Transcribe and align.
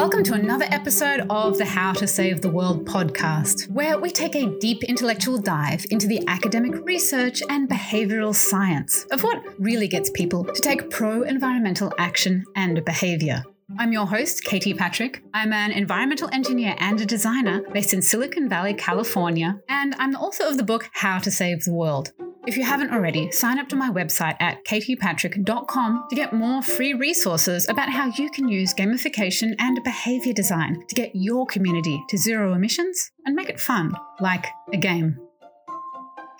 Welcome 0.00 0.24
to 0.24 0.34
another 0.34 0.64
episode 0.70 1.26
of 1.30 1.58
the 1.58 1.64
How 1.64 1.92
to 1.92 2.08
Save 2.08 2.40
the 2.40 2.48
World 2.48 2.86
podcast, 2.86 3.70
where 3.70 3.96
we 3.96 4.10
take 4.10 4.34
a 4.34 4.58
deep 4.58 4.82
intellectual 4.82 5.38
dive 5.38 5.86
into 5.90 6.08
the 6.08 6.26
academic 6.26 6.84
research 6.84 7.40
and 7.48 7.68
behavioral 7.68 8.34
science 8.34 9.06
of 9.12 9.22
what 9.22 9.44
really 9.60 9.86
gets 9.86 10.10
people 10.10 10.42
to 10.44 10.60
take 10.60 10.90
pro 10.90 11.22
environmental 11.22 11.92
action 11.98 12.44
and 12.56 12.84
behavior. 12.84 13.44
I'm 13.78 13.92
your 13.92 14.06
host, 14.06 14.42
Katie 14.42 14.74
Patrick. 14.74 15.22
I'm 15.32 15.52
an 15.52 15.70
environmental 15.70 16.28
engineer 16.32 16.74
and 16.80 17.00
a 17.00 17.06
designer 17.06 17.62
based 17.72 17.94
in 17.94 18.02
Silicon 18.02 18.48
Valley, 18.48 18.74
California, 18.74 19.60
and 19.68 19.94
I'm 20.00 20.10
the 20.10 20.18
author 20.18 20.44
of 20.46 20.56
the 20.56 20.64
book 20.64 20.90
How 20.94 21.20
to 21.20 21.30
Save 21.30 21.62
the 21.62 21.72
World. 21.72 22.12
If 22.50 22.56
you 22.56 22.64
haven't 22.64 22.92
already, 22.92 23.30
sign 23.30 23.60
up 23.60 23.68
to 23.68 23.76
my 23.76 23.90
website 23.90 24.34
at 24.40 24.64
katiepatrick.com 24.64 26.06
to 26.10 26.16
get 26.16 26.32
more 26.32 26.62
free 26.62 26.94
resources 26.94 27.68
about 27.68 27.90
how 27.90 28.06
you 28.06 28.28
can 28.28 28.48
use 28.48 28.74
gamification 28.74 29.54
and 29.60 29.80
behavior 29.84 30.32
design 30.32 30.82
to 30.88 30.94
get 30.96 31.12
your 31.14 31.46
community 31.46 32.02
to 32.08 32.18
zero 32.18 32.52
emissions 32.52 33.12
and 33.24 33.36
make 33.36 33.48
it 33.48 33.60
fun, 33.60 33.94
like 34.18 34.46
a 34.72 34.76
game. 34.76 35.16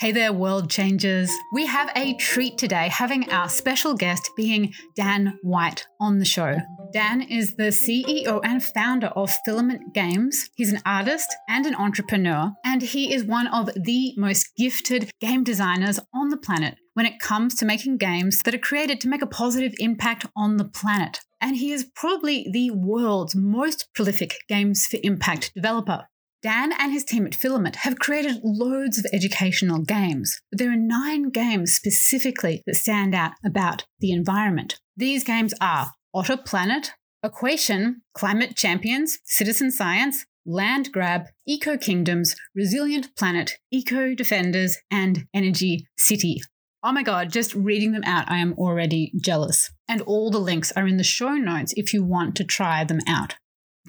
Hey 0.00 0.12
there, 0.12 0.32
world 0.32 0.70
changers. 0.70 1.30
We 1.52 1.66
have 1.66 1.92
a 1.94 2.14
treat 2.14 2.56
today 2.56 2.88
having 2.88 3.30
our 3.30 3.50
special 3.50 3.92
guest 3.92 4.30
being 4.34 4.72
Dan 4.96 5.38
White 5.42 5.86
on 6.00 6.18
the 6.18 6.24
show. 6.24 6.56
Dan 6.90 7.20
is 7.20 7.56
the 7.56 7.64
CEO 7.64 8.40
and 8.42 8.64
founder 8.64 9.08
of 9.08 9.30
Filament 9.44 9.92
Games. 9.92 10.48
He's 10.54 10.72
an 10.72 10.80
artist 10.86 11.28
and 11.50 11.66
an 11.66 11.74
entrepreneur, 11.74 12.50
and 12.64 12.80
he 12.80 13.12
is 13.12 13.24
one 13.24 13.46
of 13.48 13.68
the 13.74 14.14
most 14.16 14.48
gifted 14.56 15.10
game 15.20 15.44
designers 15.44 16.00
on 16.14 16.30
the 16.30 16.38
planet 16.38 16.78
when 16.94 17.04
it 17.04 17.20
comes 17.20 17.54
to 17.56 17.66
making 17.66 17.98
games 17.98 18.38
that 18.46 18.54
are 18.54 18.58
created 18.58 19.02
to 19.02 19.08
make 19.08 19.20
a 19.20 19.26
positive 19.26 19.74
impact 19.80 20.24
on 20.34 20.56
the 20.56 20.64
planet. 20.64 21.20
And 21.42 21.56
he 21.56 21.72
is 21.72 21.90
probably 21.94 22.48
the 22.50 22.70
world's 22.70 23.36
most 23.36 23.88
prolific 23.94 24.36
games 24.48 24.86
for 24.86 24.98
impact 25.02 25.52
developer. 25.54 26.06
Dan 26.42 26.72
and 26.78 26.92
his 26.92 27.04
team 27.04 27.26
at 27.26 27.34
Filament 27.34 27.76
have 27.76 27.98
created 27.98 28.40
loads 28.42 28.98
of 28.98 29.04
educational 29.12 29.80
games, 29.80 30.40
but 30.50 30.58
there 30.58 30.72
are 30.72 30.76
nine 30.76 31.28
games 31.28 31.74
specifically 31.74 32.62
that 32.66 32.76
stand 32.76 33.14
out 33.14 33.32
about 33.44 33.84
the 33.98 34.10
environment. 34.10 34.78
These 34.96 35.24
games 35.24 35.52
are 35.60 35.92
Otter 36.14 36.38
Planet, 36.38 36.92
Aquation, 37.22 38.02
Climate 38.14 38.56
Champions, 38.56 39.18
Citizen 39.24 39.70
Science, 39.70 40.24
Land 40.46 40.90
Grab, 40.92 41.26
Eco 41.46 41.76
Kingdoms, 41.76 42.34
Resilient 42.54 43.14
Planet, 43.16 43.58
Eco 43.70 44.14
Defenders, 44.14 44.78
and 44.90 45.26
Energy 45.34 45.86
City. 45.98 46.40
Oh 46.82 46.92
my 46.92 47.02
God, 47.02 47.30
just 47.30 47.54
reading 47.54 47.92
them 47.92 48.04
out, 48.04 48.30
I 48.30 48.38
am 48.38 48.54
already 48.54 49.12
jealous. 49.20 49.70
And 49.86 50.00
all 50.02 50.30
the 50.30 50.38
links 50.38 50.72
are 50.72 50.86
in 50.86 50.96
the 50.96 51.04
show 51.04 51.34
notes 51.34 51.74
if 51.76 51.92
you 51.92 52.02
want 52.02 52.36
to 52.36 52.44
try 52.44 52.84
them 52.84 53.00
out. 53.06 53.34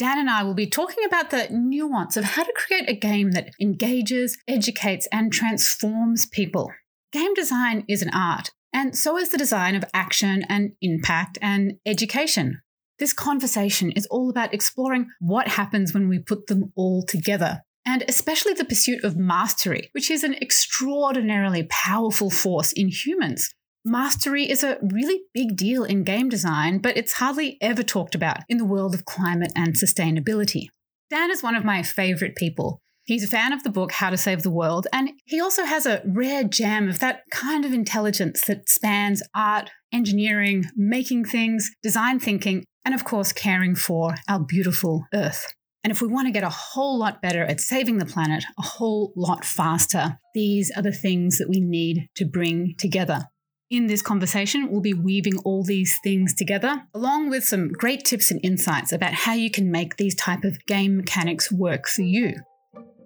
Dan 0.01 0.17
and 0.17 0.31
I 0.31 0.41
will 0.41 0.55
be 0.55 0.65
talking 0.65 1.05
about 1.05 1.29
the 1.29 1.47
nuance 1.51 2.17
of 2.17 2.23
how 2.23 2.41
to 2.41 2.53
create 2.55 2.89
a 2.89 2.95
game 2.95 3.33
that 3.33 3.51
engages, 3.61 4.35
educates, 4.47 5.07
and 5.11 5.31
transforms 5.31 6.25
people. 6.25 6.71
Game 7.11 7.35
design 7.35 7.85
is 7.87 8.01
an 8.01 8.09
art, 8.11 8.49
and 8.73 8.97
so 8.97 9.15
is 9.15 9.29
the 9.29 9.37
design 9.37 9.75
of 9.75 9.85
action 9.93 10.43
and 10.49 10.71
impact 10.81 11.37
and 11.39 11.73
education. 11.85 12.61
This 12.97 13.13
conversation 13.13 13.91
is 13.91 14.07
all 14.07 14.31
about 14.31 14.55
exploring 14.55 15.05
what 15.19 15.49
happens 15.49 15.93
when 15.93 16.09
we 16.09 16.17
put 16.17 16.47
them 16.47 16.73
all 16.75 17.05
together, 17.05 17.61
and 17.85 18.03
especially 18.09 18.53
the 18.53 18.65
pursuit 18.65 19.03
of 19.03 19.17
mastery, 19.17 19.89
which 19.91 20.09
is 20.09 20.23
an 20.23 20.33
extraordinarily 20.41 21.67
powerful 21.69 22.31
force 22.31 22.71
in 22.71 22.87
humans. 22.87 23.53
Mastery 23.83 24.47
is 24.47 24.63
a 24.63 24.77
really 24.79 25.21
big 25.33 25.55
deal 25.57 25.83
in 25.83 26.03
game 26.03 26.29
design, 26.29 26.77
but 26.77 26.95
it's 26.97 27.13
hardly 27.13 27.57
ever 27.61 27.81
talked 27.81 28.13
about 28.13 28.37
in 28.47 28.59
the 28.59 28.65
world 28.65 28.93
of 28.93 29.05
climate 29.05 29.51
and 29.55 29.73
sustainability. 29.73 30.67
Dan 31.09 31.31
is 31.31 31.41
one 31.41 31.55
of 31.55 31.65
my 31.65 31.81
favorite 31.81 32.35
people. 32.35 32.79
He's 33.05 33.23
a 33.23 33.27
fan 33.27 33.51
of 33.51 33.63
the 33.63 33.71
book 33.71 33.93
How 33.93 34.11
to 34.11 34.17
Save 34.17 34.43
the 34.43 34.51
World, 34.51 34.85
and 34.93 35.09
he 35.25 35.41
also 35.41 35.65
has 35.65 35.87
a 35.87 36.03
rare 36.05 36.43
gem 36.43 36.89
of 36.89 36.99
that 36.99 37.23
kind 37.31 37.65
of 37.65 37.73
intelligence 37.73 38.45
that 38.45 38.69
spans 38.69 39.23
art, 39.33 39.71
engineering, 39.91 40.65
making 40.75 41.25
things, 41.25 41.71
design 41.81 42.19
thinking, 42.19 42.63
and 42.85 42.93
of 42.93 43.03
course, 43.03 43.33
caring 43.33 43.73
for 43.73 44.13
our 44.29 44.39
beautiful 44.39 45.07
Earth. 45.11 45.55
And 45.83 45.89
if 45.89 46.03
we 46.03 46.07
want 46.07 46.27
to 46.27 46.31
get 46.31 46.43
a 46.43 46.49
whole 46.49 46.99
lot 46.99 47.23
better 47.23 47.43
at 47.43 47.59
saving 47.59 47.97
the 47.97 48.05
planet 48.05 48.43
a 48.59 48.61
whole 48.61 49.11
lot 49.15 49.43
faster, 49.43 50.19
these 50.35 50.71
are 50.77 50.83
the 50.83 50.91
things 50.91 51.39
that 51.39 51.49
we 51.49 51.59
need 51.59 52.07
to 52.17 52.25
bring 52.25 52.75
together. 52.77 53.23
In 53.71 53.87
this 53.87 54.01
conversation, 54.01 54.69
we'll 54.69 54.81
be 54.81 54.93
weaving 54.93 55.37
all 55.45 55.63
these 55.63 55.97
things 56.03 56.35
together, 56.35 56.83
along 56.93 57.29
with 57.29 57.45
some 57.45 57.69
great 57.69 58.03
tips 58.03 58.29
and 58.29 58.37
insights 58.43 58.91
about 58.91 59.13
how 59.13 59.31
you 59.31 59.49
can 59.49 59.71
make 59.71 59.95
these 59.95 60.13
type 60.13 60.43
of 60.43 60.65
game 60.65 60.97
mechanics 60.97 61.49
work 61.49 61.87
for 61.87 62.01
you. 62.01 62.33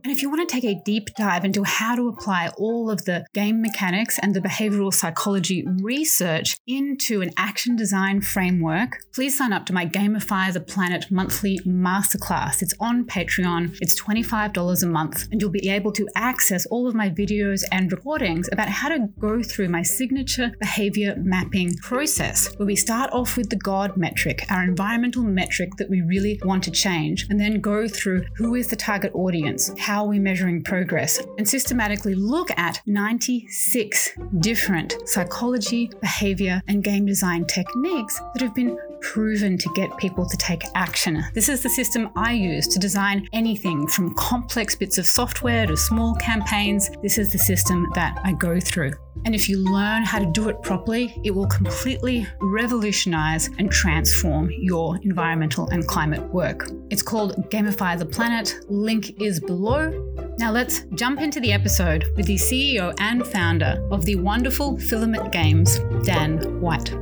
And 0.06 0.12
if 0.12 0.22
you 0.22 0.30
want 0.30 0.48
to 0.48 0.54
take 0.54 0.64
a 0.64 0.80
deep 0.86 1.16
dive 1.16 1.44
into 1.44 1.64
how 1.64 1.96
to 1.96 2.08
apply 2.08 2.50
all 2.60 2.92
of 2.92 3.06
the 3.06 3.26
game 3.34 3.60
mechanics 3.60 4.20
and 4.20 4.36
the 4.36 4.40
behavioral 4.40 4.94
psychology 4.94 5.66
research 5.82 6.60
into 6.68 7.24
an 7.24 7.32
action 7.38 7.76
design 7.76 8.22
framework, 8.22 9.00
please 9.16 9.36
sign 9.36 9.52
up 9.52 9.66
to 9.66 9.74
my 9.74 9.88
Gamify 9.88 10.54
the 10.54 10.60
Planet 10.60 11.10
monthly 11.10 11.58
masterclass. 11.66 12.62
It's 12.62 12.76
on 12.80 13.06
Patreon, 13.06 13.80
it's 13.82 14.00
$25 14.00 14.84
a 14.84 14.86
month, 14.86 15.28
and 15.32 15.42
you'll 15.42 15.50
be 15.50 15.72
able 15.72 15.92
to 15.94 16.08
access 16.16 16.68
all 16.68 16.88
of 16.88 16.94
my 16.94 17.10
videos 17.10 17.64
and 17.72 17.92
recordings 17.92 18.48
about 18.52 18.70
how 18.70 18.90
to 18.90 19.08
go 19.18 19.42
through 19.42 19.70
my 19.70 19.82
signature 19.82 20.52
behavior 20.60 21.16
mapping 21.18 21.74
process, 21.78 22.54
where 22.58 22.68
we 22.68 22.76
start 22.76 23.12
off 23.12 23.38
with 23.38 23.50
the 23.50 23.56
God 23.56 23.98
metric, 23.98 24.46
our 24.52 24.64
environmental 24.64 25.24
metric 25.24 25.72
that 25.80 25.90
we 25.90 26.02
really 26.02 26.40
want 26.44 26.64
to 26.66 26.70
change, 26.70 27.26
and 27.32 27.40
then 27.40 27.60
go 27.60 27.88
through 27.88 28.24
who 28.36 28.54
is 28.54 28.68
the 28.68 28.76
target 28.76 29.12
audience, 29.16 29.72
how 29.80 29.95
how 29.96 30.04
are 30.04 30.10
we 30.10 30.20
measuring 30.20 30.62
progress, 30.62 31.22
and 31.38 31.48
systematically 31.48 32.16
look 32.16 32.52
at 32.58 32.82
96 32.86 34.12
different 34.40 34.94
psychology, 35.06 35.90
behavior, 36.02 36.62
and 36.68 36.84
game 36.84 37.06
design 37.06 37.46
techniques 37.46 38.20
that 38.34 38.42
have 38.42 38.54
been 38.54 38.78
proven 39.14 39.58
to 39.58 39.70
get 39.76 39.96
people 39.98 40.26
to 40.28 40.36
take 40.38 40.64
action. 40.74 41.24
This 41.34 41.48
is 41.48 41.62
the 41.62 41.70
system 41.70 42.10
I 42.16 42.34
use 42.34 42.68
to 42.70 42.80
design 42.80 43.28
anything 43.34 43.88
from 43.88 44.14
complex 44.16 44.76
bits 44.76 44.98
of 44.98 45.06
software 45.06 45.68
to 45.68 45.78
small 45.78 46.16
campaigns. 46.16 46.90
This 47.02 47.18
is 47.18 47.32
the 47.32 47.38
system 47.38 47.88
that 47.94 48.20
I 48.24 48.34
go 48.34 48.60
through. 48.60 48.94
And 49.24 49.34
if 49.34 49.48
you 49.48 49.60
learn 49.60 50.04
how 50.04 50.20
to 50.20 50.26
do 50.26 50.50
it 50.50 50.62
properly, 50.62 51.20
it 51.24 51.32
will 51.32 51.48
completely 51.48 52.28
revolutionize 52.42 53.50
and 53.60 53.72
transform 53.72 54.50
your 54.52 54.98
environmental 55.04 55.70
and 55.70 55.88
climate 55.88 56.24
work. 56.34 56.70
It's 56.90 57.02
called 57.02 57.50
Gamify 57.50 57.98
the 57.98 58.06
Planet. 58.06 58.56
Link 58.68 59.22
is 59.22 59.40
below. 59.40 59.92
Now 60.38 60.52
let's 60.52 60.82
jump 60.96 61.22
into 61.22 61.40
the 61.40 61.54
episode 61.54 62.06
with 62.18 62.26
the 62.26 62.36
CEO 62.36 62.94
and 63.00 63.26
founder 63.26 63.88
of 63.92 64.04
the 64.04 64.16
wonderful 64.16 64.78
Filament 64.80 65.32
Games, 65.32 65.80
Dan 66.04 66.60
White. 66.60 66.94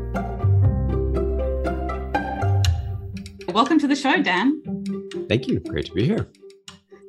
Welcome 3.49 3.79
to 3.79 3.87
the 3.87 3.95
show, 3.95 4.21
Dan. 4.21 4.61
Thank 5.27 5.47
you. 5.47 5.59
Great 5.59 5.85
to 5.87 5.93
be 5.93 6.05
here. 6.05 6.29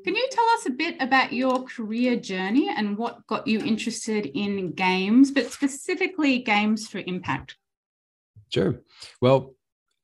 Can 0.04 0.14
you 0.14 0.28
tell 0.30 0.44
us 0.50 0.66
a 0.66 0.70
bit 0.70 0.96
about 1.00 1.32
your 1.32 1.62
career 1.62 2.16
journey 2.16 2.68
and 2.68 2.98
what 2.98 3.26
got 3.26 3.46
you 3.46 3.60
interested 3.60 4.26
in 4.26 4.72
games, 4.72 5.30
but 5.30 5.50
specifically 5.50 6.40
games 6.40 6.88
for 6.88 6.98
impact? 7.06 7.56
Sure. 8.50 8.80
Well, 9.20 9.54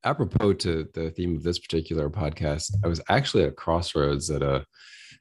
apropos 0.05 0.55
to 0.55 0.89
the 0.95 1.11
theme 1.11 1.37
of 1.37 1.43
this 1.43 1.59
particular 1.59 2.09
podcast, 2.09 2.75
I 2.85 2.89
was 2.89 3.01
actually 3.09 3.45
at 3.45 3.57
crossroads 3.57 4.31
at 4.31 4.43
a 4.43 4.65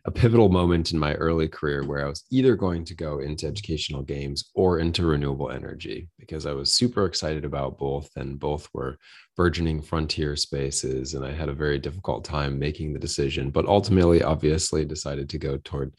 a 0.06 0.12
pivotal 0.12 0.50
moment 0.50 0.92
in 0.92 0.98
my 0.98 1.14
early 1.16 1.48
career 1.48 1.86
where 1.86 2.06
I 2.06 2.10
was 2.10 2.24
either 2.32 2.56
going 2.56 2.86
to 2.86 2.96
go 2.96 3.20
into 3.20 3.48
educational 3.48 4.02
games 4.02 4.50
or 4.54 4.80
into 4.80 5.06
renewable 5.06 5.52
energy 5.52 6.08
because 6.18 6.46
I 6.46 6.54
was 6.54 6.74
super 6.74 7.06
excited 7.06 7.44
about 7.44 7.78
both, 7.78 8.10
and 8.16 8.40
both 8.40 8.70
were 8.74 8.98
burgeoning 9.36 9.82
frontier 9.82 10.38
spaces. 10.38 11.16
And 11.16 11.26
I 11.26 11.34
had 11.34 11.50
a 11.50 11.54
very 11.54 11.80
difficult 11.80 12.24
time 12.24 12.58
making 12.58 12.94
the 12.94 13.00
decision, 13.00 13.52
but 13.52 13.66
ultimately, 13.66 14.24
obviously, 14.24 14.86
decided 14.86 15.30
to 15.30 15.38
go 15.38 15.58
toward 15.58 15.94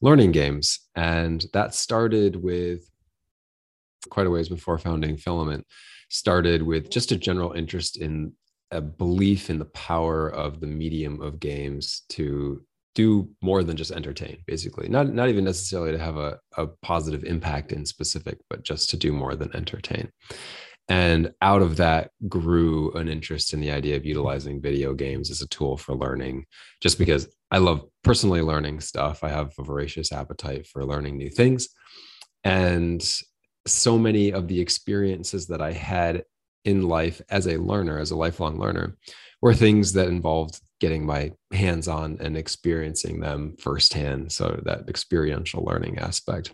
learning 0.00 0.32
games. 0.32 0.80
And 0.96 1.44
that 1.52 1.74
started 1.74 2.36
with 2.36 2.88
quite 4.08 4.26
a 4.26 4.30
ways 4.30 4.48
before 4.48 4.78
founding 4.78 5.16
Filament, 5.18 5.66
started 6.08 6.62
with 6.62 6.90
just 6.90 7.12
a 7.12 7.16
general 7.16 7.52
interest 7.52 7.98
in 7.98 8.32
a 8.70 8.80
belief 8.80 9.50
in 9.50 9.58
the 9.58 9.66
power 9.66 10.28
of 10.28 10.60
the 10.60 10.66
medium 10.66 11.20
of 11.20 11.38
games 11.38 12.02
to 12.08 12.64
do 12.94 13.28
more 13.42 13.62
than 13.64 13.76
just 13.76 13.90
entertain 13.90 14.38
basically. 14.46 14.88
Not 14.88 15.12
not 15.12 15.28
even 15.28 15.44
necessarily 15.44 15.92
to 15.92 15.98
have 15.98 16.16
a, 16.16 16.38
a 16.56 16.66
positive 16.82 17.24
impact 17.24 17.72
in 17.72 17.86
specific 17.86 18.38
but 18.50 18.64
just 18.64 18.90
to 18.90 18.96
do 18.96 19.12
more 19.12 19.34
than 19.34 19.54
entertain. 19.54 20.10
And 20.88 21.32
out 21.40 21.62
of 21.62 21.76
that 21.76 22.10
grew 22.28 22.92
an 22.92 23.08
interest 23.08 23.54
in 23.54 23.60
the 23.60 23.70
idea 23.70 23.96
of 23.96 24.04
utilizing 24.04 24.60
video 24.60 24.94
games 24.94 25.30
as 25.30 25.40
a 25.40 25.48
tool 25.48 25.76
for 25.76 25.94
learning 25.94 26.44
just 26.82 26.98
because 26.98 27.28
i 27.50 27.58
love 27.58 27.84
personally 28.02 28.42
learning 28.42 28.80
stuff. 28.80 29.22
I 29.22 29.28
have 29.28 29.52
a 29.58 29.64
voracious 29.64 30.12
appetite 30.12 30.66
for 30.66 30.84
learning 30.84 31.16
new 31.16 31.30
things. 31.30 31.68
And 32.44 33.02
so 33.66 33.96
many 33.96 34.32
of 34.32 34.48
the 34.48 34.60
experiences 34.60 35.46
that 35.46 35.62
i 35.62 35.72
had 35.72 36.24
in 36.64 36.88
life 36.88 37.20
as 37.28 37.46
a 37.46 37.56
learner, 37.58 37.98
as 37.98 38.10
a 38.10 38.16
lifelong 38.16 38.58
learner, 38.58 38.96
were 39.40 39.54
things 39.54 39.92
that 39.94 40.08
involved 40.08 40.60
getting 40.80 41.04
my 41.04 41.32
hands 41.52 41.88
on 41.88 42.16
and 42.20 42.36
experiencing 42.36 43.20
them 43.20 43.56
firsthand. 43.58 44.32
So 44.32 44.60
that 44.64 44.88
experiential 44.88 45.64
learning 45.64 45.98
aspect. 45.98 46.52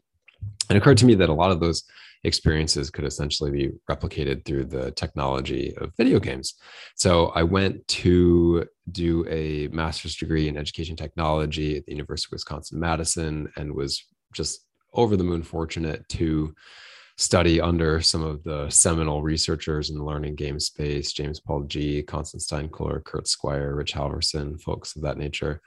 It 0.71 0.77
occurred 0.77 0.99
to 0.99 1.07
me 1.07 1.15
that 1.17 1.31
a 1.31 1.35
lot 1.35 1.51
of 1.51 1.61
those 1.61 1.85
experiences 2.25 2.91
could 2.91 3.05
essentially 3.05 3.51
be 3.51 3.71
replicated 3.91 4.45
through 4.45 4.65
the 4.65 4.91
technology 4.93 5.75
of 5.79 5.93
video 5.97 6.19
games. 6.19 6.55
So 6.97 7.29
I 7.29 7.43
went 7.43 7.87
to 7.89 8.67
do 8.91 9.27
a 9.29 9.69
master's 9.69 10.17
degree 10.17 10.49
in 10.49 10.57
education 10.57 10.97
technology 10.97 11.77
at 11.77 11.87
the 11.87 11.93
University 11.93 12.29
of 12.29 12.33
Wisconsin 12.33 12.81
Madison 12.81 13.51
and 13.57 13.75
was 13.75 14.05
just 14.33 14.67
over 14.93 15.17
the 15.17 15.25
moon 15.25 15.43
fortunate 15.43 16.09
to 16.09 16.55
study 17.19 17.61
under 17.61 18.01
some 18.01 18.23
of 18.23 18.45
the 18.45 18.71
seminal 18.71 19.23
researchers 19.23 19.91
in 19.91 19.99
the 19.99 20.05
learning 20.05 20.37
game 20.37 20.61
space 20.61 21.13
James 21.13 21.41
Paul 21.41 21.65
Gee, 21.65 22.03
Constance 22.03 22.47
Steinkuehler, 22.47 23.03
Kurt 23.05 23.27
Squire, 23.27 23.75
Rich 23.75 23.93
Halverson, 23.93 24.61
folks 24.61 24.95
of 24.95 25.03
that 25.03 25.19
nature. 25.19 25.61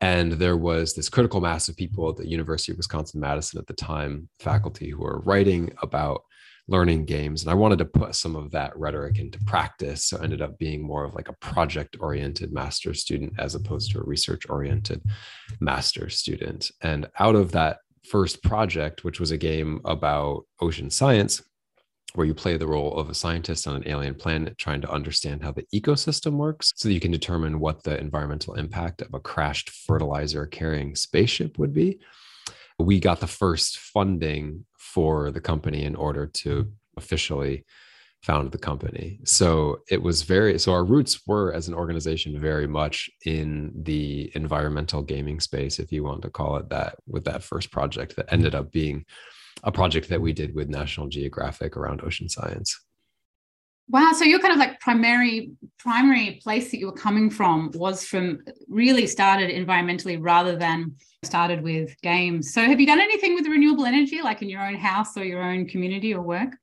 And 0.00 0.32
there 0.32 0.56
was 0.56 0.94
this 0.94 1.08
critical 1.08 1.40
mass 1.40 1.68
of 1.68 1.76
people 1.76 2.08
at 2.08 2.16
the 2.16 2.28
University 2.28 2.72
of 2.72 2.78
Wisconsin 2.78 3.20
Madison 3.20 3.60
at 3.60 3.68
the 3.68 3.74
time, 3.74 4.28
faculty 4.40 4.90
who 4.90 4.98
were 4.98 5.20
writing 5.20 5.72
about 5.80 6.22
learning 6.66 7.04
games. 7.04 7.42
And 7.42 7.50
I 7.50 7.54
wanted 7.54 7.78
to 7.78 7.84
put 7.84 8.14
some 8.14 8.34
of 8.34 8.50
that 8.52 8.76
rhetoric 8.76 9.18
into 9.18 9.38
practice. 9.44 10.06
So 10.06 10.18
I 10.18 10.24
ended 10.24 10.42
up 10.42 10.58
being 10.58 10.82
more 10.82 11.04
of 11.04 11.14
like 11.14 11.28
a 11.28 11.34
project 11.34 11.98
oriented 12.00 12.52
master 12.52 12.94
student 12.94 13.34
as 13.38 13.54
opposed 13.54 13.92
to 13.92 14.00
a 14.00 14.04
research 14.04 14.48
oriented 14.48 15.02
master 15.60 16.08
student. 16.08 16.70
And 16.80 17.08
out 17.18 17.36
of 17.36 17.52
that 17.52 17.78
first 18.10 18.42
project, 18.42 19.04
which 19.04 19.20
was 19.20 19.30
a 19.30 19.38
game 19.38 19.80
about 19.84 20.44
ocean 20.60 20.90
science, 20.90 21.42
where 22.14 22.26
you 22.26 22.34
play 22.34 22.56
the 22.56 22.66
role 22.66 22.98
of 22.98 23.08
a 23.08 23.14
scientist 23.14 23.68
on 23.68 23.76
an 23.76 23.86
alien 23.86 24.16
planet 24.16 24.58
trying 24.58 24.80
to 24.80 24.90
understand 24.90 25.42
how 25.44 25.52
the 25.52 25.64
ecosystem 25.72 26.32
works 26.32 26.72
so 26.74 26.88
that 26.88 26.94
you 26.94 26.98
can 26.98 27.12
determine 27.12 27.60
what 27.60 27.84
the 27.84 27.96
environmental 27.98 28.54
impact 28.54 29.00
of 29.00 29.14
a 29.14 29.20
crashed 29.20 29.70
fertilizer 29.70 30.44
carrying 30.46 30.96
spaceship 30.96 31.56
would 31.56 31.72
be. 31.72 32.00
We 32.80 32.98
got 32.98 33.20
the 33.20 33.28
first 33.28 33.78
funding 33.78 34.66
for 34.76 35.30
the 35.30 35.40
company 35.40 35.84
in 35.84 35.94
order 35.94 36.26
to 36.26 36.72
officially 36.96 37.64
found 38.22 38.52
the 38.52 38.58
company. 38.58 39.18
So 39.24 39.80
it 39.90 40.02
was 40.02 40.22
very, 40.22 40.58
so 40.58 40.72
our 40.72 40.84
roots 40.84 41.20
were 41.26 41.52
as 41.54 41.68
an 41.68 41.74
organization 41.74 42.38
very 42.38 42.66
much 42.66 43.08
in 43.24 43.72
the 43.74 44.30
environmental 44.34 45.02
gaming 45.02 45.40
space, 45.40 45.78
if 45.78 45.90
you 45.90 46.04
want 46.04 46.22
to 46.22 46.30
call 46.30 46.56
it 46.56 46.68
that, 46.68 46.96
with 47.06 47.24
that 47.24 47.42
first 47.42 47.70
project 47.70 48.16
that 48.16 48.30
ended 48.30 48.54
up 48.54 48.70
being 48.70 49.04
a 49.64 49.72
project 49.72 50.08
that 50.10 50.20
we 50.20 50.32
did 50.32 50.54
with 50.54 50.68
National 50.68 51.08
Geographic 51.08 51.76
around 51.76 52.02
ocean 52.02 52.28
science. 52.28 52.78
Wow, 53.88 54.12
so 54.12 54.24
your 54.24 54.38
kind 54.38 54.52
of 54.52 54.58
like 54.60 54.78
primary 54.78 55.50
primary 55.76 56.38
place 56.44 56.70
that 56.70 56.78
you 56.78 56.86
were 56.86 56.92
coming 56.92 57.28
from 57.28 57.72
was 57.74 58.04
from 58.04 58.38
really 58.68 59.04
started 59.04 59.50
environmentally 59.50 60.16
rather 60.20 60.54
than 60.54 60.94
started 61.24 61.60
with 61.60 62.00
games. 62.00 62.54
So 62.54 62.62
have 62.62 62.78
you 62.78 62.86
done 62.86 63.00
anything 63.00 63.34
with 63.34 63.46
renewable 63.46 63.86
energy 63.86 64.22
like 64.22 64.42
in 64.42 64.48
your 64.48 64.64
own 64.64 64.76
house 64.76 65.16
or 65.16 65.24
your 65.24 65.42
own 65.42 65.66
community 65.66 66.14
or 66.14 66.22
work? 66.22 66.54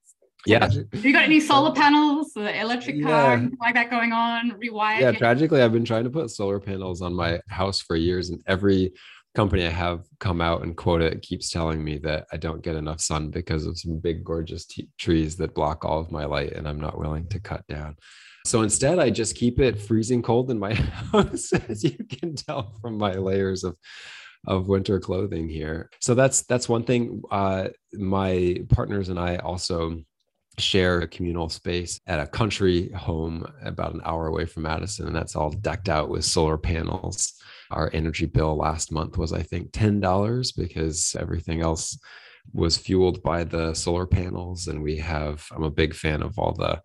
Yeah. 0.47 0.69
Have 0.93 1.05
you 1.05 1.11
got 1.11 1.25
any 1.25 1.41
solar 1.41 1.73
panels, 1.73 2.31
electric 2.35 3.03
car, 3.03 3.37
yeah. 3.37 3.47
like 3.59 3.75
that 3.75 3.89
going 3.89 4.13
on? 4.13 4.51
Rewire? 4.51 5.01
Yeah, 5.01 5.11
tragically, 5.11 5.61
I've 5.61 5.73
been 5.73 5.83
trying 5.83 6.05
to 6.05 6.09
put 6.09 6.29
solar 6.29 6.59
panels 6.59 7.01
on 7.01 7.13
my 7.13 7.41
house 7.49 7.81
for 7.81 7.97
years, 7.97 8.29
and 8.29 8.41
every 8.47 8.93
company 9.35 9.67
I 9.67 9.71
have 9.71 10.05
come 10.19 10.39
out 10.39 10.63
and 10.63 10.75
quote 10.75 11.01
it 11.01 11.21
keeps 11.21 11.49
telling 11.49 11.83
me 11.83 11.97
that 11.99 12.27
I 12.31 12.37
don't 12.37 12.63
get 12.63 12.75
enough 12.75 13.01
sun 13.01 13.29
because 13.29 13.65
of 13.65 13.77
some 13.77 13.99
big, 13.99 14.23
gorgeous 14.23 14.65
t- 14.65 14.89
trees 14.97 15.35
that 15.35 15.53
block 15.53 15.83
all 15.83 15.99
of 15.99 16.11
my 16.11 16.23
light, 16.23 16.53
and 16.53 16.67
I'm 16.67 16.79
not 16.79 16.97
willing 16.97 17.27
to 17.27 17.39
cut 17.39 17.67
down. 17.67 17.97
So 18.45 18.61
instead, 18.61 18.99
I 18.99 19.09
just 19.09 19.35
keep 19.35 19.59
it 19.59 19.81
freezing 19.81 20.21
cold 20.21 20.49
in 20.49 20.57
my 20.57 20.73
house, 21.11 21.51
as 21.67 21.83
you 21.83 21.97
can 22.09 22.35
tell 22.35 22.73
from 22.81 22.97
my 22.97 23.13
layers 23.13 23.65
of 23.65 23.75
of 24.47 24.69
winter 24.69 24.99
clothing 24.99 25.49
here. 25.49 25.89
So 25.99 26.15
that's 26.15 26.43
that's 26.43 26.69
one 26.69 26.83
thing. 26.83 27.21
Uh, 27.29 27.67
my 27.93 28.61
partners 28.69 29.09
and 29.09 29.19
I 29.19 29.37
also 29.37 30.01
share 30.57 30.99
a 30.99 31.07
communal 31.07 31.49
space 31.49 31.99
at 32.07 32.19
a 32.19 32.27
country 32.27 32.89
home 32.91 33.45
about 33.63 33.93
an 33.93 34.01
hour 34.03 34.27
away 34.27 34.45
from 34.45 34.63
Madison, 34.63 35.07
and 35.07 35.15
that's 35.15 35.35
all 35.35 35.51
decked 35.51 35.89
out 35.89 36.09
with 36.09 36.25
solar 36.25 36.57
panels 36.57 37.37
our 37.71 37.89
energy 37.93 38.25
bill 38.25 38.55
last 38.55 38.91
month 38.91 39.17
was, 39.17 39.33
I 39.33 39.41
think, 39.41 39.71
$10 39.71 40.55
because 40.55 41.15
everything 41.19 41.61
else 41.61 41.97
was 42.53 42.77
fueled 42.77 43.21
by 43.23 43.43
the 43.43 43.73
solar 43.73 44.05
panels. 44.05 44.67
And 44.67 44.81
we 44.81 44.97
have, 44.97 45.45
I'm 45.51 45.63
a 45.63 45.71
big 45.71 45.93
fan 45.93 46.21
of 46.21 46.37
all 46.39 46.53
the 46.53 46.81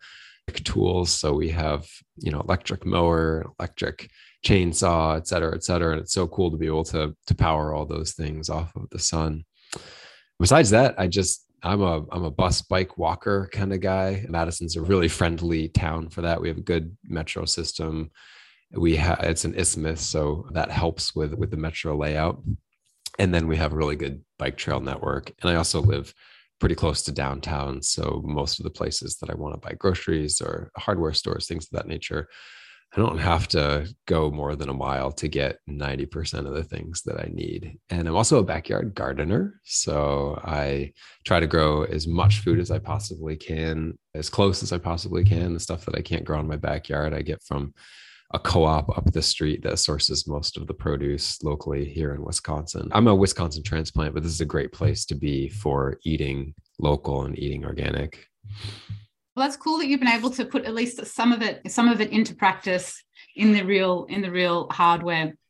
tools. 0.65 1.11
So 1.11 1.35
we 1.35 1.51
have, 1.51 1.87
you 2.17 2.33
know, 2.33 2.41
electric 2.41 2.85
mower, 2.85 3.47
electric 3.59 4.11
chainsaw, 4.45 5.17
et 5.17 5.29
cetera, 5.29 5.55
et 5.55 5.63
cetera. 5.63 5.93
And 5.93 6.01
it's 6.01 6.13
so 6.13 6.27
cool 6.27 6.51
to 6.51 6.57
be 6.57 6.67
able 6.67 6.85
to, 6.85 7.15
to 7.27 7.35
power 7.35 7.73
all 7.73 7.87
those 7.87 8.13
things 8.13 8.51
off 8.51 8.75
of 8.75 8.91
the 8.91 8.99
sun. 8.99 9.45
Besides 10.41 10.71
that, 10.71 10.97
I 10.99 11.07
just, 11.07 11.47
I'm 11.62 11.82
a 11.82 12.05
I'm 12.11 12.25
a 12.25 12.31
bus 12.31 12.62
bike 12.62 12.99
walker 12.99 13.49
kind 13.53 13.73
of 13.73 13.81
guy. 13.81 14.26
Madison's 14.29 14.76
a 14.76 14.82
really 14.82 15.09
friendly 15.09 15.69
town 15.69 16.09
for 16.09 16.23
that. 16.23 16.41
We 16.41 16.49
have 16.49 16.59
a 16.59 16.62
good 16.62 16.97
metro 17.05 17.44
system 17.44 18.11
we 18.75 18.97
have 18.97 19.20
it's 19.20 19.44
an 19.44 19.55
isthmus 19.55 20.00
so 20.00 20.47
that 20.53 20.70
helps 20.70 21.14
with 21.14 21.35
with 21.35 21.50
the 21.50 21.56
metro 21.56 21.97
layout 21.97 22.43
and 23.19 23.35
then 23.35 23.47
we 23.47 23.56
have 23.56 23.73
a 23.73 23.76
really 23.76 23.97
good 23.97 24.23
bike 24.38 24.56
trail 24.56 24.81
network 24.81 25.32
and 25.43 25.50
i 25.50 25.55
also 25.55 25.81
live 25.81 26.14
pretty 26.59 26.75
close 26.75 27.03
to 27.03 27.12
downtown 27.12 27.82
so 27.82 28.23
most 28.25 28.59
of 28.59 28.64
the 28.64 28.70
places 28.70 29.17
that 29.19 29.31
i 29.31 29.35
want 29.35 29.55
to 29.55 29.67
buy 29.67 29.75
groceries 29.75 30.41
or 30.41 30.70
hardware 30.76 31.12
stores 31.12 31.47
things 31.47 31.67
of 31.67 31.70
that 31.73 31.88
nature 31.88 32.29
i 32.94 33.00
don't 33.00 33.19
have 33.19 33.49
to 33.49 33.87
go 34.06 34.31
more 34.31 34.55
than 34.55 34.69
a 34.69 34.75
mile 34.75 35.11
to 35.12 35.29
get 35.29 35.59
90% 35.69 36.47
of 36.47 36.55
the 36.55 36.65
things 36.65 37.03
that 37.03 37.19
i 37.19 37.29
need 37.33 37.79
and 37.91 38.09
i'm 38.09 38.17
also 38.17 38.39
a 38.39 38.44
backyard 38.44 38.94
gardener 38.94 39.61
so 39.65 40.41
i 40.44 40.93
try 41.25 41.41
to 41.41 41.47
grow 41.47 41.85
as 41.85 42.06
much 42.06 42.41
food 42.41 42.59
as 42.59 42.71
i 42.71 42.79
possibly 42.79 43.37
can 43.37 43.99
as 44.15 44.31
close 44.31 44.62
as 44.62 44.73
i 44.73 44.79
possibly 44.79 45.25
can 45.25 45.55
the 45.55 45.61
stuff 45.61 45.85
that 45.85 45.97
i 45.97 46.00
can't 46.00 46.25
grow 46.25 46.41
in 46.41 46.49
my 46.49 46.56
backyard 46.56 47.15
i 47.15 47.23
get 47.23 47.43
from 47.43 47.73
a 48.35 48.39
co-op 48.39 48.97
up 48.97 49.12
the 49.12 49.23
street 49.23 49.62
that 49.62 49.79
sources 49.79 50.27
most 50.27 50.56
of 50.56 50.67
the 50.67 50.75
produce 50.75 51.43
locally 51.43 51.85
here 51.85 52.15
in 52.15 52.25
Wisconsin. 52.25 52.88
I'm 52.93 53.06
a 53.06 53.15
Wisconsin 53.15 53.62
transplant, 53.62 54.15
but 54.15 54.23
this 54.23 54.33
is 54.33 54.41
a 54.41 54.47
great 54.47 54.73
place 54.73 55.05
to 55.06 55.15
be 55.15 55.50
for 55.50 55.99
eating 56.05 56.55
local 56.79 57.25
and 57.25 57.38
eating 57.38 57.65
organic. 57.65 58.27
Well, 59.34 59.46
that's 59.46 59.56
cool 59.56 59.79
that 59.79 59.87
you've 59.87 60.00
been 60.00 60.08
able 60.08 60.31
to 60.31 60.44
put 60.44 60.64
at 60.64 60.75
least 60.75 61.05
some 61.06 61.32
of 61.32 61.43
it, 61.43 61.70
some 61.70 61.88
of 61.88 62.00
it 62.00 62.11
into 62.11 62.35
practice 62.35 63.02
in 63.35 63.52
the 63.52 63.62
real, 63.62 64.07
in 64.09 64.21
the 64.21 64.30
real 64.30 64.68
hardware. 64.71 65.35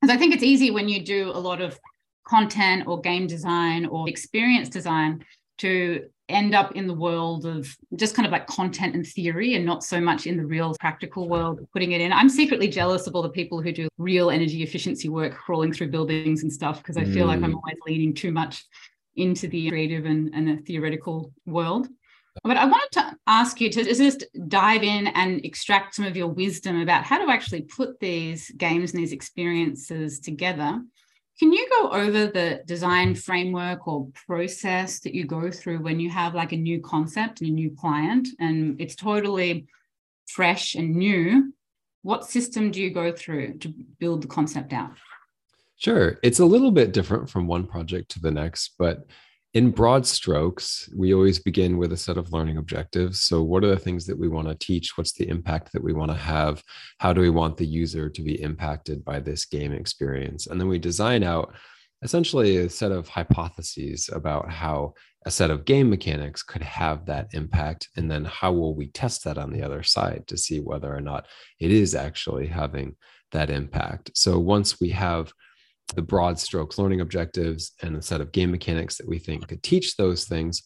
Because 0.00 0.14
I 0.14 0.16
think 0.16 0.32
it's 0.32 0.44
easy 0.44 0.70
when 0.70 0.88
you 0.88 1.04
do 1.04 1.30
a 1.30 1.40
lot 1.40 1.60
of 1.60 1.76
content 2.24 2.86
or 2.86 3.00
game 3.00 3.26
design 3.26 3.86
or 3.86 4.08
experience 4.08 4.68
design 4.68 5.24
to 5.58 6.08
end 6.28 6.54
up 6.54 6.76
in 6.76 6.86
the 6.86 6.94
world 6.94 7.46
of 7.46 7.74
just 7.96 8.14
kind 8.14 8.26
of 8.26 8.32
like 8.32 8.46
content 8.46 8.94
and 8.94 9.06
theory 9.06 9.54
and 9.54 9.64
not 9.64 9.82
so 9.82 10.00
much 10.00 10.26
in 10.26 10.36
the 10.36 10.44
real 10.44 10.74
practical 10.78 11.26
world 11.26 11.66
putting 11.72 11.92
it 11.92 12.02
in 12.02 12.12
i'm 12.12 12.28
secretly 12.28 12.68
jealous 12.68 13.06
of 13.06 13.14
all 13.14 13.22
the 13.22 13.30
people 13.30 13.62
who 13.62 13.72
do 13.72 13.88
real 13.96 14.28
energy 14.28 14.62
efficiency 14.62 15.08
work 15.08 15.34
crawling 15.34 15.72
through 15.72 15.88
buildings 15.88 16.42
and 16.42 16.52
stuff 16.52 16.78
because 16.78 16.98
i 16.98 17.04
feel 17.04 17.24
mm. 17.24 17.28
like 17.28 17.42
i'm 17.42 17.52
mm. 17.52 17.56
always 17.56 17.78
leaning 17.86 18.12
too 18.12 18.30
much 18.30 18.66
into 19.16 19.48
the 19.48 19.70
creative 19.70 20.04
and, 20.04 20.30
and 20.34 20.46
the 20.46 20.62
theoretical 20.64 21.32
world 21.46 21.88
but 22.44 22.56
I 22.56 22.64
wanted 22.64 22.92
to 22.92 23.16
ask 23.26 23.60
you 23.60 23.70
to 23.70 23.84
just 23.84 24.24
dive 24.48 24.82
in 24.82 25.08
and 25.08 25.44
extract 25.44 25.94
some 25.94 26.04
of 26.04 26.16
your 26.16 26.28
wisdom 26.28 26.80
about 26.80 27.04
how 27.04 27.24
to 27.24 27.30
actually 27.30 27.62
put 27.62 28.00
these 28.00 28.50
games 28.50 28.92
and 28.92 29.00
these 29.00 29.12
experiences 29.12 30.20
together 30.20 30.80
can 31.38 31.52
you 31.52 31.68
go 31.70 31.90
over 31.90 32.26
the 32.26 32.62
design 32.66 33.14
framework 33.14 33.86
or 33.86 34.08
process 34.26 34.98
that 35.00 35.14
you 35.14 35.24
go 35.24 35.52
through 35.52 35.78
when 35.78 36.00
you 36.00 36.10
have 36.10 36.34
like 36.34 36.50
a 36.50 36.56
new 36.56 36.80
concept 36.80 37.40
and 37.40 37.50
a 37.50 37.52
new 37.52 37.70
client 37.70 38.26
and 38.40 38.80
it's 38.80 38.96
totally 38.96 39.68
fresh 40.26 40.74
and 40.74 40.96
new? 40.96 41.54
What 42.02 42.28
system 42.28 42.72
do 42.72 42.82
you 42.82 42.90
go 42.90 43.12
through 43.12 43.58
to 43.58 43.72
build 44.00 44.22
the 44.22 44.26
concept 44.26 44.72
out? 44.72 44.90
Sure. 45.76 46.18
It's 46.24 46.40
a 46.40 46.44
little 46.44 46.72
bit 46.72 46.92
different 46.92 47.30
from 47.30 47.46
one 47.46 47.68
project 47.68 48.10
to 48.12 48.20
the 48.20 48.32
next, 48.32 48.74
but 48.76 49.06
in 49.58 49.72
broad 49.72 50.06
strokes, 50.06 50.88
we 50.96 51.12
always 51.12 51.40
begin 51.40 51.78
with 51.78 51.92
a 51.92 51.96
set 51.96 52.16
of 52.16 52.32
learning 52.32 52.58
objectives. 52.58 53.22
So, 53.22 53.42
what 53.42 53.64
are 53.64 53.74
the 53.74 53.76
things 53.76 54.06
that 54.06 54.16
we 54.16 54.28
want 54.28 54.46
to 54.46 54.54
teach? 54.54 54.96
What's 54.96 55.14
the 55.14 55.28
impact 55.28 55.72
that 55.72 55.82
we 55.82 55.92
want 55.92 56.12
to 56.12 56.16
have? 56.16 56.62
How 57.00 57.12
do 57.12 57.20
we 57.20 57.30
want 57.30 57.56
the 57.56 57.66
user 57.66 58.08
to 58.08 58.22
be 58.22 58.40
impacted 58.40 59.04
by 59.04 59.18
this 59.18 59.46
game 59.46 59.72
experience? 59.72 60.46
And 60.46 60.60
then 60.60 60.68
we 60.68 60.78
design 60.78 61.24
out 61.24 61.56
essentially 62.02 62.58
a 62.58 62.70
set 62.70 62.92
of 62.92 63.08
hypotheses 63.08 64.08
about 64.12 64.48
how 64.48 64.94
a 65.26 65.30
set 65.32 65.50
of 65.50 65.64
game 65.64 65.90
mechanics 65.90 66.44
could 66.44 66.62
have 66.62 67.06
that 67.06 67.26
impact. 67.32 67.88
And 67.96 68.08
then 68.08 68.26
how 68.26 68.52
will 68.52 68.76
we 68.76 68.86
test 68.86 69.24
that 69.24 69.38
on 69.38 69.52
the 69.52 69.64
other 69.64 69.82
side 69.82 70.22
to 70.28 70.36
see 70.36 70.60
whether 70.60 70.94
or 70.94 71.00
not 71.00 71.26
it 71.58 71.72
is 71.72 71.96
actually 71.96 72.46
having 72.46 72.94
that 73.32 73.50
impact? 73.50 74.12
So, 74.14 74.38
once 74.38 74.80
we 74.80 74.90
have 74.90 75.32
the 75.94 76.02
broad 76.02 76.38
strokes 76.38 76.78
learning 76.78 77.00
objectives 77.00 77.72
and 77.82 77.96
a 77.96 78.02
set 78.02 78.20
of 78.20 78.32
game 78.32 78.50
mechanics 78.50 78.96
that 78.96 79.08
we 79.08 79.18
think 79.18 79.46
could 79.48 79.62
teach 79.62 79.96
those 79.96 80.24
things 80.24 80.62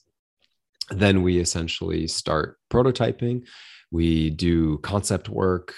Then 0.91 1.23
we 1.23 1.39
essentially 1.39 2.07
start 2.07 2.59
prototyping. 2.71 3.47
We 3.91 4.31
do 4.31 4.79
concept 4.79 5.29
work 5.29 5.75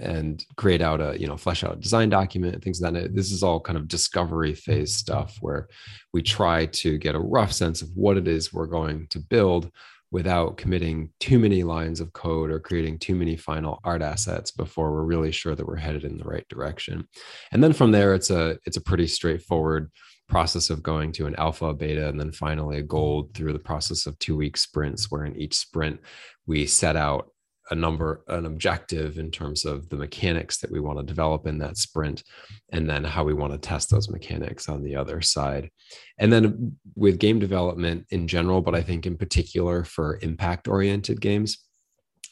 and 0.00 0.44
create 0.56 0.82
out 0.82 1.00
a 1.00 1.18
you 1.18 1.26
know 1.26 1.36
flesh 1.36 1.64
out 1.64 1.80
design 1.80 2.10
document 2.10 2.62
things 2.62 2.80
like 2.80 2.92
that 2.92 3.14
this 3.14 3.32
is 3.32 3.42
all 3.42 3.58
kind 3.58 3.78
of 3.78 3.88
discovery 3.88 4.54
phase 4.54 4.94
stuff 4.94 5.38
where 5.40 5.68
we 6.12 6.20
try 6.22 6.66
to 6.66 6.98
get 6.98 7.14
a 7.14 7.20
rough 7.20 7.52
sense 7.52 7.80
of 7.80 7.88
what 7.94 8.18
it 8.18 8.28
is 8.28 8.52
we're 8.52 8.66
going 8.66 9.06
to 9.08 9.18
build 9.18 9.70
without 10.10 10.56
committing 10.56 11.10
too 11.20 11.38
many 11.38 11.62
lines 11.62 12.00
of 12.00 12.12
code 12.12 12.50
or 12.50 12.58
creating 12.58 12.98
too 12.98 13.14
many 13.14 13.36
final 13.36 13.78
art 13.84 14.00
assets 14.00 14.50
before 14.50 14.90
we're 14.90 15.02
really 15.02 15.30
sure 15.30 15.54
that 15.54 15.66
we're 15.66 15.76
headed 15.76 16.04
in 16.04 16.16
the 16.16 16.24
right 16.24 16.48
direction. 16.48 17.06
And 17.52 17.62
then 17.62 17.72
from 17.72 17.92
there, 17.92 18.14
it's 18.14 18.30
a 18.30 18.58
it's 18.64 18.76
a 18.76 18.82
pretty 18.82 19.06
straightforward 19.06 19.90
process 20.28 20.70
of 20.70 20.82
going 20.82 21.12
to 21.12 21.26
an 21.26 21.34
alpha, 21.36 21.72
beta, 21.74 22.08
and 22.08 22.20
then 22.20 22.32
finally 22.32 22.78
a 22.78 22.82
gold 22.82 23.34
through 23.34 23.52
the 23.52 23.58
process 23.58 24.06
of 24.06 24.18
two 24.18 24.36
week 24.36 24.56
sprints, 24.56 25.10
where 25.10 25.24
in 25.24 25.36
each 25.36 25.56
sprint 25.56 26.00
we 26.46 26.66
set 26.66 26.96
out 26.96 27.30
a 27.70 27.74
number 27.74 28.24
an 28.28 28.46
objective 28.46 29.18
in 29.18 29.30
terms 29.30 29.64
of 29.64 29.88
the 29.88 29.96
mechanics 29.96 30.58
that 30.58 30.70
we 30.70 30.80
want 30.80 30.98
to 30.98 31.04
develop 31.04 31.46
in 31.46 31.58
that 31.58 31.76
sprint 31.76 32.22
and 32.72 32.88
then 32.88 33.04
how 33.04 33.24
we 33.24 33.34
want 33.34 33.52
to 33.52 33.58
test 33.58 33.90
those 33.90 34.08
mechanics 34.10 34.68
on 34.68 34.82
the 34.82 34.96
other 34.96 35.20
side. 35.20 35.70
And 36.18 36.32
then 36.32 36.76
with 36.94 37.18
game 37.18 37.38
development 37.38 38.06
in 38.10 38.26
general 38.26 38.60
but 38.60 38.74
i 38.74 38.82
think 38.82 39.06
in 39.06 39.16
particular 39.16 39.84
for 39.84 40.18
impact 40.22 40.68
oriented 40.68 41.20
games 41.20 41.67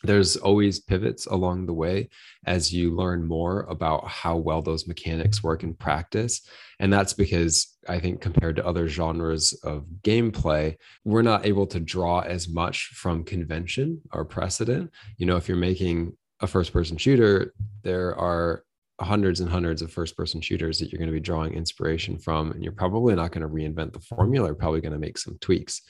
there's 0.02 0.36
always 0.36 0.80
pivots 0.80 1.26
along 1.26 1.66
the 1.66 1.72
way 1.72 2.08
as 2.46 2.72
you 2.72 2.94
learn 2.94 3.24
more 3.24 3.62
about 3.62 4.06
how 4.06 4.36
well 4.36 4.62
those 4.62 4.86
mechanics 4.86 5.42
work 5.42 5.62
in 5.62 5.74
practice. 5.74 6.42
And 6.78 6.92
that's 6.92 7.12
because 7.12 7.76
I 7.88 7.98
think 7.98 8.20
compared 8.20 8.56
to 8.56 8.66
other 8.66 8.88
genres 8.88 9.52
of 9.64 9.86
gameplay, 10.02 10.76
we're 11.04 11.22
not 11.22 11.46
able 11.46 11.66
to 11.68 11.80
draw 11.80 12.20
as 12.20 12.48
much 12.48 12.86
from 12.94 13.24
convention 13.24 14.00
or 14.12 14.24
precedent. 14.24 14.90
You 15.16 15.26
know, 15.26 15.36
if 15.36 15.48
you're 15.48 15.56
making 15.56 16.16
a 16.40 16.46
first 16.46 16.72
person 16.72 16.96
shooter, 16.96 17.54
there 17.82 18.14
are 18.16 18.64
hundreds 19.00 19.40
and 19.40 19.50
hundreds 19.50 19.82
of 19.82 19.92
first 19.92 20.16
person 20.16 20.40
shooters 20.40 20.78
that 20.78 20.90
you're 20.90 20.98
going 20.98 21.10
to 21.10 21.12
be 21.12 21.20
drawing 21.20 21.52
inspiration 21.52 22.18
from 22.18 22.50
and 22.52 22.62
you're 22.62 22.72
probably 22.72 23.14
not 23.14 23.30
going 23.30 23.42
to 23.42 23.48
reinvent 23.52 23.92
the 23.92 24.00
formula 24.00 24.48
you're 24.48 24.54
probably 24.54 24.80
going 24.80 24.92
to 24.92 24.98
make 24.98 25.18
some 25.18 25.36
tweaks 25.42 25.82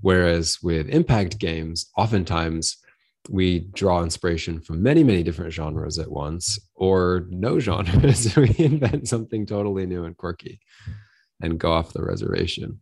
whereas 0.00 0.58
with 0.60 0.88
impact 0.88 1.38
games 1.38 1.92
oftentimes 1.96 2.78
we 3.28 3.60
draw 3.60 4.02
inspiration 4.02 4.60
from 4.60 4.82
many, 4.82 5.04
many 5.04 5.22
different 5.22 5.52
genres 5.52 5.98
at 5.98 6.10
once, 6.10 6.58
or 6.74 7.26
no 7.28 7.60
genres. 7.60 8.34
we 8.36 8.54
invent 8.58 9.08
something 9.08 9.46
totally 9.46 9.86
new 9.86 10.04
and 10.04 10.16
quirky 10.16 10.60
and 11.42 11.58
go 11.58 11.72
off 11.72 11.92
the 11.92 12.02
reservation. 12.02 12.80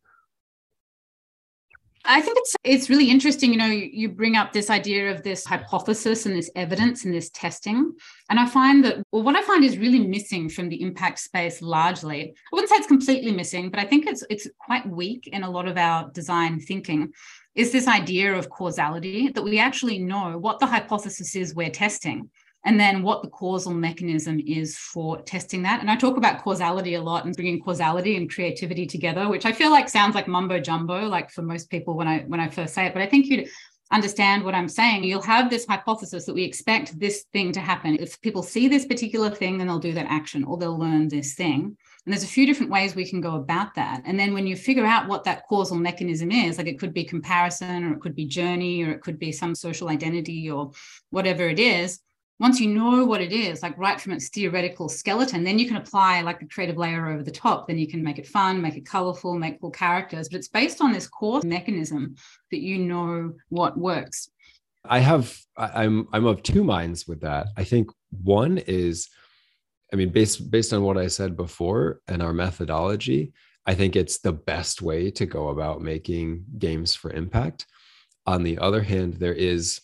I 2.09 2.21
think 2.21 2.39
it's 2.39 2.57
it's 2.65 2.91
really 2.91 3.11
interesting. 3.11 3.53
You 3.53 3.59
know, 3.59 3.67
you, 3.67 3.89
you, 3.93 4.09
bring 4.09 4.37
up 4.37 4.53
this 4.53 4.71
idea 4.71 5.11
of 5.11 5.23
this 5.23 5.45
hypothesis 5.45 6.27
and 6.27 6.35
this 6.35 6.51
evidence 6.55 7.05
and 7.05 7.15
this 7.15 7.31
testing, 7.31 7.93
and 8.31 8.39
I 8.39 8.47
find 8.47 8.85
that 8.85 9.03
well, 9.13 9.23
what 9.23 9.37
I 9.37 9.43
find 9.43 9.65
is 9.65 9.79
really 9.79 10.01
missing 10.01 10.49
from 10.49 10.69
the 10.69 10.81
impact 10.83 11.19
space 11.19 11.63
largely. 11.63 12.31
I 12.31 12.35
wouldn't 12.53 12.71
say 12.71 12.77
it's 12.77 12.87
completely 12.87 13.33
missing, 13.33 13.71
but 13.71 13.81
I 13.81 13.85
think 13.85 14.07
it's 14.07 14.25
it's 14.31 14.49
quite 14.59 14.89
weak 14.89 15.29
in 15.29 15.43
a 15.43 15.51
lot 15.51 15.69
of 15.69 15.77
our 15.77 16.11
design 16.11 16.61
thinking 16.61 17.13
is 17.55 17.73
this 17.73 17.89
idea 17.89 18.35
of 18.35 18.51
causality 18.51 19.31
that 19.31 19.43
we 19.43 19.59
actually 19.59 19.99
know 19.99 20.37
what 20.39 20.59
the 20.61 20.67
hypothesis 20.67 21.35
is 21.35 21.55
we're 21.55 21.71
testing 21.71 22.31
and 22.67 22.81
then 22.81 23.03
what 23.03 23.23
the 23.23 23.29
causal 23.29 23.73
mechanism 23.73 24.41
is 24.45 24.77
for 24.77 25.23
testing 25.23 25.63
that. 25.63 25.81
And 25.81 25.89
I 25.89 25.95
talk 25.95 26.17
about 26.17 26.43
causality 26.43 26.95
a 26.95 27.01
lot 27.01 27.25
and 27.25 27.35
bringing 27.35 27.63
causality 27.63 28.17
and 28.17 28.29
creativity 28.29 28.87
together, 28.87 29.29
which 29.29 29.47
I 29.47 29.53
feel 29.53 29.71
like 29.71 29.89
sounds 29.89 30.17
like 30.17 30.27
mumbo 30.27 30.59
jumbo, 30.59 31.07
like 31.07 31.31
for 31.31 31.43
most 31.43 31.71
people 31.71 31.97
when 31.97 32.09
I 32.09 32.25
when 32.27 32.41
I 32.41 32.49
first 32.49 32.75
say 32.75 32.87
it. 32.87 32.93
But 32.93 33.03
I 33.03 33.07
think 33.07 33.27
you'd 33.27 33.49
understand 33.93 34.43
what 34.43 34.57
I'm 34.57 34.69
saying. 34.69 35.05
You'll 35.05 35.23
have 35.23 35.49
this 35.49 35.65
hypothesis 35.65 36.27
that 36.27 36.35
we 36.35 36.43
expect 36.43 36.99
this 36.99 37.25
thing 37.33 37.53
to 37.53 37.61
happen. 37.61 37.99
If 38.01 38.21
people 38.21 38.43
see 38.43 38.67
this 38.67 38.85
particular 38.85 39.31
thing, 39.31 39.59
then 39.59 39.69
they'll 39.69 39.79
do 39.79 39.93
that 39.93 40.11
action 40.11 40.43
or 40.43 40.57
they'll 40.57 40.77
learn 40.77 41.07
this 41.07 41.35
thing. 41.35 41.77
And 42.05 42.13
there's 42.13 42.25
a 42.25 42.29
few 42.29 42.47
different 42.47 42.73
ways 42.73 42.97
we 42.97 43.09
can 43.09 43.21
go 43.21 43.37
about 43.37 43.77
that. 43.77 44.03
And 44.05 44.19
then 44.19 44.35
when 44.35 44.47
you 44.47 44.57
figure 44.57 44.87
out 44.87 45.07
what 45.07 45.23
that 45.25 45.47
causal 45.49 45.77
mechanism 45.77 46.33
is, 46.33 46.59
like 46.59 46.67
it 46.67 46.81
could 46.81 46.93
be 46.93 47.05
comparison 47.05 47.85
or 47.85 47.95
it 47.95 48.01
could 48.01 48.17
be 48.17 48.27
journey 48.27 48.83
or 48.83 48.91
it 48.91 49.03
could 49.03 49.21
be 49.21 49.31
some 49.31 49.55
social 49.55 49.89
identity 49.89 50.51
or 50.51 50.73
whatever 51.11 51.49
it 51.49 51.61
is, 51.61 52.01
once 52.39 52.61
you 52.61 52.69
know 52.69 53.05
what 53.05 53.23
it 53.23 53.33
is, 53.33 53.63
like 53.63 53.77
right 53.79 54.01
from 54.01 54.13
its 54.13 54.29
theoretical 54.29 54.89
skeleton, 54.89 55.43
then 55.43 55.59
you 55.59 55.67
can 55.67 55.77
apply 55.77 56.21
like 56.21 56.43
a 56.43 56.47
creative 56.47 56.77
layer 56.77 57.09
over 57.09 57.23
the 57.23 57.31
top. 57.31 57.67
Then 57.67 57.79
you 57.79 57.89
can 57.89 58.03
make 58.03 58.19
it 58.19 58.27
fun, 58.27 58.61
make 58.61 58.77
it 58.77 58.85
colorful, 58.85 59.39
make 59.39 59.61
cool 59.61 59.71
characters. 59.71 60.29
But 60.29 60.39
it's 60.39 60.49
based 60.49 60.83
on 60.83 60.93
this 60.93 61.09
core 61.09 61.41
mechanism 61.45 62.17
that 62.51 62.61
you 62.61 62.79
know 62.79 63.33
what 63.49 63.79
works. 63.79 64.31
I 64.85 64.99
have 64.99 65.35
I'm 65.57 66.09
I'm 66.13 66.27
of 66.27 66.43
two 66.43 66.63
minds 66.63 67.09
with 67.09 67.23
that. 67.23 67.49
I 67.57 67.65
think 67.65 67.91
one 68.11 68.59
is 68.59 69.09
I 69.93 69.97
mean, 69.97 70.11
based 70.11 70.51
based 70.51 70.73
on 70.73 70.83
what 70.83 70.99
I 70.99 71.07
said 71.07 71.37
before 71.37 72.01
and 72.09 72.23
our 72.23 72.33
methodology, 72.33 73.33
I 73.67 73.75
think 73.75 73.97
it's 73.97 74.19
the 74.19 74.33
best 74.33 74.83
way 74.83 75.11
to 75.13 75.27
go 75.27 75.49
about 75.49 75.81
making 75.81 76.45
games 76.59 76.95
for 76.95 77.13
impact. 77.13 77.67
On 78.27 78.43
the 78.43 78.59
other 78.59 78.83
hand, 78.83 79.15
there 79.15 79.35
is 79.35 79.81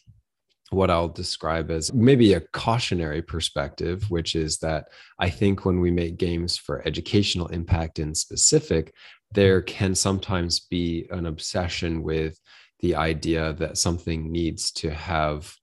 what 0.72 0.90
I'll 0.90 1.08
describe 1.08 1.70
as 1.70 1.92
maybe 1.92 2.32
a 2.32 2.40
cautionary 2.40 3.22
perspective, 3.22 4.10
which 4.10 4.34
is 4.34 4.58
that 4.58 4.86
I 5.18 5.30
think 5.30 5.64
when 5.64 5.80
we 5.80 5.90
make 5.90 6.16
games 6.16 6.56
for 6.56 6.86
educational 6.86 7.48
impact 7.48 7.98
in 7.98 8.14
specific, 8.14 8.94
there 9.32 9.62
can 9.62 9.94
sometimes 9.94 10.60
be 10.60 11.06
an 11.10 11.26
obsession 11.26 12.02
with 12.02 12.38
the 12.80 12.94
idea 12.94 13.52
that 13.54 13.78
something 13.78 14.30
needs 14.30 14.72
to 14.72 14.90
have 14.90 15.54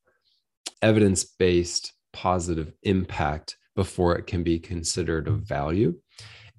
evidence 0.81 1.23
based 1.23 1.93
positive 2.13 2.71
impact 2.83 3.57
before 3.75 4.17
it 4.17 4.27
can 4.27 4.43
be 4.43 4.59
considered 4.59 5.27
of 5.27 5.41
value. 5.41 5.93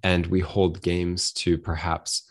And 0.02 0.26
we 0.26 0.40
hold 0.40 0.82
games 0.82 1.32
to 1.32 1.58
perhaps 1.58 2.28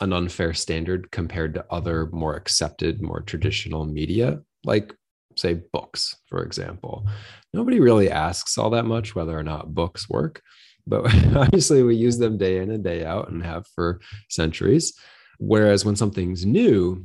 an 0.00 0.12
unfair 0.12 0.54
standard 0.54 1.10
compared 1.10 1.54
to 1.54 1.66
other 1.70 2.08
more 2.12 2.36
accepted, 2.36 3.02
more 3.02 3.20
traditional 3.20 3.84
media, 3.84 4.40
like, 4.64 4.94
say, 5.36 5.54
books, 5.72 6.16
for 6.28 6.42
example. 6.42 7.06
Nobody 7.52 7.80
really 7.80 8.10
asks 8.10 8.58
all 8.58 8.70
that 8.70 8.84
much 8.84 9.14
whether 9.14 9.38
or 9.38 9.42
not 9.42 9.74
books 9.74 10.08
work, 10.08 10.42
but 10.86 11.04
obviously 11.36 11.82
we 11.82 11.96
use 11.96 12.18
them 12.18 12.38
day 12.38 12.58
in 12.58 12.70
and 12.70 12.84
day 12.84 13.04
out 13.04 13.30
and 13.30 13.42
have 13.42 13.66
for 13.74 14.00
centuries. 14.28 14.98
Whereas 15.38 15.84
when 15.84 15.96
something's 15.96 16.44
new, 16.44 17.04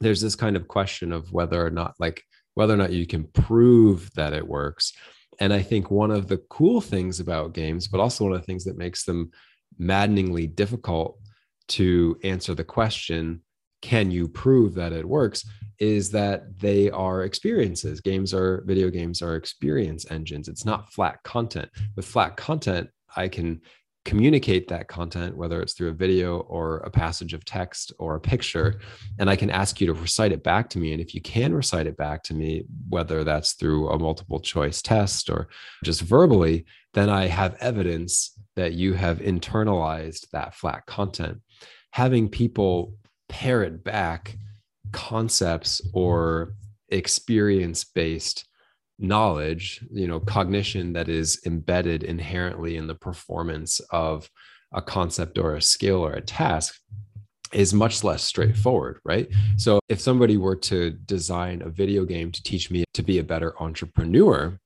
there's 0.00 0.20
this 0.20 0.36
kind 0.36 0.56
of 0.56 0.68
question 0.68 1.12
of 1.12 1.32
whether 1.32 1.64
or 1.64 1.70
not, 1.70 1.94
like, 1.98 2.22
whether 2.54 2.74
or 2.74 2.76
not 2.76 2.92
you 2.92 3.06
can 3.06 3.24
prove 3.24 4.12
that 4.14 4.34
it 4.34 4.46
works 4.46 4.92
and 5.40 5.52
I 5.52 5.62
think 5.62 5.90
one 5.90 6.10
of 6.10 6.28
the 6.28 6.38
cool 6.50 6.80
things 6.80 7.20
about 7.20 7.54
games, 7.54 7.88
but 7.88 8.00
also 8.00 8.24
one 8.24 8.32
of 8.32 8.40
the 8.40 8.46
things 8.46 8.64
that 8.64 8.78
makes 8.78 9.04
them 9.04 9.30
maddeningly 9.78 10.46
difficult 10.46 11.18
to 11.68 12.18
answer 12.22 12.54
the 12.54 12.64
question, 12.64 13.42
can 13.82 14.10
you 14.10 14.28
prove 14.28 14.74
that 14.74 14.92
it 14.92 15.06
works? 15.06 15.44
Is 15.78 16.10
that 16.12 16.58
they 16.60 16.90
are 16.90 17.24
experiences. 17.24 18.00
Games 18.00 18.32
are 18.32 18.62
video 18.66 18.88
games 18.88 19.20
are 19.20 19.34
experience 19.34 20.08
engines. 20.10 20.48
It's 20.48 20.64
not 20.64 20.92
flat 20.92 21.22
content. 21.24 21.68
With 21.96 22.06
flat 22.06 22.36
content, 22.36 22.88
I 23.16 23.28
can 23.28 23.60
communicate 24.04 24.68
that 24.68 24.88
content, 24.88 25.36
whether 25.36 25.62
it's 25.62 25.74
through 25.74 25.90
a 25.90 25.94
video 25.94 26.40
or 26.40 26.78
a 26.78 26.90
passage 26.90 27.34
of 27.34 27.44
text 27.44 27.92
or 27.98 28.16
a 28.16 28.20
picture, 28.20 28.80
and 29.18 29.30
I 29.30 29.36
can 29.36 29.50
ask 29.50 29.80
you 29.80 29.86
to 29.86 29.94
recite 29.94 30.32
it 30.32 30.42
back 30.42 30.68
to 30.70 30.78
me. 30.78 30.92
And 30.92 31.00
if 31.00 31.14
you 31.14 31.20
can 31.20 31.54
recite 31.54 31.86
it 31.86 31.96
back 31.96 32.22
to 32.24 32.34
me, 32.34 32.64
whether 32.88 33.22
that's 33.22 33.52
through 33.52 33.90
a 33.90 33.98
multiple 33.98 34.40
choice 34.40 34.82
test 34.82 35.30
or 35.30 35.48
just 35.84 36.00
verbally, 36.00 36.64
then 36.94 37.08
I 37.08 37.26
have 37.26 37.56
evidence 37.60 38.36
that 38.56 38.72
you 38.72 38.94
have 38.94 39.18
internalized 39.18 40.28
that 40.30 40.54
flat 40.54 40.84
content. 40.86 41.40
Having 41.92 42.30
people 42.30 42.94
parrot 43.32 43.82
back 43.82 44.36
concepts 44.92 45.80
or 45.94 46.52
experience 46.90 47.82
based 47.82 48.46
knowledge, 48.98 49.82
you 49.90 50.06
know, 50.06 50.20
cognition 50.20 50.92
that 50.92 51.08
is 51.08 51.40
embedded 51.46 52.04
inherently 52.04 52.76
in 52.76 52.86
the 52.86 52.94
performance 52.94 53.80
of 53.90 54.28
a 54.74 54.82
concept 54.82 55.38
or 55.38 55.56
a 55.56 55.62
skill 55.62 56.04
or 56.04 56.12
a 56.12 56.20
task 56.20 56.74
is 57.54 57.72
much 57.72 58.04
less 58.04 58.22
straightforward, 58.22 58.98
right? 59.04 59.28
So 59.56 59.80
if 59.88 59.98
somebody 59.98 60.36
were 60.36 60.56
to 60.56 60.90
design 60.90 61.62
a 61.62 61.70
video 61.70 62.04
game 62.04 62.32
to 62.32 62.42
teach 62.42 62.70
me 62.70 62.84
to 62.92 63.02
be 63.02 63.18
a 63.18 63.24
better 63.24 63.54
entrepreneur, 63.62 64.58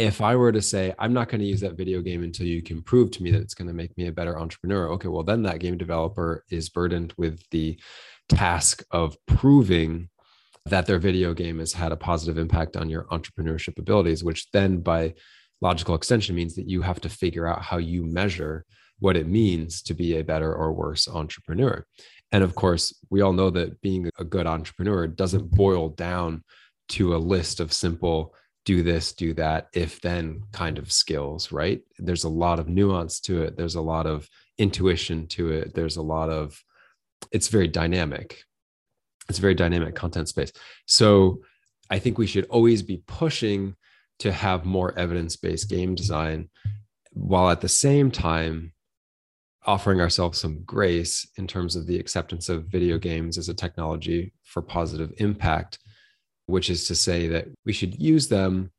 if 0.00 0.22
I 0.22 0.34
were 0.34 0.50
to 0.50 0.62
say, 0.62 0.94
I'm 0.98 1.12
not 1.12 1.28
going 1.28 1.42
to 1.42 1.46
use 1.46 1.60
that 1.60 1.76
video 1.76 2.00
game 2.00 2.24
until 2.24 2.46
you 2.46 2.62
can 2.62 2.80
prove 2.80 3.10
to 3.10 3.22
me 3.22 3.30
that 3.32 3.42
it's 3.42 3.52
going 3.52 3.68
to 3.68 3.74
make 3.74 3.94
me 3.98 4.06
a 4.06 4.12
better 4.12 4.38
entrepreneur, 4.38 4.88
okay, 4.92 5.08
well, 5.08 5.22
then 5.22 5.42
that 5.42 5.60
game 5.60 5.76
developer 5.76 6.42
is 6.48 6.70
burdened 6.70 7.12
with 7.18 7.42
the 7.50 7.78
task 8.30 8.82
of 8.90 9.14
proving 9.26 10.08
that 10.64 10.86
their 10.86 10.98
video 10.98 11.34
game 11.34 11.58
has 11.58 11.74
had 11.74 11.92
a 11.92 11.98
positive 11.98 12.38
impact 12.38 12.78
on 12.78 12.88
your 12.88 13.04
entrepreneurship 13.08 13.78
abilities, 13.78 14.24
which 14.24 14.50
then 14.52 14.78
by 14.78 15.12
logical 15.60 15.94
extension 15.94 16.34
means 16.34 16.54
that 16.54 16.66
you 16.66 16.80
have 16.80 17.02
to 17.02 17.10
figure 17.10 17.46
out 17.46 17.60
how 17.60 17.76
you 17.76 18.02
measure 18.02 18.64
what 19.00 19.18
it 19.18 19.28
means 19.28 19.82
to 19.82 19.92
be 19.92 20.16
a 20.16 20.24
better 20.24 20.54
or 20.54 20.72
worse 20.72 21.08
entrepreneur. 21.08 21.84
And 22.32 22.42
of 22.42 22.54
course, 22.54 22.94
we 23.10 23.20
all 23.20 23.34
know 23.34 23.50
that 23.50 23.82
being 23.82 24.10
a 24.18 24.24
good 24.24 24.46
entrepreneur 24.46 25.06
doesn't 25.06 25.50
boil 25.50 25.90
down 25.90 26.42
to 26.90 27.14
a 27.14 27.18
list 27.18 27.60
of 27.60 27.70
simple 27.70 28.34
do 28.64 28.82
this, 28.82 29.12
do 29.12 29.34
that, 29.34 29.68
if 29.72 30.00
then 30.00 30.42
kind 30.52 30.78
of 30.78 30.92
skills, 30.92 31.50
right? 31.50 31.80
There's 31.98 32.24
a 32.24 32.28
lot 32.28 32.58
of 32.58 32.68
nuance 32.68 33.20
to 33.20 33.42
it. 33.42 33.56
There's 33.56 33.76
a 33.76 33.80
lot 33.80 34.06
of 34.06 34.28
intuition 34.58 35.26
to 35.28 35.50
it. 35.52 35.74
There's 35.74 35.96
a 35.96 36.02
lot 36.02 36.28
of, 36.28 36.62
it's 37.32 37.48
very 37.48 37.68
dynamic. 37.68 38.44
It's 39.28 39.38
very 39.38 39.54
dynamic 39.54 39.94
content 39.94 40.28
space. 40.28 40.52
So 40.86 41.42
I 41.88 41.98
think 41.98 42.18
we 42.18 42.26
should 42.26 42.46
always 42.46 42.82
be 42.82 43.02
pushing 43.06 43.76
to 44.20 44.32
have 44.32 44.64
more 44.64 44.96
evidence 44.98 45.36
based 45.36 45.70
game 45.70 45.94
design 45.94 46.50
while 47.12 47.50
at 47.50 47.60
the 47.60 47.68
same 47.68 48.10
time 48.10 48.72
offering 49.66 50.00
ourselves 50.00 50.38
some 50.38 50.62
grace 50.64 51.28
in 51.36 51.46
terms 51.46 51.76
of 51.76 51.86
the 51.86 51.98
acceptance 51.98 52.48
of 52.48 52.66
video 52.66 52.98
games 52.98 53.38
as 53.38 53.48
a 53.48 53.54
technology 53.54 54.32
for 54.44 54.62
positive 54.62 55.12
impact, 55.18 55.78
which 56.50 56.70
is 56.70 56.86
to 56.88 56.94
say 56.94 57.28
that 57.28 57.46
we 57.64 57.72
should 57.72 58.00
use 58.00 58.28
them 58.28 58.70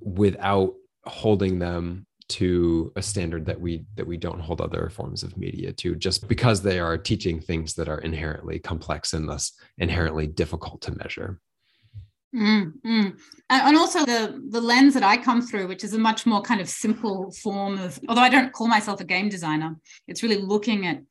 without 0.00 0.74
holding 1.04 1.58
them 1.58 2.06
to 2.28 2.92
a 2.94 3.02
standard 3.02 3.44
that 3.46 3.60
we 3.60 3.84
that 3.96 4.06
we 4.06 4.16
don't 4.16 4.40
hold 4.40 4.60
other 4.60 4.88
forms 4.88 5.22
of 5.22 5.36
media 5.36 5.72
to 5.72 5.96
just 5.96 6.28
because 6.28 6.62
they 6.62 6.78
are 6.78 6.96
teaching 6.96 7.40
things 7.40 7.74
that 7.74 7.88
are 7.88 7.98
inherently 7.98 8.58
complex 8.58 9.12
and 9.12 9.28
thus 9.28 9.52
inherently 9.78 10.28
difficult 10.28 10.80
to 10.80 10.96
measure 10.96 11.40
Mm, 12.34 12.72
mm. 12.86 13.18
And 13.48 13.76
also 13.76 14.04
the 14.04 14.40
the 14.50 14.60
lens 14.60 14.94
that 14.94 15.02
I 15.02 15.16
come 15.16 15.42
through, 15.42 15.66
which 15.66 15.82
is 15.82 15.94
a 15.94 15.98
much 15.98 16.26
more 16.26 16.40
kind 16.40 16.60
of 16.60 16.68
simple 16.68 17.32
form 17.32 17.78
of, 17.78 17.98
although 18.08 18.20
I 18.20 18.28
don't 18.28 18.52
call 18.52 18.68
myself 18.68 19.00
a 19.00 19.04
game 19.04 19.28
designer, 19.28 19.76
it's 20.06 20.22
really 20.22 20.38
looking 20.38 20.86
at, 20.86 21.02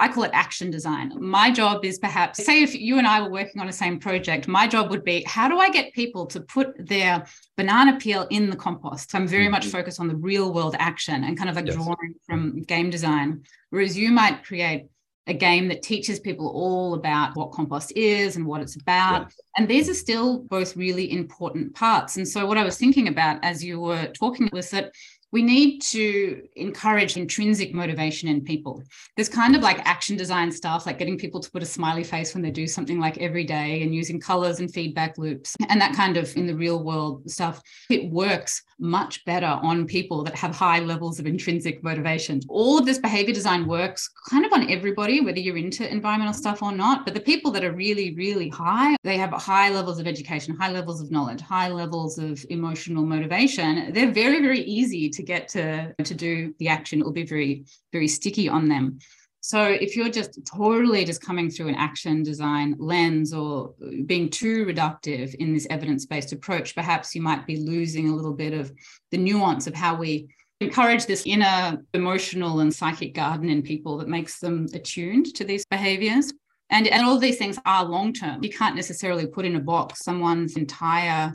I 0.00 0.08
call 0.08 0.22
it 0.22 0.30
action 0.32 0.70
design. 0.70 1.12
My 1.18 1.50
job 1.50 1.84
is 1.84 1.98
perhaps, 1.98 2.44
say 2.44 2.62
if 2.62 2.74
you 2.74 2.98
and 2.98 3.06
I 3.06 3.20
were 3.20 3.30
working 3.30 3.60
on 3.60 3.66
the 3.66 3.72
same 3.72 3.98
project, 3.98 4.46
my 4.46 4.68
job 4.68 4.90
would 4.90 5.02
be, 5.02 5.24
how 5.26 5.48
do 5.48 5.58
I 5.58 5.70
get 5.70 5.92
people 5.92 6.26
to 6.26 6.40
put 6.40 6.86
their 6.86 7.26
banana 7.56 7.98
peel 7.98 8.26
in 8.30 8.48
the 8.48 8.56
compost? 8.56 9.10
So 9.10 9.18
I'm 9.18 9.26
very 9.26 9.44
mm-hmm. 9.44 9.52
much 9.52 9.66
focused 9.66 9.98
on 9.98 10.06
the 10.06 10.14
real 10.14 10.52
world 10.52 10.76
action 10.78 11.24
and 11.24 11.36
kind 11.36 11.50
of 11.50 11.56
like 11.56 11.66
yes. 11.66 11.74
drawing 11.74 12.14
from 12.26 12.62
game 12.62 12.90
design. 12.90 13.42
Whereas 13.70 13.98
you 13.98 14.12
might 14.12 14.44
create 14.44 14.86
a 15.28 15.34
game 15.34 15.68
that 15.68 15.82
teaches 15.82 16.18
people 16.18 16.48
all 16.48 16.94
about 16.94 17.36
what 17.36 17.52
compost 17.52 17.92
is 17.94 18.36
and 18.36 18.46
what 18.46 18.62
it's 18.62 18.76
about. 18.76 19.22
Yeah. 19.22 19.28
And 19.58 19.68
these 19.68 19.88
are 19.88 19.94
still 19.94 20.38
both 20.38 20.74
really 20.76 21.12
important 21.12 21.74
parts. 21.74 22.16
And 22.16 22.26
so, 22.26 22.46
what 22.46 22.56
I 22.56 22.64
was 22.64 22.78
thinking 22.78 23.08
about 23.08 23.44
as 23.44 23.62
you 23.62 23.78
were 23.78 24.06
talking 24.06 24.48
was 24.52 24.70
that 24.70 24.92
we 25.30 25.42
need 25.42 25.80
to 25.80 26.42
encourage 26.56 27.16
intrinsic 27.16 27.74
motivation 27.74 28.28
in 28.28 28.42
people. 28.42 28.82
There's 29.16 29.28
kind 29.28 29.54
of 29.54 29.62
like 29.62 29.78
action 29.86 30.16
design 30.16 30.50
stuff, 30.50 30.86
like 30.86 30.98
getting 30.98 31.18
people 31.18 31.40
to 31.40 31.50
put 31.50 31.62
a 31.62 31.66
smiley 31.66 32.04
face 32.04 32.34
when 32.34 32.42
they 32.42 32.50
do 32.50 32.66
something 32.66 32.98
like 32.98 33.18
every 33.18 33.44
day 33.44 33.82
and 33.82 33.94
using 33.94 34.20
colors 34.20 34.60
and 34.60 34.72
feedback 34.72 35.18
loops 35.18 35.54
and 35.68 35.80
that 35.80 35.94
kind 35.94 36.16
of 36.16 36.34
in 36.36 36.46
the 36.46 36.54
real 36.54 36.82
world 36.82 37.30
stuff. 37.30 37.60
It 37.90 38.10
works 38.10 38.62
much 38.78 39.24
better 39.24 39.46
on 39.46 39.86
people 39.86 40.22
that 40.22 40.36
have 40.36 40.54
high 40.54 40.78
levels 40.78 41.18
of 41.18 41.26
intrinsic 41.26 41.82
motivation. 41.82 42.40
All 42.48 42.78
of 42.78 42.86
this 42.86 42.98
behavior 42.98 43.34
design 43.34 43.66
works 43.66 44.08
kind 44.30 44.46
of 44.46 44.52
on 44.52 44.70
everybody, 44.70 45.20
whether 45.20 45.40
you're 45.40 45.56
into 45.56 45.90
environmental 45.90 46.32
stuff 46.34 46.62
or 46.62 46.72
not. 46.72 47.04
But 47.04 47.14
the 47.14 47.20
people 47.20 47.50
that 47.52 47.64
are 47.64 47.72
really, 47.72 48.14
really 48.14 48.48
high, 48.48 48.96
they 49.02 49.18
have 49.18 49.30
high 49.32 49.70
levels 49.70 49.98
of 49.98 50.06
education, 50.06 50.56
high 50.56 50.70
levels 50.70 51.00
of 51.00 51.10
knowledge, 51.10 51.40
high 51.40 51.68
levels 51.68 52.18
of 52.18 52.44
emotional 52.50 53.04
motivation. 53.04 53.92
They're 53.92 54.12
very, 54.12 54.40
very 54.40 54.60
easy 54.60 55.10
get 55.22 55.48
to, 55.48 55.94
to 56.02 56.14
do 56.14 56.54
the 56.58 56.68
action. 56.68 57.00
It 57.00 57.04
will 57.04 57.12
be 57.12 57.26
very, 57.26 57.64
very 57.92 58.08
sticky 58.08 58.48
on 58.48 58.68
them. 58.68 58.98
So 59.40 59.62
if 59.62 59.96
you're 59.96 60.10
just 60.10 60.44
totally 60.44 61.04
just 61.04 61.22
coming 61.22 61.48
through 61.48 61.68
an 61.68 61.76
action 61.76 62.22
design 62.22 62.74
lens 62.78 63.32
or 63.32 63.74
being 64.04 64.28
too 64.28 64.66
reductive 64.66 65.34
in 65.36 65.54
this 65.54 65.66
evidence-based 65.70 66.32
approach, 66.32 66.74
perhaps 66.74 67.14
you 67.14 67.22
might 67.22 67.46
be 67.46 67.56
losing 67.56 68.08
a 68.08 68.14
little 68.14 68.34
bit 68.34 68.52
of 68.52 68.72
the 69.10 69.16
nuance 69.16 69.66
of 69.66 69.74
how 69.74 69.94
we 69.94 70.28
encourage 70.60 71.06
this 71.06 71.24
inner 71.24 71.82
emotional 71.94 72.60
and 72.60 72.74
psychic 72.74 73.14
garden 73.14 73.48
in 73.48 73.62
people 73.62 73.96
that 73.98 74.08
makes 74.08 74.40
them 74.40 74.66
attuned 74.74 75.32
to 75.36 75.44
these 75.44 75.64
behaviors. 75.70 76.32
And, 76.70 76.88
and 76.88 77.06
all 77.06 77.18
these 77.18 77.38
things 77.38 77.58
are 77.64 77.84
long 77.84 78.12
term. 78.12 78.42
You 78.42 78.50
can't 78.50 78.76
necessarily 78.76 79.26
put 79.26 79.46
in 79.46 79.56
a 79.56 79.60
box 79.60 80.04
someone's 80.04 80.56
entire 80.56 81.32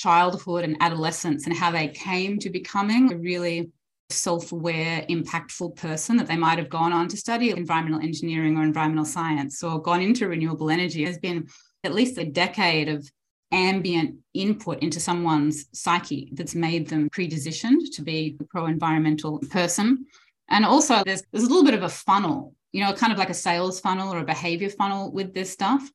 childhood 0.00 0.64
and 0.64 0.76
adolescence 0.80 1.46
and 1.46 1.56
how 1.56 1.70
they 1.70 1.88
came 1.88 2.38
to 2.38 2.50
becoming 2.50 3.12
a 3.12 3.16
really 3.16 3.70
self 4.10 4.52
aware, 4.52 5.04
impactful 5.10 5.76
person 5.76 6.16
that 6.16 6.26
they 6.26 6.36
might 6.36 6.58
have 6.58 6.70
gone 6.70 6.92
on 6.92 7.08
to 7.08 7.16
study 7.16 7.50
environmental 7.50 8.00
engineering 8.00 8.56
or 8.56 8.62
environmental 8.62 9.04
science 9.04 9.62
or 9.62 9.82
gone 9.82 10.00
into 10.00 10.28
renewable 10.28 10.70
energy 10.70 11.04
has 11.04 11.18
been 11.18 11.46
at 11.84 11.94
least 11.94 12.18
a 12.18 12.24
decade 12.24 12.88
of 12.88 13.10
ambient 13.52 14.16
input 14.34 14.78
into 14.82 15.00
someone's 15.00 15.66
psyche 15.72 16.30
that's 16.32 16.54
made 16.54 16.88
them 16.88 17.08
predispositioned 17.10 17.94
to 17.94 18.02
be 18.02 18.36
a 18.40 18.44
pro 18.44 18.66
environmental 18.66 19.38
person. 19.50 20.06
And 20.48 20.64
also, 20.64 21.02
there's, 21.04 21.22
there's 21.30 21.44
a 21.44 21.48
little 21.48 21.64
bit 21.64 21.74
of 21.74 21.82
a 21.82 21.88
funnel, 21.88 22.54
you 22.72 22.82
know, 22.82 22.92
kind 22.92 23.12
of 23.12 23.18
like 23.18 23.30
a 23.30 23.34
sales 23.34 23.80
funnel 23.80 24.12
or 24.12 24.18
a 24.18 24.24
behavior 24.24 24.70
funnel 24.70 25.12
with 25.12 25.34
this 25.34 25.50
stuff. 25.50 25.90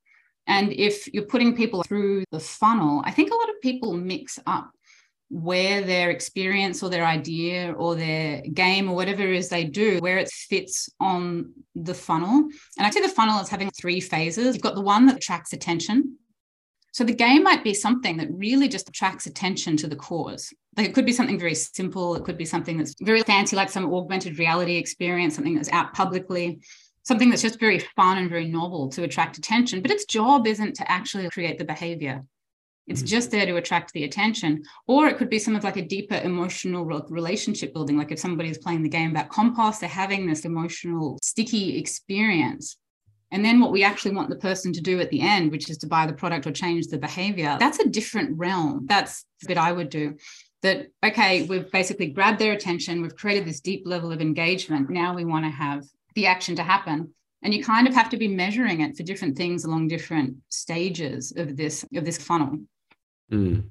And 0.47 0.73
if 0.73 1.11
you're 1.13 1.25
putting 1.25 1.55
people 1.55 1.83
through 1.83 2.25
the 2.31 2.39
funnel, 2.39 3.01
I 3.05 3.11
think 3.11 3.31
a 3.31 3.35
lot 3.35 3.49
of 3.49 3.61
people 3.61 3.93
mix 3.93 4.39
up 4.45 4.71
where 5.29 5.81
their 5.81 6.11
experience 6.11 6.83
or 6.83 6.89
their 6.89 7.05
idea 7.05 7.73
or 7.73 7.95
their 7.95 8.41
game 8.53 8.89
or 8.89 8.95
whatever 8.95 9.23
it 9.23 9.35
is 9.35 9.49
they 9.49 9.63
do, 9.63 9.97
where 9.99 10.17
it 10.19 10.29
fits 10.29 10.89
on 10.99 11.51
the 11.75 11.93
funnel. 11.93 12.47
And 12.77 12.85
I 12.85 12.91
see 12.91 12.99
the 13.01 13.09
funnel 13.09 13.39
as 13.39 13.49
having 13.49 13.71
three 13.71 13.99
phases. 13.99 14.53
You've 14.53 14.63
got 14.63 14.75
the 14.75 14.81
one 14.81 15.07
that 15.07 15.17
attracts 15.17 15.53
attention. 15.53 16.17
So 16.91 17.03
the 17.03 17.15
game 17.15 17.41
might 17.41 17.63
be 17.63 17.73
something 17.73 18.17
that 18.17 18.27
really 18.31 18.67
just 18.67 18.87
attracts 18.87 19.25
attention 19.25 19.75
to 19.77 19.87
the 19.87 19.95
cause. 19.95 20.53
Like 20.77 20.89
it 20.89 20.93
could 20.93 21.07
be 21.07 21.11
something 21.11 21.39
very 21.39 21.55
simple. 21.55 22.15
It 22.15 22.23
could 22.23 22.37
be 22.37 22.45
something 22.45 22.77
that's 22.77 22.93
very 23.01 23.23
fancy, 23.23 23.55
like 23.55 23.71
some 23.71 23.91
augmented 23.91 24.37
reality 24.37 24.75
experience, 24.75 25.33
something 25.33 25.55
that's 25.55 25.71
out 25.71 25.93
publicly, 25.93 26.59
something 27.03 27.29
that's 27.29 27.41
just 27.41 27.59
very 27.59 27.79
fun 27.79 28.17
and 28.17 28.29
very 28.29 28.47
novel 28.47 28.89
to 28.89 29.03
attract 29.03 29.37
attention. 29.37 29.81
But 29.81 29.91
its 29.91 30.05
job 30.05 30.47
isn't 30.47 30.75
to 30.75 30.91
actually 30.91 31.29
create 31.29 31.57
the 31.59 31.65
behavior. 31.65 32.21
It's 32.87 33.01
mm-hmm. 33.01 33.07
just 33.07 33.31
there 33.31 33.45
to 33.45 33.55
attract 33.55 33.93
the 33.93 34.03
attention. 34.03 34.63
Or 34.87 35.07
it 35.07 35.17
could 35.17 35.29
be 35.29 35.39
some 35.39 35.55
of 35.55 35.63
like 35.63 35.77
a 35.77 35.81
deeper 35.81 36.15
emotional 36.15 36.85
relationship 36.85 37.73
building. 37.73 37.97
Like 37.97 38.11
if 38.11 38.19
somebody 38.19 38.49
is 38.49 38.57
playing 38.57 38.83
the 38.83 38.89
game 38.89 39.11
about 39.11 39.29
compost, 39.29 39.79
they're 39.79 39.89
having 39.89 40.27
this 40.27 40.45
emotional, 40.45 41.17
sticky 41.21 41.77
experience. 41.77 42.77
And 43.31 43.43
then 43.43 43.59
what 43.59 43.71
we 43.71 43.83
actually 43.83 44.15
want 44.15 44.29
the 44.29 44.35
person 44.35 44.71
to 44.73 44.81
do 44.81 44.99
at 44.99 45.09
the 45.09 45.21
end, 45.21 45.51
which 45.51 45.69
is 45.69 45.77
to 45.79 45.87
buy 45.87 46.05
the 46.05 46.13
product 46.13 46.45
or 46.45 46.51
change 46.51 46.87
the 46.87 46.99
behavior, 46.99 47.57
that's 47.59 47.79
a 47.79 47.89
different 47.89 48.37
realm. 48.37 48.85
That's 48.85 49.25
the 49.41 49.47
bit 49.47 49.57
I 49.57 49.71
would 49.71 49.89
do. 49.89 50.17
That, 50.61 50.87
okay, 51.03 51.43
we've 51.43 51.69
basically 51.71 52.07
grabbed 52.07 52.39
their 52.39 52.53
attention, 52.53 53.01
we've 53.01 53.15
created 53.15 53.45
this 53.45 53.59
deep 53.59 53.83
level 53.85 54.11
of 54.11 54.21
engagement. 54.21 54.89
Now 54.89 55.13
we 55.13 55.25
want 55.25 55.45
to 55.45 55.51
have 55.51 55.83
the 56.15 56.27
action 56.27 56.55
to 56.55 56.63
happen 56.63 57.13
and 57.41 57.53
you 57.53 57.63
kind 57.63 57.87
of 57.87 57.93
have 57.93 58.09
to 58.09 58.17
be 58.17 58.27
measuring 58.27 58.81
it 58.81 58.95
for 58.95 59.03
different 59.03 59.37
things 59.37 59.65
along 59.65 59.87
different 59.87 60.35
stages 60.49 61.33
of 61.35 61.57
this 61.57 61.85
of 61.95 62.05
this 62.05 62.17
funnel 62.17 62.57
Mm. 63.31 63.69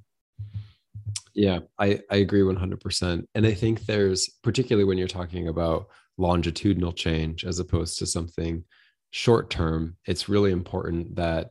Yeah, 1.35 1.61
I, 1.79 2.01
I 2.11 2.17
agree 2.17 2.43
100%. 2.43 3.27
And 3.35 3.47
I 3.47 3.55
think 3.55 3.87
there's, 3.87 4.29
particularly 4.43 4.85
when 4.85 4.99
you're 4.99 5.09
talking 5.09 5.49
about 5.49 5.87
longitudinal 6.19 6.93
change 6.93 7.45
as 7.45 7.59
opposed 7.59 7.99
to 7.99 8.07
something 8.07 8.65
short 9.11 9.51
term, 9.51 9.97
it's 10.07 10.29
really 10.29 10.53
important 10.53 11.17
that 11.17 11.51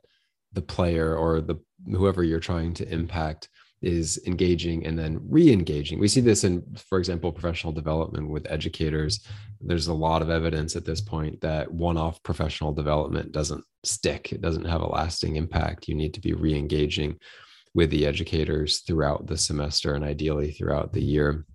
the 0.54 0.62
player 0.62 1.16
or 1.16 1.42
the 1.42 1.56
whoever 1.86 2.24
you're 2.24 2.40
trying 2.40 2.74
to 2.76 2.92
impact 2.92 3.50
is 3.82 4.22
engaging 4.28 4.86
and 4.86 4.98
then 4.98 5.20
re-engaging. 5.28 6.00
We 6.00 6.08
see 6.08 6.22
this 6.22 6.44
in, 6.44 6.64
for 6.90 7.00
example, 7.00 7.32
professional 7.32 7.74
development 7.74 8.30
with 8.30 8.50
educators. 8.50 9.26
There's 9.60 9.88
a 9.88 9.94
lot 9.94 10.22
of 10.22 10.30
evidence 10.30 10.76
at 10.76 10.86
this 10.86 11.02
point 11.02 11.42
that 11.42 11.72
one-off 11.72 12.22
professional 12.24 12.74
development 12.74 13.32
doesn't 13.32 13.64
stick. 13.84 14.32
It 14.32 14.42
doesn't 14.42 14.66
have 14.66 14.82
a 14.82 14.88
lasting 14.88 15.36
impact. 15.36 15.88
You 15.88 15.96
need 15.96 16.14
to 16.14 16.22
be 16.22 16.34
re-engaging 16.34 17.18
with 17.74 17.90
the 17.90 18.06
educators 18.06 18.82
throughout 18.82 19.28
the 19.28 19.38
semester 19.38 19.96
and 19.96 20.04
ideally 20.04 20.52
throughout 20.52 20.94
the 20.94 21.02
year 21.02 21.46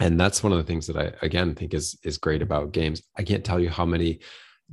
and 0.00 0.18
that's 0.18 0.42
one 0.42 0.52
of 0.52 0.58
the 0.58 0.64
things 0.64 0.86
that 0.86 0.96
i 0.96 1.12
again 1.24 1.54
think 1.54 1.74
is 1.74 1.98
is 2.02 2.18
great 2.18 2.42
about 2.42 2.72
games 2.72 3.02
i 3.16 3.22
can't 3.22 3.44
tell 3.44 3.60
you 3.60 3.70
how 3.70 3.86
many 3.86 4.18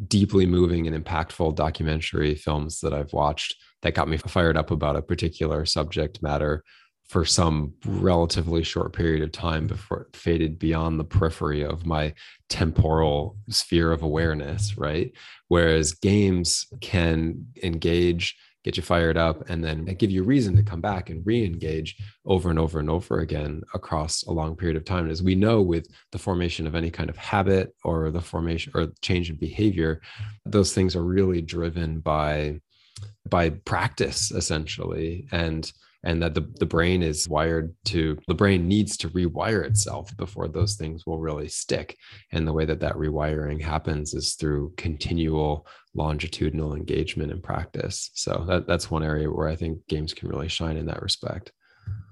deeply 0.08 0.46
moving 0.46 0.88
and 0.88 1.06
impactful 1.06 1.56
documentary 1.56 2.36
films 2.36 2.80
that 2.80 2.94
i've 2.94 3.14
watched 3.14 3.56
that 3.82 3.94
got 3.94 4.08
me 4.08 4.18
fired 4.18 4.58
up 4.58 4.72
about 4.72 4.96
a 4.96 5.02
particular 5.02 5.66
subject 5.66 6.22
matter 6.22 6.64
for 7.10 7.26
some 7.26 7.74
relatively 7.86 8.63
short 8.63 8.93
period 8.93 9.24
of 9.24 9.32
time 9.32 9.67
before 9.67 10.02
it 10.02 10.15
faded 10.15 10.60
beyond 10.60 11.00
the 11.00 11.04
periphery 11.04 11.63
of 11.63 11.86
my 11.86 12.13
temporal 12.50 13.38
sphere 13.50 13.91
of 13.91 14.02
awareness 14.04 14.78
right 14.78 15.12
whereas 15.48 15.93
games 15.93 16.67
can 16.82 17.45
engage 17.63 18.36
get 18.63 18.76
you 18.78 18.84
fired 18.84 19.17
up, 19.17 19.50
and 19.50 19.63
then 19.63 19.86
give 19.86 20.12
you 20.12 20.24
reason 20.24 20.56
to 20.56 20.63
come 20.63 20.82
back 20.82 21.10
and 21.10 21.26
re-engage 21.26 21.95
over 22.26 22.50
and 22.50 22.60
over 22.60 22.80
and 22.80 22.89
over 22.89 23.19
again 23.19 23.62
across 23.74 24.24
a 24.24 24.32
long 24.32 24.56
period 24.56 24.76
of 24.76 24.86
time. 24.86 25.10
As 25.10 25.24
we 25.24 25.36
know, 25.36 25.62
with 25.62 25.88
the 26.12 26.19
formation 26.19 26.67
of 26.67 26.76
any 26.76 26.91
kind 26.91 27.10
of 27.10 27.17
habit 27.17 27.74
or 27.84 28.12
the 28.12 28.22
formation 28.22 28.72
or 28.76 28.88
change 29.02 29.30
in 29.30 29.38
behavior, 29.38 30.02
those 30.45 30.74
things 30.74 30.95
are 30.95 31.04
really 31.04 31.41
driven 31.41 32.00
by 32.00 32.60
by 33.30 33.50
practice 33.50 34.32
essentially 34.32 35.28
and 35.32 35.72
and 36.04 36.22
that 36.22 36.34
the, 36.34 36.50
the 36.60 36.66
brain 36.66 37.02
is 37.02 37.28
wired 37.28 37.74
to 37.86 38.18
the 38.28 38.34
brain 38.34 38.68
needs 38.68 38.98
to 38.98 39.10
rewire 39.10 39.66
itself 39.66 40.16
before 40.18 40.48
those 40.48 40.76
things 40.76 41.06
will 41.06 41.20
really 41.20 41.48
stick 41.48 41.98
and 42.32 42.48
the 42.48 42.54
way 42.54 42.66
that 42.66 42.80
that 42.80 42.96
rewiring 42.96 43.62
happens 43.62 44.14
is 44.14 44.36
through 44.36 44.74
continual 44.78 45.68
longitudinal 45.94 46.76
engagement 46.76 47.32
and 47.32 47.44
practice 47.44 48.12
so 48.14 48.46
that, 48.48 48.68
that's 48.68 48.92
one 48.92 49.04
area 49.04 49.30
where 49.30 49.48
i 49.48 49.56
think 49.56 49.80
games 49.88 50.14
can 50.14 50.30
really 50.30 50.50
shine 50.50 50.78
in 50.78 50.86
that 50.86 51.02
respect 51.02 51.52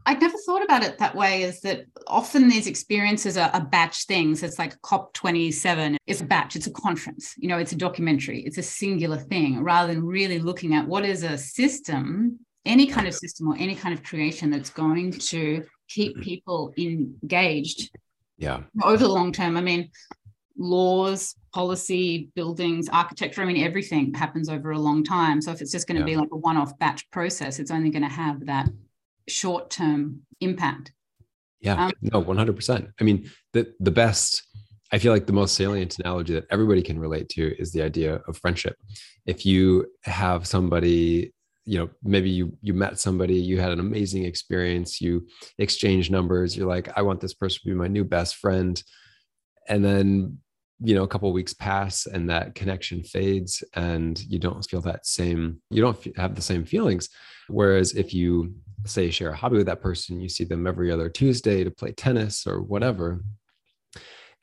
I'd 0.07 0.21
never 0.21 0.37
thought 0.45 0.63
about 0.63 0.83
it 0.83 0.97
that 0.99 1.15
way 1.15 1.43
is 1.43 1.59
that 1.61 1.85
often 2.07 2.47
these 2.47 2.65
experiences 2.65 3.35
are, 3.35 3.49
are 3.49 3.65
batch 3.65 4.05
things. 4.05 4.41
It's 4.41 4.57
like 4.57 4.81
COP27. 4.81 5.97
It's 6.07 6.21
a 6.21 6.25
batch, 6.25 6.55
it's 6.55 6.65
a 6.65 6.71
conference, 6.71 7.33
you 7.37 7.49
know, 7.49 7.57
it's 7.57 7.73
a 7.73 7.75
documentary, 7.75 8.41
it's 8.43 8.57
a 8.57 8.63
singular 8.63 9.17
thing 9.17 9.61
rather 9.61 9.93
than 9.93 10.05
really 10.05 10.39
looking 10.39 10.73
at 10.73 10.87
what 10.87 11.03
is 11.03 11.23
a 11.23 11.37
system 11.37 12.39
any 12.67 12.87
kind 12.87 13.07
of 13.07 13.13
system 13.13 13.47
or 13.47 13.55
any 13.57 13.75
kind 13.75 13.93
of 13.93 14.03
creation 14.03 14.49
that's 14.49 14.69
going 14.69 15.11
to 15.11 15.63
keep 15.87 16.13
mm-hmm. 16.13 16.21
people 16.21 16.73
engaged 16.77 17.89
yeah. 18.37 18.61
over 18.83 18.97
the 18.97 19.07
long 19.07 19.31
term. 19.31 19.57
I 19.57 19.61
mean 19.61 19.89
laws 20.59 21.35
policy 21.53 22.31
buildings 22.33 22.89
architecture 22.89 23.43
i 23.43 23.45
mean 23.45 23.63
everything 23.63 24.11
happens 24.13 24.49
over 24.49 24.71
a 24.71 24.79
long 24.79 25.03
time. 25.03 25.41
So 25.41 25.51
if 25.51 25.61
it's 25.61 25.71
just 25.71 25.87
going 25.87 26.01
to 26.01 26.01
yeah. 26.01 26.15
be 26.15 26.17
like 26.17 26.29
a 26.31 26.37
one-off 26.37 26.77
batch 26.79 27.09
process 27.11 27.59
it's 27.59 27.71
only 27.71 27.91
going 27.91 28.03
to 28.03 28.09
have 28.09 28.45
that 28.47 28.67
short-term 29.27 30.21
impact. 30.41 30.93
Yeah. 31.59 31.85
Um, 31.85 31.91
no 32.01 32.23
100% 32.23 32.91
i 32.99 33.03
mean 33.03 33.29
the 33.53 33.71
the 33.79 33.91
best 33.91 34.43
I 34.91 34.99
feel 34.99 35.11
like 35.11 35.25
the 35.25 35.33
most 35.33 35.55
salient 35.55 35.99
analogy 35.99 36.33
that 36.33 36.45
everybody 36.49 36.81
can 36.81 36.97
relate 36.97 37.27
to 37.29 37.59
is 37.59 37.71
the 37.71 37.81
idea 37.81 38.21
of 38.27 38.37
friendship. 38.37 38.77
If 39.25 39.45
you 39.45 39.87
have 40.03 40.47
somebody 40.47 41.33
you 41.67 41.77
know 41.77 41.89
maybe 42.01 42.29
you 42.29 42.57
you 42.61 42.73
met 42.73 42.97
somebody 42.97 43.35
you 43.35 43.59
had 43.59 43.73
an 43.73 43.81
amazing 43.81 44.23
experience 44.23 45.01
you 45.01 45.27
exchange 45.57 46.09
numbers 46.09 46.55
you're 46.55 46.67
like 46.67 46.89
i 46.97 47.01
want 47.01 47.19
this 47.19 47.33
person 47.33 47.59
to 47.61 47.67
be 47.67 47.75
my 47.75 47.87
new 47.87 48.03
best 48.03 48.37
friend. 48.37 48.81
And 49.69 49.83
then 49.83 50.39
you 50.79 50.95
know 50.95 51.03
a 51.03 51.07
couple 51.07 51.31
weeks 51.33 51.53
pass 51.53 52.05
and 52.05 52.29
that 52.29 52.55
connection 52.55 53.03
fades 53.03 53.63
and 53.73 54.19
you 54.29 54.39
don't 54.39 54.63
feel 54.63 54.81
that 54.81 55.05
same 55.05 55.59
you 55.69 55.81
don't 55.81 56.17
have 56.17 56.35
the 56.35 56.41
same 56.41 56.65
feelings. 56.65 57.09
Whereas 57.49 57.93
if 57.93 58.13
you 58.13 58.53
say 58.85 59.09
share 59.09 59.31
a 59.31 59.35
hobby 59.35 59.57
with 59.57 59.65
that 59.65 59.81
person 59.81 60.21
you 60.21 60.29
see 60.29 60.45
them 60.45 60.67
every 60.67 60.91
other 60.91 61.09
tuesday 61.09 61.63
to 61.63 61.71
play 61.71 61.91
tennis 61.91 62.45
or 62.47 62.61
whatever 62.61 63.23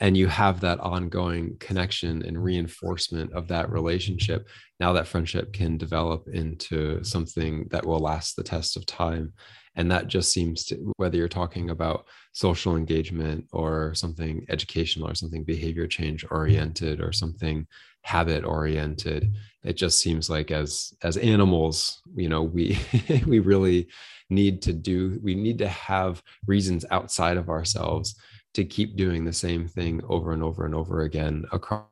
and 0.00 0.16
you 0.16 0.26
have 0.26 0.60
that 0.60 0.80
ongoing 0.80 1.56
connection 1.60 2.24
and 2.24 2.42
reinforcement 2.42 3.32
of 3.32 3.48
that 3.48 3.70
relationship 3.70 4.48
now 4.80 4.92
that 4.92 5.06
friendship 5.06 5.52
can 5.52 5.78
develop 5.78 6.26
into 6.32 7.02
something 7.04 7.66
that 7.70 7.86
will 7.86 8.00
last 8.00 8.34
the 8.34 8.42
test 8.42 8.76
of 8.76 8.86
time. 8.86 9.32
And 9.76 9.90
that 9.90 10.08
just 10.08 10.32
seems 10.32 10.64
to 10.66 10.92
whether 10.96 11.16
you're 11.16 11.28
talking 11.28 11.70
about 11.70 12.06
social 12.32 12.76
engagement 12.76 13.46
or 13.52 13.94
something 13.94 14.44
educational 14.48 15.08
or 15.08 15.14
something 15.14 15.44
behavior 15.44 15.86
change 15.86 16.24
oriented 16.30 17.00
or 17.00 17.12
something 17.12 17.66
habit 18.02 18.44
oriented 18.44 19.32
it 19.62 19.78
just 19.78 19.98
seems 19.98 20.28
like 20.28 20.50
as 20.50 20.92
as 21.02 21.16
animals 21.16 22.02
you 22.14 22.28
know 22.28 22.42
we 22.42 22.78
we 23.26 23.38
really 23.38 23.88
need 24.28 24.60
to 24.60 24.74
do 24.74 25.18
we 25.22 25.34
need 25.34 25.56
to 25.56 25.68
have 25.68 26.22
reasons 26.46 26.84
outside 26.90 27.38
of 27.38 27.48
ourselves 27.48 28.14
to 28.54 28.64
keep 28.64 28.96
doing 28.96 29.24
the 29.24 29.32
same 29.32 29.66
thing 29.68 30.00
over 30.08 30.32
and 30.32 30.42
over 30.42 30.64
and 30.64 30.74
over 30.74 31.02
again 31.02 31.44
across 31.52 31.84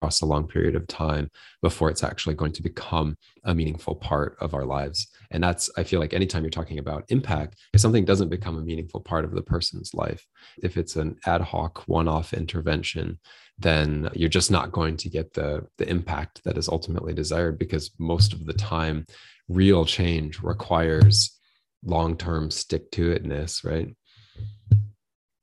across 0.00 0.20
a 0.20 0.26
long 0.26 0.46
period 0.46 0.76
of 0.76 0.86
time 0.86 1.30
before 1.62 1.90
it's 1.90 2.04
actually 2.04 2.34
going 2.34 2.52
to 2.52 2.62
become 2.62 3.16
a 3.44 3.54
meaningful 3.54 3.94
part 3.94 4.36
of 4.40 4.54
our 4.54 4.64
lives. 4.64 5.08
And 5.30 5.42
that's, 5.42 5.70
I 5.76 5.84
feel 5.84 6.00
like 6.00 6.12
anytime 6.12 6.42
you're 6.42 6.50
talking 6.50 6.78
about 6.78 7.04
impact, 7.08 7.56
if 7.72 7.80
something 7.80 8.04
doesn't 8.04 8.28
become 8.28 8.58
a 8.58 8.62
meaningful 8.62 9.00
part 9.00 9.24
of 9.24 9.32
the 9.32 9.42
person's 9.42 9.94
life, 9.94 10.26
if 10.62 10.76
it's 10.76 10.96
an 10.96 11.16
ad 11.26 11.40
hoc 11.40 11.82
one 11.88 12.08
off 12.08 12.34
intervention, 12.34 13.18
then 13.58 14.10
you're 14.12 14.28
just 14.28 14.50
not 14.50 14.70
going 14.70 14.96
to 14.98 15.08
get 15.08 15.32
the, 15.32 15.66
the 15.78 15.88
impact 15.88 16.44
that 16.44 16.58
is 16.58 16.68
ultimately 16.68 17.14
desired 17.14 17.58
because 17.58 17.90
most 17.98 18.32
of 18.32 18.44
the 18.44 18.52
time, 18.52 19.06
real 19.48 19.84
change 19.84 20.40
requires 20.42 21.38
long 21.84 22.16
term 22.16 22.50
stick 22.50 22.90
to 22.90 23.14
itness, 23.14 23.64
right? 23.64 23.94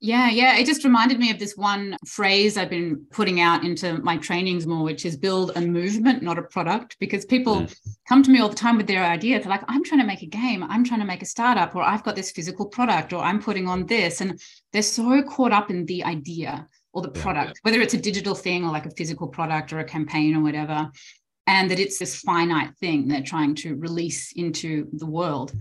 Yeah, 0.04 0.28
yeah. 0.28 0.58
It 0.58 0.66
just 0.66 0.84
reminded 0.84 1.18
me 1.18 1.30
of 1.30 1.38
this 1.38 1.56
one 1.56 1.96
phrase 2.06 2.58
I've 2.58 2.68
been 2.68 3.06
putting 3.10 3.40
out 3.40 3.64
into 3.64 3.96
my 4.02 4.18
trainings 4.18 4.66
more, 4.66 4.84
which 4.84 5.06
is 5.06 5.16
build 5.16 5.52
a 5.56 5.62
movement, 5.62 6.22
not 6.22 6.38
a 6.38 6.42
product. 6.42 6.98
Because 7.00 7.24
people 7.24 7.62
mm. 7.62 7.74
come 8.06 8.22
to 8.22 8.30
me 8.30 8.38
all 8.38 8.50
the 8.50 8.54
time 8.54 8.76
with 8.76 8.86
their 8.86 9.02
ideas. 9.02 9.42
They're 9.42 9.50
like, 9.50 9.64
I'm 9.66 9.82
trying 9.82 10.02
to 10.02 10.06
make 10.06 10.20
a 10.20 10.26
game, 10.26 10.62
I'm 10.62 10.84
trying 10.84 11.00
to 11.00 11.06
make 11.06 11.22
a 11.22 11.24
startup, 11.24 11.74
or 11.74 11.80
I've 11.80 12.02
got 12.02 12.16
this 12.16 12.32
physical 12.32 12.66
product, 12.66 13.14
or 13.14 13.22
I'm 13.22 13.40
putting 13.40 13.66
on 13.66 13.86
this. 13.86 14.20
And 14.20 14.38
they're 14.74 14.82
so 14.82 15.22
caught 15.22 15.52
up 15.52 15.70
in 15.70 15.86
the 15.86 16.04
idea 16.04 16.68
or 16.92 17.00
the 17.00 17.08
product, 17.08 17.46
yeah, 17.46 17.52
yeah. 17.54 17.60
whether 17.62 17.80
it's 17.80 17.94
a 17.94 17.98
digital 17.98 18.34
thing 18.34 18.62
or 18.62 18.72
like 18.72 18.84
a 18.84 18.90
physical 18.90 19.28
product 19.28 19.72
or 19.72 19.78
a 19.78 19.84
campaign 19.84 20.36
or 20.36 20.42
whatever. 20.42 20.90
And 21.46 21.70
that 21.70 21.80
it's 21.80 21.98
this 21.98 22.16
finite 22.20 22.76
thing 22.76 23.08
they're 23.08 23.22
trying 23.22 23.54
to 23.56 23.74
release 23.76 24.32
into 24.32 24.86
the 24.92 25.06
world. 25.06 25.54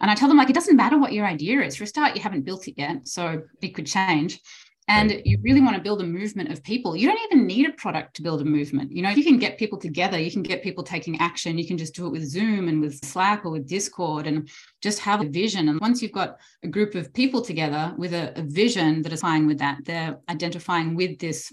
And 0.00 0.10
I 0.10 0.14
tell 0.14 0.28
them, 0.28 0.38
like, 0.38 0.50
it 0.50 0.54
doesn't 0.54 0.76
matter 0.76 0.98
what 0.98 1.12
your 1.12 1.26
idea 1.26 1.62
is. 1.62 1.76
For 1.76 1.84
a 1.84 1.86
start, 1.86 2.16
you 2.16 2.22
haven't 2.22 2.44
built 2.44 2.68
it 2.68 2.74
yet. 2.76 3.06
So 3.08 3.42
it 3.62 3.74
could 3.74 3.86
change. 3.86 4.40
And 4.86 5.22
you 5.24 5.38
really 5.42 5.62
want 5.62 5.76
to 5.76 5.82
build 5.82 6.02
a 6.02 6.06
movement 6.06 6.52
of 6.52 6.62
people. 6.62 6.94
You 6.94 7.08
don't 7.08 7.32
even 7.32 7.46
need 7.46 7.66
a 7.66 7.72
product 7.72 8.16
to 8.16 8.22
build 8.22 8.42
a 8.42 8.44
movement. 8.44 8.92
You 8.92 9.02
know, 9.02 9.08
you 9.08 9.24
can 9.24 9.38
get 9.38 9.56
people 9.58 9.78
together, 9.78 10.18
you 10.18 10.30
can 10.30 10.42
get 10.42 10.62
people 10.62 10.84
taking 10.84 11.18
action. 11.20 11.56
You 11.56 11.66
can 11.66 11.78
just 11.78 11.94
do 11.94 12.06
it 12.06 12.10
with 12.10 12.28
Zoom 12.28 12.68
and 12.68 12.82
with 12.82 13.02
Slack 13.02 13.46
or 13.46 13.50
with 13.50 13.66
Discord 13.66 14.26
and 14.26 14.48
just 14.82 14.98
have 14.98 15.22
a 15.22 15.28
vision. 15.28 15.70
And 15.70 15.80
once 15.80 16.02
you've 16.02 16.12
got 16.12 16.36
a 16.62 16.68
group 16.68 16.94
of 16.94 17.14
people 17.14 17.40
together 17.40 17.94
with 17.96 18.12
a, 18.12 18.38
a 18.38 18.42
vision 18.42 19.00
that 19.02 19.12
is 19.12 19.22
fine 19.22 19.46
with 19.46 19.58
that, 19.60 19.78
they're 19.86 20.18
identifying 20.28 20.94
with 20.94 21.18
this, 21.18 21.50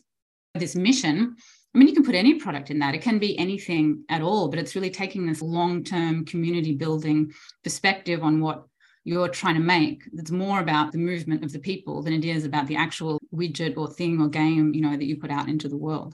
this 0.54 0.76
mission, 0.76 1.38
I 1.74 1.78
mean, 1.78 1.88
you 1.88 1.94
can 1.94 2.04
put 2.04 2.16
any 2.16 2.34
product 2.34 2.70
in 2.70 2.80
that. 2.80 2.96
It 2.96 3.02
can 3.02 3.18
be 3.18 3.38
anything 3.38 4.04
at 4.10 4.22
all, 4.22 4.50
but 4.50 4.60
it's 4.60 4.76
really 4.76 4.90
taking 4.90 5.26
this 5.26 5.42
long 5.42 5.84
term 5.84 6.26
community 6.26 6.76
building 6.76 7.32
perspective 7.64 8.24
on 8.24 8.42
what 8.42 8.66
you're 9.04 9.30
trying 9.30 9.56
to 9.56 9.62
make. 9.62 10.04
It's 10.14 10.32
more 10.32 10.60
about 10.60 10.92
the 10.92 10.98
movement 10.98 11.44
of 11.44 11.52
the 11.52 11.60
people 11.60 12.04
than 12.04 12.14
it 12.14 12.26
is 12.26 12.46
about 12.46 12.68
the 12.68 12.76
actual 12.76 13.20
widget 13.34 13.78
or 13.78 13.90
thing 13.90 14.22
or 14.22 14.28
game, 14.28 14.74
you 14.74 14.82
know, 14.82 14.92
that 14.92 15.06
you 15.06 15.18
put 15.18 15.32
out 15.32 15.48
into 15.48 15.70
the 15.70 15.78
world. 15.78 16.14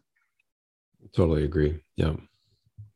Totally 1.13 1.43
agree. 1.43 1.79
Yeah. 1.95 2.13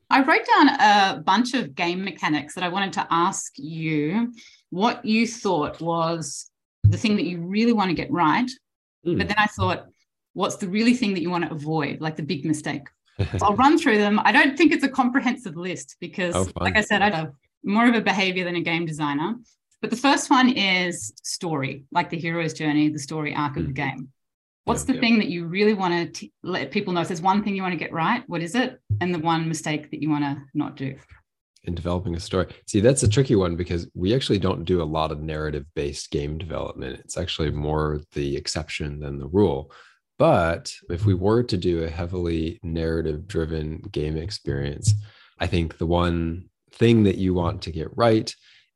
I 0.10 0.24
wrote 0.24 0.46
down 0.46 0.70
a 0.70 1.22
bunch 1.22 1.54
of 1.54 1.74
game 1.74 2.04
mechanics 2.04 2.54
that 2.56 2.64
I 2.64 2.70
wanted 2.70 2.94
to 2.94 3.08
ask 3.10 3.54
you 3.58 4.34
what 4.70 5.04
you 5.06 5.26
thought 5.26 5.80
was 5.82 6.52
the 6.84 6.98
thing 6.98 7.16
that 7.16 7.26
you 7.26 7.40
really 7.40 7.74
want 7.74 7.90
to 7.90 7.96
get 7.96 8.12
right. 8.12 8.50
Mm. 9.06 9.18
But 9.18 9.30
then 9.30 9.38
I 9.38 9.48
thought, 9.48 9.88
what's 10.34 10.58
the 10.58 10.68
really 10.68 10.94
thing 10.94 11.14
that 11.14 11.22
you 11.22 11.30
want 11.30 11.46
to 11.46 11.54
avoid, 11.54 12.02
like 12.02 12.16
the 12.16 12.24
big 12.24 12.46
mistake. 12.46 12.88
so 13.20 13.26
I'll 13.42 13.56
run 13.56 13.78
through 13.78 13.98
them. 13.98 14.20
I 14.24 14.32
don't 14.32 14.58
think 14.58 14.72
it's 14.72 14.84
a 14.84 14.90
comprehensive 14.90 15.56
list 15.56 15.98
because, 16.00 16.36
oh, 16.36 16.48
like 16.60 16.78
I 16.78 16.82
said, 16.82 17.02
I'm 17.02 17.34
more 17.64 17.88
of 17.88 17.96
a 17.96 18.02
behavior 18.02 18.44
than 18.44 18.56
a 18.56 18.62
game 18.62 18.86
designer. 18.86 19.36
But 19.82 19.90
the 19.90 19.98
first 19.98 20.30
one 20.30 20.50
is 20.50 21.12
story, 21.24 21.86
like 21.92 22.10
the 22.10 22.20
hero's 22.20 22.54
journey, 22.54 22.90
the 22.90 23.00
story 23.00 23.34
arc 23.34 23.58
of 23.58 23.64
the 23.64 23.74
mm-hmm. 23.74 23.96
game. 23.96 24.10
What's 24.66 24.84
the 24.84 25.00
thing 25.00 25.18
that 25.18 25.28
you 25.28 25.46
really 25.46 25.74
want 25.74 26.14
to 26.16 26.30
let 26.44 26.70
people 26.70 26.94
know? 26.94 27.02
If 27.02 27.08
there's 27.08 27.22
one 27.22 27.44
thing 27.44 27.56
you 27.56 27.64
want 27.64 27.74
to 27.74 27.80
get 27.80 27.92
right, 27.92 28.24
what 28.28 28.42
is 28.42 28.54
it? 28.54 28.80
And 29.02 29.14
the 29.14 29.20
one 29.20 29.48
mistake 29.48 29.90
that 29.90 30.02
you 30.02 30.10
want 30.10 30.24
to 30.24 30.38
not 30.54 30.76
do? 30.76 30.96
In 31.64 31.74
developing 31.74 32.16
a 32.16 32.20
story. 32.20 32.54
See, 32.68 32.80
that's 32.80 33.02
a 33.02 33.08
tricky 33.08 33.36
one 33.36 33.56
because 33.56 33.90
we 33.96 34.14
actually 34.14 34.38
don't 34.38 34.64
do 34.64 34.82
a 34.82 34.84
lot 34.84 35.12
of 35.12 35.22
narrative 35.22 35.66
based 35.76 36.12
game 36.12 36.38
development. 36.38 37.00
It's 37.00 37.18
actually 37.18 37.50
more 37.50 38.02
the 38.14 38.38
exception 38.38 39.00
than 39.00 39.18
the 39.18 39.28
rule. 39.28 39.72
But 40.22 40.72
if 40.88 41.04
we 41.04 41.16
were 41.16 41.42
to 41.42 41.58
do 41.58 41.82
a 41.82 41.90
heavily 41.90 42.60
narrative 42.62 43.28
driven 43.28 43.80
game 43.92 44.18
experience, 44.18 44.94
I 45.40 45.48
think 45.48 45.80
the 45.80 45.88
one 45.88 46.52
thing 46.74 47.02
that 47.06 47.18
you 47.18 47.34
want 47.34 47.64
to 47.64 47.72
get 47.72 47.98
right 47.98 48.32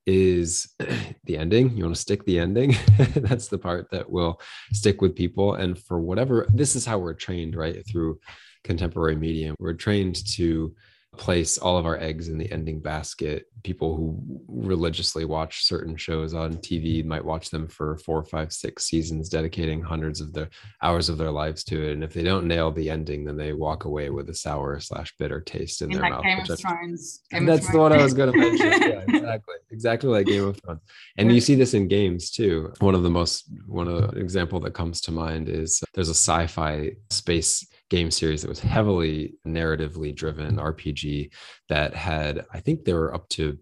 is 0.07 0.73
the 1.25 1.37
ending. 1.37 1.77
You 1.77 1.83
want 1.83 1.93
to 1.97 2.01
stick 2.01 2.25
the 2.25 2.39
ending. 2.39 2.73
That's 3.15 3.47
the 3.47 3.59
part 3.59 3.91
that 3.91 4.09
will 4.09 4.41
stick 4.73 5.03
with 5.03 5.15
people. 5.15 5.53
And 5.53 5.77
for 5.77 5.99
whatever, 5.99 6.47
this 6.51 6.75
is 6.75 6.83
how 6.83 6.97
we're 6.97 7.13
trained, 7.13 7.55
right? 7.55 7.87
Through 7.87 8.19
contemporary 8.63 9.15
media, 9.15 9.53
we're 9.59 9.73
trained 9.73 10.25
to 10.37 10.73
place 11.17 11.57
all 11.57 11.77
of 11.77 11.85
our 11.85 11.99
eggs 11.99 12.29
in 12.29 12.37
the 12.37 12.51
ending 12.51 12.79
basket. 12.79 13.45
People 13.63 13.95
who 13.95 14.19
religiously 14.47 15.25
watch 15.25 15.63
certain 15.65 15.95
shows 15.97 16.33
on 16.33 16.55
TV 16.57 17.03
might 17.03 17.23
watch 17.23 17.49
them 17.49 17.67
for 17.67 17.97
four, 17.97 18.23
five, 18.23 18.53
six 18.53 18.85
seasons, 18.85 19.29
dedicating 19.29 19.81
hundreds 19.81 20.21
of 20.21 20.33
their 20.33 20.49
hours 20.81 21.09
of 21.09 21.17
their 21.17 21.31
lives 21.31 21.63
to 21.65 21.81
it. 21.81 21.93
And 21.93 22.03
if 22.03 22.13
they 22.13 22.23
don't 22.23 22.47
nail 22.47 22.71
the 22.71 22.89
ending, 22.89 23.25
then 23.25 23.37
they 23.37 23.53
walk 23.53 23.85
away 23.85 24.09
with 24.09 24.29
a 24.29 24.33
sour 24.33 24.79
slash 24.79 25.13
bitter 25.17 25.41
taste 25.41 25.81
in, 25.81 25.91
in 25.91 25.97
their 25.97 26.01
like 26.03 26.11
mouth. 26.11 26.23
Game 26.23 26.39
of 26.39 26.59
Thrones. 26.59 27.21
Game 27.31 27.45
that's 27.45 27.67
of 27.67 27.71
the 27.71 27.79
one 27.79 27.93
I 27.93 28.03
was 28.03 28.13
going 28.13 28.31
to 28.31 28.37
mention. 28.37 28.67
yeah, 28.81 29.01
exactly, 29.07 29.55
exactly 29.71 30.09
like 30.09 30.27
Game 30.27 30.43
of 30.43 30.61
Thrones. 30.61 30.81
And 31.17 31.33
you 31.33 31.41
see 31.41 31.55
this 31.55 31.73
in 31.73 31.87
games 31.87 32.31
too. 32.31 32.73
One 32.79 32.95
of 32.95 33.03
the 33.03 33.09
most 33.09 33.45
one 33.65 33.87
of 33.87 34.11
the 34.11 34.19
example 34.19 34.59
that 34.61 34.73
comes 34.73 35.01
to 35.01 35.11
mind 35.11 35.49
is 35.49 35.81
uh, 35.81 35.87
there's 35.93 36.09
a 36.09 36.11
sci-fi 36.11 36.91
space 37.09 37.65
game 37.89 38.09
series 38.11 38.41
that 38.41 38.49
was 38.49 38.59
heavily 38.59 39.35
narratively 39.47 40.15
driven 40.15 40.57
RPG 40.57 41.31
that 41.69 41.93
had, 41.93 42.45
I 42.51 42.59
think 42.59 42.83
there 42.83 42.95
were 42.95 43.13
up 43.13 43.29
to 43.29 43.57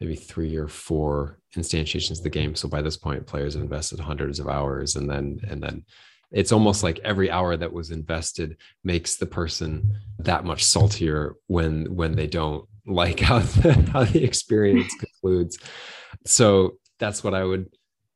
maybe 0.00 0.16
three 0.16 0.56
or 0.56 0.68
four 0.68 1.38
instantiations 1.56 2.18
of 2.18 2.24
the 2.24 2.30
game. 2.30 2.54
So 2.54 2.68
by 2.68 2.82
this 2.82 2.96
point, 2.96 3.26
players 3.26 3.54
have 3.54 3.62
invested 3.62 4.00
hundreds 4.00 4.40
of 4.40 4.48
hours, 4.48 4.96
and 4.96 5.08
then 5.08 5.38
and 5.48 5.62
then 5.62 5.84
it's 6.32 6.50
almost 6.50 6.82
like 6.82 6.98
every 7.04 7.30
hour 7.30 7.56
that 7.56 7.72
was 7.72 7.90
invested 7.90 8.56
makes 8.82 9.16
the 9.16 9.26
person 9.26 9.96
that 10.18 10.44
much 10.44 10.64
saltier 10.64 11.36
when 11.46 11.94
when 11.94 12.16
they 12.16 12.26
don't 12.26 12.66
like 12.86 13.20
how 13.20 13.38
the, 13.38 13.74
how 13.92 14.04
the 14.04 14.24
experience 14.24 14.92
concludes. 14.98 15.58
So 16.26 16.78
that's 16.98 17.22
what 17.22 17.34
I 17.34 17.44
would 17.44 17.68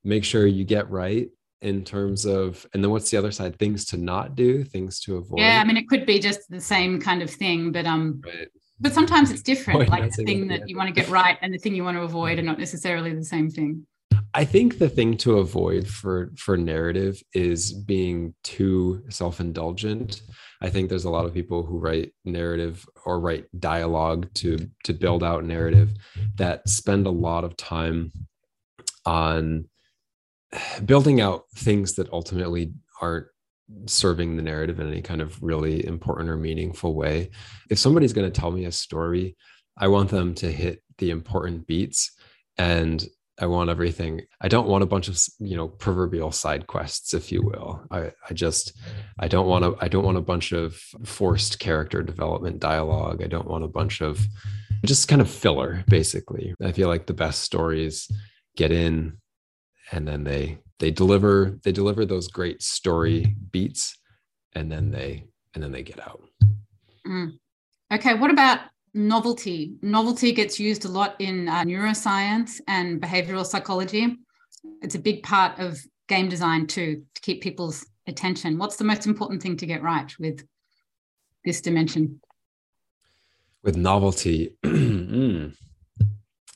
make 0.02 0.24
sure 0.24 0.46
you 0.46 0.64
get 0.64 0.90
right 0.90 1.28
in 1.62 1.84
terms 1.84 2.24
of 2.26 2.66
and 2.74 2.82
then 2.82 2.90
what's 2.90 3.10
the 3.10 3.16
other 3.16 3.32
side? 3.32 3.58
Things 3.58 3.84
to 3.86 3.96
not 3.96 4.34
do 4.34 4.64
things 4.64 5.00
to 5.00 5.16
avoid 5.16 5.40
yeah 5.40 5.60
i 5.60 5.64
mean 5.64 5.76
it 5.76 5.88
could 5.88 6.06
be 6.06 6.18
just 6.18 6.48
the 6.50 6.60
same 6.60 7.00
kind 7.00 7.22
of 7.22 7.30
thing 7.30 7.72
but 7.72 7.86
um 7.86 8.20
right. 8.24 8.48
but 8.80 8.92
sometimes 8.92 9.30
it's 9.30 9.42
different 9.42 9.78
Point, 9.78 9.90
like 9.90 10.10
the 10.14 10.24
thing 10.24 10.48
that 10.48 10.68
you 10.68 10.76
want 10.76 10.88
to 10.88 11.00
get 11.00 11.08
right 11.08 11.38
and 11.42 11.52
the 11.52 11.58
thing 11.58 11.74
you 11.74 11.84
want 11.84 11.96
to 11.96 12.02
avoid 12.02 12.38
are 12.38 12.42
not 12.42 12.58
necessarily 12.58 13.14
the 13.14 13.24
same 13.24 13.50
thing. 13.50 13.86
I 14.34 14.44
think 14.44 14.78
the 14.78 14.90
thing 14.90 15.16
to 15.18 15.38
avoid 15.38 15.88
for 15.88 16.32
for 16.36 16.58
narrative 16.58 17.22
is 17.32 17.72
being 17.72 18.34
too 18.44 19.02
self-indulgent. 19.08 20.20
I 20.60 20.68
think 20.68 20.88
there's 20.88 21.06
a 21.06 21.10
lot 21.10 21.24
of 21.24 21.32
people 21.32 21.64
who 21.64 21.78
write 21.78 22.12
narrative 22.24 22.84
or 23.06 23.18
write 23.18 23.46
dialogue 23.58 24.28
to 24.34 24.68
to 24.84 24.92
build 24.92 25.24
out 25.24 25.44
narrative 25.44 25.94
that 26.34 26.68
spend 26.68 27.06
a 27.06 27.10
lot 27.10 27.44
of 27.44 27.56
time 27.56 28.12
on 29.06 29.68
building 30.84 31.20
out 31.20 31.44
things 31.54 31.94
that 31.94 32.12
ultimately 32.12 32.72
aren't 33.00 33.26
serving 33.86 34.36
the 34.36 34.42
narrative 34.42 34.78
in 34.80 34.88
any 34.88 35.02
kind 35.02 35.20
of 35.20 35.42
really 35.42 35.84
important 35.86 36.30
or 36.30 36.36
meaningful 36.36 36.94
way. 36.94 37.30
If 37.70 37.78
somebody's 37.78 38.12
going 38.12 38.30
to 38.30 38.40
tell 38.40 38.50
me 38.50 38.64
a 38.64 38.72
story, 38.72 39.36
I 39.76 39.88
want 39.88 40.10
them 40.10 40.34
to 40.36 40.50
hit 40.50 40.82
the 40.98 41.10
important 41.10 41.66
beats 41.66 42.12
and 42.56 43.04
I 43.38 43.46
want 43.46 43.68
everything. 43.68 44.22
I 44.40 44.48
don't 44.48 44.68
want 44.68 44.82
a 44.82 44.86
bunch 44.86 45.08
of, 45.08 45.18
you 45.38 45.56
know, 45.56 45.68
proverbial 45.68 46.32
side 46.32 46.66
quests, 46.66 47.12
if 47.12 47.30
you 47.30 47.42
will. 47.42 47.82
I, 47.90 48.12
I 48.28 48.32
just, 48.32 48.72
I 49.18 49.28
don't 49.28 49.46
want 49.46 49.64
to, 49.64 49.76
I 49.84 49.88
don't 49.88 50.04
want 50.04 50.16
a 50.16 50.22
bunch 50.22 50.52
of 50.52 50.74
forced 51.04 51.58
character 51.58 52.02
development 52.02 52.60
dialogue. 52.60 53.22
I 53.22 53.26
don't 53.26 53.48
want 53.48 53.64
a 53.64 53.68
bunch 53.68 54.00
of 54.00 54.26
just 54.86 55.08
kind 55.08 55.20
of 55.20 55.28
filler, 55.28 55.84
basically. 55.86 56.54
I 56.62 56.72
feel 56.72 56.88
like 56.88 57.06
the 57.06 57.12
best 57.12 57.42
stories 57.42 58.10
get 58.56 58.72
in 58.72 59.18
and 59.92 60.06
then 60.06 60.24
they 60.24 60.58
they 60.78 60.90
deliver 60.90 61.58
they 61.62 61.72
deliver 61.72 62.04
those 62.04 62.28
great 62.28 62.62
story 62.62 63.34
beats 63.50 63.98
and 64.54 64.70
then 64.70 64.90
they 64.90 65.24
and 65.54 65.62
then 65.62 65.72
they 65.72 65.82
get 65.82 66.00
out. 66.00 66.22
Mm. 67.06 67.38
okay 67.92 68.14
what 68.14 68.30
about 68.30 68.60
novelty? 68.96 69.74
Novelty 69.82 70.32
gets 70.32 70.58
used 70.58 70.84
a 70.86 70.88
lot 70.88 71.16
in 71.18 71.48
uh, 71.48 71.62
neuroscience 71.64 72.60
and 72.66 73.00
behavioral 73.00 73.44
psychology. 73.44 74.16
It's 74.82 74.94
a 74.94 74.98
big 74.98 75.22
part 75.22 75.58
of 75.58 75.78
game 76.08 76.28
design 76.28 76.66
too 76.66 77.02
to 77.14 77.20
keep 77.20 77.42
people's 77.42 77.86
attention. 78.06 78.58
What's 78.58 78.76
the 78.76 78.84
most 78.84 79.06
important 79.06 79.42
thing 79.42 79.56
to 79.58 79.66
get 79.66 79.82
right 79.82 80.10
with 80.18 80.44
this 81.44 81.60
dimension? 81.60 82.20
With 83.62 83.76
novelty 83.76 84.56
mm. 84.64 85.54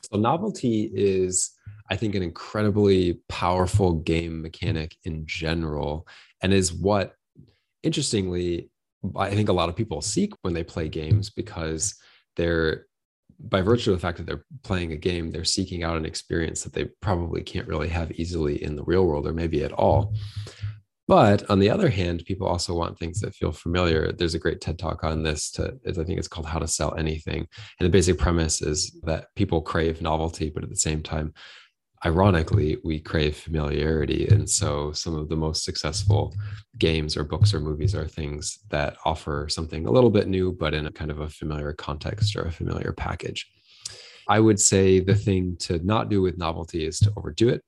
so 0.03 0.19
novelty 0.19 0.90
is 0.95 1.51
I 1.90 1.96
think, 1.96 2.14
an 2.14 2.22
incredibly 2.22 3.20
powerful 3.29 3.94
game 3.94 4.40
mechanic 4.40 4.96
in 5.05 5.26
general, 5.26 6.07
and 6.40 6.53
is 6.55 6.72
what, 6.72 7.14
interestingly, 7.83 8.70
I 9.16 9.31
think 9.31 9.48
a 9.48 9.55
lot 9.55 9.68
of 9.68 9.76
people 9.76 10.00
seek 10.00 10.33
when 10.42 10.55
they 10.55 10.62
play 10.62 10.88
games 10.88 11.31
because 11.31 11.94
they're, 12.37 12.87
by 13.40 13.62
virtue 13.62 13.90
of 13.90 13.96
the 13.96 14.00
fact 14.00 14.18
that 14.18 14.26
they're 14.26 14.44
playing 14.62 14.92
a 14.92 14.96
game, 14.96 15.31
they're 15.31 15.44
seeking 15.44 15.83
out 15.83 15.96
an 15.96 16.05
experience 16.05 16.62
that 16.62 16.74
they 16.74 16.85
probably 17.00 17.42
can't 17.42 17.66
really 17.66 17.88
have 17.88 18.12
easily 18.12 18.62
in 18.62 18.76
the 18.76 18.85
real 18.85 19.07
world 19.07 19.26
or 19.26 19.33
maybe 19.33 19.64
at 19.64 19.72
all. 19.72 20.14
But 21.09 21.50
on 21.50 21.59
the 21.59 21.70
other 21.70 21.88
hand, 21.88 22.24
people 22.24 22.46
also 22.46 22.72
want 22.72 22.96
things 22.96 23.18
that 23.20 23.35
feel 23.35 23.50
familiar. 23.50 24.12
There's 24.12 24.35
a 24.35 24.38
great 24.38 24.61
TED 24.61 24.79
talk 24.79 25.03
on 25.03 25.24
this. 25.24 25.50
To, 25.53 25.76
I 25.88 25.90
think 25.90 26.18
it's 26.20 26.29
called 26.29 26.46
"How 26.46 26.61
to 26.61 26.68
Sell 26.68 26.94
Anything," 26.94 27.48
and 27.81 27.87
the 27.87 27.90
basic 27.90 28.16
premise 28.16 28.62
is 28.62 28.96
that 29.03 29.26
people 29.35 29.61
crave 29.61 30.00
novelty, 30.00 30.50
but 30.50 30.62
at 30.62 30.70
the 30.70 30.76
same 30.76 31.03
time, 31.03 31.35
ironically, 32.05 32.79
we 32.83 32.99
crave 32.99 33.37
familiarity. 33.37 34.27
And 34.29 34.49
so 34.49 34.93
some 34.93 35.15
of 35.15 35.29
the 35.29 35.37
most 35.37 35.65
successful 35.65 36.35
games 36.79 37.17
or 37.17 37.25
books 37.25 37.53
or 37.53 37.61
movies 37.61 37.95
are 37.95 38.07
things 38.07 38.61
that 38.71 38.97
offer 39.05 39.47
something 39.49 39.87
a 39.87 39.91
little 39.91 40.11
bit 40.11 40.29
new, 40.29 40.53
but 40.53 40.75
in 40.75 40.87
a 40.87 40.93
kind 40.93 41.11
of 41.11 41.21
a 41.21 41.29
familiar 41.29 41.73
context 41.73 42.37
or 42.37 42.43
a 42.43 42.53
familiar 42.53 42.93
package. 42.93 43.51
I 44.29 44.41
would 44.41 44.61
say 44.61 45.01
the 45.01 45.15
thing 45.15 45.57
to 45.61 45.85
not 45.85 46.09
do 46.09 46.23
with 46.23 46.39
novelty 46.39 46.87
is 46.87 46.99
to 47.01 47.13
overdo 47.17 47.49
it, 47.49 47.63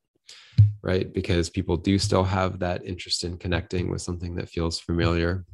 right? 0.83 1.12
Because 1.12 1.51
people 1.51 1.77
do 1.77 1.99
still 1.99 2.25
have 2.25 2.61
that 2.61 2.85
interest 2.85 3.25
in 3.25 3.37
connecting 3.37 3.90
with 3.90 4.01
something 4.01 4.35
that 4.37 4.49
feels 4.49 4.79
familiar 4.79 5.45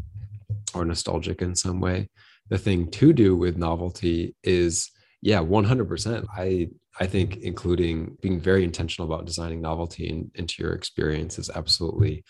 or 0.74 0.84
nostalgic 0.84 1.42
in 1.42 1.54
some 1.54 1.80
way. 1.80 2.10
The 2.50 2.58
thing 2.58 2.90
to 2.92 3.12
do 3.12 3.36
with 3.36 3.56
novelty 3.56 4.36
is, 4.42 4.90
yeah, 5.22 5.40
100%. 5.40 6.26
I 6.36 6.68
I 7.00 7.06
think 7.06 7.38
including 7.38 8.16
being 8.20 8.40
very 8.40 8.64
intentional 8.64 9.12
about 9.12 9.26
designing 9.26 9.60
novelty 9.60 10.08
in, 10.08 10.30
into 10.34 10.62
your 10.62 10.72
experience 10.72 11.38
is 11.38 11.50
absolutely 11.50 12.24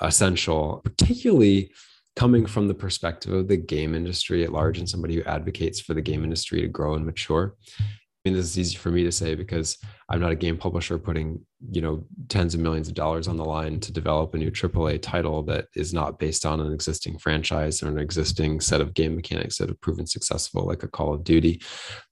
essential, 0.00 0.80
particularly 0.84 1.72
coming 2.16 2.44
from 2.44 2.68
the 2.68 2.74
perspective 2.74 3.32
of 3.32 3.48
the 3.48 3.56
game 3.56 3.94
industry 3.94 4.42
at 4.44 4.52
large 4.52 4.78
and 4.78 4.88
somebody 4.88 5.14
who 5.14 5.22
advocates 5.24 5.80
for 5.80 5.94
the 5.94 6.02
game 6.02 6.24
industry 6.24 6.60
to 6.60 6.68
grow 6.68 6.94
and 6.94 7.06
mature. 7.06 7.54
I 7.78 8.28
mean, 8.28 8.36
this 8.36 8.50
is 8.50 8.58
easy 8.58 8.76
for 8.76 8.90
me 8.90 9.02
to 9.04 9.12
say 9.12 9.34
because 9.34 9.78
I'm 10.10 10.20
not 10.20 10.32
a 10.32 10.36
game 10.36 10.58
publisher 10.58 10.98
putting, 10.98 11.40
you 11.70 11.80
know, 11.80 12.04
tens 12.28 12.52
of 12.52 12.60
millions 12.60 12.88
of 12.88 12.94
dollars 12.94 13.28
on 13.28 13.38
the 13.38 13.44
line 13.44 13.80
to 13.80 13.92
develop 13.92 14.34
a 14.34 14.38
new 14.38 14.50
AAA 14.50 15.00
title 15.00 15.42
that 15.44 15.68
is 15.74 15.94
not 15.94 16.18
based 16.18 16.44
on 16.44 16.60
an 16.60 16.72
existing 16.72 17.18
franchise 17.18 17.82
or 17.82 17.88
an 17.88 17.98
existing 17.98 18.60
set 18.60 18.82
of 18.82 18.92
game 18.92 19.16
mechanics 19.16 19.56
that 19.56 19.70
have 19.70 19.80
proven 19.80 20.06
successful, 20.06 20.66
like 20.66 20.82
a 20.82 20.88
Call 20.88 21.14
of 21.14 21.24
Duty. 21.24 21.62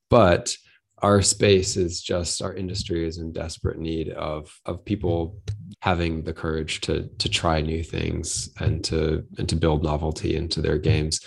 But 0.08 0.56
our 1.02 1.22
space 1.22 1.76
is 1.76 2.02
just 2.02 2.42
our 2.42 2.54
industry 2.54 3.06
is 3.06 3.18
in 3.18 3.32
desperate 3.32 3.78
need 3.78 4.11
of 4.11 4.52
of 4.66 4.84
people 4.84 5.40
having 5.80 6.22
the 6.22 6.32
courage 6.32 6.80
to 6.80 7.08
to 7.18 7.28
try 7.28 7.61
new 7.61 7.82
things 7.82 8.50
and 8.61 8.84
to 8.84 9.24
and 9.38 9.48
to 9.48 9.56
build 9.56 9.82
novelty 9.82 10.37
into 10.37 10.61
their 10.61 10.78
games 10.78 11.20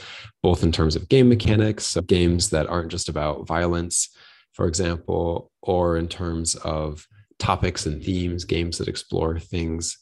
both 0.44 0.64
in 0.64 0.72
terms 0.72 0.96
of 0.96 1.08
game 1.10 1.30
mechanics 1.30 1.98
games 2.08 2.50
that 2.50 2.68
aren't 2.68 2.92
just 2.92 3.10
about 3.10 3.48
violence 3.48 4.10
for 4.54 4.68
example 4.68 5.52
or 5.62 5.98
in 5.98 6.08
terms 6.08 6.56
of 6.56 7.08
topics 7.40 7.86
and 7.86 8.04
themes 8.04 8.44
games 8.44 8.78
that 8.78 8.88
explore 8.88 9.40
things 9.40 9.98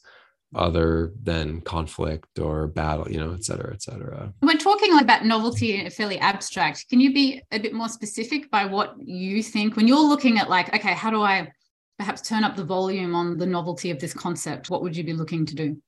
other 0.54 1.12
than 1.22 1.60
conflict 1.60 2.38
or 2.38 2.66
battle, 2.66 3.10
you 3.10 3.18
know, 3.18 3.32
et 3.32 3.44
cetera, 3.44 3.72
et 3.72 3.82
cetera. 3.82 4.32
When 4.40 4.58
talking 4.58 4.98
about 4.98 5.24
novelty 5.24 5.78
in 5.78 5.86
a 5.86 5.90
fairly 5.90 6.18
abstract, 6.18 6.88
can 6.88 7.00
you 7.00 7.12
be 7.12 7.40
a 7.52 7.58
bit 7.58 7.72
more 7.72 7.88
specific 7.88 8.50
by 8.50 8.64
what 8.64 8.94
you 8.98 9.42
think 9.42 9.76
when 9.76 9.86
you're 9.86 9.98
looking 9.98 10.38
at 10.38 10.50
like, 10.50 10.74
okay, 10.74 10.92
how 10.92 11.10
do 11.10 11.22
I 11.22 11.52
perhaps 11.98 12.22
turn 12.22 12.44
up 12.44 12.56
the 12.56 12.64
volume 12.64 13.14
on 13.14 13.38
the 13.38 13.46
novelty 13.46 13.90
of 13.90 14.00
this 14.00 14.12
concept? 14.12 14.70
What 14.70 14.82
would 14.82 14.96
you 14.96 15.04
be 15.04 15.12
looking 15.12 15.46
to 15.46 15.54
do? 15.54 15.80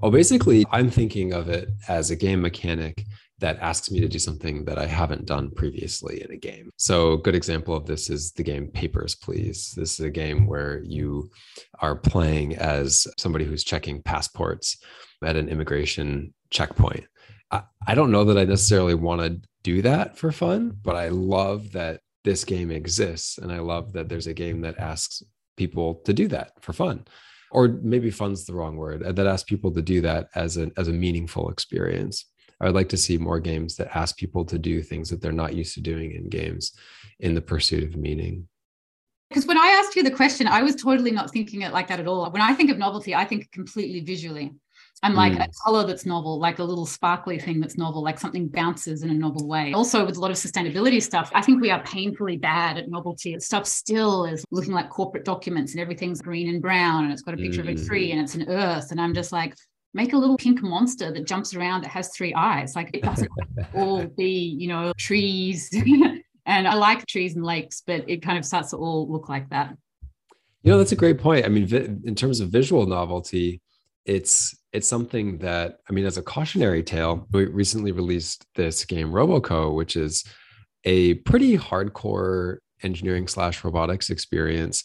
Well, 0.00 0.10
basically, 0.10 0.64
I'm 0.70 0.88
thinking 0.88 1.32
of 1.32 1.48
it 1.48 1.68
as 1.88 2.10
a 2.10 2.16
game 2.16 2.40
mechanic 2.40 3.04
that 3.42 3.58
asks 3.58 3.90
me 3.90 4.00
to 4.00 4.08
do 4.08 4.20
something 4.20 4.64
that 4.64 4.78
I 4.78 4.86
haven't 4.86 5.26
done 5.26 5.50
previously 5.50 6.22
in 6.24 6.30
a 6.30 6.36
game. 6.36 6.70
So, 6.76 7.14
a 7.14 7.18
good 7.18 7.34
example 7.34 7.74
of 7.74 7.86
this 7.86 8.08
is 8.08 8.30
the 8.32 8.44
game 8.44 8.68
Papers, 8.68 9.16
Please. 9.16 9.72
This 9.76 9.98
is 9.98 10.06
a 10.06 10.10
game 10.10 10.46
where 10.46 10.80
you 10.84 11.28
are 11.80 11.96
playing 11.96 12.56
as 12.56 13.06
somebody 13.18 13.44
who's 13.44 13.64
checking 13.64 14.00
passports 14.00 14.78
at 15.24 15.36
an 15.36 15.48
immigration 15.48 16.32
checkpoint. 16.50 17.04
I, 17.50 17.62
I 17.86 17.96
don't 17.96 18.12
know 18.12 18.24
that 18.24 18.38
I 18.38 18.44
necessarily 18.44 18.94
want 18.94 19.20
to 19.20 19.48
do 19.64 19.82
that 19.82 20.16
for 20.16 20.30
fun, 20.30 20.78
but 20.80 20.94
I 20.94 21.08
love 21.08 21.72
that 21.72 22.00
this 22.22 22.44
game 22.44 22.70
exists. 22.70 23.38
And 23.38 23.52
I 23.52 23.58
love 23.58 23.92
that 23.94 24.08
there's 24.08 24.28
a 24.28 24.34
game 24.34 24.60
that 24.60 24.78
asks 24.78 25.22
people 25.56 25.96
to 26.04 26.12
do 26.12 26.28
that 26.28 26.52
for 26.60 26.72
fun 26.72 27.04
or 27.50 27.68
maybe 27.82 28.10
fun's 28.10 28.46
the 28.46 28.54
wrong 28.54 28.76
word 28.76 29.00
that 29.16 29.26
asks 29.26 29.48
people 29.48 29.70
to 29.70 29.82
do 29.82 30.00
that 30.00 30.28
as 30.34 30.56
a 30.56 30.70
as 30.78 30.88
a 30.88 30.92
meaningful 30.92 31.50
experience 31.50 32.24
I 32.62 32.66
would 32.66 32.76
like 32.76 32.88
to 32.90 32.96
see 32.96 33.18
more 33.18 33.40
games 33.40 33.76
that 33.76 33.94
ask 33.96 34.16
people 34.16 34.44
to 34.44 34.58
do 34.58 34.82
things 34.82 35.10
that 35.10 35.20
they're 35.20 35.32
not 35.32 35.54
used 35.54 35.74
to 35.74 35.80
doing 35.80 36.12
in 36.12 36.28
games 36.28 36.72
in 37.18 37.34
the 37.34 37.42
pursuit 37.42 37.82
of 37.82 37.96
meaning. 37.96 38.46
Because 39.28 39.46
when 39.46 39.58
I 39.58 39.80
asked 39.80 39.96
you 39.96 40.04
the 40.04 40.10
question, 40.12 40.46
I 40.46 40.62
was 40.62 40.76
totally 40.76 41.10
not 41.10 41.32
thinking 41.32 41.62
it 41.62 41.72
like 41.72 41.88
that 41.88 41.98
at 41.98 42.06
all. 42.06 42.30
When 42.30 42.40
I 42.40 42.54
think 42.54 42.70
of 42.70 42.78
novelty, 42.78 43.14
I 43.14 43.24
think 43.24 43.50
completely 43.50 44.00
visually. 44.00 44.52
I'm 45.04 45.14
like 45.14 45.32
mm. 45.32 45.44
a 45.44 45.48
color 45.64 45.84
that's 45.84 46.06
novel, 46.06 46.38
like 46.38 46.60
a 46.60 46.64
little 46.64 46.86
sparkly 46.86 47.36
thing 47.36 47.58
that's 47.58 47.76
novel, 47.76 48.04
like 48.04 48.20
something 48.20 48.46
bounces 48.46 49.02
in 49.02 49.10
a 49.10 49.14
novel 49.14 49.48
way. 49.48 49.72
Also, 49.72 50.06
with 50.06 50.16
a 50.16 50.20
lot 50.20 50.30
of 50.30 50.36
sustainability 50.36 51.02
stuff, 51.02 51.32
I 51.34 51.42
think 51.42 51.60
we 51.60 51.72
are 51.72 51.82
painfully 51.82 52.36
bad 52.36 52.78
at 52.78 52.88
novelty. 52.88 53.36
Stuff 53.40 53.66
still 53.66 54.26
is 54.26 54.44
looking 54.52 54.72
like 54.72 54.90
corporate 54.90 55.24
documents 55.24 55.72
and 55.72 55.80
everything's 55.80 56.22
green 56.22 56.48
and 56.48 56.62
brown 56.62 57.04
and 57.04 57.12
it's 57.12 57.22
got 57.22 57.34
a 57.34 57.38
picture 57.38 57.64
mm. 57.64 57.72
of 57.72 57.82
a 57.82 57.84
tree 57.84 58.10
mm. 58.10 58.12
and 58.12 58.20
it's 58.20 58.36
an 58.36 58.48
earth. 58.48 58.92
And 58.92 59.00
I'm 59.00 59.12
just 59.12 59.32
like, 59.32 59.56
make 59.94 60.12
a 60.12 60.16
little 60.16 60.36
pink 60.36 60.62
monster 60.62 61.12
that 61.12 61.26
jumps 61.26 61.54
around 61.54 61.82
that 61.82 61.90
has 61.90 62.08
three 62.08 62.32
eyes. 62.34 62.74
Like 62.74 62.90
it 62.94 63.02
doesn't 63.02 63.30
all 63.74 64.06
be, 64.06 64.56
you 64.58 64.68
know, 64.68 64.92
trees. 64.96 65.70
and 66.46 66.68
I 66.68 66.74
like 66.74 67.06
trees 67.06 67.36
and 67.36 67.44
lakes, 67.44 67.82
but 67.86 68.08
it 68.08 68.22
kind 68.22 68.38
of 68.38 68.44
starts 68.44 68.70
to 68.70 68.76
all 68.76 69.10
look 69.10 69.28
like 69.28 69.50
that. 69.50 69.76
You 70.62 70.72
know, 70.72 70.78
that's 70.78 70.92
a 70.92 70.96
great 70.96 71.18
point. 71.18 71.44
I 71.44 71.48
mean, 71.48 72.00
in 72.04 72.14
terms 72.14 72.40
of 72.40 72.50
visual 72.50 72.86
novelty, 72.86 73.60
it's 74.04 74.56
it's 74.72 74.88
something 74.88 75.38
that 75.38 75.78
I 75.88 75.92
mean, 75.92 76.06
as 76.06 76.18
a 76.18 76.22
cautionary 76.22 76.82
tale, 76.82 77.26
we 77.32 77.46
recently 77.46 77.92
released 77.92 78.46
this 78.54 78.84
game 78.84 79.12
RoboCo, 79.12 79.74
which 79.74 79.96
is 79.96 80.24
a 80.84 81.14
pretty 81.14 81.58
hardcore 81.58 82.58
engineering 82.82 83.28
slash 83.28 83.62
robotics 83.64 84.10
experience. 84.10 84.84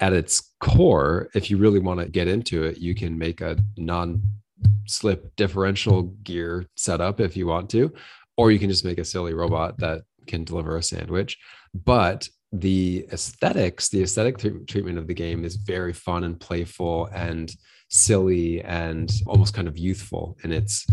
At 0.00 0.12
its 0.12 0.52
core, 0.60 1.28
if 1.34 1.50
you 1.50 1.56
really 1.56 1.80
want 1.80 2.00
to 2.00 2.08
get 2.08 2.28
into 2.28 2.62
it, 2.64 2.78
you 2.78 2.94
can 2.94 3.18
make 3.18 3.40
a 3.40 3.56
non-slip 3.76 5.34
differential 5.36 6.02
gear 6.22 6.66
setup 6.76 7.20
if 7.20 7.36
you 7.36 7.46
want 7.46 7.68
to, 7.70 7.92
or 8.36 8.52
you 8.52 8.58
can 8.58 8.70
just 8.70 8.84
make 8.84 8.98
a 8.98 9.04
silly 9.04 9.34
robot 9.34 9.78
that 9.78 10.02
can 10.26 10.44
deliver 10.44 10.76
a 10.76 10.82
sandwich. 10.82 11.36
But 11.74 12.28
the 12.52 13.06
aesthetics, 13.12 13.88
the 13.88 14.02
aesthetic 14.02 14.38
th- 14.38 14.66
treatment 14.68 14.98
of 14.98 15.06
the 15.06 15.14
game 15.14 15.44
is 15.44 15.56
very 15.56 15.92
fun 15.92 16.24
and 16.24 16.40
playful 16.40 17.06
and 17.12 17.52
silly 17.90 18.62
and 18.62 19.10
almost 19.26 19.54
kind 19.54 19.68
of 19.68 19.78
youthful 19.78 20.38
in 20.44 20.52
its 20.52 20.86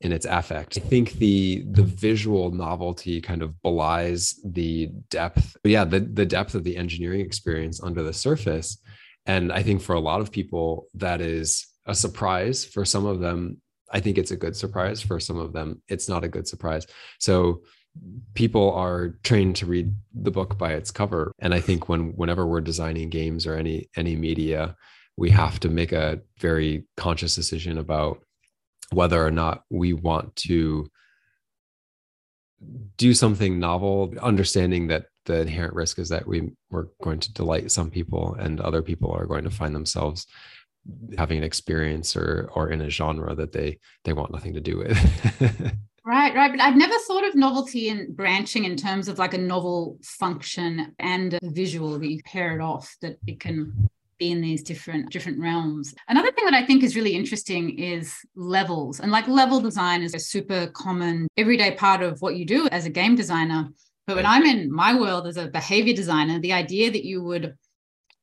in 0.00 0.12
its 0.12 0.26
affect. 0.26 0.78
I 0.78 0.80
think 0.80 1.12
the 1.12 1.64
the 1.70 1.82
visual 1.82 2.50
novelty 2.50 3.20
kind 3.20 3.42
of 3.42 3.60
belies 3.62 4.40
the 4.44 4.90
depth. 5.10 5.56
Yeah, 5.64 5.84
the 5.84 6.00
the 6.00 6.26
depth 6.26 6.54
of 6.54 6.64
the 6.64 6.76
engineering 6.76 7.20
experience 7.20 7.82
under 7.82 8.02
the 8.02 8.12
surface. 8.12 8.78
And 9.26 9.52
I 9.52 9.62
think 9.62 9.82
for 9.82 9.94
a 9.94 10.00
lot 10.00 10.20
of 10.20 10.32
people, 10.32 10.86
that 10.94 11.20
is 11.20 11.66
a 11.86 11.94
surprise. 11.94 12.64
For 12.64 12.84
some 12.84 13.04
of 13.04 13.20
them, 13.20 13.60
I 13.92 14.00
think 14.00 14.16
it's 14.16 14.30
a 14.30 14.36
good 14.36 14.56
surprise. 14.56 15.02
For 15.02 15.20
some 15.20 15.36
of 15.36 15.52
them, 15.52 15.82
it's 15.88 16.08
not 16.08 16.24
a 16.24 16.28
good 16.28 16.48
surprise. 16.48 16.86
So 17.18 17.62
people 18.34 18.72
are 18.72 19.18
trained 19.24 19.56
to 19.56 19.66
read 19.66 19.94
the 20.14 20.30
book 20.30 20.56
by 20.56 20.72
its 20.74 20.90
cover. 20.90 21.32
And 21.40 21.52
I 21.52 21.60
think 21.60 21.88
when 21.88 22.16
whenever 22.16 22.46
we're 22.46 22.60
designing 22.60 23.10
games 23.10 23.46
or 23.46 23.54
any 23.54 23.90
any 23.96 24.16
media, 24.16 24.76
we 25.16 25.30
have 25.30 25.60
to 25.60 25.68
make 25.68 25.92
a 25.92 26.20
very 26.38 26.86
conscious 26.96 27.34
decision 27.34 27.76
about 27.76 28.22
whether 28.92 29.24
or 29.24 29.30
not 29.30 29.64
we 29.70 29.92
want 29.92 30.34
to 30.36 30.90
do 32.96 33.14
something 33.14 33.58
novel 33.58 34.12
understanding 34.20 34.88
that 34.88 35.06
the 35.24 35.40
inherent 35.40 35.74
risk 35.74 35.98
is 35.98 36.08
that 36.08 36.26
we 36.26 36.50
we're 36.70 36.88
going 37.02 37.20
to 37.20 37.32
delight 37.32 37.70
some 37.70 37.90
people 37.90 38.36
and 38.38 38.60
other 38.60 38.82
people 38.82 39.12
are 39.12 39.26
going 39.26 39.44
to 39.44 39.50
find 39.50 39.74
themselves 39.74 40.26
having 41.16 41.38
an 41.38 41.44
experience 41.44 42.16
or 42.16 42.50
or 42.54 42.70
in 42.70 42.80
a 42.82 42.90
genre 42.90 43.34
that 43.34 43.52
they 43.52 43.78
they 44.04 44.12
want 44.12 44.32
nothing 44.32 44.54
to 44.54 44.60
do 44.60 44.78
with 44.78 44.98
Right, 46.02 46.34
right. 46.34 46.50
But 46.50 46.60
I've 46.60 46.76
never 46.76 46.94
thought 47.06 47.28
of 47.28 47.34
novelty 47.34 47.90
and 47.90 48.16
branching 48.16 48.64
in 48.64 48.74
terms 48.74 49.06
of 49.06 49.18
like 49.18 49.34
a 49.34 49.38
novel 49.38 49.98
function 50.02 50.94
and 50.98 51.34
a 51.34 51.50
visual 51.50 51.98
that 51.98 52.08
you 52.08 52.22
pair 52.24 52.58
it 52.58 52.62
off, 52.62 52.96
that 53.02 53.18
it 53.26 53.38
can 53.38 53.88
be 54.20 54.30
in 54.30 54.40
these 54.40 54.62
different 54.62 55.10
different 55.10 55.40
realms. 55.40 55.92
Another 56.08 56.30
thing 56.30 56.44
that 56.44 56.54
I 56.54 56.64
think 56.64 56.84
is 56.84 56.94
really 56.94 57.16
interesting 57.16 57.76
is 57.76 58.14
levels. 58.36 59.00
And 59.00 59.10
like 59.10 59.26
level 59.26 59.60
design 59.60 60.02
is 60.02 60.14
a 60.14 60.20
super 60.20 60.68
common 60.68 61.26
everyday 61.36 61.74
part 61.74 62.02
of 62.02 62.20
what 62.20 62.36
you 62.36 62.44
do 62.44 62.68
as 62.70 62.86
a 62.86 62.90
game 62.90 63.16
designer. 63.16 63.68
But 64.06 64.16
when 64.16 64.26
I'm 64.26 64.44
in 64.44 64.72
my 64.72 64.94
world 64.98 65.26
as 65.26 65.36
a 65.36 65.48
behavior 65.48 65.94
designer, 65.94 66.38
the 66.38 66.52
idea 66.52 66.90
that 66.92 67.04
you 67.04 67.22
would 67.22 67.54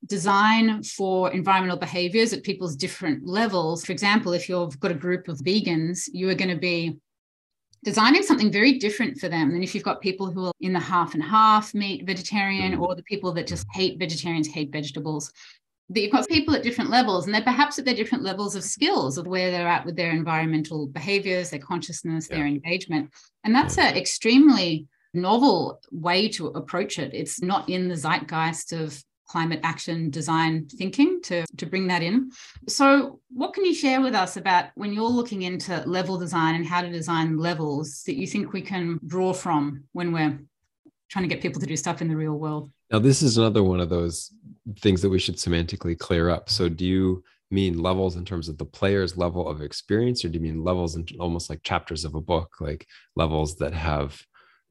design 0.06 0.84
for 0.84 1.32
environmental 1.32 1.78
behaviors 1.78 2.32
at 2.32 2.44
people's 2.44 2.76
different 2.76 3.26
levels. 3.26 3.84
For 3.84 3.92
example, 3.92 4.32
if 4.34 4.48
you've 4.48 4.80
got 4.80 4.92
a 4.92 4.96
group 5.06 5.28
of 5.28 5.40
vegans, 5.40 6.08
you 6.12 6.30
are 6.30 6.36
going 6.36 6.54
to 6.54 6.60
be 6.60 6.98
designing 7.84 8.24
something 8.24 8.52
very 8.52 8.74
different 8.80 9.18
for 9.18 9.30
them 9.30 9.52
than 9.52 9.64
if 9.64 9.74
you've 9.74 9.84
got 9.84 10.02
people 10.02 10.30
who 10.32 10.48
are 10.48 10.54
in 10.62 10.74
the 10.74 10.80
half 10.80 11.14
and 11.14 11.24
half 11.24 11.74
meat 11.74 12.06
vegetarian 12.06 12.74
mm. 12.74 12.82
or 12.82 12.96
the 12.96 13.04
people 13.04 13.32
that 13.34 13.48
just 13.48 13.66
hate 13.74 13.98
vegetarians, 13.98 14.48
hate 14.48 14.72
vegetables 14.72 15.32
that 15.90 16.02
you've 16.02 16.12
got 16.12 16.28
people 16.28 16.54
at 16.54 16.64
different 16.64 16.90
levels 16.90 17.26
and 17.26 17.34
they're 17.34 17.42
perhaps 17.42 17.80
at 17.80 17.86
their 17.86 17.96
different 17.96 18.24
levels 18.24 18.56
of 18.56 18.64
skills 18.64 19.18
of 19.18 19.26
where 19.26 19.52
they're 19.52 19.68
at 19.68 19.86
with 19.86 19.96
their 19.96 20.12
environmental 20.12 20.88
behaviors 20.88 21.50
their 21.50 21.60
consciousness 21.60 22.28
yeah. 22.30 22.38
their 22.38 22.46
engagement. 22.46 23.10
And 23.44 23.56
that's 23.56 23.78
an 23.78 23.96
extremely 23.96 24.88
novel 25.14 25.80
way 25.92 26.28
to 26.30 26.48
approach 26.48 27.00
it. 27.00 27.14
It's 27.14 27.42
not 27.42 27.70
in 27.70 27.88
the 27.88 27.96
zeitgeist 27.96 28.74
of 28.74 29.02
climate 29.28 29.60
action 29.64 30.10
design 30.10 30.68
thinking 30.70 31.22
to, 31.22 31.46
to 31.58 31.66
bring 31.66 31.88
that 31.88 32.02
in. 32.02 32.32
So 32.68 33.20
what 33.30 33.54
can 33.54 33.66
you 33.66 33.74
share 33.74 34.02
with 34.02 34.16
us 34.16 34.38
about 34.38 34.68
when 34.76 34.94
you're 34.94 35.10
looking 35.10 35.42
into 35.42 35.84
level 35.86 36.18
design 36.18 36.56
and 36.56 36.66
how 36.66 36.82
to 36.82 36.90
design 36.90 37.38
levels 37.38 38.04
that 38.06 38.16
you 38.16 38.26
think 38.26 38.54
we 38.54 38.62
can 38.62 39.00
draw 39.06 39.34
from 39.34 39.84
when 39.92 40.14
we're 40.14 40.40
trying 41.10 41.28
to 41.28 41.34
get 41.34 41.42
people 41.42 41.60
to 41.60 41.68
do 41.68 41.76
stuff 41.76 42.02
in 42.02 42.08
the 42.08 42.16
real 42.16 42.38
world 42.38 42.72
now 42.92 43.00
this 43.00 43.22
is 43.22 43.38
another 43.38 43.64
one 43.64 43.80
of 43.80 43.90
those 43.90 44.32
things 44.80 45.02
that 45.02 45.10
we 45.10 45.20
should 45.20 45.36
semantically 45.36 45.98
clear 45.98 46.30
up. 46.30 46.50
So 46.50 46.70
do 46.70 46.86
you 46.86 47.24
mean 47.50 47.82
levels 47.82 48.16
in 48.16 48.26
terms 48.26 48.50
of 48.50 48.58
the 48.58 48.66
player's 48.66 49.18
level 49.18 49.48
of 49.48 49.62
experience, 49.62 50.24
or 50.24 50.30
do 50.30 50.36
you 50.38 50.44
mean 50.44 50.64
levels 50.64 50.96
in 50.96 51.06
almost 51.20 51.50
like 51.50 51.64
chapters 51.64 52.04
of 52.06 52.16
a 52.16 52.22
book, 52.22 52.56
like 52.60 52.86
levels 53.16 53.56
that 53.58 53.74
have 53.74 54.22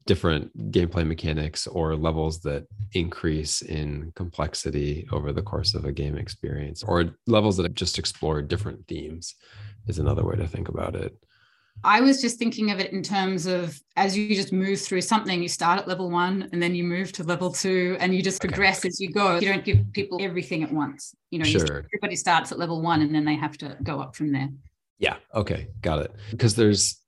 different 0.05 0.71
gameplay 0.71 1.05
mechanics 1.05 1.67
or 1.67 1.95
levels 1.95 2.39
that 2.41 2.65
increase 2.93 3.61
in 3.61 4.11
complexity 4.15 5.07
over 5.11 5.33
the 5.33 5.41
course 5.41 5.73
of 5.73 5.85
a 5.85 5.91
game 5.91 6.17
experience, 6.17 6.83
or 6.83 7.15
levels 7.25 7.57
that 7.57 7.73
just 7.73 7.99
explore 7.99 8.41
different 8.41 8.87
themes 8.87 9.35
is 9.87 9.99
another 9.99 10.23
way 10.23 10.35
to 10.35 10.47
think 10.47 10.69
about 10.69 10.95
it. 10.95 11.17
I 11.83 12.01
was 12.01 12.21
just 12.21 12.39
thinking 12.39 12.71
of 12.71 12.79
it 12.79 12.91
in 12.91 13.03
terms 13.03 13.45
of 13.45 13.79
as 13.95 14.17
you 14.17 14.35
just 14.35 14.51
move 14.51 14.81
through 14.81 15.01
something, 15.01 15.41
you 15.41 15.47
start 15.47 15.79
at 15.79 15.87
level 15.87 16.09
one 16.09 16.49
and 16.51 16.61
then 16.61 16.75
you 16.75 16.83
move 16.83 17.11
to 17.13 17.23
level 17.23 17.51
two 17.51 17.97
and 17.99 18.15
you 18.15 18.21
just 18.21 18.43
okay. 18.43 18.49
progress 18.49 18.83
as 18.83 18.99
you 18.99 19.11
go. 19.11 19.37
You 19.37 19.49
don't 19.49 19.63
give 19.63 19.91
people 19.93 20.19
everything 20.21 20.63
at 20.63 20.71
once. 20.71 21.15
You 21.31 21.39
know, 21.39 21.45
sure. 21.45 21.61
you, 21.61 21.83
everybody 21.93 22.15
starts 22.15 22.51
at 22.51 22.59
level 22.59 22.81
one 22.81 23.01
and 23.01 23.13
then 23.13 23.25
they 23.25 23.35
have 23.35 23.57
to 23.59 23.77
go 23.83 23.99
up 23.99 24.15
from 24.15 24.31
there. 24.31 24.49
Yeah. 24.99 25.17
Okay. 25.33 25.67
Got 25.81 25.99
it. 25.99 26.15
Because 26.31 26.55
there's, 26.55 26.99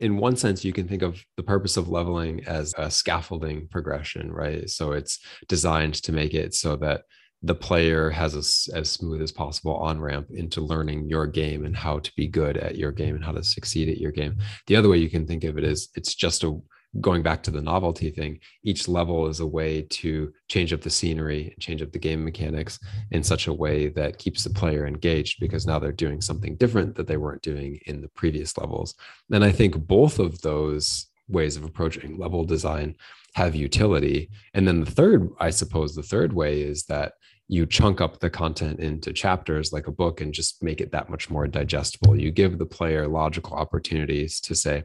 in 0.00 0.16
one 0.16 0.36
sense, 0.36 0.64
you 0.64 0.72
can 0.72 0.86
think 0.86 1.02
of 1.02 1.22
the 1.36 1.42
purpose 1.42 1.76
of 1.76 1.88
leveling 1.88 2.44
as 2.46 2.74
a 2.78 2.90
scaffolding 2.90 3.68
progression, 3.68 4.30
right? 4.30 4.68
So 4.70 4.92
it's 4.92 5.18
designed 5.48 5.94
to 6.04 6.12
make 6.12 6.34
it 6.34 6.54
so 6.54 6.76
that 6.76 7.02
the 7.42 7.54
player 7.54 8.10
has 8.10 8.34
a, 8.34 8.76
as 8.76 8.90
smooth 8.90 9.22
as 9.22 9.30
possible 9.30 9.76
on 9.76 10.00
ramp 10.00 10.28
into 10.34 10.60
learning 10.60 11.08
your 11.08 11.26
game 11.26 11.64
and 11.64 11.76
how 11.76 11.98
to 12.00 12.12
be 12.16 12.26
good 12.26 12.56
at 12.56 12.76
your 12.76 12.90
game 12.90 13.14
and 13.14 13.24
how 13.24 13.32
to 13.32 13.44
succeed 13.44 13.88
at 13.88 13.98
your 13.98 14.10
game. 14.10 14.36
The 14.66 14.76
other 14.76 14.88
way 14.88 14.98
you 14.98 15.10
can 15.10 15.26
think 15.26 15.44
of 15.44 15.56
it 15.56 15.64
is 15.64 15.88
it's 15.94 16.14
just 16.14 16.42
a 16.42 16.60
going 17.00 17.22
back 17.22 17.42
to 17.42 17.50
the 17.50 17.60
novelty 17.60 18.10
thing. 18.10 18.40
Each 18.64 18.88
level 18.88 19.26
is 19.26 19.40
a 19.40 19.46
way 19.46 19.82
to 19.82 20.32
change 20.48 20.72
up 20.72 20.80
the 20.80 20.90
scenery 20.90 21.50
and 21.52 21.60
change 21.60 21.82
up 21.82 21.92
the 21.92 21.98
game 21.98 22.24
mechanics 22.24 22.78
in 23.10 23.22
such 23.22 23.46
a 23.46 23.52
way 23.52 23.88
that 23.90 24.18
keeps 24.18 24.42
the 24.42 24.50
player 24.50 24.86
engaged 24.86 25.38
because 25.38 25.66
now 25.66 25.78
they're 25.78 25.92
doing 25.92 26.20
something 26.20 26.56
different 26.56 26.96
that 26.96 27.06
they 27.06 27.16
weren't 27.16 27.42
doing 27.42 27.78
in 27.86 28.00
the 28.00 28.08
previous 28.08 28.56
levels. 28.58 28.94
And 29.30 29.44
I 29.44 29.52
think 29.52 29.76
both 29.86 30.18
of 30.18 30.40
those 30.40 31.06
ways 31.28 31.56
of 31.56 31.64
approaching 31.64 32.16
level 32.18 32.44
design 32.44 32.96
have 33.34 33.54
utility. 33.54 34.30
And 34.54 34.66
then 34.66 34.80
the 34.80 34.90
third, 34.90 35.28
I 35.38 35.50
suppose, 35.50 35.94
the 35.94 36.02
third 36.02 36.32
way 36.32 36.62
is 36.62 36.84
that 36.84 37.12
you 37.48 37.64
chunk 37.64 38.00
up 38.00 38.20
the 38.20 38.28
content 38.28 38.78
into 38.78 39.12
chapters 39.12 39.72
like 39.72 39.86
a 39.86 39.92
book 39.92 40.20
and 40.20 40.34
just 40.34 40.62
make 40.62 40.82
it 40.82 40.92
that 40.92 41.08
much 41.08 41.30
more 41.30 41.46
digestible. 41.46 42.18
You 42.18 42.30
give 42.30 42.58
the 42.58 42.66
player 42.66 43.08
logical 43.08 43.54
opportunities 43.54 44.38
to 44.40 44.54
say, 44.54 44.84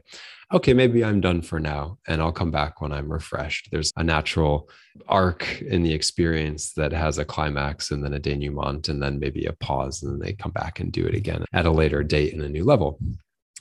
okay, 0.52 0.72
maybe 0.72 1.04
I'm 1.04 1.20
done 1.20 1.42
for 1.42 1.60
now 1.60 1.98
and 2.06 2.22
I'll 2.22 2.32
come 2.32 2.50
back 2.50 2.80
when 2.80 2.92
I'm 2.92 3.12
refreshed. 3.12 3.68
There's 3.70 3.92
a 3.96 4.04
natural 4.04 4.70
arc 5.08 5.60
in 5.60 5.82
the 5.82 5.92
experience 5.92 6.72
that 6.72 6.92
has 6.92 7.18
a 7.18 7.24
climax 7.24 7.90
and 7.90 8.02
then 8.02 8.14
a 8.14 8.18
denouement 8.18 8.88
and 8.88 9.02
then 9.02 9.18
maybe 9.18 9.44
a 9.44 9.52
pause 9.52 10.02
and 10.02 10.12
then 10.12 10.18
they 10.20 10.32
come 10.32 10.52
back 10.52 10.80
and 10.80 10.90
do 10.90 11.06
it 11.06 11.14
again 11.14 11.44
at 11.52 11.66
a 11.66 11.70
later 11.70 12.02
date 12.02 12.32
in 12.32 12.40
a 12.40 12.48
new 12.48 12.64
level. 12.64 12.98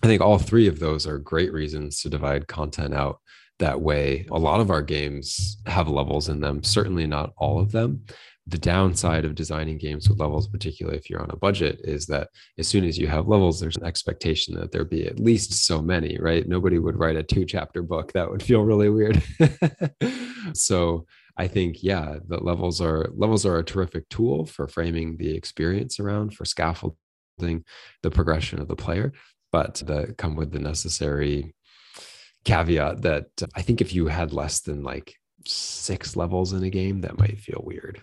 I 0.01 0.07
think 0.07 0.21
all 0.21 0.37
three 0.37 0.67
of 0.67 0.79
those 0.79 1.05
are 1.07 1.17
great 1.17 1.51
reasons 1.51 1.99
to 2.01 2.09
divide 2.09 2.47
content 2.47 2.93
out 2.93 3.19
that 3.59 3.81
way. 3.81 4.25
A 4.31 4.39
lot 4.39 4.59
of 4.59 4.71
our 4.71 4.81
games 4.81 5.57
have 5.65 5.87
levels 5.87 6.29
in 6.29 6.39
them, 6.39 6.63
certainly 6.63 7.07
not 7.07 7.33
all 7.37 7.59
of 7.59 7.71
them. 7.71 8.03
The 8.45 8.57
downside 8.57 9.23
of 9.23 9.35
designing 9.35 9.77
games 9.77 10.09
with 10.09 10.19
levels, 10.19 10.49
particularly 10.49 10.97
if 10.97 11.09
you're 11.09 11.21
on 11.21 11.29
a 11.31 11.37
budget, 11.37 11.79
is 11.85 12.05
that 12.07 12.27
as 12.57 12.67
soon 12.67 12.83
as 12.83 12.97
you 12.97 13.07
have 13.07 13.29
levels, 13.29 13.59
there's 13.59 13.77
an 13.77 13.85
expectation 13.85 14.53
that 14.55 14.71
there 14.71 14.83
be 14.83 15.07
at 15.07 15.19
least 15.19 15.53
so 15.65 15.81
many, 15.81 16.17
right? 16.19 16.45
Nobody 16.45 16.77
would 16.77 16.99
write 16.99 17.15
a 17.15 17.23
two 17.23 17.45
chapter 17.45 17.81
book. 17.81 18.11
That 18.11 18.29
would 18.29 18.43
feel 18.43 18.63
really 18.63 18.89
weird. 18.89 19.23
so 20.53 21.05
I 21.37 21.47
think, 21.47 21.81
yeah, 21.81 22.17
the 22.27 22.43
levels 22.43 22.81
are 22.81 23.09
levels 23.15 23.45
are 23.45 23.59
a 23.59 23.63
terrific 23.63 24.09
tool 24.09 24.45
for 24.45 24.67
framing 24.67 25.15
the 25.15 25.33
experience 25.35 25.99
around, 25.99 26.33
for 26.33 26.43
scaffolding 26.43 27.63
the 28.01 28.11
progression 28.11 28.59
of 28.59 28.67
the 28.67 28.75
player, 28.75 29.13
but 29.53 29.75
that 29.87 30.17
come 30.17 30.35
with 30.35 30.51
the 30.51 30.59
necessary 30.59 31.55
caveat 32.43 33.01
that 33.03 33.27
I 33.55 33.61
think 33.61 33.81
if 33.81 33.93
you 33.93 34.07
had 34.07 34.33
less 34.33 34.61
than 34.61 34.83
like 34.83 35.15
six 35.45 36.15
levels 36.15 36.53
in 36.53 36.63
a 36.63 36.69
game, 36.69 37.01
that 37.01 37.17
might 37.17 37.39
feel 37.39 37.61
weird. 37.63 38.01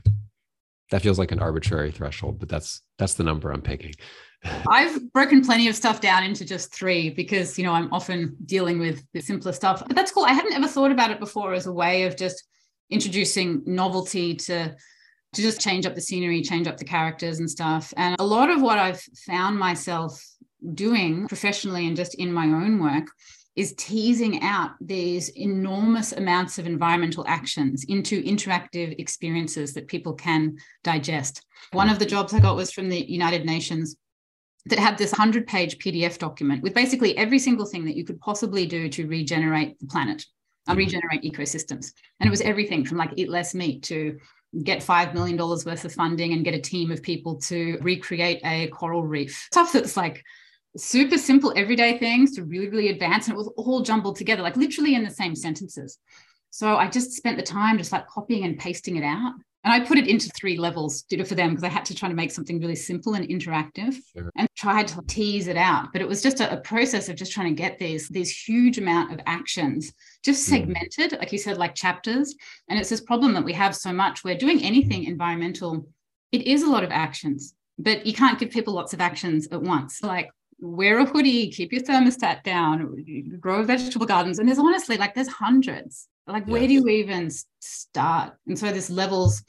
That 0.90 1.02
feels 1.02 1.18
like 1.18 1.32
an 1.32 1.38
arbitrary 1.38 1.92
threshold, 1.92 2.38
but 2.40 2.48
that's 2.48 2.82
that's 2.98 3.14
the 3.14 3.24
number 3.24 3.52
I'm 3.52 3.62
picking. 3.62 3.94
I've 4.68 5.12
broken 5.12 5.44
plenty 5.44 5.68
of 5.68 5.76
stuff 5.76 6.00
down 6.00 6.24
into 6.24 6.44
just 6.44 6.74
three 6.74 7.10
because 7.10 7.58
you 7.58 7.64
know 7.64 7.72
I'm 7.72 7.92
often 7.92 8.36
dealing 8.46 8.78
with 8.78 9.04
the 9.12 9.20
simpler 9.20 9.52
stuff. 9.52 9.82
But 9.86 9.94
that's 9.94 10.10
cool. 10.10 10.24
I 10.24 10.32
hadn't 10.32 10.54
ever 10.54 10.66
thought 10.66 10.90
about 10.90 11.10
it 11.10 11.20
before 11.20 11.52
as 11.52 11.66
a 11.66 11.72
way 11.72 12.04
of 12.04 12.16
just 12.16 12.44
introducing 12.90 13.62
novelty 13.66 14.34
to 14.34 14.74
to 15.32 15.42
just 15.42 15.60
change 15.60 15.86
up 15.86 15.94
the 15.94 16.00
scenery, 16.00 16.42
change 16.42 16.66
up 16.66 16.76
the 16.76 16.84
characters 16.84 17.38
and 17.38 17.48
stuff. 17.48 17.94
And 17.96 18.16
a 18.18 18.26
lot 18.26 18.50
of 18.50 18.60
what 18.60 18.78
I've 18.78 19.00
found 19.26 19.58
myself 19.58 20.20
doing 20.74 21.28
professionally 21.28 21.86
and 21.86 21.96
just 21.96 22.16
in 22.16 22.32
my 22.32 22.46
own 22.46 22.82
work 22.82 23.06
is 23.56 23.74
teasing 23.76 24.42
out 24.42 24.70
these 24.80 25.28
enormous 25.30 26.12
amounts 26.12 26.58
of 26.58 26.66
environmental 26.66 27.24
actions 27.26 27.84
into 27.88 28.22
interactive 28.22 28.98
experiences 28.98 29.74
that 29.74 29.88
people 29.88 30.14
can 30.14 30.56
digest. 30.84 31.44
One 31.72 31.90
of 31.90 31.98
the 31.98 32.06
jobs 32.06 32.32
I 32.32 32.40
got 32.40 32.56
was 32.56 32.70
from 32.70 32.88
the 32.88 33.10
United 33.10 33.44
Nations 33.44 33.96
that 34.66 34.78
had 34.78 34.98
this 34.98 35.12
100 35.12 35.46
page 35.46 35.78
PDF 35.78 36.18
document 36.18 36.62
with 36.62 36.74
basically 36.74 37.16
every 37.16 37.38
single 37.38 37.66
thing 37.66 37.84
that 37.86 37.96
you 37.96 38.04
could 38.04 38.20
possibly 38.20 38.66
do 38.66 38.88
to 38.90 39.06
regenerate 39.08 39.78
the 39.80 39.86
planet 39.86 40.24
and 40.66 40.78
mm-hmm. 40.78 40.86
regenerate 40.86 41.22
ecosystems. 41.22 41.92
And 42.20 42.26
it 42.26 42.30
was 42.30 42.42
everything 42.42 42.84
from 42.84 42.98
like 42.98 43.12
eat 43.16 43.28
less 43.28 43.54
meat 43.54 43.82
to 43.84 44.18
get 44.62 44.80
$5 44.80 45.14
million 45.14 45.36
worth 45.38 45.84
of 45.84 45.92
funding 45.92 46.32
and 46.32 46.44
get 46.44 46.54
a 46.54 46.60
team 46.60 46.90
of 46.90 47.02
people 47.02 47.36
to 47.42 47.78
recreate 47.80 48.40
a 48.44 48.68
coral 48.68 49.02
reef. 49.02 49.48
Stuff 49.52 49.72
that's 49.72 49.96
like 49.96 50.24
super 50.76 51.18
simple 51.18 51.52
everyday 51.56 51.98
things 51.98 52.34
to 52.36 52.44
really, 52.44 52.68
really 52.68 52.88
advanced. 52.88 53.28
And 53.28 53.34
it 53.34 53.38
was 53.38 53.52
all 53.56 53.82
jumbled 53.82 54.16
together, 54.16 54.42
like 54.42 54.56
literally 54.56 54.94
in 54.94 55.04
the 55.04 55.10
same 55.10 55.34
sentences. 55.34 55.98
So 56.50 56.76
I 56.76 56.88
just 56.88 57.12
spent 57.12 57.36
the 57.36 57.42
time 57.42 57.78
just 57.78 57.92
like 57.92 58.08
copying 58.08 58.44
and 58.44 58.58
pasting 58.58 58.96
it 58.96 59.04
out. 59.04 59.34
And 59.62 59.74
I 59.74 59.86
put 59.86 59.98
it 59.98 60.08
into 60.08 60.30
three 60.30 60.56
levels, 60.56 61.02
did 61.02 61.20
it 61.20 61.28
for 61.28 61.34
them 61.34 61.50
because 61.50 61.64
I 61.64 61.68
had 61.68 61.84
to 61.86 61.94
try 61.94 62.08
to 62.08 62.14
make 62.14 62.30
something 62.30 62.58
really 62.60 62.76
simple 62.76 63.12
and 63.12 63.28
interactive 63.28 63.94
sure. 64.16 64.30
and 64.36 64.48
tried 64.56 64.88
to 64.88 65.02
tease 65.06 65.48
it 65.48 65.58
out. 65.58 65.92
But 65.92 66.00
it 66.00 66.08
was 66.08 66.22
just 66.22 66.40
a, 66.40 66.50
a, 66.50 66.56
process 66.62 67.10
of 67.10 67.16
just 67.16 67.32
trying 67.32 67.54
to 67.54 67.62
get 67.62 67.78
these, 67.78 68.08
these 68.08 68.30
huge 68.30 68.78
amount 68.78 69.12
of 69.12 69.20
actions 69.26 69.92
just 70.24 70.46
hmm. 70.46 70.54
segmented, 70.54 71.10
mm. 71.10 71.18
like 71.18 71.30
you 71.30 71.38
said, 71.38 71.58
like 71.58 71.74
chapters. 71.74 72.34
And 72.68 72.78
it's 72.78 72.88
this 72.88 73.02
problem 73.02 73.34
that 73.34 73.44
we 73.44 73.52
have 73.52 73.76
so 73.76 73.92
much. 73.92 74.24
We're 74.24 74.38
doing 74.38 74.62
anything 74.62 75.04
environmental, 75.04 75.86
it 76.32 76.46
is 76.46 76.62
a 76.62 76.70
lot 76.70 76.84
of 76.84 76.90
actions, 76.90 77.54
but 77.78 78.06
you 78.06 78.14
can't 78.14 78.38
give 78.38 78.50
people 78.50 78.72
lots 78.72 78.94
of 78.94 79.00
actions 79.02 79.46
at 79.52 79.60
once. 79.60 80.02
Like 80.02 80.30
wear 80.60 80.98
a 80.98 81.04
hoodie, 81.04 81.50
keep 81.50 81.72
your 81.72 81.82
thermostat 81.82 82.42
down, 82.42 83.38
grow 83.40 83.62
vegetable 83.62 84.06
gardens. 84.06 84.38
And 84.38 84.48
there's 84.48 84.58
honestly 84.58 84.96
like 84.96 85.14
there's 85.14 85.28
hundreds. 85.28 86.08
Like 86.26 86.44
yes. 86.46 86.52
where 86.52 86.66
do 86.66 86.74
you 86.74 86.88
even 86.88 87.30
start? 87.60 88.34
And 88.46 88.58
so 88.58 88.70
this 88.70 88.90
levels 88.90 89.42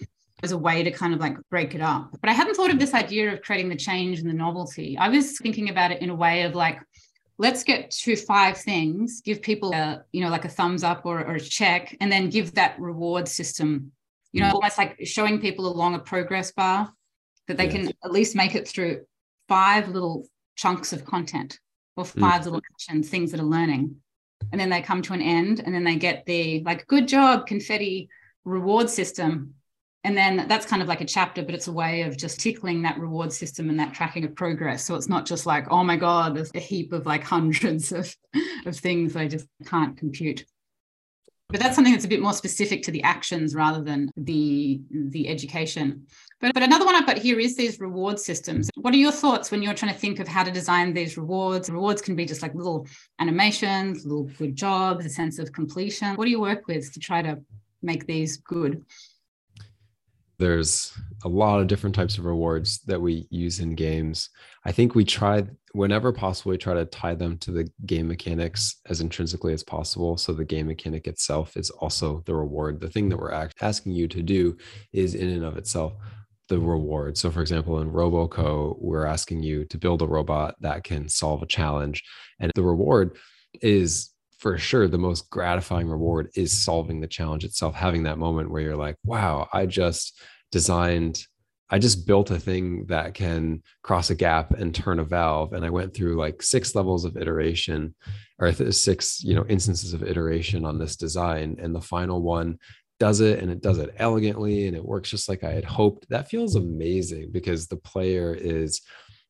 as 0.43 0.51
a 0.51 0.57
way 0.57 0.83
to 0.83 0.91
kind 0.91 1.13
of 1.13 1.19
like 1.19 1.37
break 1.49 1.75
it 1.75 1.81
up. 1.81 2.09
But 2.19 2.29
I 2.29 2.33
hadn't 2.33 2.55
thought 2.55 2.71
of 2.71 2.79
this 2.79 2.93
idea 2.93 3.33
of 3.33 3.41
creating 3.41 3.69
the 3.69 3.75
change 3.75 4.19
and 4.19 4.29
the 4.29 4.33
novelty. 4.33 4.97
I 4.97 5.09
was 5.09 5.37
thinking 5.37 5.69
about 5.69 5.91
it 5.91 6.01
in 6.01 6.09
a 6.09 6.15
way 6.15 6.43
of 6.43 6.55
like, 6.55 6.79
let's 7.37 7.63
get 7.63 7.91
to 7.91 8.15
five 8.15 8.57
things, 8.57 9.21
give 9.21 9.41
people 9.41 9.73
a, 9.73 10.03
you 10.11 10.21
know, 10.21 10.29
like 10.29 10.45
a 10.45 10.49
thumbs 10.49 10.83
up 10.83 11.05
or, 11.05 11.19
or 11.19 11.35
a 11.35 11.39
check, 11.39 11.95
and 11.99 12.11
then 12.11 12.29
give 12.29 12.53
that 12.55 12.79
reward 12.79 13.27
system, 13.27 13.91
you 14.31 14.41
know, 14.41 14.49
mm. 14.49 14.53
almost 14.53 14.77
like 14.77 14.97
showing 15.03 15.39
people 15.39 15.67
along 15.67 15.95
a 15.95 15.99
progress 15.99 16.51
bar 16.51 16.91
that 17.47 17.57
they 17.57 17.65
yes. 17.65 17.73
can 17.73 17.87
at 18.03 18.11
least 18.11 18.35
make 18.35 18.55
it 18.55 18.67
through 18.67 19.01
five 19.47 19.89
little 19.89 20.25
chunks 20.61 20.93
of 20.93 21.05
content 21.05 21.59
or 21.97 22.05
five 22.05 22.41
mm. 22.41 22.45
little 22.45 22.61
actions, 22.73 23.09
things 23.09 23.31
that 23.31 23.39
are 23.39 23.43
learning. 23.43 23.95
And 24.51 24.59
then 24.59 24.69
they 24.69 24.81
come 24.81 25.01
to 25.03 25.13
an 25.13 25.21
end 25.21 25.61
and 25.63 25.73
then 25.73 25.83
they 25.83 25.95
get 25.95 26.25
the 26.25 26.61
like, 26.63 26.87
good 26.87 27.07
job, 27.07 27.47
confetti 27.47 28.09
reward 28.45 28.89
system. 28.89 29.55
And 30.03 30.17
then 30.17 30.47
that's 30.47 30.65
kind 30.65 30.81
of 30.81 30.87
like 30.87 31.01
a 31.01 31.05
chapter, 31.05 31.43
but 31.43 31.53
it's 31.53 31.67
a 31.67 31.71
way 31.71 32.01
of 32.01 32.17
just 32.17 32.39
tickling 32.39 32.81
that 32.81 32.99
reward 32.99 33.31
system 33.31 33.69
and 33.69 33.79
that 33.79 33.93
tracking 33.93 34.23
of 34.23 34.35
progress. 34.35 34.83
So 34.83 34.95
it's 34.95 35.09
not 35.09 35.25
just 35.25 35.45
like, 35.45 35.67
oh 35.69 35.83
my 35.83 35.95
God, 35.95 36.35
there's 36.35 36.51
a 36.55 36.59
heap 36.59 36.91
of 36.91 37.05
like 37.05 37.23
hundreds 37.23 37.91
of, 37.91 38.15
of 38.65 38.75
things 38.75 39.15
I 39.15 39.27
just 39.27 39.47
can't 39.65 39.97
compute 39.97 40.45
but 41.51 41.59
that's 41.59 41.75
something 41.75 41.93
that's 41.93 42.05
a 42.05 42.09
bit 42.09 42.21
more 42.21 42.33
specific 42.33 42.81
to 42.83 42.91
the 42.91 43.03
actions 43.03 43.55
rather 43.55 43.81
than 43.81 44.09
the 44.17 44.81
the 44.91 45.27
education. 45.27 46.05
But, 46.39 46.53
but 46.53 46.63
another 46.63 46.85
one 46.85 46.95
i've 46.95 47.05
got 47.05 47.17
here 47.17 47.39
is 47.39 47.55
these 47.55 47.79
reward 47.79 48.19
systems. 48.19 48.69
What 48.75 48.93
are 48.93 48.97
your 48.97 49.11
thoughts 49.11 49.51
when 49.51 49.61
you're 49.61 49.73
trying 49.73 49.93
to 49.93 49.99
think 49.99 50.19
of 50.19 50.27
how 50.27 50.43
to 50.43 50.51
design 50.51 50.93
these 50.93 51.17
rewards? 51.17 51.69
Rewards 51.69 52.01
can 52.01 52.15
be 52.15 52.25
just 52.25 52.41
like 52.41 52.55
little 52.55 52.87
animations 53.19 54.05
little 54.05 54.29
good 54.37 54.55
jobs 54.55 55.05
a 55.05 55.09
sense 55.09 55.39
of 55.39 55.51
completion. 55.51 56.15
What 56.15 56.25
do 56.25 56.31
you 56.31 56.41
work 56.41 56.67
with 56.67 56.91
to 56.93 56.99
try 56.99 57.21
to 57.21 57.39
make 57.81 58.05
these 58.05 58.37
good 58.37 58.83
there's 60.41 60.97
a 61.23 61.29
lot 61.29 61.59
of 61.59 61.67
different 61.67 61.95
types 61.95 62.17
of 62.17 62.25
rewards 62.25 62.79
that 62.87 62.99
we 62.99 63.27
use 63.29 63.59
in 63.59 63.75
games. 63.75 64.29
I 64.65 64.71
think 64.71 64.95
we 64.95 65.05
try, 65.05 65.43
whenever 65.73 66.11
possible, 66.11 66.49
we 66.49 66.57
try 66.57 66.73
to 66.73 66.85
tie 66.85 67.13
them 67.13 67.37
to 67.39 67.51
the 67.51 67.69
game 67.85 68.07
mechanics 68.07 68.77
as 68.87 69.01
intrinsically 69.01 69.53
as 69.53 69.63
possible. 69.63 70.17
So 70.17 70.33
the 70.33 70.43
game 70.43 70.65
mechanic 70.65 71.05
itself 71.05 71.55
is 71.57 71.69
also 71.69 72.23
the 72.25 72.33
reward. 72.33 72.81
The 72.81 72.89
thing 72.89 73.07
that 73.09 73.19
we're 73.19 73.49
asking 73.61 73.91
you 73.91 74.07
to 74.07 74.23
do 74.23 74.57
is 74.93 75.13
in 75.13 75.29
and 75.29 75.45
of 75.45 75.57
itself 75.57 75.93
the 76.49 76.59
reward. 76.59 77.19
So, 77.19 77.29
for 77.29 77.41
example, 77.41 77.79
in 77.79 77.91
RoboCo, 77.91 78.77
we're 78.79 79.05
asking 79.05 79.43
you 79.43 79.65
to 79.65 79.77
build 79.77 80.01
a 80.01 80.07
robot 80.07 80.55
that 80.61 80.83
can 80.83 81.07
solve 81.07 81.43
a 81.43 81.45
challenge. 81.45 82.03
And 82.39 82.51
the 82.55 82.63
reward 82.63 83.15
is 83.61 84.10
for 84.41 84.57
sure 84.57 84.87
the 84.87 84.97
most 84.97 85.29
gratifying 85.29 85.87
reward 85.87 86.29
is 86.35 86.51
solving 86.51 86.99
the 86.99 87.07
challenge 87.07 87.45
itself 87.45 87.75
having 87.75 88.03
that 88.03 88.17
moment 88.17 88.49
where 88.49 88.61
you're 88.61 88.75
like 88.75 88.97
wow 89.05 89.47
i 89.53 89.65
just 89.65 90.19
designed 90.51 91.25
i 91.69 91.77
just 91.77 92.07
built 92.07 92.31
a 92.31 92.39
thing 92.39 92.85
that 92.87 93.13
can 93.13 93.61
cross 93.83 94.09
a 94.09 94.15
gap 94.15 94.51
and 94.51 94.75
turn 94.75 94.99
a 94.99 95.03
valve. 95.03 95.53
And 95.53 95.63
i 95.63 95.69
went 95.69 95.93
through 95.93 96.15
like 96.15 96.41
six 96.41 96.75
levels 96.75 97.05
of 97.05 97.15
iteration 97.15 97.95
or 98.39 98.51
six 98.51 99.23
you 99.23 99.35
know 99.35 99.45
instances 99.47 99.93
of 99.93 100.03
iteration 100.03 100.65
on 100.65 100.79
this 100.79 100.95
design 100.95 101.57
and 101.61 101.73
the 101.73 101.81
final 101.81 102.21
one 102.21 102.57
does 102.99 103.21
it 103.21 103.39
and 103.39 103.51
it 103.51 103.61
does 103.61 103.77
it 103.77 103.95
elegantly 103.97 104.67
and 104.67 104.75
it 104.75 104.83
works 104.83 105.09
just 105.09 105.29
like 105.29 105.43
i 105.43 105.51
had 105.51 105.65
hoped. 105.65 106.09
That 106.09 106.29
feels 106.29 106.55
amazing 106.55 107.31
because 107.31 107.67
the 107.67 107.77
player 107.77 108.33
is 108.33 108.81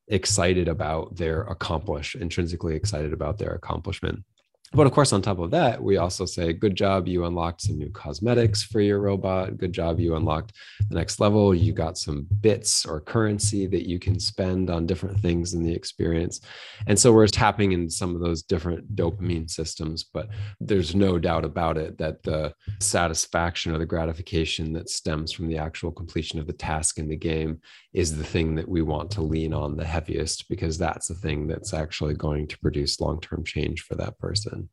excited 0.08 0.68
about 0.68 1.16
their 1.16 1.42
accomplish 1.42 2.14
intrinsically 2.14 2.74
excited 2.74 3.12
about 3.12 3.38
their 3.38 3.52
accomplishment 3.52 4.24
but 4.72 4.86
of 4.86 4.92
course, 4.92 5.12
on 5.12 5.20
top 5.20 5.38
of 5.38 5.50
that, 5.50 5.82
we 5.82 5.98
also 5.98 6.24
say, 6.24 6.52
good 6.52 6.74
job, 6.74 7.06
you 7.06 7.24
unlocked 7.24 7.62
some 7.62 7.78
new 7.78 7.90
cosmetics 7.90 8.62
for 8.62 8.80
your 8.80 9.00
robot. 9.00 9.58
Good 9.58 9.72
job, 9.72 10.00
you 10.00 10.16
unlocked 10.16 10.54
the 10.88 10.94
next 10.94 11.20
level. 11.20 11.54
You 11.54 11.72
got 11.72 11.98
some 11.98 12.26
bits 12.40 12.86
or 12.86 13.00
currency 13.00 13.66
that 13.66 13.88
you 13.88 13.98
can 13.98 14.18
spend 14.18 14.70
on 14.70 14.86
different 14.86 15.20
things 15.20 15.52
in 15.52 15.62
the 15.62 15.72
experience. 15.72 16.40
And 16.86 16.98
so 16.98 17.12
we're 17.12 17.26
tapping 17.26 17.72
in 17.72 17.90
some 17.90 18.14
of 18.14 18.20
those 18.22 18.42
different 18.42 18.96
dopamine 18.96 19.50
systems, 19.50 20.04
but 20.04 20.28
there's 20.60 20.94
no 20.94 21.18
doubt 21.18 21.44
about 21.44 21.76
it 21.76 21.98
that 21.98 22.22
the 22.22 22.54
satisfaction 22.80 23.74
or 23.74 23.78
the 23.78 23.86
gratification 23.86 24.72
that 24.72 24.88
stems 24.88 25.32
from 25.32 25.48
the 25.48 25.58
actual 25.58 25.92
completion 25.92 26.38
of 26.38 26.46
the 26.46 26.52
task 26.52 26.98
in 26.98 27.08
the 27.08 27.16
game 27.16 27.60
is 27.92 28.16
the 28.16 28.24
thing 28.24 28.54
that 28.54 28.68
we 28.68 28.80
want 28.82 29.10
to 29.10 29.22
lean 29.22 29.52
on 29.52 29.76
the 29.76 29.84
heaviest 29.84 30.48
because 30.48 30.78
that's 30.78 31.08
the 31.08 31.14
thing 31.14 31.46
that's 31.46 31.74
actually 31.74 32.14
going 32.14 32.46
to 32.46 32.58
produce 32.58 33.00
long 33.00 33.20
term 33.20 33.44
change 33.44 33.82
for 33.82 33.94
that 33.94 34.18
person. 34.18 34.68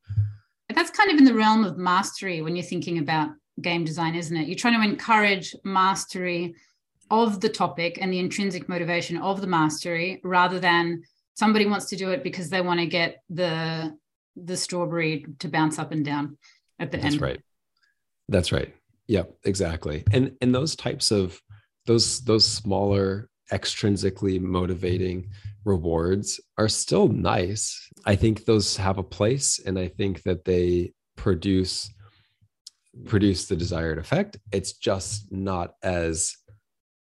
That's 0.73 0.91
kind 0.91 1.11
of 1.11 1.17
in 1.17 1.25
the 1.25 1.33
realm 1.33 1.65
of 1.65 1.77
mastery 1.77 2.41
when 2.41 2.55
you're 2.55 2.63
thinking 2.63 2.99
about 2.99 3.29
game 3.61 3.83
design, 3.83 4.15
isn't 4.15 4.35
it? 4.35 4.47
You're 4.47 4.55
trying 4.55 4.79
to 4.81 4.87
encourage 4.87 5.55
mastery 5.63 6.55
of 7.11 7.41
the 7.41 7.49
topic 7.49 7.97
and 7.99 8.13
the 8.13 8.19
intrinsic 8.19 8.69
motivation 8.69 9.17
of 9.17 9.41
the 9.41 9.47
mastery 9.47 10.21
rather 10.23 10.59
than 10.59 11.03
somebody 11.35 11.65
wants 11.65 11.87
to 11.87 11.95
do 11.95 12.11
it 12.11 12.23
because 12.23 12.49
they 12.49 12.61
want 12.61 12.79
to 12.79 12.85
get 12.85 13.23
the 13.29 13.97
the 14.35 14.55
strawberry 14.55 15.25
to 15.39 15.49
bounce 15.49 15.79
up 15.79 15.91
and 15.91 16.05
down 16.05 16.37
at 16.79 16.91
the 16.91 16.97
That's 16.97 17.05
end. 17.05 17.13
That's 17.15 17.21
right. 17.21 17.41
That's 18.29 18.51
right. 18.51 18.73
Yep, 19.07 19.33
exactly. 19.43 20.03
And 20.11 20.37
and 20.39 20.53
those 20.53 20.75
types 20.75 21.11
of 21.11 21.41
those 21.89 22.21
those 22.21 22.47
smaller 22.47 23.27
extrinsically 23.51 24.39
motivating 24.39 25.27
rewards 25.65 26.39
are 26.55 26.69
still 26.69 27.07
nice. 27.07 27.89
I 28.05 28.15
think 28.15 28.45
those 28.45 28.77
have 28.77 28.99
a 28.99 29.03
place 29.17 29.59
and 29.65 29.79
I 29.79 29.87
think 29.87 30.21
that 30.21 30.45
they 30.45 30.93
produce 31.17 31.91
produce 33.05 33.47
the 33.47 33.55
desired 33.55 33.97
effect. 33.97 34.37
It's 34.51 34.73
just 34.73 35.31
not 35.31 35.73
as 35.81 36.37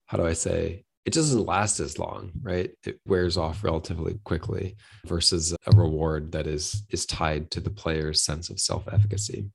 how 0.07 0.17
do 0.17 0.28
I 0.28 0.34
say 0.34 0.84
it 1.05 1.13
doesn't 1.13 1.45
last 1.45 1.80
as 1.80 1.97
long, 1.97 2.32
right? 2.41 2.71
It 2.84 2.99
wears 3.07 3.38
off 3.38 3.63
relatively 3.63 4.19
quickly 4.26 4.76
versus 5.05 5.55
a 5.67 5.71
reward 5.71 6.34
that 6.34 6.47
is 6.47 6.84
is 6.89 7.05
tied 7.05 7.49
to 7.51 7.61
the 7.61 7.69
player's 7.69 8.21
sense 8.21 8.49
of 8.49 8.59
self-efficacy. 8.59 9.49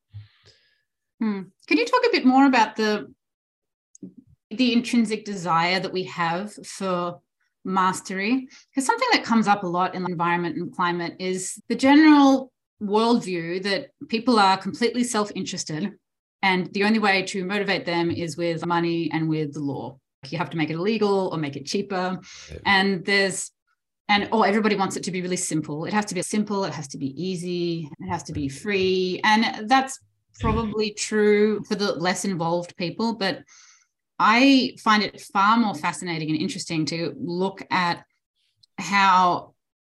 Hmm. 1.21 1.43
Can 1.67 1.77
you 1.77 1.85
talk 1.85 2.01
a 2.07 2.13
bit 2.13 2.25
more 2.25 2.47
about 2.47 2.77
the 2.77 3.13
the 4.51 4.73
intrinsic 4.73 5.25
desire 5.25 5.81
that 5.81 5.93
we 5.93 6.05
have 6.05 6.53
for 6.67 7.21
mastery? 7.65 8.49
Because 8.71 8.87
something 8.87 9.09
that 9.13 9.25
comes 9.25 9.49
up 9.49 9.63
a 9.63 9.67
lot 9.67 9.95
in 9.95 10.03
the 10.03 10.11
environment 10.11 10.57
and 10.57 10.75
climate 10.75 11.17
is 11.19 11.61
the 11.69 11.77
general 11.77 12.53
worldview 12.83 13.63
that 13.63 13.89
people 14.09 14.39
are 14.39 14.57
completely 14.57 15.05
self-interested 15.05 15.93
and 16.43 16.73
the 16.73 16.85
only 16.85 16.99
way 16.99 17.23
to 17.23 17.45
motivate 17.45 17.85
them 17.85 18.11
is 18.11 18.37
with 18.37 18.65
money 18.65 19.11
and 19.13 19.29
with 19.29 19.53
the 19.55 19.61
law. 19.61 19.99
You 20.29 20.39
have 20.39 20.51
to 20.51 20.57
make 20.57 20.71
it 20.71 20.75
illegal 20.75 21.29
or 21.33 21.39
make 21.39 21.57
it 21.57 21.67
cheaper. 21.67 22.19
And 22.65 23.05
there's 23.05 23.51
and 24.09 24.29
oh 24.33 24.43
everybody 24.43 24.75
wants 24.75 24.97
it 24.97 25.05
to 25.05 25.11
be 25.11 25.23
really 25.23 25.37
simple. 25.37 25.85
It 25.85 25.93
has 25.93 26.07
to 26.07 26.15
be 26.15 26.23
simple 26.23 26.65
it 26.65 26.75
has 26.75 26.89
to 26.89 26.99
be 26.99 27.23
easy 27.23 27.89
it 28.01 28.09
has 28.09 28.23
to 28.25 28.33
be 28.33 28.49
free. 28.49 29.21
And 29.25 29.69
that's 29.69 29.99
probably 30.41 30.93
true 30.93 31.63
for 31.65 31.75
the 31.75 31.93
less 31.93 32.25
involved 32.25 32.75
people 32.77 33.15
but 33.15 33.43
i 34.21 34.73
find 34.79 35.03
it 35.03 35.21
far 35.21 35.57
more 35.57 35.75
fascinating 35.75 36.31
and 36.31 36.39
interesting 36.39 36.85
to 36.85 37.13
look 37.19 37.63
at 37.73 38.05
how 38.79 39.53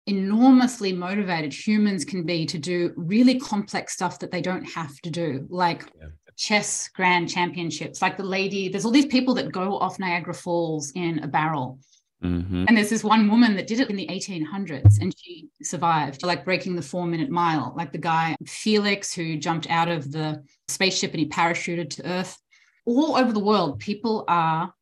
enormously 0.08 0.92
motivated 0.92 1.54
humans 1.54 2.04
can 2.04 2.26
be 2.26 2.46
to 2.46 2.58
do 2.58 2.92
really 2.98 3.40
complex 3.40 3.94
stuff 3.94 4.20
that 4.20 4.32
they 4.32 4.42
don't 4.42 4.66
have 4.66 4.94
to 5.00 5.10
do 5.10 5.48
like 5.50 5.86
yeah 6.02 6.08
chess 6.36 6.90
grand 6.90 7.30
championships. 7.30 8.02
Like 8.02 8.18
the 8.18 8.24
lady, 8.24 8.70
there's 8.70 8.86
all 8.86 8.92
these 8.92 9.06
people 9.06 9.34
that 9.36 9.52
go 9.52 9.78
off 9.78 10.00
Niagara 10.00 10.34
Falls 10.34 10.92
in 10.96 11.20
a 11.20 11.28
barrel. 11.28 11.80
Mm-hmm. 12.24 12.66
And 12.68 12.78
there's 12.78 12.90
this 12.90 13.04
one 13.04 13.30
woman 13.30 13.56
that 13.56 13.68
did 13.68 13.80
it 13.80 13.90
in 13.90 13.96
the 13.96 14.08
1800s 14.08 15.00
and 15.00 15.14
she 15.18 15.50
survived, 15.62 16.24
like 16.24 16.46
breaking 16.46 16.76
the 16.76 16.82
four 16.82 17.06
minute 17.06 17.30
mile. 17.30 17.74
Like 17.78 17.92
the 17.92 17.98
guy, 17.98 18.36
Felix, 18.46 19.14
who 19.14 19.38
jumped 19.38 19.70
out 19.70 19.90
of 19.90 20.12
the 20.12 20.44
spaceship 20.68 21.12
and 21.12 21.20
he 21.20 21.30
parachuted 21.30 21.90
to 21.92 22.06
Earth. 22.06 22.38
All 22.86 23.16
over 23.16 23.32
the 23.32 23.40
world, 23.40 23.80
people 23.80 24.26
are 24.28 24.74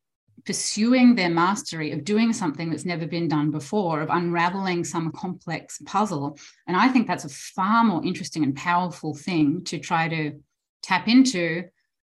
pursuing 0.46 1.16
their 1.16 1.30
mastery 1.30 1.92
of 1.92 2.04
doing 2.04 2.34
something 2.34 2.70
that's 2.70 2.86
never 2.86 3.08
been 3.08 3.28
done 3.28 3.50
before, 3.50 4.02
of 4.02 4.10
unraveling 4.10 4.84
some 4.84 5.12
complex 5.12 5.82
puzzle. 5.86 6.38
And 6.68 6.76
I 6.76 6.90
think 6.90 7.08
that's 7.08 7.26
a 7.26 7.30
far 7.30 7.84
more 7.84 8.04
interesting 8.04 8.44
and 8.44 8.56
powerful 8.56 9.16
thing 9.16 9.64
to 9.66 9.80
try 9.80 10.10
to 10.10 10.40
tap 10.82 11.08
into 11.08 11.64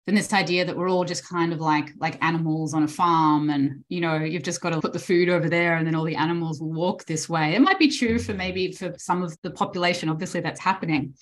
than 0.08 0.14
this 0.14 0.32
idea 0.32 0.64
that 0.64 0.74
we're 0.74 0.88
all 0.88 1.04
just 1.04 1.28
kind 1.28 1.52
of 1.52 1.60
like 1.60 1.90
like 1.98 2.22
animals 2.24 2.72
on 2.72 2.82
a 2.82 2.88
farm 2.88 3.50
and 3.50 3.84
you 3.90 4.00
know 4.00 4.16
you've 4.16 4.42
just 4.42 4.62
got 4.62 4.70
to 4.70 4.80
put 4.80 4.94
the 4.94 4.98
food 4.98 5.28
over 5.28 5.50
there 5.50 5.76
and 5.76 5.86
then 5.86 5.94
all 5.94 6.04
the 6.04 6.16
animals 6.16 6.62
will 6.62 6.72
walk 6.72 7.04
this 7.04 7.28
way 7.28 7.54
it 7.54 7.60
might 7.60 7.78
be 7.78 7.90
true 7.90 8.18
for 8.18 8.32
maybe 8.32 8.72
for 8.72 8.94
some 8.96 9.22
of 9.22 9.36
the 9.42 9.50
population 9.50 10.08
obviously 10.08 10.40
that's 10.40 10.60
happening 10.60 11.12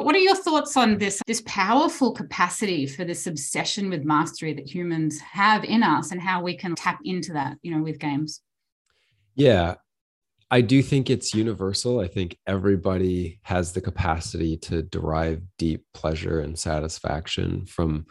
but 0.00 0.06
what 0.06 0.16
are 0.16 0.20
your 0.20 0.34
thoughts 0.34 0.78
on 0.78 0.96
this 0.96 1.20
this 1.26 1.42
powerful 1.44 2.10
capacity 2.10 2.86
for 2.86 3.04
this 3.04 3.26
obsession 3.26 3.90
with 3.90 4.02
mastery 4.02 4.54
that 4.54 4.66
humans 4.66 5.20
have 5.20 5.62
in 5.62 5.82
us 5.82 6.10
and 6.10 6.22
how 6.22 6.40
we 6.40 6.56
can 6.56 6.74
tap 6.74 6.98
into 7.04 7.34
that 7.34 7.58
you 7.60 7.70
know 7.70 7.82
with 7.82 7.98
games 7.98 8.40
yeah 9.34 9.74
I 10.50 10.62
do 10.62 10.82
think 10.82 11.10
it's 11.10 11.32
universal. 11.32 12.00
I 12.00 12.08
think 12.08 12.36
everybody 12.44 13.38
has 13.42 13.70
the 13.70 13.80
capacity 13.80 14.56
to 14.56 14.82
derive 14.82 15.42
deep 15.58 15.84
pleasure 15.94 16.40
and 16.40 16.58
satisfaction 16.58 17.66
from 17.66 18.06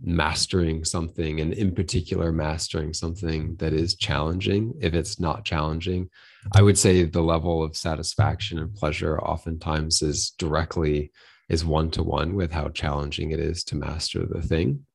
mastering 0.00 0.84
something, 0.84 1.40
and 1.40 1.52
in 1.52 1.74
particular, 1.74 2.30
mastering 2.30 2.92
something 2.92 3.56
that 3.56 3.72
is 3.72 3.96
challenging. 3.96 4.74
If 4.80 4.94
it's 4.94 5.18
not 5.18 5.44
challenging, 5.44 6.08
I 6.54 6.62
would 6.62 6.78
say 6.78 7.04
the 7.04 7.22
level 7.22 7.62
of 7.62 7.76
satisfaction 7.76 8.58
and 8.58 8.74
pleasure 8.74 9.18
oftentimes 9.20 10.02
is 10.02 10.30
directly 10.30 11.10
is 11.48 11.64
one 11.64 11.90
to 11.90 12.02
one 12.02 12.34
with 12.34 12.52
how 12.52 12.68
challenging 12.68 13.32
it 13.32 13.40
is 13.40 13.64
to 13.64 13.76
master 13.76 14.26
the 14.26 14.42
thing. 14.42 14.86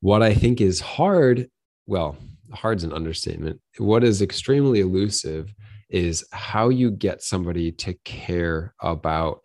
What 0.00 0.22
I 0.22 0.34
think 0.34 0.60
is 0.60 0.80
hard, 0.80 1.48
well, 1.86 2.16
hard's 2.52 2.84
an 2.84 2.92
understatement. 2.92 3.60
What 3.78 4.04
is 4.04 4.22
extremely 4.22 4.80
elusive 4.80 5.52
is 5.88 6.24
how 6.32 6.68
you 6.68 6.90
get 6.90 7.22
somebody 7.22 7.72
to 7.72 7.94
care 8.04 8.74
about 8.80 9.42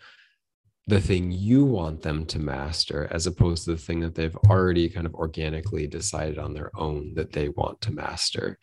the 0.88 1.02
thing 1.02 1.32
you 1.32 1.66
want 1.66 2.02
them 2.04 2.26
to 2.28 2.40
master 2.40 3.08
as 3.12 3.26
opposed 3.26 3.66
to 3.66 3.72
the 3.72 3.78
thing 3.78 4.00
that 4.02 4.14
they've 4.14 4.36
already 4.50 4.88
kind 4.88 5.08
of 5.08 5.16
organically 5.16 5.88
decided 5.88 6.38
on 6.38 6.54
their 6.54 6.72
own 6.76 7.14
that 7.16 7.32
they 7.32 7.50
want 7.50 7.82
to 7.82 7.92
master. 7.92 8.60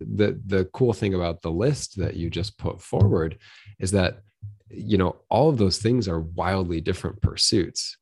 The 0.00 0.40
the 0.46 0.66
cool 0.66 0.92
thing 0.92 1.14
about 1.14 1.42
the 1.42 1.50
list 1.50 1.96
that 1.98 2.16
you 2.16 2.28
just 2.28 2.58
put 2.58 2.80
forward 2.80 3.38
is 3.78 3.90
that 3.92 4.20
you 4.68 4.98
know 4.98 5.16
all 5.30 5.48
of 5.48 5.58
those 5.58 5.78
things 5.78 6.08
are 6.08 6.20
wildly 6.20 6.80
different 6.80 7.22
pursuits. 7.22 7.96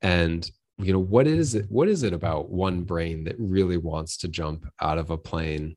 And 0.00 0.48
you 0.78 0.92
know 0.92 0.98
what 0.98 1.26
is 1.28 1.54
it 1.54 1.66
what 1.68 1.88
is 1.88 2.02
it 2.02 2.12
about 2.12 2.50
one 2.50 2.82
brain 2.82 3.24
that 3.24 3.36
really 3.38 3.76
wants 3.76 4.16
to 4.18 4.28
jump 4.28 4.66
out 4.80 4.98
of 4.98 5.10
a 5.10 5.18
plane 5.18 5.76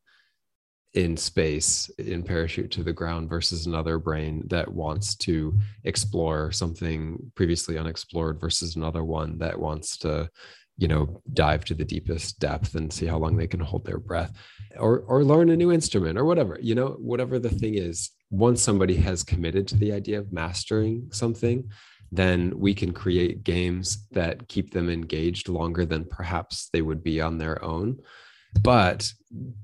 in 0.96 1.14
space 1.14 1.90
in 1.98 2.22
parachute 2.22 2.70
to 2.70 2.82
the 2.82 2.92
ground 2.92 3.28
versus 3.28 3.66
another 3.66 3.98
brain 3.98 4.42
that 4.46 4.66
wants 4.66 5.14
to 5.14 5.54
explore 5.84 6.50
something 6.50 7.18
previously 7.34 7.76
unexplored 7.76 8.40
versus 8.40 8.76
another 8.76 9.04
one 9.04 9.38
that 9.38 9.60
wants 9.60 9.98
to 9.98 10.28
you 10.78 10.88
know 10.88 11.20
dive 11.34 11.64
to 11.66 11.74
the 11.74 11.84
deepest 11.84 12.40
depth 12.40 12.74
and 12.74 12.90
see 12.90 13.04
how 13.04 13.18
long 13.18 13.36
they 13.36 13.46
can 13.46 13.60
hold 13.60 13.84
their 13.84 13.98
breath 13.98 14.32
or 14.78 15.00
or 15.00 15.22
learn 15.22 15.50
a 15.50 15.56
new 15.56 15.70
instrument 15.70 16.18
or 16.18 16.24
whatever 16.24 16.58
you 16.62 16.74
know 16.74 16.96
whatever 16.98 17.38
the 17.38 17.50
thing 17.50 17.74
is. 17.74 18.10
Once 18.30 18.60
somebody 18.60 18.96
has 18.96 19.22
committed 19.22 19.68
to 19.68 19.76
the 19.76 19.92
idea 19.92 20.18
of 20.18 20.32
mastering 20.32 21.06
something 21.12 21.70
then 22.10 22.52
we 22.56 22.72
can 22.72 22.92
create 22.92 23.44
games 23.44 24.06
that 24.12 24.48
keep 24.48 24.72
them 24.72 24.88
engaged 24.88 25.48
longer 25.48 25.84
than 25.84 26.04
perhaps 26.04 26.68
they 26.72 26.80
would 26.80 27.02
be 27.02 27.20
on 27.20 27.36
their 27.36 27.62
own 27.64 27.98
but 28.62 29.10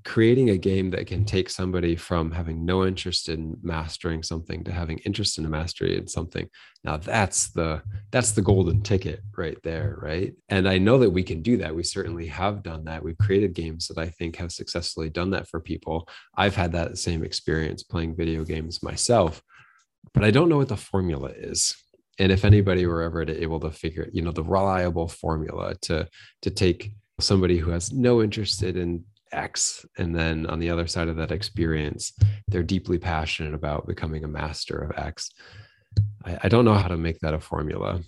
creating 0.04 0.50
a 0.50 0.56
game 0.56 0.90
that 0.90 1.06
can 1.06 1.24
take 1.24 1.48
somebody 1.48 1.96
from 1.96 2.30
having 2.30 2.64
no 2.64 2.84
interest 2.84 3.28
in 3.28 3.56
mastering 3.62 4.22
something 4.22 4.62
to 4.64 4.72
having 4.72 4.98
interest 4.98 5.38
in 5.38 5.46
a 5.46 5.48
mastery 5.48 5.96
in 5.96 6.06
something 6.06 6.48
now 6.84 6.96
that's 6.96 7.50
the 7.50 7.82
that's 8.10 8.32
the 8.32 8.42
golden 8.42 8.82
ticket 8.82 9.20
right 9.36 9.58
there 9.62 9.98
right? 10.02 10.34
And 10.48 10.68
i 10.68 10.78
know 10.78 10.98
that 10.98 11.10
we 11.10 11.22
can 11.22 11.42
do 11.42 11.56
that. 11.58 11.74
We 11.74 11.84
certainly 11.84 12.26
have 12.26 12.62
done 12.62 12.84
that. 12.84 13.02
We've 13.02 13.18
created 13.18 13.54
games 13.54 13.88
that 13.88 13.98
i 13.98 14.08
think 14.08 14.36
have 14.36 14.52
successfully 14.52 15.10
done 15.10 15.30
that 15.30 15.48
for 15.48 15.60
people. 15.60 16.08
I've 16.36 16.56
had 16.56 16.72
that 16.72 16.98
same 16.98 17.24
experience 17.24 17.82
playing 17.82 18.16
video 18.16 18.44
games 18.44 18.82
myself 18.82 19.42
but 20.14 20.24
i 20.24 20.30
don't 20.30 20.48
know 20.48 20.58
what 20.58 20.68
the 20.68 20.76
formula 20.76 21.30
is. 21.34 21.76
And 22.18 22.30
if 22.30 22.44
anybody 22.44 22.84
were 22.86 23.02
ever 23.02 23.22
able 23.22 23.60
to 23.60 23.70
figure 23.70 24.08
you 24.12 24.22
know 24.22 24.32
the 24.32 24.44
reliable 24.44 25.08
formula 25.08 25.74
to 25.82 26.08
to 26.42 26.50
take 26.50 26.92
somebody 27.20 27.58
who 27.58 27.70
has 27.70 27.92
no 27.92 28.22
interest 28.22 28.62
in 28.62 29.04
X. 29.32 29.84
And 29.96 30.14
then 30.14 30.46
on 30.46 30.58
the 30.58 30.70
other 30.70 30.86
side 30.86 31.08
of 31.08 31.16
that 31.16 31.32
experience, 31.32 32.12
they're 32.48 32.62
deeply 32.62 32.98
passionate 32.98 33.54
about 33.54 33.86
becoming 33.86 34.24
a 34.24 34.28
master 34.28 34.76
of 34.76 34.98
X. 34.98 35.30
I, 36.24 36.38
I 36.44 36.48
don't 36.48 36.64
know 36.64 36.74
how 36.74 36.88
to 36.88 36.96
make 36.96 37.20
that 37.20 37.34
a 37.34 37.40
formula, 37.40 38.00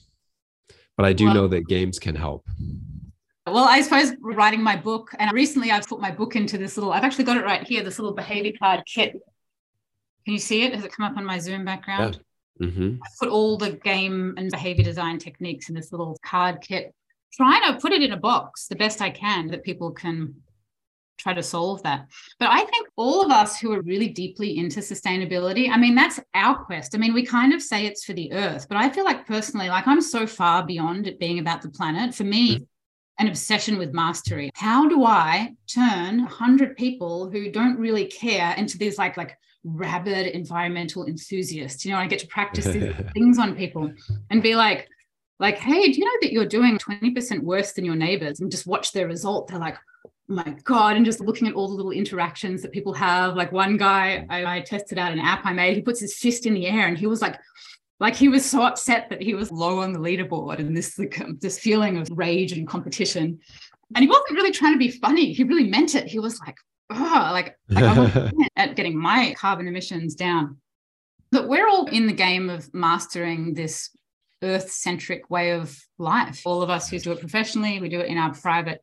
but 0.97 1.07
I 1.07 1.13
do 1.13 1.27
well, 1.27 1.35
know 1.35 1.49
that 1.49 1.67
games 1.67 1.99
can 1.99 2.15
help. 2.15 2.47
Well, 3.47 3.65
I 3.65 3.83
suppose 3.83 4.13
writing 4.21 4.63
my 4.63 4.77
book, 4.77 5.15
and 5.19 5.33
recently 5.33 5.71
I've 5.71 5.87
put 5.87 6.01
my 6.01 6.11
book 6.11 6.37
into 6.37 6.57
this 6.57 6.77
little, 6.77 6.93
I've 6.93 7.05
actually 7.05 7.25
got 7.25 7.37
it 7.37 7.45
right 7.45 7.67
here, 7.67 7.83
this 7.83 7.99
little 7.99 8.15
behavior 8.15 8.53
card 8.59 8.83
kit. 8.87 9.13
Can 10.25 10.33
you 10.33 10.39
see 10.39 10.63
it? 10.63 10.75
Has 10.75 10.85
it 10.85 10.93
come 10.93 11.05
up 11.05 11.19
on 11.19 11.25
my 11.25 11.39
Zoom 11.39 11.65
background? 11.65 12.17
Yeah. 12.61 12.67
Mm-hmm. 12.67 12.97
I 13.03 13.09
put 13.19 13.29
all 13.29 13.59
the 13.59 13.73
game 13.73 14.35
and 14.39 14.51
behavior 14.51 14.85
design 14.85 15.19
techniques 15.19 15.69
in 15.69 15.75
this 15.75 15.91
little 15.93 16.17
card 16.25 16.61
kit 16.61 16.95
trying 17.37 17.73
to 17.73 17.81
put 17.81 17.93
it 17.93 18.03
in 18.03 18.13
a 18.13 18.17
box 18.17 18.67
the 18.67 18.77
best 18.77 19.01
I 19.01 19.11
can 19.11 19.49
that 19.49 19.65
people 19.65 19.91
can 19.91 20.35
try 21.19 21.33
to 21.33 21.43
solve 21.43 21.83
that. 21.83 22.07
But 22.39 22.51
I 22.51 22.65
think 22.65 22.89
all 22.97 23.25
of 23.25 23.31
us 23.31 23.59
who 23.59 23.73
are 23.73 23.83
really 23.83 24.09
deeply 24.09 24.59
into 24.59 24.81
sustainability, 24.81 25.71
I 25.71 25.77
mean, 25.77 25.95
that's 25.95 26.21
our 26.35 26.57
quest. 26.65 26.95
I 26.95 26.99
mean, 26.99 27.15
we 27.15 27.25
kind 27.25 27.53
of 27.53 27.63
say 27.63 27.87
it's 27.87 28.05
for 28.05 28.13
the 28.13 28.33
earth, 28.33 28.67
but 28.69 28.77
I 28.77 28.91
feel 28.91 29.05
like 29.05 29.27
personally, 29.27 29.69
like 29.69 29.87
I'm 29.87 30.01
so 30.01 30.27
far 30.27 30.65
beyond 30.67 31.07
it 31.07 31.19
being 31.19 31.39
about 31.39 31.63
the 31.63 31.71
planet. 31.71 32.15
For 32.15 32.25
me, 32.25 32.57
mm-hmm. 32.57 32.65
an 33.21 33.29
obsession 33.29 33.79
with 33.79 33.93
mastery. 33.93 34.51
How 34.55 34.89
do 34.89 35.05
I 35.05 35.55
turn 35.67 36.23
100 36.23 36.77
people 36.77 37.31
who 37.31 37.51
don't 37.51 37.79
really 37.79 38.07
care 38.07 38.55
into 38.57 38.79
these 38.79 38.99
like 38.99 39.17
like 39.17 39.39
rabid 39.63 40.27
environmental 40.29 41.07
enthusiasts? 41.07 41.85
You 41.85 41.93
know, 41.93 41.99
I 41.99 42.07
get 42.07 42.19
to 42.21 42.27
practice 42.27 42.67
these 42.67 42.93
things 43.15 43.39
on 43.39 43.55
people 43.55 43.93
and 44.31 44.43
be 44.43 44.57
like, 44.57 44.89
like, 45.39 45.59
hey, 45.59 45.91
do 45.91 45.99
you 45.99 46.05
know 46.05 46.19
that 46.23 46.33
you're 46.33 46.47
doing 46.47 46.79
20% 46.79 47.41
worse 47.43 47.73
than 47.73 47.85
your 47.85 47.97
neighbors? 47.97 48.41
And 48.41 48.51
just 48.51 48.67
watch 48.67 48.93
their 48.93 49.09
result. 49.09 49.49
They're 49.49 49.59
like, 49.59 49.77
oh 50.07 50.11
my 50.29 50.57
God. 50.65 50.97
And 50.97 51.05
just 51.05 51.21
looking 51.21 51.49
at 51.49 51.55
all 51.55 51.69
the 51.69 51.75
little 51.75 51.91
interactions 51.91 52.63
that 52.63 52.73
people 52.73 52.95
have. 52.95 53.35
Like 53.35 53.53
one 53.53 53.77
guy, 53.77 54.27
I, 54.31 54.57
I 54.57 54.61
tested 54.61 54.99
out 54.99 55.13
an 55.13 55.19
app 55.19 55.45
I 55.45 55.53
made, 55.53 55.75
he 55.75 55.83
puts 55.83 56.01
his 56.01 56.17
fist 56.17 56.47
in 56.47 56.55
the 56.55 56.67
air 56.67 56.87
and 56.87 56.97
he 56.97 57.07
was 57.07 57.21
like 57.21 57.39
Like 58.01 58.17
he 58.17 58.29
was 58.29 58.45
so 58.45 58.63
upset 58.63 59.09
that 59.11 59.23
he 59.23 59.35
was 59.35 59.51
low 59.53 59.81
on 59.81 59.93
the 59.93 59.99
leaderboard 59.99 60.59
and 60.59 60.77
this 60.77 60.99
um, 61.21 61.39
this 61.41 61.59
feeling 61.59 61.97
of 61.97 62.09
rage 62.13 62.53
and 62.53 62.67
competition. 62.67 63.39
And 63.95 64.03
he 64.03 64.09
wasn't 64.09 64.33
really 64.33 64.51
trying 64.51 64.73
to 64.75 64.79
be 64.79 64.91
funny. 64.91 65.33
He 65.33 65.45
really 65.45 65.69
meant 65.69 65.95
it. 65.95 66.07
He 66.07 66.19
was 66.19 66.41
like, 66.41 66.57
oh, 66.91 67.31
like, 67.33 67.57
like 67.69 68.33
at 68.57 68.77
getting 68.77 68.99
my 68.99 69.35
carbon 69.39 69.69
emissions 69.69 70.15
down. 70.15 70.59
But 71.31 71.49
we're 71.49 71.69
all 71.69 71.87
in 71.87 72.07
the 72.07 72.13
game 72.13 72.51
of 72.51 72.73
mastering 72.75 73.55
this 73.55 73.91
earth 74.45 74.71
centric 74.71 75.31
way 75.31 75.53
of 75.53 75.79
life. 75.99 76.43
All 76.45 76.63
of 76.63 76.71
us 76.71 76.89
who 76.89 76.99
do 76.99 77.13
it 77.13 77.21
professionally, 77.21 77.81
we 77.81 77.89
do 77.89 78.01
it 78.01 78.09
in 78.09 78.19
our 78.19 78.33
private 78.35 78.83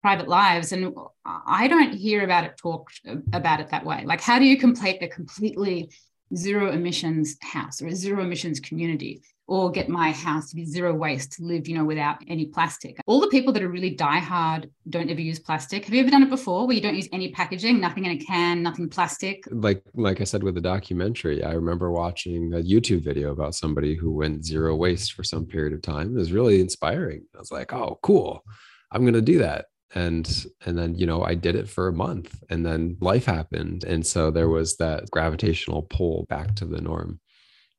private 0.00 0.28
lives. 0.28 0.70
And 0.72 0.94
i 1.26 1.66
don't 1.66 1.92
hear 1.92 2.22
about 2.22 2.44
it 2.44 2.56
talked 2.56 3.00
about 3.32 3.60
it 3.60 3.70
that 3.70 3.84
way. 3.84 4.04
Like 4.04 4.20
how 4.20 4.38
do 4.38 4.44
you 4.44 4.56
complete 4.56 5.02
a 5.02 5.08
completely 5.08 5.90
zero 6.36 6.70
emissions 6.70 7.36
house 7.42 7.80
or 7.82 7.88
a 7.88 7.94
zero 7.94 8.22
emissions 8.22 8.60
community 8.60 9.22
or 9.48 9.70
get 9.70 9.88
my 9.88 10.12
house 10.12 10.50
to 10.50 10.56
be 10.56 10.64
zero 10.64 10.94
waste 10.94 11.32
to 11.32 11.42
live 11.42 11.66
you 11.66 11.74
know 11.74 11.84
without 11.84 12.18
any 12.28 12.46
plastic. 12.46 13.00
All 13.06 13.18
the 13.18 13.28
people 13.28 13.52
that 13.54 13.62
are 13.62 13.68
really 13.68 13.90
die 13.90 14.18
hard 14.18 14.70
don't 14.88 15.10
ever 15.10 15.20
use 15.20 15.38
plastic. 15.38 15.86
Have 15.86 15.94
you 15.94 16.00
ever 16.02 16.10
done 16.10 16.22
it 16.22 16.30
before 16.30 16.66
where 16.66 16.76
you 16.76 16.82
don't 16.82 16.94
use 16.94 17.08
any 17.12 17.32
packaging 17.32 17.80
nothing 17.80 18.04
in 18.04 18.12
a 18.12 18.18
can 18.18 18.62
nothing 18.62 18.88
plastic? 18.88 19.42
Like 19.50 19.82
like 19.94 20.20
i 20.20 20.24
said 20.24 20.42
with 20.42 20.54
the 20.54 20.60
documentary 20.60 21.42
i 21.42 21.52
remember 21.52 21.90
watching 21.90 22.52
a 22.52 22.58
youtube 22.58 23.02
video 23.02 23.32
about 23.32 23.54
somebody 23.54 23.94
who 23.94 24.12
went 24.12 24.44
zero 24.44 24.76
waste 24.76 25.14
for 25.14 25.24
some 25.24 25.46
period 25.46 25.72
of 25.72 25.82
time. 25.82 26.14
It 26.14 26.18
was 26.18 26.32
really 26.32 26.60
inspiring. 26.60 27.24
I 27.34 27.38
was 27.38 27.50
like 27.50 27.72
oh 27.72 27.98
cool. 28.02 28.44
I'm 28.92 29.02
going 29.02 29.14
to 29.14 29.22
do 29.22 29.38
that. 29.38 29.66
And 29.94 30.46
and 30.66 30.76
then 30.76 30.94
you 30.94 31.06
know 31.06 31.22
i 31.22 31.34
did 31.34 31.54
it 31.56 31.68
for 31.68 31.88
a 31.88 31.92
month 31.92 32.38
and 32.50 32.66
then 32.66 32.98
life 33.00 33.24
happened. 33.24 33.84
And 33.84 34.06
so 34.06 34.30
there 34.30 34.50
was 34.50 34.76
that 34.76 35.10
gravitational 35.10 35.82
pull 35.82 36.26
back 36.28 36.54
to 36.56 36.66
the 36.66 36.82
norm 36.82 37.20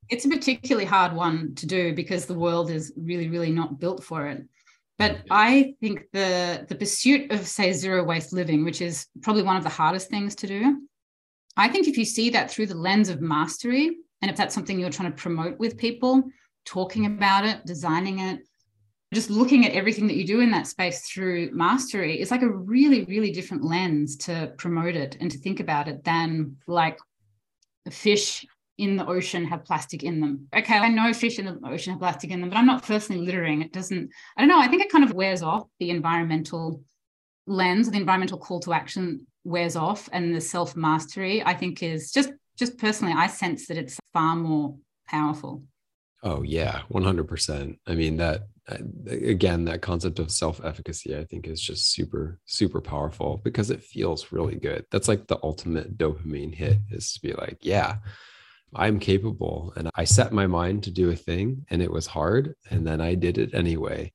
it's 0.10 0.26
a 0.26 0.30
particularly 0.30 0.86
hard 0.86 1.14
one 1.14 1.54
to 1.56 1.66
do 1.66 1.94
because 1.94 2.26
the 2.26 2.34
world 2.34 2.70
is 2.70 2.94
really 2.98 3.30
really 3.30 3.52
not 3.52 3.80
built 3.80 4.04
for 4.04 4.28
it. 4.28 4.46
But 4.98 5.22
i 5.32 5.76
think 5.80 6.04
the 6.12 6.66
the 6.68 6.76
pursuit 6.76 7.32
of 7.32 7.48
say 7.48 7.72
zero 7.72 8.04
waste 8.04 8.34
living 8.34 8.66
which 8.66 8.82
is 8.82 9.08
probably 9.22 9.44
one 9.44 9.56
of 9.56 9.64
the 9.64 9.70
hardest 9.70 10.10
things 10.10 10.36
to 10.36 10.48
do 10.48 10.82
i 11.56 11.70
think 11.70 11.88
if 11.88 11.98
you 11.98 12.04
see 12.04 12.30
that 12.32 12.52
through 12.52 12.66
the 12.66 12.84
lens 12.88 13.08
of 13.08 13.22
mastery 13.22 13.98
and 14.22 14.30
if 14.30 14.36
that's 14.36 14.54
something 14.54 14.78
you're 14.78 14.90
trying 14.90 15.10
to 15.10 15.18
promote 15.18 15.58
with 15.58 15.78
people 15.78 16.24
talking 16.66 17.06
about 17.06 17.46
it 17.46 17.66
designing 17.66 18.20
it 18.20 18.42
just 19.14 19.30
looking 19.30 19.66
at 19.66 19.72
everything 19.72 20.08
that 20.08 20.18
you 20.18 20.26
do 20.26 20.40
in 20.40 20.52
that 20.52 20.68
space 20.68 21.08
through 21.08 21.50
mastery 21.52 22.22
is 22.22 22.30
like 22.30 22.44
a 22.44 22.50
really, 22.50 23.06
really 23.06 23.32
different 23.32 23.64
lens 23.64 24.16
to 24.18 24.54
promote 24.58 24.96
it 24.96 25.18
and 25.20 25.32
to 25.32 25.38
think 25.40 25.60
about 25.60 25.88
it 25.88 26.04
than 26.04 26.58
like 26.68 27.00
a 27.88 27.92
fish 27.92 28.46
in 28.80 28.96
the 28.96 29.06
ocean 29.06 29.46
have 29.46 29.66
plastic 29.66 30.04
in 30.04 30.22
them. 30.22 30.48
Okay, 30.56 30.78
I 30.78 30.88
know 30.90 31.14
fish 31.14 31.38
in 31.38 31.46
the 31.46 31.60
ocean 31.68 31.92
have 31.92 32.00
plastic 32.00 32.32
in 32.32 32.40
them, 32.40 32.50
but 32.50 32.58
I'm 32.58 32.66
not 32.66 32.84
personally 32.84 33.26
littering. 33.26 33.62
It 33.62 33.74
doesn't, 33.74 34.10
I 34.38 34.42
don't 34.42 34.50
know, 34.50 34.60
I 34.60 34.68
think 34.68 34.82
it 34.82 34.92
kind 34.92 35.04
of 35.04 35.14
wears 35.14 35.44
off 35.44 35.68
the 35.80 35.90
environmental 35.90 36.82
lens, 37.46 37.92
the 37.92 37.98
environmental 37.98 38.38
call 38.38 38.60
to 38.62 38.74
action 38.74 39.28
wears 39.44 39.76
off 39.76 40.08
and 40.14 40.34
the 40.34 40.42
self 40.42 40.76
mastery, 40.76 41.44
I 41.44 41.54
think 41.54 41.84
is 41.84 42.12
just, 42.12 42.32
just 42.58 42.78
personally, 42.78 43.14
I 43.16 43.28
sense 43.28 43.68
that 43.68 43.78
it's 43.78 44.00
far 44.14 44.36
more 44.36 44.78
powerful. 45.08 45.64
Oh 46.24 46.42
yeah, 46.42 46.82
100%. 46.92 47.78
I 47.88 47.96
mean 47.96 48.18
that 48.18 48.48
uh, 48.70 48.78
again 49.10 49.66
that 49.66 49.82
concept 49.82 50.20
of 50.20 50.32
self-efficacy 50.32 51.18
I 51.18 51.24
think 51.24 51.48
is 51.48 51.62
just 51.62 51.92
super 51.94 52.40
super 52.46 52.82
powerful 52.82 53.42
because 53.44 53.72
it 53.72 53.84
feels 53.84 54.32
really 54.32 54.56
good. 54.56 54.86
That's 54.92 55.08
like 55.08 55.28
the 55.28 55.40
ultimate 55.44 55.98
dopamine 55.98 56.54
hit 56.54 56.78
is 56.92 57.14
to 57.14 57.22
be 57.22 57.34
like, 57.34 57.60
yeah, 57.62 57.98
I'm 58.76 59.00
capable 59.00 59.74
and 59.76 59.90
I 59.96 60.04
set 60.04 60.32
my 60.32 60.48
mind 60.48 60.84
to 60.84 60.92
do 60.92 61.10
a 61.10 61.16
thing 61.16 61.66
and 61.70 61.82
it 61.82 61.92
was 61.92 62.06
hard 62.06 62.56
and 62.70 62.86
then 62.86 63.02
I 63.02 63.16
did 63.16 63.38
it 63.38 63.54
anyway. 63.54 64.12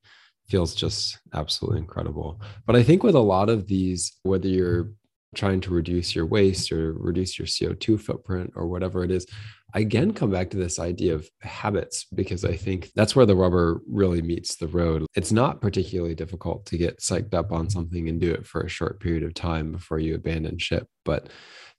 Feels 0.47 0.75
just 0.75 1.19
absolutely 1.33 1.79
incredible. 1.79 2.39
But 2.65 2.75
I 2.75 2.83
think 2.83 3.03
with 3.03 3.15
a 3.15 3.19
lot 3.19 3.49
of 3.49 3.67
these 3.67 4.13
whether 4.23 4.47
you're 4.47 4.91
trying 5.35 5.61
to 5.61 5.73
reduce 5.73 6.15
your 6.15 6.25
waste 6.25 6.71
or 6.71 6.93
reduce 6.93 7.37
your 7.37 7.47
CO2 7.47 7.99
footprint 7.99 8.53
or 8.55 8.67
whatever 8.67 9.03
it 9.03 9.11
is, 9.11 9.25
I 9.73 9.79
again 9.79 10.13
come 10.13 10.31
back 10.31 10.49
to 10.51 10.57
this 10.57 10.79
idea 10.79 11.15
of 11.15 11.29
habits 11.41 12.05
because 12.13 12.45
I 12.45 12.55
think 12.55 12.91
that's 12.95 13.15
where 13.15 13.25
the 13.25 13.35
rubber 13.35 13.81
really 13.87 14.21
meets 14.21 14.55
the 14.55 14.67
road. 14.67 15.05
It's 15.15 15.33
not 15.33 15.61
particularly 15.61 16.15
difficult 16.15 16.65
to 16.67 16.77
get 16.77 16.99
psyched 16.99 17.33
up 17.33 17.51
on 17.51 17.69
something 17.69 18.07
and 18.07 18.19
do 18.19 18.31
it 18.31 18.47
for 18.47 18.61
a 18.61 18.69
short 18.69 19.01
period 19.01 19.23
of 19.23 19.33
time 19.33 19.73
before 19.73 19.99
you 19.99 20.15
abandon 20.15 20.57
ship. 20.59 20.87
But 21.03 21.29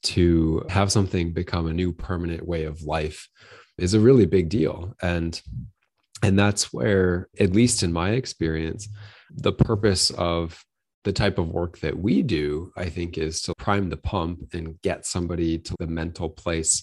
to 0.02 0.64
have 0.68 0.92
something 0.92 1.32
become 1.32 1.66
a 1.66 1.72
new 1.72 1.92
permanent 1.92 2.46
way 2.46 2.64
of 2.64 2.82
life 2.82 3.28
is 3.78 3.94
a 3.94 4.00
really 4.00 4.26
big 4.26 4.50
deal. 4.50 4.94
And 5.00 5.40
and 6.22 6.38
that's 6.38 6.72
where, 6.72 7.28
at 7.38 7.52
least 7.52 7.82
in 7.82 7.92
my 7.92 8.11
experience, 8.11 8.88
the 9.30 9.52
purpose 9.52 10.11
of 10.11 10.64
the 11.07 11.12
type 11.12 11.38
of 11.38 11.50
work 11.50 11.78
that 11.78 11.96
we 11.96 12.20
do, 12.20 12.72
I 12.76 12.86
think, 12.86 13.16
is 13.16 13.40
to 13.42 13.54
prime 13.57 13.90
the 13.90 13.96
pump 13.96 14.40
and 14.52 14.82
get 14.82 15.07
somebody 15.07 15.57
to 15.57 15.74
the 15.78 15.86
mental 15.86 16.28
place 16.28 16.82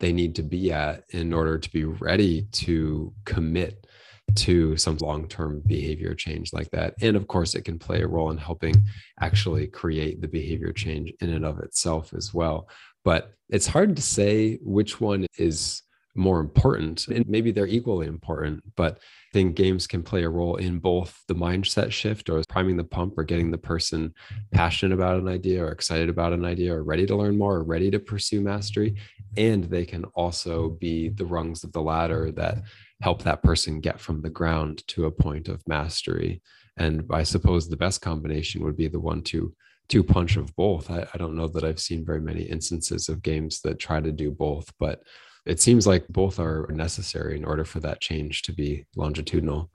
they 0.00 0.12
need 0.12 0.34
to 0.34 0.42
be 0.42 0.72
at 0.72 1.04
in 1.10 1.32
order 1.32 1.60
to 1.60 1.70
be 1.70 1.84
ready 1.84 2.48
to 2.50 3.14
commit 3.24 3.86
to 4.34 4.76
some 4.76 4.96
long 4.96 5.28
term 5.28 5.62
behavior 5.64 6.12
change 6.16 6.52
like 6.52 6.72
that. 6.72 6.94
And 7.00 7.16
of 7.16 7.28
course, 7.28 7.54
it 7.54 7.62
can 7.62 7.78
play 7.78 8.02
a 8.02 8.08
role 8.08 8.32
in 8.32 8.36
helping 8.36 8.74
actually 9.20 9.68
create 9.68 10.20
the 10.20 10.26
behavior 10.26 10.72
change 10.72 11.12
in 11.20 11.30
and 11.30 11.44
of 11.44 11.60
itself 11.60 12.12
as 12.14 12.34
well. 12.34 12.68
But 13.04 13.32
it's 13.48 13.68
hard 13.68 13.94
to 13.94 14.02
say 14.02 14.58
which 14.60 15.00
one 15.00 15.24
is 15.38 15.82
more 16.14 16.40
important. 16.40 17.08
And 17.08 17.26
maybe 17.28 17.50
they're 17.50 17.66
equally 17.66 18.06
important, 18.06 18.62
but 18.76 18.96
I 18.96 19.32
think 19.32 19.56
games 19.56 19.86
can 19.86 20.02
play 20.02 20.24
a 20.24 20.28
role 20.28 20.56
in 20.56 20.78
both 20.78 21.22
the 21.26 21.34
mindset 21.34 21.90
shift 21.90 22.28
or 22.28 22.42
priming 22.48 22.76
the 22.76 22.84
pump 22.84 23.14
or 23.16 23.24
getting 23.24 23.50
the 23.50 23.58
person 23.58 24.12
passionate 24.50 24.94
about 24.94 25.20
an 25.20 25.28
idea 25.28 25.64
or 25.64 25.70
excited 25.70 26.10
about 26.10 26.34
an 26.34 26.44
idea 26.44 26.74
or 26.74 26.82
ready 26.82 27.06
to 27.06 27.16
learn 27.16 27.38
more 27.38 27.56
or 27.56 27.64
ready 27.64 27.90
to 27.90 27.98
pursue 27.98 28.40
mastery. 28.40 28.96
And 29.36 29.64
they 29.64 29.86
can 29.86 30.04
also 30.14 30.70
be 30.70 31.08
the 31.08 31.24
rungs 31.24 31.64
of 31.64 31.72
the 31.72 31.80
ladder 31.80 32.30
that 32.32 32.62
help 33.00 33.22
that 33.22 33.42
person 33.42 33.80
get 33.80 33.98
from 33.98 34.20
the 34.20 34.30
ground 34.30 34.86
to 34.88 35.06
a 35.06 35.10
point 35.10 35.48
of 35.48 35.66
mastery. 35.66 36.42
And 36.76 37.04
I 37.10 37.22
suppose 37.22 37.68
the 37.68 37.76
best 37.76 38.02
combination 38.02 38.62
would 38.64 38.76
be 38.76 38.88
the 38.88 39.00
one 39.00 39.22
to 39.24 39.54
two 39.88 40.02
punch 40.02 40.36
of 40.36 40.54
both. 40.56 40.90
I, 40.90 41.06
I 41.12 41.18
don't 41.18 41.36
know 41.36 41.48
that 41.48 41.64
I've 41.64 41.80
seen 41.80 42.04
very 42.04 42.20
many 42.20 42.42
instances 42.42 43.08
of 43.08 43.22
games 43.22 43.60
that 43.62 43.78
try 43.78 44.00
to 44.00 44.12
do 44.12 44.30
both, 44.30 44.72
but 44.78 45.02
it 45.44 45.60
seems 45.60 45.86
like 45.86 46.06
both 46.08 46.38
are 46.38 46.66
necessary 46.70 47.36
in 47.36 47.44
order 47.44 47.64
for 47.64 47.80
that 47.80 48.00
change 48.00 48.42
to 48.42 48.52
be 48.52 48.86
longitudinal. 48.96 49.70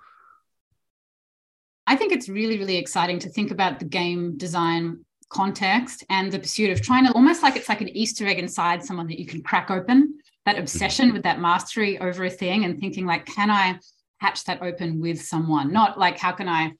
I 1.85 1.95
think 1.95 2.11
it's 2.11 2.29
really, 2.29 2.57
really 2.57 2.77
exciting 2.77 3.19
to 3.19 3.29
think 3.29 3.51
about 3.51 3.79
the 3.79 3.85
game 3.85 4.37
design 4.37 5.05
context 5.29 6.05
and 6.09 6.31
the 6.31 6.39
pursuit 6.39 6.71
of 6.71 6.81
trying 6.81 7.05
to 7.05 7.13
almost 7.13 7.43
like 7.43 7.55
it's 7.55 7.69
like 7.69 7.81
an 7.81 7.89
Easter 7.89 8.25
egg 8.27 8.39
inside 8.39 8.83
someone 8.83 9.07
that 9.07 9.19
you 9.19 9.25
can 9.25 9.41
crack 9.41 9.69
open 9.69 10.19
that 10.45 10.55
mm-hmm. 10.55 10.61
obsession 10.61 11.13
with 11.13 11.23
that 11.23 11.39
mastery 11.39 11.99
over 11.99 12.25
a 12.25 12.29
thing 12.29 12.63
and 12.63 12.79
thinking 12.79 13.05
like, 13.05 13.25
can 13.25 13.51
I 13.51 13.79
hatch 14.19 14.45
that 14.45 14.61
open 14.61 15.01
with 15.01 15.21
someone? 15.21 15.71
Not 15.71 15.99
like, 15.99 16.17
how 16.17 16.31
can 16.31 16.47
I 16.47 16.73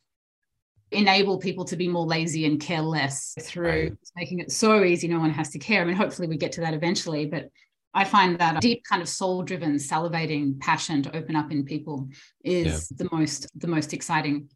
enable 0.92 1.38
people 1.38 1.66
to 1.66 1.76
be 1.76 1.88
more 1.88 2.06
lazy 2.06 2.46
and 2.46 2.62
care 2.62 2.82
less 2.82 3.36
through 3.42 3.68
right. 3.68 3.94
making 4.16 4.40
it 4.40 4.52
so 4.52 4.84
easy 4.86 5.08
no 5.08 5.20
one 5.20 5.30
has 5.30 5.50
to 5.50 5.60
care. 5.60 5.82
I 5.82 5.86
mean, 5.86 5.96
hopefully 5.96 6.30
we 6.30 6.38
get 6.38 6.54
to 6.54 6.62
that 6.62 6.74
eventually, 6.74 7.26
but 7.26 7.50
I 7.98 8.04
find 8.04 8.38
that 8.38 8.58
a 8.58 8.60
deep 8.60 8.84
kind 8.84 9.02
of 9.02 9.10
soul 9.10 9.42
driven 9.42 9.76
salivating 9.78 10.60
passion 10.60 11.02
to 11.02 11.18
open 11.18 11.36
up 11.36 11.52
in 11.52 11.66
people 11.66 12.08
is 12.44 12.92
yeah. 12.92 12.98
the 13.04 13.10
most 13.12 13.48
the 13.60 13.68
most 13.68 13.92
exciting. 13.92 14.50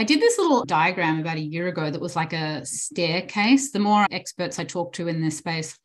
I 0.00 0.04
did 0.04 0.20
this 0.20 0.36
little 0.36 0.64
diagram 0.64 1.20
about 1.20 1.36
a 1.36 1.40
year 1.40 1.68
ago 1.68 1.90
that 1.90 2.00
was 2.00 2.16
like 2.16 2.32
a 2.32 2.66
staircase. 2.66 3.70
The 3.70 3.78
more 3.78 4.04
experts 4.10 4.58
I 4.58 4.64
talk 4.64 4.92
to 4.94 5.06
in 5.06 5.22
this 5.22 5.38
space, 5.38 5.78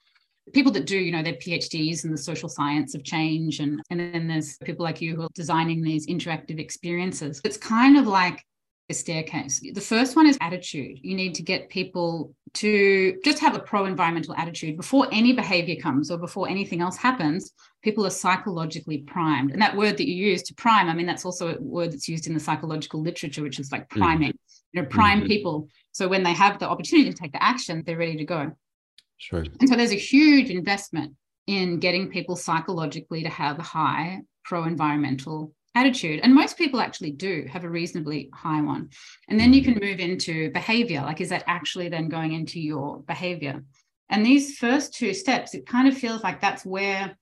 people 0.53 0.71
that 0.71 0.87
do, 0.87 0.97
you 0.97 1.11
know, 1.11 1.21
their 1.21 1.33
PhDs 1.33 2.03
in 2.03 2.11
the 2.11 2.17
social 2.17 2.49
science 2.49 2.95
of 2.95 3.03
change, 3.03 3.59
and, 3.59 3.79
and 3.91 3.99
then 3.99 4.27
there's 4.27 4.57
people 4.57 4.83
like 4.83 4.99
you 4.99 5.15
who 5.15 5.23
are 5.23 5.29
designing 5.35 5.83
these 5.83 6.07
interactive 6.07 6.59
experiences. 6.59 7.41
It's 7.43 7.57
kind 7.57 7.95
of 7.95 8.07
like 8.07 8.43
a 8.93 8.95
staircase. 8.95 9.59
The 9.59 9.81
first 9.81 10.15
one 10.15 10.27
is 10.27 10.37
attitude. 10.39 10.99
You 11.01 11.15
need 11.15 11.35
to 11.35 11.43
get 11.43 11.69
people 11.69 12.33
to 12.55 13.19
just 13.23 13.39
have 13.39 13.55
a 13.55 13.59
pro 13.59 13.85
environmental 13.85 14.35
attitude 14.35 14.77
before 14.77 15.07
any 15.11 15.33
behavior 15.33 15.75
comes 15.81 16.11
or 16.11 16.17
before 16.17 16.47
anything 16.47 16.81
else 16.81 16.95
happens. 16.95 17.51
People 17.81 18.05
are 18.05 18.11
psychologically 18.11 18.99
primed. 18.99 19.51
And 19.51 19.61
that 19.61 19.75
word 19.75 19.97
that 19.97 20.07
you 20.07 20.15
use 20.15 20.43
to 20.43 20.53
prime, 20.53 20.87
I 20.87 20.93
mean, 20.93 21.07
that's 21.07 21.25
also 21.25 21.55
a 21.55 21.61
word 21.61 21.91
that's 21.91 22.07
used 22.07 22.27
in 22.27 22.33
the 22.33 22.39
psychological 22.39 23.01
literature, 23.01 23.41
which 23.41 23.59
is 23.59 23.71
like 23.71 23.89
mm. 23.89 23.97
priming, 23.97 24.31
mm. 24.31 24.37
you 24.73 24.81
know, 24.81 24.87
prime 24.87 25.19
mm-hmm. 25.19 25.27
people. 25.27 25.67
So 25.91 26.07
when 26.07 26.23
they 26.23 26.33
have 26.33 26.59
the 26.59 26.69
opportunity 26.69 27.09
to 27.09 27.17
take 27.17 27.33
the 27.33 27.43
action, 27.43 27.83
they're 27.85 27.97
ready 27.97 28.17
to 28.17 28.25
go. 28.25 28.51
Sure. 29.17 29.45
And 29.59 29.67
so 29.67 29.75
there's 29.75 29.91
a 29.91 29.95
huge 29.95 30.49
investment 30.49 31.13
in 31.47 31.79
getting 31.79 32.09
people 32.09 32.35
psychologically 32.35 33.23
to 33.23 33.29
have 33.29 33.59
a 33.59 33.63
high 33.63 34.21
pro 34.43 34.63
environmental 34.65 35.53
attitude. 35.75 36.19
And 36.23 36.33
most 36.33 36.57
people 36.57 36.79
actually 36.79 37.11
do 37.11 37.47
have 37.51 37.63
a 37.63 37.69
reasonably 37.69 38.29
high 38.33 38.61
one. 38.61 38.89
And 39.27 39.39
then 39.39 39.53
you 39.53 39.63
can 39.63 39.79
move 39.81 39.99
into 39.99 40.51
behavior. 40.51 41.01
Like, 41.01 41.21
is 41.21 41.29
that 41.29 41.43
actually 41.47 41.89
then 41.89 42.09
going 42.09 42.33
into 42.33 42.59
your 42.59 42.99
behavior? 43.01 43.63
And 44.09 44.25
these 44.25 44.57
first 44.57 44.93
two 44.93 45.13
steps, 45.13 45.53
it 45.53 45.65
kind 45.65 45.87
of 45.87 45.97
feels 45.97 46.23
like 46.23 46.39
that's 46.39 46.65
where 46.65 47.17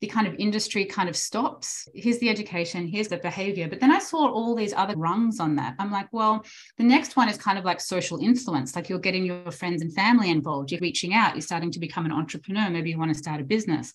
the 0.00 0.06
kind 0.06 0.26
of 0.26 0.34
industry 0.38 0.84
kind 0.84 1.08
of 1.08 1.16
stops. 1.16 1.88
Here's 1.94 2.18
the 2.18 2.28
education, 2.28 2.86
here's 2.86 3.08
the 3.08 3.16
behavior. 3.16 3.66
But 3.66 3.80
then 3.80 3.90
I 3.90 3.98
saw 3.98 4.30
all 4.30 4.54
these 4.54 4.74
other 4.74 4.94
rungs 4.94 5.40
on 5.40 5.56
that. 5.56 5.74
I'm 5.78 5.90
like, 5.90 6.08
well, 6.12 6.44
the 6.76 6.84
next 6.84 7.16
one 7.16 7.30
is 7.30 7.38
kind 7.38 7.58
of 7.58 7.64
like 7.64 7.80
social 7.80 8.18
influence. 8.18 8.76
Like 8.76 8.90
you're 8.90 8.98
getting 8.98 9.24
your 9.24 9.50
friends 9.50 9.80
and 9.80 9.92
family 9.94 10.30
involved, 10.30 10.70
you're 10.70 10.80
reaching 10.80 11.14
out, 11.14 11.34
you're 11.34 11.40
starting 11.40 11.70
to 11.72 11.80
become 11.80 12.04
an 12.04 12.12
entrepreneur. 12.12 12.68
Maybe 12.68 12.90
you 12.90 12.98
want 12.98 13.12
to 13.12 13.18
start 13.18 13.40
a 13.40 13.44
business. 13.44 13.94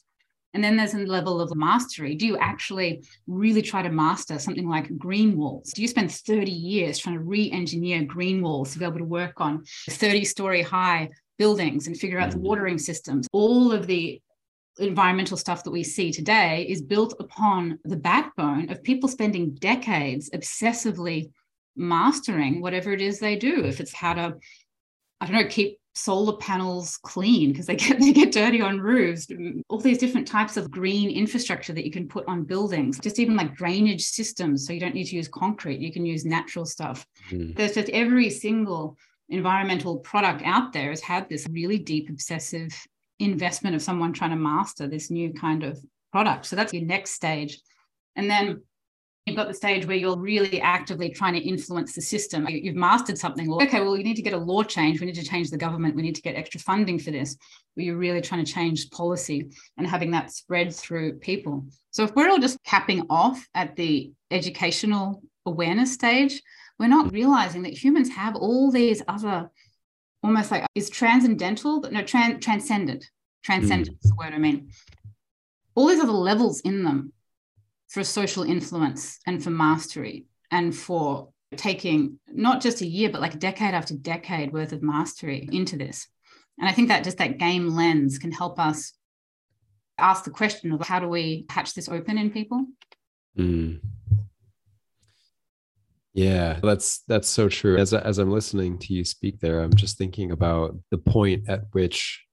And 0.54 0.64
then 0.64 0.76
there's 0.76 0.94
a 0.94 1.00
level 1.00 1.40
of 1.40 1.56
mastery. 1.56 2.16
Do 2.16 2.26
you 2.26 2.38
actually 2.38 3.04
really 3.28 3.62
try 3.62 3.82
to 3.82 3.90
master 3.90 4.38
something 4.38 4.68
like 4.68 4.98
green 4.98 5.38
walls? 5.38 5.72
Do 5.72 5.82
you 5.82 5.88
spend 5.88 6.12
30 6.12 6.52
years 6.52 6.98
trying 6.98 7.16
to 7.16 7.24
re 7.24 7.50
engineer 7.52 8.04
green 8.04 8.42
walls 8.42 8.74
to 8.74 8.80
be 8.80 8.86
able 8.86 8.98
to 8.98 9.06
work 9.06 9.40
on 9.40 9.64
30 9.90 10.26
story 10.26 10.62
high 10.62 11.10
buildings 11.38 11.88
and 11.88 11.98
figure 11.98 12.20
out 12.20 12.32
the 12.32 12.38
mm. 12.38 12.42
watering 12.42 12.78
systems? 12.78 13.28
All 13.32 13.72
of 13.72 13.88
the 13.88 14.22
environmental 14.80 15.38
stuff 15.38 15.64
that 15.64 15.72
we 15.72 15.84
see 15.84 16.12
today 16.12 16.66
is 16.68 16.82
built 16.82 17.14
upon 17.20 17.80
the 17.84 17.98
backbone 17.98 18.70
of 18.70 18.84
people 18.84 19.08
spending 19.10 19.54
decades 19.56 20.30
obsessively 20.32 21.30
mastering 21.76 22.62
whatever 22.62 22.92
it 22.92 23.02
is 23.02 23.20
they 23.20 23.36
do. 23.36 23.64
If 23.66 23.80
it's 23.80 23.94
how 23.94 24.14
to, 24.14 24.36
I 25.20 25.26
don't 25.26 25.36
know, 25.36 25.48
keep 25.48 25.80
solar 25.94 26.38
panels 26.38 26.98
clean 27.04 27.52
because 27.52 27.66
they 27.66 27.76
get 27.76 28.00
they 28.00 28.14
get 28.14 28.32
dirty 28.32 28.62
on 28.62 28.80
roofs 28.80 29.28
all 29.68 29.78
these 29.78 29.98
different 29.98 30.28
types 30.28 30.56
of 30.56 30.72
green 30.72 31.10
infrastructure 31.10 31.74
that 31.74 31.86
you 31.86 31.92
can 31.92 32.08
put 32.08 32.26
on 32.28 32.44
buildings 32.44 33.00
just 33.00 33.20
even 33.20 33.36
like 33.36 33.56
drainage 33.56 34.04
systems 34.06 34.66
so 34.66 34.72
you 34.72 34.80
don't 34.80 34.96
need 34.96 35.06
to 35.06 35.16
use 35.16 35.28
concrete 35.28 35.80
you 35.80 35.92
can 35.92 36.06
use 36.06 36.24
natural 36.24 36.66
stuff 36.66 37.06
mm. 37.30 37.56
there's 37.58 37.74
just 37.74 37.90
every 37.90 38.30
single 38.30 38.96
environmental 39.30 39.98
product 39.98 40.42
out 40.46 40.72
there 40.72 40.90
has 40.90 41.02
had 41.02 41.28
this 41.30 41.48
really 41.50 41.78
deep 41.78 42.10
obsessive 42.10 42.70
investment 43.20 43.76
of 43.76 43.82
someone 43.82 44.14
trying 44.14 44.32
to 44.32 44.36
master 44.36 44.88
this 44.88 45.10
new 45.10 45.34
kind 45.34 45.64
of 45.64 45.80
product. 46.12 46.46
So 46.46 46.56
that's 46.56 46.74
your 46.74 46.84
next 46.84 47.12
stage. 47.12 47.60
And 48.16 48.30
then 48.30 48.64
you've 49.26 49.36
got 49.36 49.48
the 49.48 49.54
stage 49.54 49.86
where 49.86 49.96
you're 49.96 50.18
really 50.18 50.60
actively 50.62 51.10
trying 51.10 51.34
to 51.34 51.40
influence 51.40 51.94
the 51.94 52.02
system. 52.02 52.48
You've 52.50 52.76
mastered 52.76 53.18
something. 53.18 53.52
okay, 53.54 53.82
well, 53.82 53.96
you 53.96 54.04
need 54.04 54.16
to 54.16 54.22
get 54.22 54.34
a 54.34 54.38
law 54.38 54.64
change. 54.64 55.00
We 55.00 55.06
need 55.06 55.16
to 55.16 55.24
change 55.24 55.52
the 55.52 55.58
government. 55.58 55.96
We 55.96 56.02
need 56.02 56.16
to 56.16 56.22
get 56.22 56.36
extra 56.36 56.60
funding 56.60 56.98
for 56.98 57.12
this. 57.12 57.38
But 57.76 57.86
you're 57.86 57.98
really 57.98 58.22
trying 58.22 58.44
to 58.44 58.52
change 58.52 58.90
policy 58.90 59.52
and 59.78 59.86
having 59.86 60.12
that 60.12 60.32
spread 60.32 60.74
through 60.74 61.20
people. 61.20 61.66
So 61.92 62.04
if 62.04 62.16
we're 62.16 62.30
all 62.30 62.40
just 62.40 62.64
capping 62.64 63.06
off 63.10 63.48
at 63.54 63.76
the 63.76 64.12
educational 64.32 65.22
awareness 65.46 65.94
stage, 65.94 66.42
we're 66.80 66.88
not 66.88 67.14
realizing 67.14 67.62
that 67.64 67.78
humans 67.78 68.10
have 68.10 68.36
all 68.36 68.72
these 68.72 69.04
other 69.08 69.50
almost 70.24 70.52
like 70.52 70.66
is 70.76 70.90
transcendental, 70.90 71.82
but 71.82 71.92
no, 71.92 72.02
tran- 72.02 72.42
transcendent. 72.42 73.10
Transcendent 73.44 73.98
mm. 73.98 74.04
is 74.04 74.12
the 74.12 74.16
word 74.16 74.34
I 74.34 74.38
mean. 74.38 74.72
All 75.74 75.88
these 75.88 76.00
other 76.00 76.12
levels 76.12 76.62
in 76.62 76.84
them 76.84 77.14
for 77.92 78.04
social 78.06 78.44
influence 78.44 79.20
and 79.28 79.44
for 79.44 79.50
mastery 79.50 80.26
and 80.50 80.74
for 80.74 81.30
taking 81.58 82.20
not 82.28 82.62
just 82.62 82.82
a 82.82 82.86
year, 82.86 83.10
but 83.10 83.20
like 83.20 83.38
decade 83.38 83.74
after 83.74 83.94
decade 83.96 84.54
worth 84.54 84.72
of 84.72 84.82
mastery 84.82 85.48
into 85.52 85.76
this. 85.76 86.08
And 86.58 86.70
I 86.70 86.72
think 86.72 86.88
that 86.88 87.04
just 87.04 87.18
that 87.18 87.38
game 87.38 87.76
lens 87.76 88.18
can 88.18 88.32
help 88.32 88.60
us 88.60 88.94
ask 89.98 90.24
the 90.24 90.32
question 90.32 90.72
of 90.72 90.88
how 90.88 91.00
do 91.00 91.08
we 91.10 91.46
hatch 91.50 91.74
this 91.74 91.90
open 91.90 92.18
in 92.18 92.32
people? 92.32 92.66
Mm. 93.38 93.82
Yeah, 96.14 96.60
that's 96.62 97.04
that's 97.08 97.28
so 97.28 97.50
true. 97.50 97.78
As 97.78 97.94
as 97.94 98.18
I'm 98.18 98.32
listening 98.32 98.78
to 98.80 98.94
you 98.94 99.04
speak 99.04 99.40
there, 99.40 99.62
I'm 99.62 99.74
just 99.74 99.98
thinking 99.98 100.32
about 100.32 100.78
the 100.92 100.98
point 100.98 101.50
at 101.50 101.64
which 101.72 102.26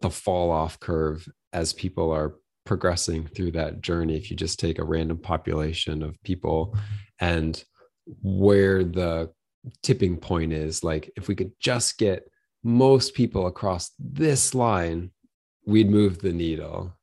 the 0.00 0.10
fall 0.10 0.50
off 0.50 0.80
curve 0.80 1.28
as 1.52 1.72
people 1.72 2.12
are 2.12 2.34
progressing 2.70 3.26
through 3.26 3.50
that 3.50 3.80
journey. 3.80 4.16
If 4.16 4.30
you 4.30 4.36
just 4.36 4.60
take 4.60 4.78
a 4.78 4.84
random 4.84 5.18
population 5.18 6.04
of 6.04 6.22
people 6.22 6.76
and 7.18 7.60
where 8.22 8.84
the 8.84 9.32
tipping 9.82 10.16
point 10.16 10.52
is, 10.52 10.84
like 10.84 11.10
if 11.16 11.26
we 11.26 11.34
could 11.34 11.50
just 11.58 11.98
get 11.98 12.30
most 12.62 13.12
people 13.14 13.48
across 13.48 13.90
this 13.98 14.54
line, 14.54 15.10
we'd 15.66 15.90
move 15.90 16.20
the 16.20 16.32
needle 16.32 16.94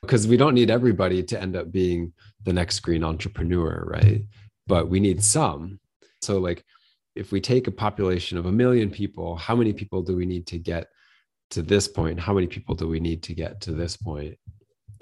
because 0.00 0.26
we 0.26 0.36
don't 0.36 0.54
need 0.54 0.70
everybody 0.70 1.22
to 1.22 1.40
end 1.40 1.54
up 1.54 1.70
being 1.70 2.12
the 2.42 2.52
next 2.52 2.80
green 2.80 3.04
entrepreneur, 3.04 3.84
right? 3.86 4.24
but 4.66 4.88
we 4.88 4.98
need 4.98 5.22
some. 5.22 5.78
So, 6.22 6.38
like, 6.38 6.64
if 7.14 7.30
we 7.32 7.40
take 7.40 7.66
a 7.66 7.72
population 7.86 8.38
of 8.38 8.46
a 8.46 8.52
million 8.52 8.90
people, 8.90 9.36
how 9.36 9.54
many 9.54 9.72
people 9.72 10.02
do 10.02 10.16
we 10.16 10.26
need 10.26 10.46
to 10.48 10.58
get 10.58 10.86
to 11.50 11.62
this 11.62 11.86
point? 11.86 12.18
How 12.18 12.32
many 12.32 12.46
people 12.46 12.74
do 12.74 12.88
we 12.88 13.00
need 13.00 13.22
to 13.24 13.34
get 13.34 13.60
to 13.62 13.72
this 13.72 13.96
point? 13.96 14.38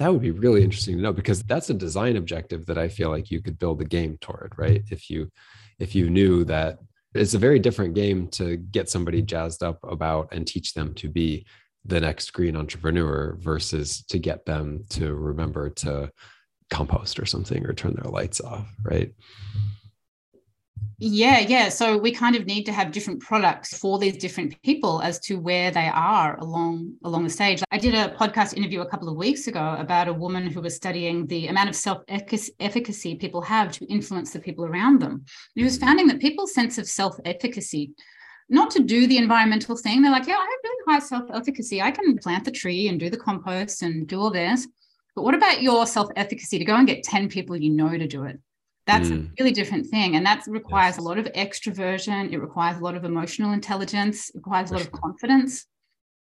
That 0.00 0.10
would 0.10 0.22
be 0.22 0.30
really 0.30 0.64
interesting 0.64 0.96
to 0.96 1.02
know 1.02 1.12
because 1.12 1.42
that's 1.42 1.68
a 1.68 1.74
design 1.74 2.16
objective 2.16 2.64
that 2.66 2.78
I 2.78 2.88
feel 2.88 3.10
like 3.10 3.30
you 3.30 3.42
could 3.42 3.58
build 3.58 3.82
a 3.82 3.84
game 3.84 4.16
toward, 4.22 4.54
right? 4.56 4.82
If 4.90 5.10
you 5.10 5.30
if 5.78 5.94
you 5.94 6.08
knew 6.08 6.42
that 6.44 6.78
it's 7.14 7.34
a 7.34 7.38
very 7.38 7.58
different 7.58 7.94
game 7.94 8.28
to 8.28 8.56
get 8.56 8.88
somebody 8.88 9.20
jazzed 9.20 9.62
up 9.62 9.78
about 9.82 10.28
and 10.32 10.46
teach 10.46 10.72
them 10.72 10.94
to 10.94 11.10
be 11.10 11.44
the 11.84 12.00
next 12.00 12.32
green 12.32 12.56
entrepreneur 12.56 13.36
versus 13.40 14.02
to 14.06 14.18
get 14.18 14.46
them 14.46 14.84
to 14.88 15.14
remember 15.14 15.68
to 15.68 16.10
compost 16.70 17.20
or 17.20 17.26
something 17.26 17.66
or 17.66 17.74
turn 17.74 17.94
their 17.94 18.10
lights 18.10 18.40
off, 18.40 18.66
right? 18.82 19.12
Yeah, 21.02 21.38
yeah. 21.38 21.70
So 21.70 21.96
we 21.96 22.12
kind 22.12 22.36
of 22.36 22.44
need 22.44 22.64
to 22.64 22.72
have 22.72 22.92
different 22.92 23.20
products 23.20 23.74
for 23.78 23.98
these 23.98 24.18
different 24.18 24.60
people 24.60 25.00
as 25.00 25.18
to 25.20 25.36
where 25.36 25.70
they 25.70 25.88
are 25.88 26.38
along 26.40 26.92
along 27.04 27.24
the 27.24 27.30
stage. 27.30 27.62
I 27.70 27.78
did 27.78 27.94
a 27.94 28.14
podcast 28.16 28.52
interview 28.52 28.82
a 28.82 28.86
couple 28.86 29.08
of 29.08 29.16
weeks 29.16 29.46
ago 29.46 29.76
about 29.78 30.08
a 30.08 30.12
woman 30.12 30.46
who 30.46 30.60
was 30.60 30.76
studying 30.76 31.26
the 31.26 31.46
amount 31.46 31.70
of 31.70 31.74
self-efficacy 31.74 33.14
people 33.14 33.40
have 33.40 33.72
to 33.72 33.86
influence 33.86 34.34
the 34.34 34.40
people 34.40 34.66
around 34.66 35.00
them. 35.00 35.24
He 35.54 35.64
was 35.64 35.78
finding 35.78 36.06
that 36.08 36.20
people's 36.20 36.52
sense 36.52 36.76
of 36.76 36.86
self-efficacy 36.86 37.92
not 38.50 38.70
to 38.72 38.82
do 38.82 39.06
the 39.06 39.16
environmental 39.16 39.78
thing. 39.78 40.02
They're 40.02 40.12
like, 40.12 40.26
yeah, 40.26 40.34
I 40.34 40.40
have 40.40 40.48
really 40.64 40.84
high 40.86 41.06
self-efficacy. 41.06 41.80
I 41.80 41.92
can 41.92 42.18
plant 42.18 42.44
the 42.44 42.50
tree 42.50 42.88
and 42.88 43.00
do 43.00 43.08
the 43.08 43.16
compost 43.16 43.80
and 43.80 44.06
do 44.06 44.20
all 44.20 44.30
this. 44.30 44.68
But 45.16 45.22
what 45.22 45.34
about 45.34 45.62
your 45.62 45.86
self 45.86 46.10
efficacy 46.14 46.58
to 46.58 46.64
go 46.66 46.76
and 46.76 46.86
get 46.86 47.04
10 47.04 47.30
people 47.30 47.56
you 47.56 47.70
know 47.70 47.96
to 47.96 48.06
do 48.06 48.24
it? 48.24 48.38
That's 48.86 49.08
mm. 49.08 49.26
a 49.26 49.30
really 49.38 49.52
different 49.52 49.86
thing. 49.86 50.16
And 50.16 50.26
that 50.26 50.44
requires 50.46 50.94
yes. 50.94 50.98
a 50.98 51.02
lot 51.02 51.18
of 51.18 51.26
extroversion. 51.26 52.32
It 52.32 52.38
requires 52.38 52.78
a 52.78 52.84
lot 52.84 52.96
of 52.96 53.04
emotional 53.04 53.52
intelligence. 53.52 54.30
It 54.30 54.36
requires 54.36 54.70
a 54.70 54.74
lot 54.74 54.82
of 54.82 54.92
confidence. 54.92 55.66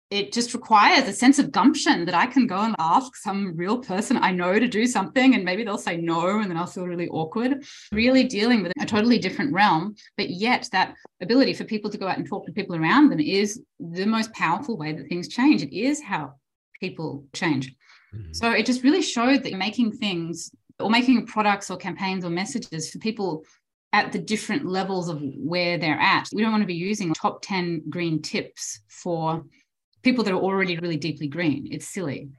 It 0.09 0.31
just 0.31 0.53
requires 0.53 1.05
a 1.09 1.11
sense 1.11 1.37
of 1.37 1.51
gumption 1.51 2.05
that 2.05 2.15
I 2.15 2.27
can 2.27 2.47
go 2.47 2.61
and 2.61 2.77
ask 2.79 3.17
some 3.17 3.57
real 3.57 3.79
person 3.79 4.15
I 4.15 4.31
know 4.31 4.57
to 4.57 4.67
do 4.67 4.87
something, 4.87 5.35
and 5.35 5.43
maybe 5.43 5.65
they'll 5.65 5.77
say 5.77 5.97
no, 5.97 6.39
and 6.39 6.49
then 6.49 6.55
I'll 6.55 6.65
feel 6.65 6.87
really 6.87 7.09
awkward. 7.09 7.65
Really 7.91 8.23
dealing 8.23 8.63
with 8.63 8.71
a 8.81 8.85
totally 8.85 9.19
different 9.19 9.51
realm, 9.51 9.95
but 10.15 10.29
yet 10.29 10.69
that 10.71 10.95
ability 11.21 11.55
for 11.55 11.65
people 11.65 11.91
to 11.91 11.97
go 11.97 12.07
out 12.07 12.17
and 12.17 12.25
talk 12.25 12.45
to 12.45 12.53
people 12.53 12.77
around 12.77 13.09
them 13.09 13.19
is 13.19 13.61
the 13.81 14.05
most 14.05 14.31
powerful 14.31 14.77
way 14.77 14.93
that 14.93 15.09
things 15.09 15.27
change. 15.27 15.61
It 15.61 15.77
is 15.77 16.01
how 16.01 16.35
people 16.79 17.25
change. 17.33 17.75
Mm-hmm. 18.15 18.31
So 18.31 18.51
it 18.51 18.65
just 18.65 18.83
really 18.83 19.01
showed 19.01 19.43
that 19.43 19.53
making 19.53 19.91
things 19.91 20.51
or 20.79 20.89
making 20.89 21.25
products 21.25 21.69
or 21.69 21.77
campaigns 21.77 22.23
or 22.23 22.29
messages 22.29 22.89
for 22.89 22.99
people 22.99 23.43
at 23.93 24.11
the 24.11 24.19
different 24.19 24.65
levels 24.65 25.09
of 25.09 25.21
where 25.37 25.77
they're 25.77 25.99
at. 25.99 26.29
We 26.33 26.41
don't 26.41 26.51
want 26.51 26.63
to 26.63 26.67
be 26.67 26.73
using 26.73 27.13
top 27.13 27.39
10 27.41 27.83
green 27.89 28.21
tips 28.21 28.81
for 28.89 29.43
people 30.03 30.23
that 30.23 30.33
are 30.33 30.39
already 30.39 30.77
really 30.77 30.97
deeply 30.97 31.27
green. 31.27 31.67
It's 31.71 31.87
silly. 31.87 32.29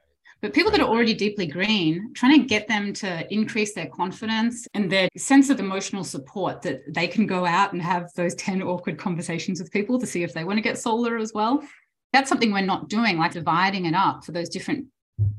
But 0.40 0.54
people 0.54 0.70
that 0.70 0.80
are 0.80 0.88
already 0.88 1.14
deeply 1.14 1.46
green, 1.46 2.12
trying 2.14 2.40
to 2.40 2.46
get 2.46 2.68
them 2.68 2.92
to 2.94 3.26
increase 3.34 3.74
their 3.74 3.88
confidence 3.88 4.68
and 4.72 4.90
their 4.90 5.08
sense 5.16 5.50
of 5.50 5.58
emotional 5.58 6.04
support 6.04 6.62
that 6.62 6.82
they 6.94 7.08
can 7.08 7.26
go 7.26 7.44
out 7.44 7.72
and 7.72 7.82
have 7.82 8.08
those 8.14 8.36
10 8.36 8.62
awkward 8.62 8.98
conversations 8.98 9.60
with 9.60 9.72
people 9.72 9.98
to 9.98 10.06
see 10.06 10.22
if 10.22 10.32
they 10.32 10.44
want 10.44 10.58
to 10.58 10.62
get 10.62 10.78
solar 10.78 11.16
as 11.16 11.32
well. 11.34 11.60
That's 12.12 12.28
something 12.28 12.52
we're 12.52 12.60
not 12.60 12.88
doing, 12.88 13.18
like 13.18 13.32
dividing 13.32 13.86
it 13.86 13.94
up 13.94 14.24
for 14.24 14.30
those 14.30 14.48
different 14.48 14.86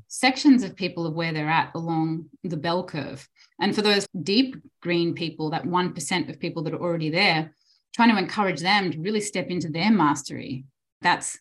sections 0.07 0.63
of 0.63 0.75
people 0.75 1.05
of 1.05 1.13
where 1.13 1.31
they're 1.31 1.49
at 1.49 1.71
along 1.75 2.25
the 2.43 2.57
bell 2.57 2.83
curve. 2.83 3.27
And 3.61 3.75
for 3.75 3.81
those 3.81 4.07
deep 4.23 4.55
green 4.81 5.13
people, 5.13 5.49
that 5.51 5.63
1% 5.63 6.29
of 6.29 6.39
people 6.39 6.63
that 6.63 6.73
are 6.73 6.81
already 6.81 7.09
there, 7.09 7.53
trying 7.95 8.09
to 8.09 8.17
encourage 8.17 8.61
them 8.61 8.91
to 8.91 8.99
really 8.99 9.21
step 9.21 9.47
into 9.47 9.69
their 9.69 9.91
mastery. 9.91 10.65
That's 11.01 11.39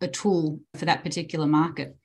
a 0.00 0.08
tool 0.08 0.60
for 0.74 0.84
that 0.84 1.02
particular 1.02 1.46
market. 1.46 1.96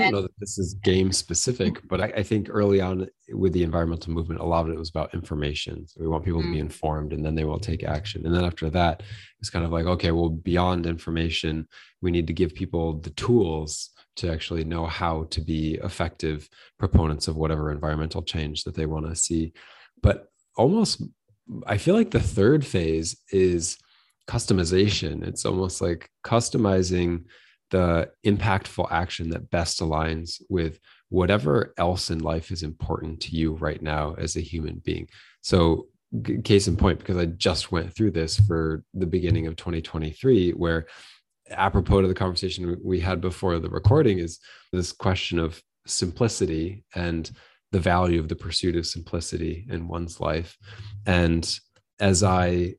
I 0.00 0.04
don't 0.04 0.12
know 0.12 0.22
that 0.22 0.38
this 0.38 0.58
is 0.58 0.74
game 0.74 1.10
specific, 1.10 1.80
but 1.88 2.00
I, 2.00 2.04
I, 2.18 2.22
think 2.22 2.46
early 2.48 2.80
on 2.80 3.08
with 3.32 3.52
the 3.52 3.64
environmental 3.64 4.12
movement, 4.12 4.40
a 4.40 4.44
lot 4.44 4.64
of 4.64 4.70
it 4.72 4.78
was 4.78 4.90
about 4.90 5.12
information. 5.12 5.88
So 5.88 6.00
we 6.00 6.06
want 6.06 6.24
people 6.24 6.40
mm. 6.40 6.44
to 6.44 6.50
be 6.52 6.58
mm. 6.58 6.60
informed 6.60 7.12
and 7.12 7.26
then 7.26 7.34
they 7.34 7.42
will 7.42 7.58
take 7.58 7.82
action. 7.82 8.24
And 8.24 8.32
then 8.32 8.44
after 8.44 8.70
that, 8.70 9.02
it's 9.40 9.50
kind 9.50 9.64
of 9.64 9.72
like, 9.72 9.86
okay, 9.86 10.12
well, 10.12 10.28
beyond 10.28 10.86
information, 10.86 11.66
we 12.00 12.12
need 12.12 12.28
to 12.28 12.32
give 12.32 12.54
people 12.54 13.00
the 13.00 13.10
tools 13.10 13.90
to 14.18 14.30
actually 14.30 14.64
know 14.64 14.86
how 14.86 15.24
to 15.30 15.40
be 15.40 15.74
effective 15.82 16.48
proponents 16.78 17.28
of 17.28 17.36
whatever 17.36 17.70
environmental 17.70 18.22
change 18.22 18.64
that 18.64 18.74
they 18.74 18.86
want 18.86 19.06
to 19.06 19.16
see. 19.16 19.52
But 20.02 20.28
almost, 20.56 21.02
I 21.66 21.78
feel 21.78 21.94
like 21.94 22.10
the 22.10 22.20
third 22.20 22.64
phase 22.66 23.16
is 23.32 23.78
customization. 24.28 25.26
It's 25.26 25.44
almost 25.44 25.80
like 25.80 26.10
customizing 26.24 27.24
the 27.70 28.10
impactful 28.24 28.88
action 28.90 29.30
that 29.30 29.50
best 29.50 29.80
aligns 29.80 30.40
with 30.48 30.78
whatever 31.10 31.74
else 31.78 32.10
in 32.10 32.18
life 32.18 32.50
is 32.50 32.62
important 32.62 33.20
to 33.20 33.36
you 33.36 33.54
right 33.54 33.80
now 33.80 34.14
as 34.18 34.36
a 34.36 34.40
human 34.40 34.80
being. 34.84 35.08
So, 35.40 35.86
case 36.44 36.68
in 36.68 36.76
point, 36.76 36.98
because 36.98 37.18
I 37.18 37.26
just 37.26 37.70
went 37.70 37.94
through 37.94 38.12
this 38.12 38.40
for 38.40 38.82
the 38.94 39.06
beginning 39.06 39.46
of 39.46 39.56
2023, 39.56 40.52
where 40.52 40.86
apropos 41.50 42.02
to 42.02 42.08
the 42.08 42.14
conversation 42.14 42.78
we 42.82 43.00
had 43.00 43.20
before 43.20 43.58
the 43.58 43.70
recording 43.70 44.18
is 44.18 44.38
this 44.72 44.92
question 44.92 45.38
of 45.38 45.62
simplicity 45.86 46.84
and 46.94 47.30
the 47.72 47.80
value 47.80 48.20
of 48.20 48.28
the 48.28 48.36
pursuit 48.36 48.76
of 48.76 48.86
simplicity 48.86 49.66
in 49.70 49.88
one's 49.88 50.20
life. 50.20 50.56
And 51.06 51.58
as 52.00 52.22
I 52.22 52.74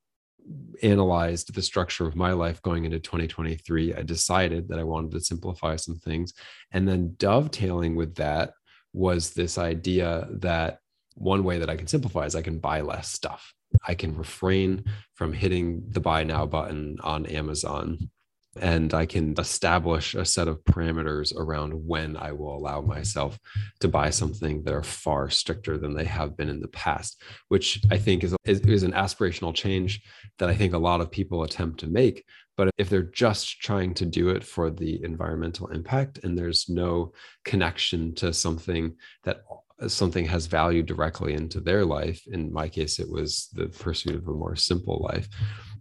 analyzed 0.82 1.54
the 1.54 1.62
structure 1.62 2.08
of 2.08 2.16
my 2.16 2.32
life 2.32 2.62
going 2.62 2.86
into 2.86 3.00
2023, 3.00 3.94
I 3.94 4.02
decided 4.02 4.68
that 4.70 4.80
I 4.80 4.84
wanted 4.84 5.12
to 5.12 5.20
simplify 5.20 5.76
some 5.76 5.98
things. 5.98 6.34
And 6.72 6.88
then 6.88 7.16
dovetailing 7.18 7.96
with 7.96 8.16
that 8.16 8.54
was 8.94 9.32
this 9.32 9.58
idea 9.58 10.28
that 10.32 10.80
one 11.16 11.44
way 11.44 11.60
that 11.60 11.70
I 11.70 11.76
can 11.76 11.88
simplify 11.88 12.26
is 12.26 12.36
I 12.36 12.42
can 12.42 12.60
buy 12.60 12.82
less 12.82 13.12
stuff. 13.12 13.54
I 13.88 13.94
can 13.94 14.18
refrain 14.18 14.86
from 15.14 15.34
hitting 15.34 15.84
the 15.90 16.00
buy 16.00 16.24
now 16.24 16.46
button 16.46 16.98
on 17.04 17.28
Amazon 17.28 18.10
and 18.56 18.94
I 18.94 19.06
can 19.06 19.36
establish 19.38 20.16
a 20.16 20.26
set 20.26 20.48
of 20.48 20.64
parameters 20.64 21.36
around 21.36 21.74
when 21.74 22.18
I 22.18 22.32
will 22.32 22.56
allow 22.56 22.82
myself 22.82 23.40
to 23.80 23.88
buy 23.88 24.10
something 24.10 24.64
that 24.64 24.74
are 24.74 24.84
far 24.84 25.30
stricter 25.30 25.78
than 25.78 25.94
they 25.94 26.06
have 26.06 26.36
been 26.36 26.50
in 26.50 26.60
the 26.60 26.68
past, 26.70 27.22
which 27.50 27.82
I 27.92 27.98
think 27.98 28.24
is, 28.24 28.36
is, 28.46 28.60
is 28.62 28.84
an 28.84 28.94
aspirational 28.94 29.54
change 29.54 30.02
that 30.40 30.50
I 30.50 30.56
think 30.56 30.74
a 30.74 30.80
lot 30.80 31.02
of 31.02 31.12
people 31.12 31.44
attempt 31.44 31.80
to 31.82 31.88
make. 31.88 32.26
But 32.58 32.72
if 32.78 32.90
they're 32.90 33.04
just 33.04 33.62
trying 33.62 33.94
to 33.96 34.06
do 34.06 34.30
it 34.30 34.44
for 34.44 34.70
the 34.70 35.02
environmental 35.04 35.68
impact 35.68 36.20
and 36.24 36.38
there's 36.38 36.68
no 36.68 37.14
connection 37.46 38.14
to 38.16 38.34
something 38.34 38.96
that 39.24 39.44
something 39.88 40.26
has 40.26 40.46
value 40.46 40.84
directly 40.84 41.34
into 41.34 41.60
their 41.60 41.86
life. 41.86 42.22
In 42.28 42.52
my 42.52 42.68
case 42.70 43.00
it 43.00 43.10
was 43.10 43.50
the 43.54 43.68
pursuit 43.68 44.16
of 44.16 44.28
a 44.28 44.32
more 44.32 44.56
simple 44.56 45.08
life. 45.12 45.28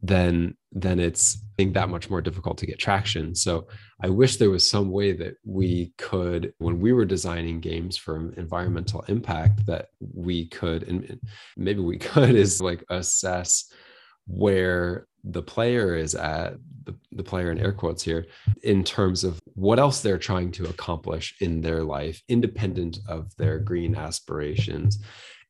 Then 0.03 0.55
then 0.73 1.01
it's 1.01 1.39
I 1.39 1.63
think 1.63 1.75
that 1.75 1.89
much 1.89 2.09
more 2.09 2.21
difficult 2.21 2.59
to 2.59 2.67
get 2.67 2.79
traction. 2.79 3.35
So 3.35 3.67
i 4.01 4.09
wish 4.09 4.37
there 4.37 4.51
was 4.51 4.69
some 4.69 4.91
way 4.91 5.13
that 5.13 5.35
we 5.45 5.93
could 5.99 6.53
when 6.59 6.81
we 6.81 6.93
were 6.93 7.05
designing 7.05 7.61
games 7.61 7.97
for 7.97 8.33
environmental 8.37 9.05
impact 9.09 9.67
that 9.67 9.87
we 10.15 10.47
could 10.49 10.85
and 10.85 11.21
maybe 11.57 11.81
we 11.81 11.99
could 12.11 12.35
is 12.35 12.61
like 12.61 12.85
assess 12.91 13.65
where 14.29 15.07
the 15.24 15.43
player 15.43 15.97
is 15.97 16.14
at 16.14 16.55
the, 16.85 16.95
the 17.12 17.24
player 17.24 17.51
in 17.51 17.59
air 17.59 17.72
quotes 17.72 18.03
here 18.03 18.26
in 18.62 18.85
terms 18.85 19.24
of 19.24 19.39
what 19.55 19.79
else 19.79 20.01
they're 20.01 20.18
trying 20.18 20.51
to 20.53 20.64
accomplish 20.66 21.35
in 21.41 21.61
their 21.61 21.83
life 21.83 22.22
independent 22.29 22.99
of 23.09 23.35
their 23.37 23.59
green 23.59 23.95
aspirations. 23.97 24.99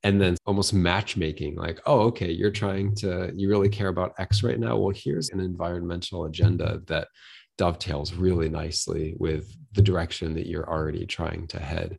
And 0.05 0.21
then 0.21 0.37
almost 0.47 0.73
matchmaking 0.73 1.57
like 1.57 1.81
oh 1.87 2.01
okay 2.03 2.31
you're 2.31 2.53
trying 2.53 2.95
to 2.97 3.33
you 3.35 3.49
really 3.49 3.69
care 3.69 3.89
about 3.89 4.15
x 4.19 4.43
right 4.43 4.59
now. 4.59 4.77
Well 4.77 4.95
here's 4.95 5.31
an 5.31 5.41
environmental 5.41 6.25
agenda 6.25 6.81
that 6.87 7.09
dovetails 7.57 8.15
really 8.15 8.49
nicely 8.49 9.15
with 9.19 9.55
the 9.73 9.83
direction 9.83 10.35
that 10.35 10.47
you're 10.47 10.69
already 10.69 11.05
trying 11.05 11.49
to 11.49 11.59
head 11.59 11.99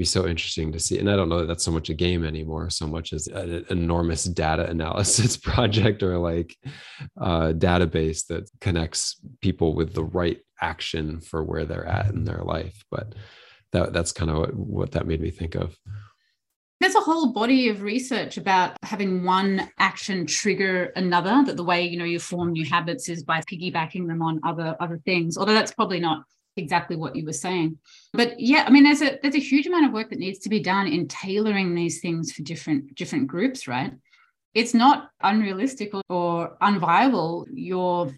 be 0.00 0.04
so 0.06 0.26
interesting 0.26 0.72
to 0.72 0.80
see. 0.80 0.98
And 0.98 1.10
I 1.10 1.14
don't 1.14 1.28
know 1.28 1.40
that 1.40 1.46
that's 1.46 1.62
so 1.62 1.70
much 1.70 1.90
a 1.90 1.94
game 1.94 2.24
anymore, 2.24 2.70
so 2.70 2.86
much 2.86 3.12
as 3.12 3.26
an 3.26 3.66
enormous 3.68 4.24
data 4.24 4.66
analysis 4.66 5.36
project 5.50 6.02
or 6.02 6.16
like 6.16 6.56
a 7.18 7.52
database 7.52 8.26
that 8.28 8.48
connects 8.62 9.20
people 9.42 9.74
with 9.74 9.92
the 9.92 10.02
right 10.02 10.38
action 10.62 11.20
for 11.20 11.44
where 11.44 11.66
they're 11.66 11.86
at 11.86 12.08
in 12.14 12.24
their 12.24 12.42
life. 12.42 12.82
But 12.90 13.14
that 13.72 13.92
that's 13.92 14.10
kind 14.10 14.30
of 14.30 14.38
what, 14.38 14.54
what 14.54 14.92
that 14.92 15.06
made 15.06 15.20
me 15.20 15.30
think 15.30 15.54
of. 15.54 15.76
There's 16.80 16.94
a 16.94 17.00
whole 17.00 17.34
body 17.34 17.68
of 17.68 17.82
research 17.82 18.38
about 18.38 18.78
having 18.82 19.22
one 19.22 19.68
action 19.78 20.24
trigger 20.24 20.92
another. 20.96 21.44
That 21.44 21.58
the 21.58 21.64
way 21.64 21.82
you 21.86 21.98
know 21.98 22.06
you 22.06 22.18
form 22.18 22.52
new 22.52 22.64
habits 22.64 23.10
is 23.10 23.22
by 23.22 23.42
piggybacking 23.42 24.08
them 24.08 24.22
on 24.22 24.40
other 24.46 24.76
other 24.80 24.98
things. 25.04 25.36
Although 25.36 25.52
that's 25.52 25.72
probably 25.72 26.00
not 26.00 26.22
exactly 26.60 26.96
what 26.96 27.16
you 27.16 27.24
were 27.24 27.32
saying 27.32 27.76
but 28.12 28.38
yeah 28.38 28.64
i 28.66 28.70
mean 28.70 28.84
there's 28.84 29.02
a 29.02 29.18
there's 29.22 29.34
a 29.34 29.40
huge 29.40 29.66
amount 29.66 29.86
of 29.86 29.92
work 29.92 30.10
that 30.10 30.18
needs 30.18 30.38
to 30.38 30.48
be 30.48 30.60
done 30.60 30.86
in 30.86 31.08
tailoring 31.08 31.74
these 31.74 32.00
things 32.00 32.32
for 32.32 32.42
different 32.42 32.94
different 32.94 33.26
groups 33.26 33.66
right 33.66 33.92
it's 34.54 34.74
not 34.74 35.10
unrealistic 35.22 35.94
or, 35.94 36.02
or 36.08 36.56
unviable 36.62 37.46
your 37.52 38.12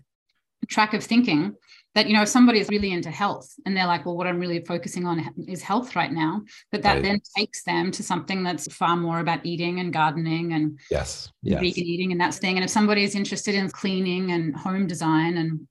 track 0.69 0.95
of 0.95 1.03
thinking 1.03 1.55
that 1.95 2.07
you 2.07 2.15
know 2.15 2.23
if 2.23 2.29
somebody 2.29 2.59
is 2.59 2.69
really 2.69 2.93
into 2.93 3.11
health 3.11 3.53
and 3.67 3.77
they're 3.77 3.87
like 3.87 4.07
well 4.07 4.17
what 4.17 4.27
i'm 4.27 4.39
really 4.39 4.65
focusing 4.65 5.07
on 5.07 5.23
is 5.49 5.63
health 5.63 5.95
right 5.95 6.13
now 6.13 6.41
but 6.71 6.83
that 6.83 6.95
right. 6.95 7.03
then 7.03 7.21
takes 7.37 7.63
them 7.65 7.91
to 7.91 8.03
something 8.03 8.43
that's 8.43 8.73
far 8.73 8.97
more 8.97 9.21
about 9.21 9.45
eating 9.45 9.81
and 9.81 9.93
gardening 9.93 10.53
and 10.53 10.79
yes, 10.91 11.31
yes. 11.43 11.61
vegan 11.61 11.85
eating 11.85 12.13
and 12.13 12.21
that 12.21 12.35
thing 12.35 12.57
and 12.57 12.65
if 12.65 12.71
somebody 12.71 13.05
is 13.05 13.15
interested 13.15 13.55
in 13.55 13.69
cleaning 13.71 14.33
and 14.33 14.57
home 14.57 14.87
design 14.87 15.37
and 15.37 15.67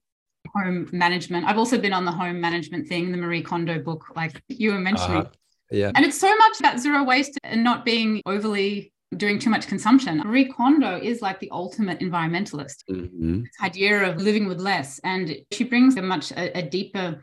home 0.54 0.88
management. 0.92 1.46
I've 1.46 1.58
also 1.58 1.78
been 1.78 1.92
on 1.92 2.04
the 2.04 2.12
home 2.12 2.40
management 2.40 2.88
thing, 2.88 3.10
the 3.10 3.18
Marie 3.18 3.42
Kondo 3.42 3.78
book, 3.78 4.04
like 4.16 4.42
you 4.48 4.72
were 4.72 4.78
mentioning. 4.78 5.18
Uh, 5.18 5.30
yeah. 5.70 5.90
And 5.94 6.04
it's 6.04 6.18
so 6.18 6.34
much 6.36 6.60
about 6.60 6.78
zero 6.78 7.02
waste 7.02 7.38
and 7.44 7.64
not 7.64 7.84
being 7.84 8.20
overly 8.26 8.92
doing 9.16 9.38
too 9.38 9.50
much 9.50 9.66
consumption. 9.66 10.18
Marie 10.18 10.46
Kondo 10.46 10.98
is 10.98 11.20
like 11.22 11.38
the 11.40 11.50
ultimate 11.50 12.00
environmentalist. 12.00 12.84
Mm-hmm. 12.90 13.42
This 13.42 13.50
idea 13.62 14.10
of 14.10 14.20
living 14.20 14.46
with 14.46 14.60
less. 14.60 15.00
And 15.04 15.36
she 15.52 15.64
brings 15.64 15.96
a 15.96 16.02
much 16.02 16.32
a, 16.32 16.58
a 16.58 16.62
deeper 16.62 17.20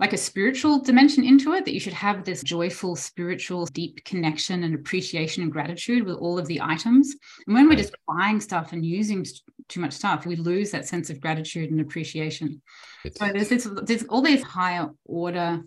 like 0.00 0.12
a 0.12 0.16
spiritual 0.16 0.80
dimension 0.80 1.24
into 1.24 1.52
it 1.52 1.64
that 1.64 1.72
you 1.72 1.80
should 1.80 1.92
have 1.92 2.24
this 2.24 2.42
joyful 2.42 2.96
spiritual 2.96 3.66
deep 3.66 4.04
connection 4.04 4.64
and 4.64 4.74
appreciation 4.74 5.42
and 5.42 5.52
gratitude 5.52 6.04
with 6.04 6.16
all 6.16 6.38
of 6.38 6.46
the 6.48 6.60
items 6.60 7.14
and 7.46 7.54
when 7.54 7.68
we're 7.68 7.76
just 7.76 7.94
buying 8.08 8.40
stuff 8.40 8.72
and 8.72 8.84
using 8.84 9.24
too 9.68 9.80
much 9.80 9.92
stuff 9.92 10.26
we 10.26 10.36
lose 10.36 10.70
that 10.70 10.86
sense 10.86 11.10
of 11.10 11.20
gratitude 11.20 11.70
and 11.70 11.80
appreciation 11.80 12.60
it's, 13.04 13.18
so 13.18 13.28
there's 13.32 13.48
this 13.48 13.68
there's 13.82 14.04
all 14.04 14.22
these 14.22 14.42
higher 14.42 14.90
order 15.04 15.62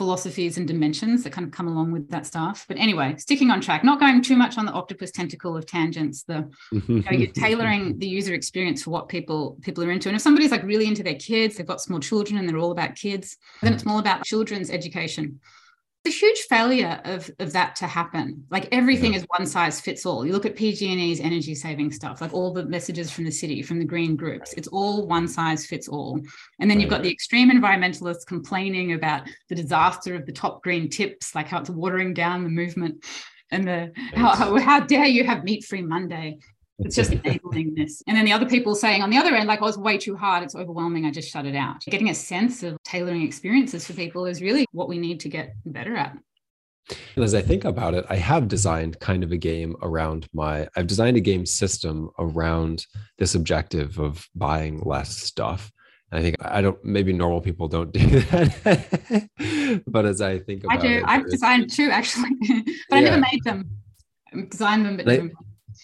philosophies 0.00 0.56
and 0.56 0.66
dimensions 0.66 1.24
that 1.24 1.30
kind 1.30 1.46
of 1.46 1.52
come 1.52 1.68
along 1.68 1.92
with 1.92 2.08
that 2.08 2.24
stuff. 2.24 2.64
But 2.66 2.78
anyway, 2.78 3.16
sticking 3.18 3.50
on 3.50 3.60
track, 3.60 3.84
not 3.84 4.00
going 4.00 4.22
too 4.22 4.34
much 4.34 4.56
on 4.56 4.64
the 4.64 4.72
octopus 4.72 5.10
tentacle 5.10 5.58
of 5.58 5.66
tangents. 5.66 6.22
The 6.22 6.48
you 6.72 7.02
know, 7.02 7.10
you're 7.10 7.30
tailoring 7.32 7.98
the 7.98 8.08
user 8.08 8.32
experience 8.32 8.82
for 8.82 8.92
what 8.92 9.10
people 9.10 9.58
people 9.60 9.84
are 9.84 9.90
into. 9.90 10.08
And 10.08 10.16
if 10.16 10.22
somebody's 10.22 10.52
like 10.52 10.62
really 10.62 10.86
into 10.86 11.02
their 11.02 11.16
kids, 11.16 11.56
they've 11.56 11.66
got 11.66 11.82
small 11.82 12.00
children 12.00 12.38
and 12.38 12.48
they're 12.48 12.56
all 12.56 12.70
about 12.70 12.94
kids, 12.94 13.36
then 13.60 13.74
it's 13.74 13.82
mm. 13.82 13.88
more 13.88 14.00
about 14.00 14.24
children's 14.24 14.70
education 14.70 15.38
a 16.06 16.10
huge 16.10 16.38
failure 16.48 17.00
of, 17.04 17.30
of 17.40 17.52
that 17.52 17.76
to 17.76 17.86
happen. 17.86 18.44
Like 18.50 18.68
everything 18.72 19.12
yeah. 19.12 19.18
is 19.18 19.26
one 19.36 19.46
size 19.46 19.80
fits 19.80 20.06
all. 20.06 20.24
You 20.24 20.32
look 20.32 20.46
at 20.46 20.56
PG&E's 20.56 21.20
energy 21.20 21.54
saving 21.54 21.92
stuff, 21.92 22.20
like 22.20 22.32
all 22.32 22.52
the 22.52 22.64
messages 22.64 23.10
from 23.10 23.24
the 23.24 23.30
city, 23.30 23.62
from 23.62 23.78
the 23.78 23.84
green 23.84 24.16
groups, 24.16 24.54
it's 24.54 24.68
all 24.68 25.06
one 25.06 25.28
size 25.28 25.66
fits 25.66 25.88
all. 25.88 26.18
And 26.58 26.70
then 26.70 26.78
right. 26.78 26.80
you've 26.80 26.90
got 26.90 27.02
the 27.02 27.10
extreme 27.10 27.50
environmentalists 27.50 28.26
complaining 28.26 28.94
about 28.94 29.28
the 29.48 29.54
disaster 29.54 30.14
of 30.14 30.24
the 30.24 30.32
top 30.32 30.62
green 30.62 30.88
tips, 30.88 31.34
like 31.34 31.48
how 31.48 31.60
it's 31.60 31.70
watering 31.70 32.14
down 32.14 32.44
the 32.44 32.50
movement 32.50 33.04
and 33.50 33.66
the 33.66 33.92
how, 34.14 34.34
how, 34.34 34.58
how 34.58 34.80
dare 34.80 35.06
you 35.06 35.24
have 35.24 35.44
meat 35.44 35.64
free 35.64 35.82
Monday 35.82 36.38
it's 36.84 36.96
just 36.96 37.12
enabling 37.12 37.74
this. 37.74 38.02
And 38.06 38.16
then 38.16 38.24
the 38.24 38.32
other 38.32 38.48
people 38.48 38.74
saying 38.74 39.02
on 39.02 39.10
the 39.10 39.18
other 39.18 39.34
end, 39.34 39.46
like, 39.46 39.60
oh, 39.62 39.66
it's 39.66 39.76
way 39.76 39.98
too 39.98 40.16
hard. 40.16 40.42
It's 40.42 40.54
overwhelming. 40.54 41.06
I 41.06 41.10
just 41.10 41.30
shut 41.30 41.46
it 41.46 41.54
out. 41.54 41.80
Getting 41.82 42.10
a 42.10 42.14
sense 42.14 42.62
of 42.62 42.82
tailoring 42.84 43.22
experiences 43.22 43.86
for 43.86 43.92
people 43.92 44.26
is 44.26 44.40
really 44.40 44.66
what 44.72 44.88
we 44.88 44.98
need 44.98 45.20
to 45.20 45.28
get 45.28 45.54
better 45.66 45.96
at. 45.96 46.16
And 47.14 47.24
as 47.24 47.34
I 47.34 47.42
think 47.42 47.64
about 47.64 47.94
it, 47.94 48.04
I 48.08 48.16
have 48.16 48.48
designed 48.48 48.98
kind 48.98 49.22
of 49.22 49.30
a 49.32 49.36
game 49.36 49.76
around 49.82 50.26
my, 50.32 50.68
I've 50.76 50.86
designed 50.86 51.16
a 51.16 51.20
game 51.20 51.46
system 51.46 52.10
around 52.18 52.86
this 53.18 53.34
objective 53.34 53.98
of 53.98 54.26
buying 54.34 54.80
less 54.80 55.16
stuff. 55.16 55.70
And 56.10 56.18
I 56.18 56.22
think 56.22 56.36
I 56.40 56.60
don't, 56.60 56.82
maybe 56.84 57.12
normal 57.12 57.40
people 57.40 57.68
don't 57.68 57.92
do 57.92 58.06
that. 58.08 59.28
but 59.86 60.06
as 60.06 60.20
I 60.20 60.38
think 60.38 60.64
about 60.64 60.78
I 60.78 60.80
do, 60.80 60.94
it, 60.96 61.04
I've 61.06 61.28
designed 61.30 61.70
two 61.70 61.90
actually, 61.90 62.30
but 62.88 62.96
I 62.96 63.00
never 63.00 63.18
made 63.18 63.44
them. 63.44 63.70
Designed 64.48 64.86
them, 64.86 64.96
but 64.96 65.06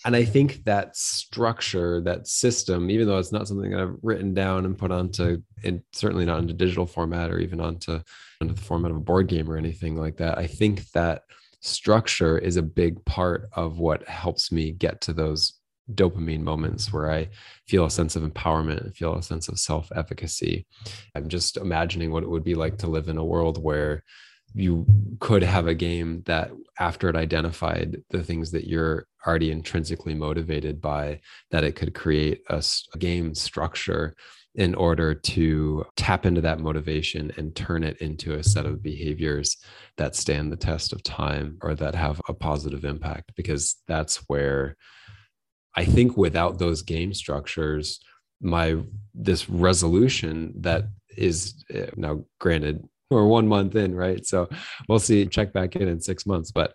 and 0.05 0.14
I 0.14 0.24
think 0.24 0.64
that 0.64 0.97
structure, 0.97 2.01
that 2.03 2.28
system, 2.28 2.90
even 2.90 3.07
though 3.07 3.18
it's 3.18 3.32
not 3.32 3.49
something 3.49 3.70
that 3.70 3.80
I've 3.80 3.97
written 4.03 4.34
down 4.34 4.64
and 4.64 4.78
put 4.78 4.92
onto, 4.92 5.42
and 5.64 5.82
certainly 5.92 6.24
not 6.24 6.38
into 6.38 6.55
digital 6.55 6.86
format 6.86 7.30
or 7.30 7.38
even 7.38 7.61
onto, 7.61 8.01
onto 8.40 8.55
the 8.55 8.61
format 8.61 8.90
of 8.90 8.99
a 8.99 9.01
board 9.01 9.26
game 9.26 9.51
or 9.51 9.57
anything 9.57 9.97
like 9.97 10.18
that, 10.18 10.38
I 10.38 10.47
think 10.47 10.88
that 10.90 11.22
structure 11.61 12.38
is 12.38 12.57
a 12.57 12.62
big 12.62 13.05
part 13.05 13.49
of 13.53 13.78
what 13.78 14.07
helps 14.09 14.53
me 14.53 14.70
get 14.70 15.01
to 15.03 15.12
those 15.12 15.55
dopamine 15.94 16.40
moments 16.40 16.92
where 16.92 17.11
I 17.11 17.28
feel 17.68 17.84
a 17.84 17.90
sense 17.90 18.16
of 18.16 18.22
empowerment, 18.22 18.94
feel 18.97 19.14
a 19.14 19.22
sense 19.22 19.49
of 19.49 19.59
self 19.59 19.90
efficacy. 19.94 20.66
I'm 21.14 21.28
just 21.28 21.57
imagining 21.57 22.11
what 22.11 22.22
it 22.22 22.30
would 22.30 22.44
be 22.44 22.55
like 22.55 22.78
to 22.78 22.86
live 22.88 23.09
in 23.09 23.18
a 23.18 23.24
world 23.24 23.62
where 23.62 24.03
you 24.57 24.87
could 25.21 25.43
have 25.43 25.67
a 25.67 25.75
game 25.75 26.23
that 26.25 26.51
after 26.79 27.09
it 27.09 27.17
identified 27.17 28.03
the 28.11 28.23
things 28.23 28.51
that 28.51 28.67
you're 28.67 29.07
already 29.27 29.51
intrinsically 29.51 30.15
motivated 30.15 30.81
by 30.81 31.21
that 31.51 31.63
it 31.63 31.77
could 31.77 31.95
create 31.95 32.41
a, 32.49 32.63
a 32.95 32.99
game 32.99 33.35
structure 33.35 34.15
in 34.55 34.75
order 34.75 35.15
to 35.15 35.85
tap 35.97 36.25
into 36.25 36.41
that 36.41 36.59
motivation 36.59 37.31
and 37.37 37.55
turn 37.55 37.85
it 37.85 37.99
into 37.99 38.33
a 38.33 38.43
set 38.43 38.65
of 38.65 38.83
behaviors 38.83 39.59
that 39.99 40.17
stand 40.17 40.51
the 40.51 40.57
test 40.57 40.95
of 40.95 41.03
time 41.03 41.59
or 41.61 41.75
that 41.75 41.95
have 41.95 42.23
a 42.27 42.33
positive 42.33 42.85
impact. 42.85 43.33
Because 43.37 43.77
that's 43.87 44.17
where 44.29 44.77
i 45.77 45.85
think 45.85 46.17
without 46.17 46.59
those 46.59 46.83
game 46.83 47.13
structures 47.13 48.01
my 48.41 48.77
this 49.15 49.49
resolution 49.49 50.53
that 50.57 50.85
is 51.17 51.65
eh, 51.73 51.87
now 51.97 52.25
granted 52.41 52.83
we're 53.11 53.27
one 53.27 53.49
month 53.49 53.75
in 53.77 53.95
right 53.95 54.27
so 54.27 54.49
we'll 54.89 54.99
see 54.99 55.27
check 55.27 55.53
back 55.53 55.77
in 55.77 55.89
in 55.89 56.01
six 56.01 56.27
months 56.27 56.51
but 56.51 56.75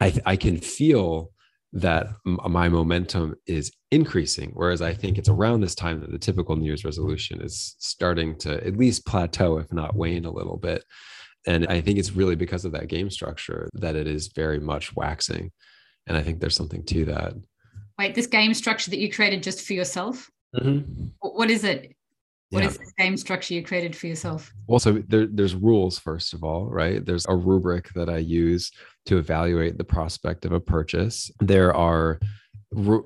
i 0.00 0.12
i 0.26 0.36
can 0.36 0.58
feel 0.58 1.32
that 1.72 2.08
my 2.24 2.68
momentum 2.68 3.34
is 3.46 3.72
increasing. 3.90 4.50
Whereas 4.54 4.82
I 4.82 4.92
think 4.92 5.16
it's 5.16 5.28
around 5.28 5.60
this 5.60 5.74
time 5.74 6.00
that 6.00 6.10
the 6.10 6.18
typical 6.18 6.56
New 6.56 6.66
Year's 6.66 6.84
resolution 6.84 7.40
is 7.40 7.76
starting 7.78 8.36
to 8.38 8.64
at 8.66 8.76
least 8.76 9.06
plateau, 9.06 9.58
if 9.58 9.72
not 9.72 9.96
wane 9.96 10.26
a 10.26 10.30
little 10.30 10.58
bit. 10.58 10.84
And 11.46 11.66
I 11.66 11.80
think 11.80 11.98
it's 11.98 12.12
really 12.12 12.36
because 12.36 12.64
of 12.64 12.72
that 12.72 12.88
game 12.88 13.10
structure 13.10 13.70
that 13.74 13.96
it 13.96 14.06
is 14.06 14.28
very 14.28 14.60
much 14.60 14.94
waxing. 14.94 15.50
And 16.06 16.16
I 16.16 16.22
think 16.22 16.40
there's 16.40 16.56
something 16.56 16.84
to 16.84 17.04
that. 17.06 17.34
Wait, 17.98 18.14
this 18.14 18.26
game 18.26 18.52
structure 18.54 18.90
that 18.90 18.98
you 18.98 19.10
created 19.10 19.42
just 19.42 19.66
for 19.66 19.72
yourself? 19.72 20.30
Mm-hmm. 20.54 21.06
What 21.20 21.50
is 21.50 21.64
it? 21.64 21.96
What 22.52 22.64
yeah. 22.64 22.68
is 22.68 22.76
the 22.76 22.92
game 22.98 23.16
structure 23.16 23.54
you 23.54 23.62
created 23.62 23.96
for 23.96 24.08
yourself? 24.08 24.52
Well, 24.66 24.78
so 24.78 25.02
there, 25.08 25.26
there's 25.26 25.54
rules, 25.54 25.98
first 25.98 26.34
of 26.34 26.44
all, 26.44 26.66
right? 26.66 27.02
There's 27.02 27.24
a 27.26 27.34
rubric 27.34 27.88
that 27.94 28.10
I 28.10 28.18
use 28.18 28.70
to 29.06 29.16
evaluate 29.16 29.78
the 29.78 29.84
prospect 29.84 30.44
of 30.44 30.52
a 30.52 30.60
purchase. 30.60 31.30
There 31.40 31.74
are, 31.74 32.20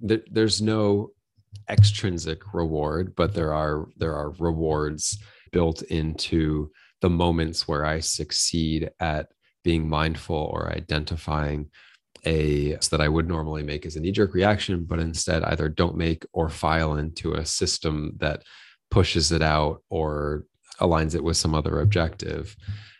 there's 0.00 0.62
no 0.62 1.10
extrinsic 1.68 2.54
reward, 2.54 3.14
but 3.16 3.34
there 3.34 3.52
are 3.52 3.88
there 3.96 4.14
are 4.14 4.30
rewards 4.38 5.18
built 5.50 5.82
into 5.82 6.70
the 7.00 7.10
moments 7.10 7.66
where 7.66 7.84
I 7.84 7.98
succeed 7.98 8.88
at 9.00 9.32
being 9.64 9.88
mindful 9.88 10.48
or 10.54 10.72
identifying 10.72 11.70
a 12.24 12.76
that 12.92 13.00
I 13.00 13.08
would 13.08 13.26
normally 13.26 13.64
make 13.64 13.84
as 13.84 13.96
a 13.96 14.00
knee 14.00 14.12
jerk 14.12 14.32
reaction, 14.32 14.84
but 14.84 15.00
instead 15.00 15.42
either 15.42 15.68
don't 15.68 15.96
make 15.96 16.24
or 16.32 16.48
file 16.48 16.94
into 16.94 17.34
a 17.34 17.44
system 17.44 18.12
that 18.18 18.44
pushes 18.92 19.32
it 19.32 19.42
out 19.42 19.82
or 19.88 20.44
aligns 20.78 21.14
it 21.14 21.24
with 21.24 21.38
some 21.38 21.54
other 21.54 21.80
objective. 21.80 22.54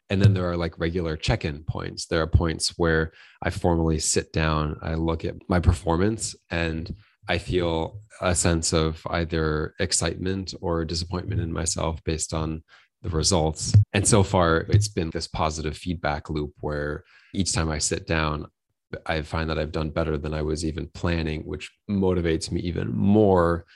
And 0.09 0.21
then 0.21 0.33
there 0.33 0.51
are 0.51 0.57
like 0.57 0.79
regular 0.79 1.17
check 1.17 1.45
in 1.45 1.65
points. 1.65 2.07
There 2.07 2.23
are 2.23 2.27
points 2.27 2.75
where 2.79 3.13
I 3.43 3.51
formally 3.51 3.99
sit 3.99 4.33
down, 4.33 4.79
I 4.83 4.95
look 4.95 5.25
at 5.25 5.37
my 5.49 5.61
performance, 5.61 6.35
and 6.51 6.95
I 7.29 7.37
feel 7.37 8.01
a 8.23 8.35
sense 8.35 8.73
of 8.73 9.03
either 9.11 9.75
excitement 9.81 10.55
or 10.63 10.85
disappointment 10.87 11.43
in 11.43 11.53
myself 11.53 12.03
based 12.05 12.33
on 12.33 12.63
the 13.03 13.11
results. 13.11 13.75
And 13.93 14.09
so 14.09 14.23
far, 14.23 14.67
it's 14.71 14.89
been 14.89 15.11
this 15.11 15.29
positive 15.29 15.77
feedback 15.77 16.31
loop 16.31 16.53
where 16.61 17.05
each 17.35 17.53
time 17.53 17.71
I 17.71 17.79
sit 17.79 18.07
down, 18.07 18.47
I 19.07 19.23
find 19.23 19.49
that 19.51 19.59
I've 19.59 19.73
done 19.73 19.91
better 19.91 20.17
than 20.17 20.33
I 20.33 20.43
was 20.43 20.65
even 20.65 20.89
planning, 20.95 21.43
which 21.43 21.71
motivates 21.91 22.51
me 22.51 22.61
even 22.63 22.95
more 22.95 23.67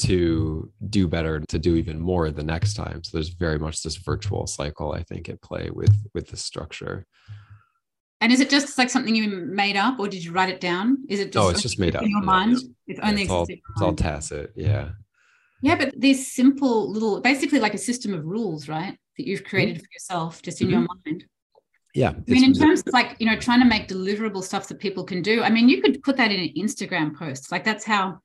to 0.00 0.70
do 0.88 1.06
better 1.06 1.40
to 1.40 1.58
do 1.58 1.76
even 1.76 2.00
more 2.00 2.30
the 2.30 2.42
next 2.42 2.74
time. 2.74 3.02
So 3.04 3.16
there's 3.16 3.28
very 3.28 3.58
much 3.58 3.82
this 3.82 3.96
virtual 3.96 4.46
cycle 4.46 4.92
i 4.92 5.02
think 5.02 5.28
at 5.28 5.42
play 5.42 5.70
with 5.70 5.94
with 6.14 6.28
the 6.28 6.36
structure. 6.36 7.06
And 8.22 8.32
is 8.32 8.40
it 8.40 8.50
just 8.50 8.76
like 8.76 8.90
something 8.90 9.14
you 9.14 9.28
made 9.28 9.76
up 9.76 9.98
or 9.98 10.06
did 10.06 10.22
you 10.22 10.32
write 10.32 10.50
it 10.50 10.60
down? 10.60 10.98
Is 11.08 11.20
it 11.20 11.32
just 11.32 11.36
no 11.36 11.48
it's 11.48 11.62
just 11.62 11.78
made 11.78 11.96
up. 11.96 12.02
in 12.02 12.10
your 12.10 12.22
mind? 12.22 12.58
It's 12.86 13.00
only 13.02 13.22
it's 13.22 13.30
all, 13.30 13.46
it's 13.48 13.82
all 13.82 13.94
tacit 13.94 14.52
yeah. 14.56 14.90
Yeah 15.62 15.76
but 15.76 15.92
these 15.98 16.32
simple 16.32 16.90
little 16.90 17.20
basically 17.20 17.60
like 17.60 17.74
a 17.74 17.78
system 17.78 18.14
of 18.14 18.24
rules 18.24 18.68
right 18.68 18.96
that 19.16 19.26
you've 19.26 19.44
created 19.44 19.76
mm-hmm. 19.76 19.80
for 19.82 19.92
yourself 19.92 20.42
just 20.42 20.60
in 20.60 20.68
mm-hmm. 20.68 20.72
your 20.72 20.88
mind. 21.04 21.24
Yeah 21.94 22.10
i 22.10 22.30
mean 22.30 22.44
in 22.44 22.54
terms 22.54 22.80
of 22.86 22.92
like 22.92 23.16
you 23.18 23.26
know 23.26 23.36
trying 23.36 23.60
to 23.60 23.66
make 23.66 23.88
deliverable 23.88 24.44
stuff 24.44 24.68
that 24.68 24.78
people 24.78 25.02
can 25.02 25.22
do 25.22 25.42
i 25.42 25.50
mean 25.50 25.68
you 25.68 25.82
could 25.82 26.02
put 26.02 26.16
that 26.16 26.30
in 26.30 26.40
an 26.40 26.50
instagram 26.56 27.14
post. 27.14 27.50
Like 27.52 27.64
that's 27.64 27.84
how 27.84 28.20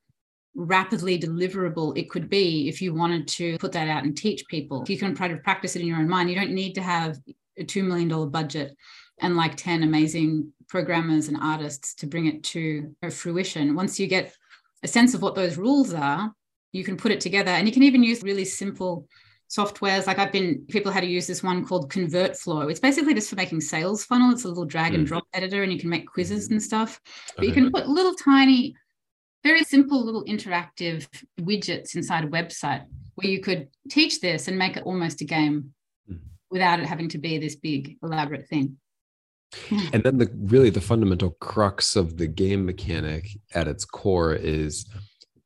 rapidly 0.56 1.20
deliverable 1.20 1.98
it 1.98 2.10
could 2.10 2.30
be 2.30 2.70
if 2.70 2.82
you 2.82 2.94
wanted 2.94 3.28
to 3.28 3.58
put 3.58 3.74
that 3.74 3.90
out 3.90 4.04
and 4.04 4.18
teach 4.18 4.46
people. 4.48 4.82
If 4.82 4.90
you 4.90 4.98
can 4.98 5.14
try 5.14 5.28
to 5.28 5.38
practice 5.38 5.76
it 5.76 5.82
in 5.82 5.88
your 5.88 5.98
own 5.98 6.10
mind, 6.10 6.30
you 6.30 6.36
don't 6.36 6.52
need 6.52 6.74
to 6.76 6.82
have 6.82 7.18
a 7.58 7.64
$2 7.64 7.86
million 7.86 8.30
budget 8.30 8.76
and 9.20 9.36
like 9.36 9.56
10 9.56 9.84
amazing 9.84 10.52
programmers 10.68 11.28
and 11.28 11.38
artists 11.38 11.94
to 11.96 12.08
bring 12.08 12.26
it 12.28 12.44
to 12.44 12.96
fruition. 13.12 13.76
Once 13.76 14.00
you 14.00 14.08
get 14.08 14.36
a 14.84 14.88
sense 14.88 15.14
of 15.14 15.22
what 15.22 15.36
those 15.36 15.58
rules 15.58 15.94
are, 15.94 16.34
you 16.72 16.84
can 16.84 16.98
put 16.98 17.12
it 17.12 17.22
together 17.22 17.52
and 17.52 17.68
you 17.68 17.74
can 17.74 17.84
even 17.84 18.04
use 18.04 18.24
really 18.24 18.46
simple 18.46 19.08
softwares. 19.50 20.08
Like 20.08 20.20
I've 20.20 20.32
been, 20.32 20.66
people 20.70 20.92
had 20.92 21.02
to 21.02 21.08
use 21.08 21.28
this 21.28 21.44
one 21.44 21.66
called 21.66 21.92
ConvertFlow. 21.92 22.70
It's 22.70 22.80
basically 22.80 23.14
just 23.14 23.30
for 23.30 23.36
making 23.36 23.62
sales 23.62 24.04
funnel. 24.04 24.32
It's 24.32 24.44
a 24.44 24.50
little 24.50 24.66
drag 24.66 24.94
and 24.94 25.04
hmm. 25.04 25.08
drop 25.08 25.26
editor 25.34 25.64
and 25.64 25.72
you 25.72 25.80
can 25.80 25.90
make 25.90 26.08
quizzes 26.08 26.50
and 26.50 26.62
stuff. 26.62 27.00
But 27.36 27.40
okay. 27.40 27.48
you 27.48 27.54
can 27.54 27.72
put 27.72 27.88
little 27.88 28.16
tiny 28.16 28.76
very 29.46 29.64
simple 29.64 30.04
little 30.04 30.26
interactive 30.26 31.08
widgets 31.40 31.96
inside 31.96 32.24
a 32.24 32.28
website 32.28 32.84
where 33.14 33.28
you 33.28 33.40
could 33.40 33.68
teach 33.90 34.20
this 34.20 34.48
and 34.48 34.58
make 34.58 34.76
it 34.76 34.84
almost 34.84 35.22
a 35.22 35.26
game 35.26 35.72
mm-hmm. 36.10 36.20
without 36.50 36.80
it 36.80 36.86
having 36.86 37.08
to 37.08 37.20
be 37.20 37.38
this 37.38 37.56
big 37.56 37.96
elaborate 38.04 38.48
thing 38.48 38.78
and 39.94 40.04
then 40.04 40.18
the 40.18 40.30
really 40.36 40.70
the 40.70 40.82
fundamental 40.82 41.32
crux 41.40 41.96
of 41.96 42.18
the 42.18 42.28
game 42.28 42.66
mechanic 42.66 43.30
at 43.54 43.68
its 43.68 43.86
core 43.86 44.34
is 44.34 44.86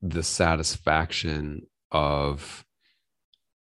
the 0.01 0.23
satisfaction 0.23 1.61
of 1.91 2.65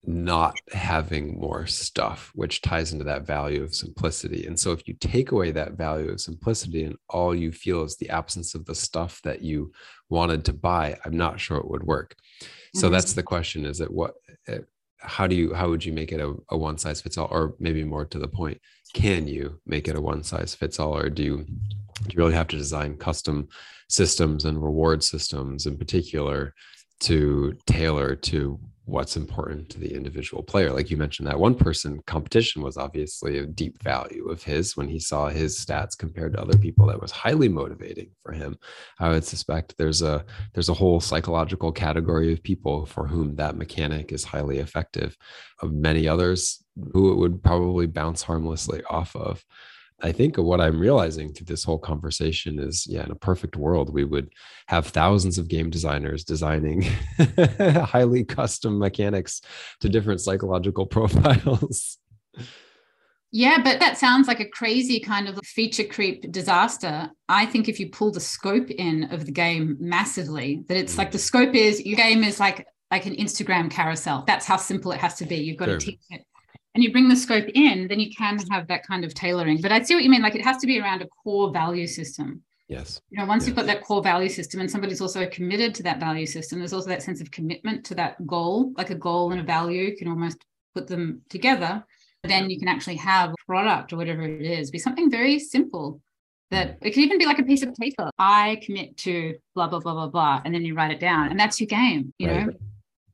not 0.07 0.55
having 0.71 1.39
more 1.39 1.65
stuff, 1.65 2.32
which 2.36 2.61
ties 2.61 2.93
into 2.93 3.05
that 3.05 3.26
value 3.26 3.63
of 3.63 3.73
simplicity. 3.73 4.45
And 4.45 4.59
so, 4.59 4.71
if 4.71 4.88
you 4.88 4.93
take 4.93 5.32
away 5.32 5.51
that 5.51 5.73
value 5.73 6.09
of 6.09 6.21
simplicity 6.21 6.84
and 6.84 6.95
all 7.09 7.34
you 7.34 7.51
feel 7.51 7.84
is 7.84 7.97
the 7.97 8.09
absence 8.09 8.55
of 8.55 8.65
the 8.65 8.76
stuff 8.76 9.21
that 9.23 9.41
you 9.41 9.71
wanted 10.10 10.45
to 10.45 10.53
buy, 10.53 10.97
I'm 11.06 11.18
not 11.18 11.39
sure 11.39 11.58
it 11.58 11.70
would 11.70 11.84
work. 11.84 12.16
Mm-hmm. 12.16 12.80
So, 12.80 12.89
that's 12.89 13.14
the 13.14 13.24
question 13.24 13.66
is 13.66 13.82
it 13.82 13.91
what, 13.91 14.14
eh, 14.47 14.60
how 14.99 15.28
do 15.28 15.36
you, 15.36 15.53
how 15.53 15.70
would 15.70 15.86
you 15.86 15.93
make 15.93 16.12
it 16.12 16.20
a, 16.20 16.34
a 16.49 16.58
one 16.58 16.78
size 16.78 17.01
fits 17.01 17.18
all? 17.18 17.28
Or 17.32 17.56
maybe 17.60 17.84
more 17.84 18.06
to 18.06 18.20
the 18.20 18.28
point, 18.28 18.60
can 18.93 19.28
you 19.28 19.60
make 19.66 19.88
it 19.88 19.95
a 19.95 20.01
one 20.01 20.24
size 20.24 20.56
fits 20.56 20.80
all? 20.80 20.95
Or 20.95 21.10
do 21.10 21.24
you, 21.24 21.38
do 21.38 22.10
you 22.10 22.18
really 22.18 22.34
have 22.34 22.47
to 22.49 22.58
design 22.58 22.97
custom 22.97 23.47
systems 23.89 24.45
and 24.45 24.62
reward 24.62 25.03
systems 25.03 25.66
in 25.66 25.78
particular 25.78 26.53
to 27.01 27.53
tailor 27.68 28.16
to 28.16 28.60
what's 28.86 29.17
important 29.17 29.67
to 29.69 29.79
the 29.79 29.93
individual 29.93 30.43
player. 30.43 30.71
Like 30.71 30.91
you 30.91 30.97
mentioned, 30.97 31.27
that 31.27 31.39
one 31.39 31.55
person 31.55 31.99
competition 32.05 32.61
was 32.61 32.77
obviously 32.77 33.39
a 33.39 33.45
deep 33.45 33.81
value 33.81 34.29
of 34.29 34.43
his 34.43 34.77
when 34.77 34.88
he 34.88 34.99
saw 34.99 35.27
his 35.27 35.57
stats 35.63 35.97
compared 35.97 36.33
to 36.33 36.41
other 36.41 36.57
people. 36.57 36.88
That 36.88 37.01
was 37.01 37.11
highly 37.11 37.49
motivating 37.49 38.11
for 38.23 38.31
him. 38.31 38.57
I 38.99 39.09
would 39.09 39.23
suspect 39.23 39.75
there's 39.77 40.01
a 40.01 40.23
there's 40.53 40.69
a 40.69 40.73
whole 40.73 40.99
psychological 40.99 41.71
category 41.71 42.31
of 42.31 42.43
people 42.43 42.86
for 42.86 43.07
whom 43.07 43.36
that 43.36 43.57
mechanic 43.57 44.11
is 44.11 44.23
highly 44.23 44.59
effective. 44.59 45.17
Of 45.61 45.73
many 45.73 46.07
others 46.07 46.63
who 46.93 47.11
it 47.11 47.15
would 47.15 47.43
probably 47.43 47.88
bounce 47.88 48.21
harmlessly 48.21 48.83
off 48.89 49.15
of. 49.15 49.43
I 50.02 50.12
think 50.12 50.38
what 50.38 50.60
I'm 50.60 50.80
realizing 50.80 51.32
through 51.32 51.46
this 51.46 51.64
whole 51.64 51.80
conversation 51.80 52.60
is, 52.60 52.86
yeah, 52.86 53.06
in 53.06 53.12
a 53.12 53.16
perfect 53.16 53.56
world, 53.56 53.93
we 53.93 54.04
would 54.04 54.30
have 54.68 54.88
thousands 54.88 55.38
of 55.38 55.48
game 55.48 55.70
designers 55.70 56.26
designing 56.26 56.82
highly 57.38 58.26
custom 58.26 58.78
mechanics 58.78 59.41
to 59.80 59.89
different 59.89 60.20
psychological 60.20 60.86
profiles. 60.96 61.98
Yeah, 63.32 63.62
but 63.64 63.80
that 63.80 63.98
sounds 63.98 64.28
like 64.28 64.39
a 64.39 64.50
crazy 64.50 65.00
kind 65.00 65.28
of 65.28 65.39
feature 65.46 65.84
creep 65.84 66.30
disaster. 66.32 67.10
I 67.28 67.46
think 67.46 67.68
if 67.70 67.80
you 67.80 67.89
pull 67.89 68.12
the 68.12 68.20
scope 68.20 68.70
in 68.70 69.06
of 69.06 69.26
the 69.26 69.32
game 69.32 69.78
massively, 69.80 70.64
that 70.68 70.78
it's 70.78 70.96
mm. 70.96 71.00
like 71.00 71.12
the 71.12 71.20
scope 71.20 71.56
is 71.56 71.86
your 71.86 71.98
game 71.98 72.24
is 72.24 72.39
like 72.39 72.68
like 72.91 73.06
an 73.06 73.16
Instagram 73.16 73.72
carousel. 73.72 74.24
That's 74.28 74.46
how 74.46 74.58
simple 74.58 74.91
it 74.91 75.00
has 75.00 75.16
to 75.16 75.26
be. 75.26 75.38
You've 75.38 75.58
got 75.58 75.66
sure. 75.66 75.80
to 75.80 75.86
teach 75.86 76.00
it 76.12 76.22
and 76.76 76.84
you 76.84 76.91
bring 76.91 77.07
the 77.07 77.15
scope 77.15 77.47
in, 77.53 77.88
then 77.88 78.01
you 78.01 78.13
can 78.13 78.38
have 78.51 78.67
that 78.67 78.86
kind 78.86 79.05
of 79.05 79.13
tailoring. 79.13 79.61
But 79.61 79.71
I 79.71 79.82
see 79.82 79.95
what 79.95 80.03
you 80.03 80.09
mean. 80.09 80.21
Like 80.21 80.36
it 80.36 80.43
has 80.43 80.57
to 80.57 80.67
be 80.67 80.80
around 80.80 81.01
a 81.01 81.07
core 81.07 81.51
value 81.51 81.88
system. 81.88 82.43
Yes. 82.67 82.99
You 83.09 83.19
know, 83.19 83.26
once 83.26 83.43
yes. 83.43 83.47
you've 83.47 83.55
got 83.55 83.65
that 83.67 83.82
core 83.82 84.03
value 84.03 84.28
system 84.28 84.59
and 84.59 84.69
somebody's 84.69 84.99
also 84.99 85.26
committed 85.28 85.73
to 85.76 85.84
that 85.84 86.01
value 86.01 86.26
system, 86.26 86.59
there's 86.59 86.73
also 86.73 86.89
that 86.89 87.01
sense 87.01 87.21
of 87.21 87.32
commitment 87.32 87.86
to 87.86 87.95
that 87.95 88.26
goal, 88.28 88.73
like 88.76 88.89
a 88.89 88.95
goal 88.95 89.32
and 89.32 89.39
a 89.39 89.43
value, 89.43 89.95
can 89.95 90.09
almost 90.09 90.43
put 90.73 90.88
them 90.88 91.21
together. 91.30 91.84
Then 92.23 92.49
you 92.49 92.59
can 92.59 92.67
actually 92.67 92.97
have 92.97 93.30
a 93.30 93.45
product 93.45 93.93
or 93.93 93.97
whatever 93.97 94.23
it 94.23 94.41
is 94.41 94.71
be 94.71 94.80
something 94.80 95.09
very 95.09 95.39
simple 95.39 96.01
that 96.51 96.78
it 96.82 96.91
can 96.91 97.03
even 97.03 97.19
be 97.19 97.26
like 97.26 97.39
a 97.39 97.43
piece 97.43 97.63
of 97.63 97.73
paper. 97.76 98.09
I 98.19 98.59
commit 98.63 98.97
to 98.97 99.36
blah, 99.53 99.67
blah, 99.67 99.80
blah, 99.80 99.93
blah, 99.93 100.07
blah. 100.07 100.41
And 100.43 100.53
then 100.53 100.65
you 100.65 100.73
write 100.73 100.91
it 100.91 100.99
down 100.99 101.30
and 101.30 101.39
that's 101.39 101.61
your 101.61 101.67
game, 101.67 102.13
you 102.17 102.28
right. 102.28 102.47
know? 102.47 102.53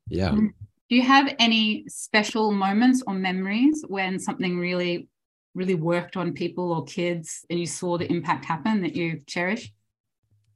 Yeah. 0.08 0.30
Mm-hmm. 0.30 0.46
Do 0.92 0.96
you 0.96 1.04
have 1.04 1.34
any 1.38 1.86
special 1.88 2.52
moments 2.52 3.02
or 3.06 3.14
memories 3.14 3.82
when 3.88 4.18
something 4.18 4.58
really, 4.58 5.08
really 5.54 5.74
worked 5.74 6.18
on 6.18 6.34
people 6.34 6.70
or 6.70 6.84
kids 6.84 7.46
and 7.48 7.58
you 7.58 7.64
saw 7.64 7.96
the 7.96 8.12
impact 8.12 8.44
happen 8.44 8.82
that 8.82 8.94
you 8.94 9.22
cherish? 9.26 9.72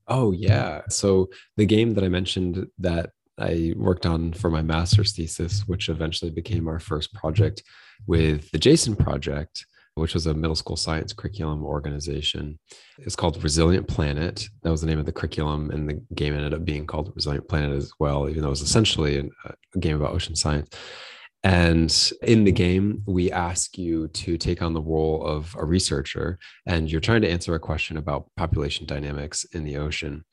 Oh, 0.09 0.32
yeah. 0.32 0.82
So 0.91 1.30
the 1.57 1.64
game 1.64 1.95
that 1.95 2.05
I 2.05 2.09
mentioned 2.09 2.66
that 2.80 3.12
I 3.39 3.72
worked 3.78 4.05
on 4.05 4.34
for 4.34 4.51
my 4.51 4.61
master's 4.61 5.12
thesis, 5.16 5.66
which 5.66 5.89
eventually 5.89 6.30
became 6.30 6.68
our 6.68 6.80
first 6.80 7.14
project 7.14 7.62
with 8.07 8.51
the 8.51 8.59
Jason 8.59 8.95
Project, 8.95 9.64
which 9.97 10.14
was 10.14 10.26
a 10.26 10.34
middle 10.34 10.55
school 10.55 10.76
science 10.76 11.12
curriculum 11.12 11.64
organization. 11.64 12.59
It's 12.99 13.16
called 13.16 13.42
Resilient 13.42 13.88
Planet. 13.88 14.47
That 14.62 14.70
was 14.70 14.82
the 14.82 14.86
name 14.86 14.99
of 14.99 15.07
the 15.07 15.12
curriculum, 15.12 15.70
and 15.70 15.88
the 15.88 16.03
game 16.14 16.34
ended 16.34 16.55
up 16.55 16.64
being 16.64 16.86
called 16.86 17.12
Resilient 17.16 17.49
Planet 17.49 17.76
as 17.76 17.90
well, 17.99 18.28
even 18.28 18.42
though 18.42 18.49
it 18.49 18.51
was 18.51 18.61
essentially 18.61 19.18
uh, 19.20 19.53
a 19.74 19.78
game 19.78 19.97
about 19.97 20.12
ocean 20.12 20.36
science. 20.36 20.68
And 21.42 22.12
in 22.22 22.44
the 22.44 22.53
game, 22.53 23.03
we 23.07 23.30
ask 23.30 23.78
you 23.78 24.09
to 24.09 24.36
take 24.36 24.62
on 24.62 24.74
the 24.74 24.82
role 24.82 25.24
of 25.24 25.55
a 25.59 25.64
researcher, 25.64 26.38
and 26.66 26.90
you're 26.90 27.01
trying 27.01 27.22
to 27.22 27.30
answer 27.30 27.55
a 27.55 27.61
question 27.61 27.97
about 27.97 28.26
population 28.36 28.84
dynamics 28.84 29.44
in 29.53 29.64
the 29.64 29.76
ocean. 29.76 30.24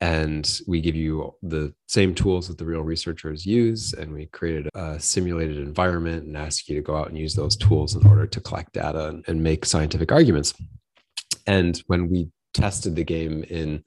And 0.00 0.60
we 0.66 0.80
give 0.80 0.96
you 0.96 1.34
the 1.42 1.72
same 1.86 2.14
tools 2.14 2.48
that 2.48 2.58
the 2.58 2.64
real 2.64 2.82
researchers 2.82 3.46
use. 3.46 3.94
And 3.94 4.12
we 4.12 4.26
created 4.26 4.68
a 4.74 5.00
simulated 5.00 5.58
environment 5.58 6.24
and 6.24 6.36
ask 6.36 6.68
you 6.68 6.74
to 6.74 6.82
go 6.82 6.96
out 6.96 7.08
and 7.08 7.16
use 7.16 7.34
those 7.34 7.56
tools 7.56 7.94
in 7.94 8.06
order 8.06 8.26
to 8.26 8.40
collect 8.40 8.72
data 8.74 9.08
and, 9.08 9.24
and 9.28 9.42
make 9.42 9.64
scientific 9.64 10.12
arguments. 10.12 10.52
And 11.46 11.82
when 11.86 12.10
we 12.10 12.28
tested 12.52 12.96
the 12.96 13.04
game 13.04 13.44
in 13.44 13.84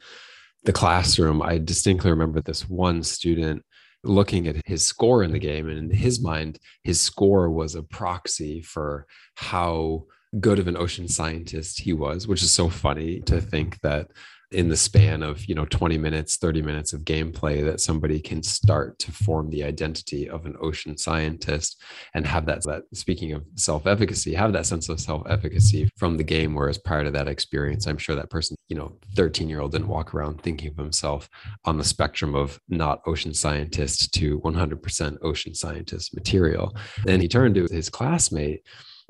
the 0.63 0.73
classroom, 0.73 1.41
I 1.41 1.57
distinctly 1.57 2.09
remember 2.09 2.41
this 2.41 2.67
one 2.67 3.03
student 3.03 3.63
looking 4.03 4.47
at 4.47 4.65
his 4.65 4.85
score 4.85 5.23
in 5.23 5.31
the 5.31 5.39
game. 5.39 5.67
And 5.69 5.77
in 5.77 5.89
his 5.89 6.21
mind, 6.21 6.59
his 6.83 6.99
score 6.99 7.49
was 7.49 7.75
a 7.75 7.83
proxy 7.83 8.61
for 8.61 9.05
how 9.35 10.05
good 10.39 10.59
of 10.59 10.67
an 10.67 10.77
ocean 10.77 11.07
scientist 11.07 11.79
he 11.79 11.93
was, 11.93 12.27
which 12.27 12.43
is 12.43 12.51
so 12.51 12.69
funny 12.69 13.21
to 13.21 13.39
think 13.39 13.79
that 13.81 14.11
in 14.51 14.69
the 14.69 14.77
span 14.77 15.23
of 15.23 15.45
you 15.45 15.53
know 15.53 15.65
20 15.65 15.97
minutes 15.97 16.37
30 16.37 16.61
minutes 16.61 16.93
of 16.93 17.01
gameplay 17.01 17.65
that 17.65 17.81
somebody 17.81 18.19
can 18.19 18.41
start 18.41 18.97
to 18.97 19.11
form 19.11 19.49
the 19.49 19.63
identity 19.63 20.29
of 20.29 20.45
an 20.45 20.55
ocean 20.61 20.97
scientist 20.97 21.81
and 22.13 22.25
have 22.25 22.45
that, 22.45 22.63
that 22.63 22.83
speaking 22.93 23.33
of 23.33 23.43
self-efficacy 23.55 24.33
have 24.33 24.53
that 24.53 24.65
sense 24.65 24.87
of 24.87 24.99
self-efficacy 24.99 25.89
from 25.97 26.15
the 26.15 26.23
game. 26.23 26.55
Whereas 26.55 26.77
prior 26.77 27.03
to 27.03 27.11
that 27.11 27.27
experience 27.27 27.87
i'm 27.87 27.97
sure 27.97 28.15
that 28.15 28.29
person 28.29 28.55
you 28.69 28.77
know 28.77 28.97
13 29.15 29.49
year 29.49 29.59
old 29.59 29.71
didn't 29.73 29.87
walk 29.87 30.13
around 30.13 30.41
thinking 30.41 30.69
of 30.69 30.77
himself 30.77 31.29
on 31.65 31.77
the 31.77 31.83
spectrum 31.83 32.35
of 32.35 32.59
not 32.69 33.01
ocean 33.05 33.33
scientist 33.33 34.13
to 34.13 34.39
100% 34.41 35.17
ocean 35.21 35.53
scientist 35.53 36.13
material. 36.15 36.75
And 37.07 37.21
he 37.21 37.27
turned 37.27 37.55
to 37.55 37.67
his 37.71 37.89
classmate 37.89 38.61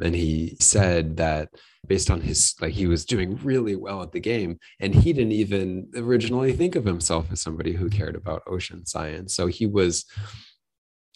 and 0.02 0.16
he 0.16 0.56
said 0.60 1.18
that 1.18 1.50
based 1.88 2.12
on 2.12 2.22
his 2.22 2.56
like 2.62 2.74
he 2.74 2.88
was 2.88 3.06
doing 3.06 3.38
really 3.44 3.76
well 3.76 4.02
at 4.02 4.12
the 4.12 4.20
game 4.20 4.60
and 4.80 4.94
he 4.94 5.14
didn't 5.14 5.32
even 5.32 5.90
originally 5.96 6.54
think 6.54 6.76
of 6.76 6.86
himself 6.86 7.28
as 7.32 7.42
somebody 7.42 7.74
who 7.74 7.90
cared 7.90 8.16
about 8.16 8.44
ocean 8.48 8.86
science. 8.86 9.36
So 9.36 9.48
he 9.48 9.66
was 9.66 10.06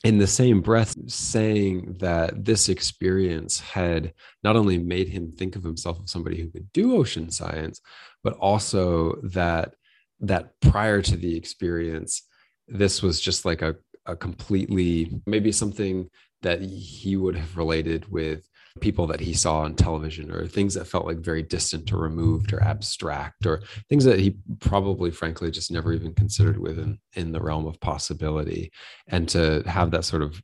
in 0.03 0.17
the 0.17 0.28
same 0.28 0.61
breath 0.61 0.95
saying 1.07 1.97
that 1.99 2.43
this 2.43 2.69
experience 2.69 3.59
had 3.59 4.13
not 4.43 4.55
only 4.55 4.78
made 4.78 5.07
him 5.07 5.32
think 5.32 5.55
of 5.55 5.63
himself 5.63 5.99
as 6.03 6.11
somebody 6.11 6.41
who 6.41 6.49
could 6.49 6.72
do 6.74 6.95
ocean 6.95 7.30
science 7.30 7.82
but 8.24 8.34
also 8.34 9.15
that 9.22 9.76
that 10.19 10.59
prior 10.59 11.01
to 11.01 11.15
the 11.15 11.36
experience 11.36 12.24
this 12.67 13.01
was 13.01 13.19
just 13.19 13.45
like 13.45 13.61
a, 13.61 13.76
a 14.05 14.15
completely 14.15 15.22
maybe 15.26 15.51
something 15.51 16.09
that 16.41 16.61
he 16.61 17.15
would 17.15 17.36
have 17.36 17.57
related 17.57 18.09
with 18.09 18.47
people 18.80 19.07
that 19.07 19.19
he 19.19 19.34
saw 19.34 19.59
on 19.59 19.76
television 19.76 20.32
or 20.32 20.47
things 20.47 20.74
that 20.74 20.88
felt 20.88 21.05
like 21.05 21.17
very 21.17 21.43
distant 21.43 21.91
or 21.91 21.97
removed 21.97 22.53
or 22.53 22.63
abstract 22.63 23.45
or 23.45 23.61
things 23.89 24.05
that 24.05 24.19
he 24.19 24.38
probably 24.59 25.11
frankly 25.11 25.51
just 25.51 25.72
never 25.72 25.91
even 25.93 26.13
considered 26.13 26.57
within 26.57 26.97
in 27.13 27.32
the 27.32 27.41
realm 27.41 27.67
of 27.67 27.80
possibility. 27.82 28.72
And 29.07 29.28
to 29.30 29.63
have 29.65 29.91
that 29.91 30.05
sort 30.05 30.22
of 30.22 30.41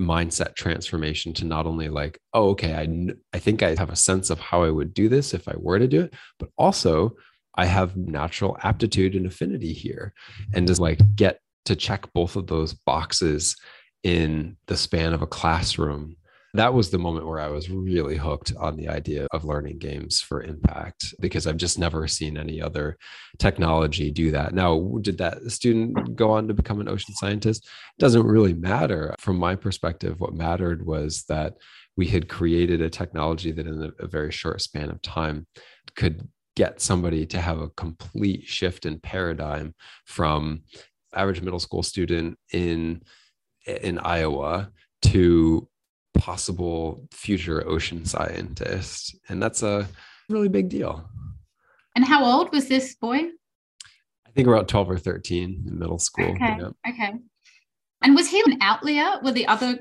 mindset 0.00 0.54
transformation 0.54 1.32
to 1.32 1.44
not 1.44 1.66
only 1.66 1.88
like 1.88 2.18
oh 2.32 2.48
okay 2.48 2.74
I 2.74 3.14
I 3.32 3.38
think 3.38 3.62
I 3.62 3.76
have 3.78 3.90
a 3.90 3.96
sense 3.96 4.28
of 4.28 4.40
how 4.40 4.64
I 4.64 4.70
would 4.70 4.92
do 4.92 5.08
this 5.08 5.34
if 5.34 5.46
I 5.46 5.54
were 5.56 5.78
to 5.78 5.86
do 5.86 6.00
it 6.00 6.14
but 6.40 6.48
also 6.58 7.14
I 7.54 7.66
have 7.66 7.96
natural 7.96 8.58
aptitude 8.62 9.14
and 9.14 9.24
affinity 9.24 9.72
here 9.72 10.12
and 10.52 10.66
just 10.66 10.80
like 10.80 10.98
get 11.14 11.38
to 11.66 11.76
check 11.76 12.12
both 12.12 12.34
of 12.34 12.48
those 12.48 12.74
boxes 12.74 13.56
in 14.02 14.56
the 14.66 14.76
span 14.76 15.12
of 15.12 15.22
a 15.22 15.26
classroom 15.28 16.16
that 16.54 16.72
was 16.72 16.90
the 16.90 16.98
moment 16.98 17.26
where 17.26 17.40
I 17.40 17.48
was 17.48 17.68
really 17.68 18.16
hooked 18.16 18.52
on 18.56 18.76
the 18.76 18.88
idea 18.88 19.26
of 19.32 19.44
learning 19.44 19.78
games 19.78 20.20
for 20.20 20.40
impact 20.40 21.12
because 21.20 21.48
I've 21.48 21.56
just 21.56 21.80
never 21.80 22.06
seen 22.06 22.38
any 22.38 22.62
other 22.62 22.96
technology 23.38 24.12
do 24.12 24.30
that. 24.30 24.54
Now, 24.54 24.98
did 25.00 25.18
that 25.18 25.50
student 25.50 26.14
go 26.14 26.30
on 26.30 26.46
to 26.46 26.54
become 26.54 26.80
an 26.80 26.88
ocean 26.88 27.12
scientist? 27.16 27.68
Doesn't 27.98 28.24
really 28.24 28.54
matter. 28.54 29.16
From 29.18 29.36
my 29.36 29.56
perspective, 29.56 30.20
what 30.20 30.32
mattered 30.32 30.86
was 30.86 31.24
that 31.28 31.54
we 31.96 32.06
had 32.06 32.28
created 32.28 32.80
a 32.80 32.90
technology 32.90 33.50
that 33.50 33.66
in 33.66 33.92
a, 33.98 34.06
very 34.06 34.30
short 34.30 34.60
span 34.60 34.90
of 34.90 35.02
time 35.02 35.48
could 35.96 36.28
get 36.54 36.80
somebody 36.80 37.26
to 37.26 37.40
have 37.40 37.58
a 37.58 37.70
complete 37.70 38.44
shift 38.44 38.86
in 38.86 39.00
paradigm 39.00 39.74
from 40.04 40.62
average 41.12 41.40
middle 41.40 41.58
school 41.58 41.82
student 41.82 42.38
in 42.52 43.02
in 43.66 43.98
Iowa 43.98 44.70
to 45.02 45.68
possible 46.14 47.06
future 47.10 47.66
ocean 47.66 48.04
scientist. 48.04 49.16
And 49.28 49.42
that's 49.42 49.62
a 49.62 49.86
really 50.28 50.48
big 50.48 50.68
deal. 50.68 51.08
And 51.94 52.04
how 52.04 52.24
old 52.24 52.52
was 52.52 52.68
this 52.68 52.94
boy? 52.94 53.18
I 54.26 54.30
think 54.34 54.48
around 54.48 54.66
12 54.66 54.90
or 54.90 54.98
13 54.98 55.64
in 55.66 55.78
middle 55.78 55.98
school. 55.98 56.30
Okay. 56.30 56.56
Yeah. 56.58 56.70
Okay. 56.88 57.12
And 58.02 58.14
was 58.14 58.28
he 58.28 58.42
an 58.46 58.58
outlier? 58.60 59.20
Were 59.22 59.32
the 59.32 59.46
other 59.46 59.78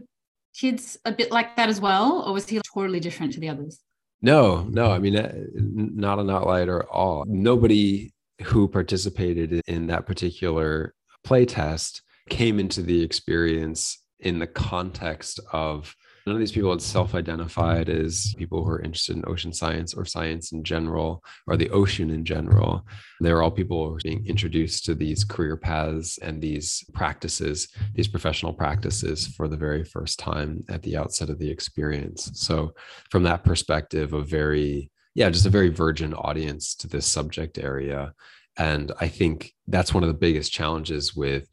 kids 0.55 0.97
a 1.05 1.11
bit 1.11 1.31
like 1.31 1.55
that 1.55 1.69
as 1.69 1.81
well? 1.81 2.23
Or 2.25 2.33
was 2.33 2.47
he 2.47 2.61
totally 2.73 2.99
different 2.99 3.33
to 3.33 3.39
the 3.39 3.49
others? 3.49 3.79
No, 4.21 4.63
no. 4.69 4.91
I 4.91 4.99
mean, 4.99 5.17
uh, 5.17 5.33
not 5.53 6.19
an 6.19 6.29
outlier 6.29 6.81
at 6.81 6.89
all. 6.89 7.25
Nobody 7.27 8.13
who 8.43 8.67
participated 8.67 9.61
in 9.67 9.87
that 9.87 10.05
particular 10.05 10.93
play 11.23 11.45
test 11.45 12.01
came 12.29 12.59
into 12.59 12.81
the 12.81 13.03
experience 13.03 13.99
in 14.19 14.39
the 14.39 14.47
context 14.47 15.39
of 15.51 15.95
None 16.25 16.35
of 16.35 16.39
these 16.39 16.51
people 16.53 16.71
had 16.71 16.81
self 16.81 17.15
identified 17.15 17.89
as 17.89 18.33
people 18.37 18.63
who 18.63 18.71
are 18.71 18.81
interested 18.81 19.17
in 19.17 19.23
ocean 19.27 19.51
science 19.51 19.93
or 19.93 20.05
science 20.05 20.53
in 20.53 20.63
general 20.63 21.23
or 21.47 21.57
the 21.57 21.69
ocean 21.69 22.09
in 22.09 22.23
general. 22.23 22.85
They 23.19 23.33
were 23.33 23.43
all 23.43 23.51
people 23.51 23.85
who 23.85 23.91
were 23.93 23.99
being 24.03 24.25
introduced 24.25 24.85
to 24.85 24.95
these 24.95 25.23
career 25.25 25.57
paths 25.57 26.17
and 26.19 26.41
these 26.41 26.83
practices, 26.93 27.67
these 27.93 28.07
professional 28.07 28.53
practices 28.53 29.27
for 29.27 29.47
the 29.47 29.57
very 29.57 29.83
first 29.83 30.17
time 30.17 30.63
at 30.69 30.81
the 30.83 30.95
outset 30.95 31.29
of 31.29 31.39
the 31.39 31.49
experience. 31.49 32.31
So, 32.35 32.73
from 33.11 33.23
that 33.23 33.43
perspective, 33.43 34.13
a 34.13 34.23
very, 34.23 34.91
yeah, 35.15 35.29
just 35.29 35.45
a 35.45 35.49
very 35.49 35.69
virgin 35.69 36.13
audience 36.13 36.73
to 36.75 36.87
this 36.87 37.05
subject 37.05 37.57
area. 37.57 38.13
And 38.57 38.91
I 39.01 39.07
think 39.07 39.51
that's 39.67 39.93
one 39.93 40.03
of 40.03 40.09
the 40.09 40.13
biggest 40.13 40.51
challenges 40.51 41.15
with 41.15 41.49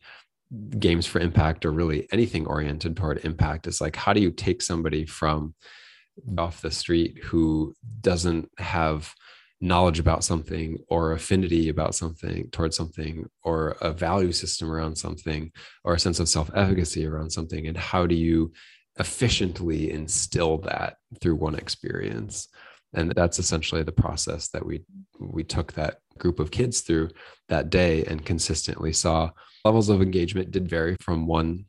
games 0.79 1.07
for 1.07 1.21
impact 1.21 1.65
or 1.65 1.71
really 1.71 2.09
anything 2.13 2.47
oriented 2.47 2.97
toward 2.97 3.25
impact 3.25 3.67
is 3.67 3.81
like 3.81 3.95
how 3.95 4.13
do 4.13 4.21
you 4.21 4.33
take 4.33 4.61
somebody 4.61 5.07
from 5.07 5.55
off 6.39 6.61
the 6.61 6.71
street 6.71 7.19
who 7.23 7.73
doesn't 8.01 8.51
have 8.59 9.15
knowledge 9.61 9.99
about 9.99 10.25
something 10.25 10.79
or 10.89 11.13
affinity 11.13 11.69
about 11.69 11.95
something 11.95 12.49
towards 12.51 12.77
something 12.77 13.27
or 13.43 13.77
a 13.81 13.93
value 13.93 14.33
system 14.33 14.71
around 14.71 14.97
something 14.97 15.53
or 15.85 15.95
a 15.95 15.99
sense 15.99 16.19
of 16.19 16.29
self-efficacy 16.29 17.07
around 17.07 17.31
something? 17.31 17.67
And 17.67 17.77
how 17.77 18.07
do 18.07 18.15
you 18.15 18.53
efficiently 18.99 19.91
instill 19.91 20.59
that 20.59 20.97
through 21.21 21.37
one 21.37 21.55
experience 21.55 22.49
and 22.95 23.13
that's 23.13 23.39
essentially 23.39 23.83
the 23.83 23.93
process 23.93 24.49
that 24.49 24.65
we 24.65 24.83
we 25.19 25.45
took 25.45 25.73
that 25.75 25.99
group 26.19 26.41
of 26.41 26.51
kids 26.51 26.81
through 26.81 27.09
that 27.49 27.71
day 27.71 28.05
and 28.05 28.25
consistently 28.25 28.93
saw 28.93 29.31
levels 29.65 29.89
of 29.89 30.03
engagement 30.03 30.51
did 30.51 30.69
vary 30.69 30.97
from 31.01 31.27
one 31.27 31.65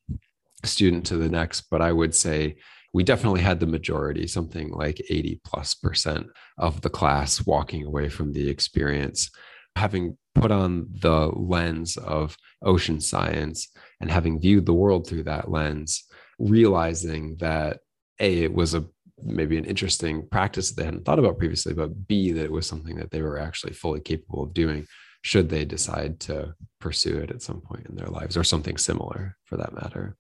student 0.64 1.06
to 1.08 1.18
the 1.18 1.30
next, 1.30 1.66
but 1.70 1.82
I 1.82 1.92
would 1.92 2.16
say 2.16 2.58
we 2.94 3.04
definitely 3.04 3.42
had 3.42 3.60
the 3.60 3.68
majority, 3.68 4.28
something 4.28 4.70
like 4.72 5.02
80 5.10 5.42
plus 5.46 5.74
percent 5.74 6.28
of 6.58 6.82
the 6.82 6.90
class 6.90 7.46
walking 7.46 7.86
away 7.86 8.10
from 8.10 8.34
the 8.34 8.50
experience, 8.50 9.32
having 9.76 10.18
put 10.36 10.52
on 10.52 10.88
the 11.00 11.32
lens 11.34 11.98
of 11.98 12.38
ocean 12.62 13.00
science 13.00 13.70
and 14.02 14.12
having 14.12 14.40
viewed 14.40 14.66
the 14.66 14.74
world 14.74 15.08
through 15.08 15.24
that 15.24 15.50
lens, 15.50 16.04
realizing 16.38 17.38
that 17.38 17.80
A, 18.20 18.44
it 18.44 18.54
was 18.54 18.74
a 18.74 18.86
maybe 19.24 19.58
an 19.58 19.66
interesting 19.66 20.28
practice 20.28 20.70
that 20.70 20.78
they 20.78 20.86
hadn't 20.86 21.06
thought 21.06 21.20
about 21.20 21.38
previously, 21.38 21.74
but 21.74 22.08
B, 22.08 22.32
that 22.32 22.46
it 22.46 22.52
was 22.52 22.68
something 22.68 22.96
that 22.96 23.12
they 23.12 23.22
were 23.22 23.40
actually 23.40 23.74
fully 23.74 24.00
capable 24.00 24.44
of 24.44 24.54
doing 24.54 24.86
should 25.24 25.50
they 25.50 25.66
decide 25.66 26.20
to 26.20 26.56
pursue 26.80 27.18
it 27.18 27.30
at 27.30 27.42
some 27.42 27.62
point 27.62 27.86
in 27.88 27.96
their 27.96 28.08
lives 28.08 28.36
or 28.36 28.44
something 28.44 28.78
similar 28.78 29.38
for 29.46 29.58
that 29.58 29.74
matter. 29.74 30.18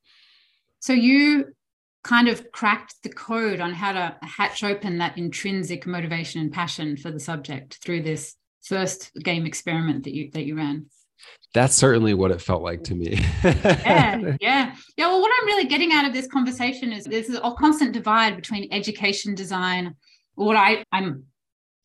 So 0.79 0.93
you 0.93 1.53
kind 2.03 2.27
of 2.27 2.51
cracked 2.51 2.95
the 3.03 3.09
code 3.09 3.59
on 3.61 3.73
how 3.73 3.93
to 3.93 4.17
hatch 4.21 4.63
open 4.63 4.97
that 4.97 5.17
intrinsic 5.17 5.85
motivation 5.85 6.41
and 6.41 6.51
passion 6.51 6.97
for 6.97 7.11
the 7.11 7.19
subject 7.19 7.79
through 7.83 8.01
this 8.01 8.35
first 8.63 9.11
game 9.23 9.45
experiment 9.45 10.03
that 10.03 10.13
you 10.13 10.29
that 10.31 10.45
you 10.45 10.55
ran. 10.55 10.85
That's 11.53 11.75
certainly 11.75 12.13
what 12.13 12.31
it 12.31 12.41
felt 12.41 12.63
like 12.63 12.83
to 12.85 12.95
me. 12.95 13.19
yeah, 13.43 14.37
yeah. 14.41 14.75
Yeah. 14.97 15.07
Well, 15.07 15.21
what 15.21 15.31
I'm 15.39 15.47
really 15.47 15.65
getting 15.65 15.91
out 15.91 16.05
of 16.05 16.13
this 16.13 16.27
conversation 16.27 16.93
is 16.93 17.03
there's 17.03 17.29
a 17.29 17.53
constant 17.57 17.91
divide 17.91 18.35
between 18.35 18.71
education 18.71 19.35
design, 19.35 19.95
what 20.35 20.55
I, 20.55 20.83
I'm 20.91 21.25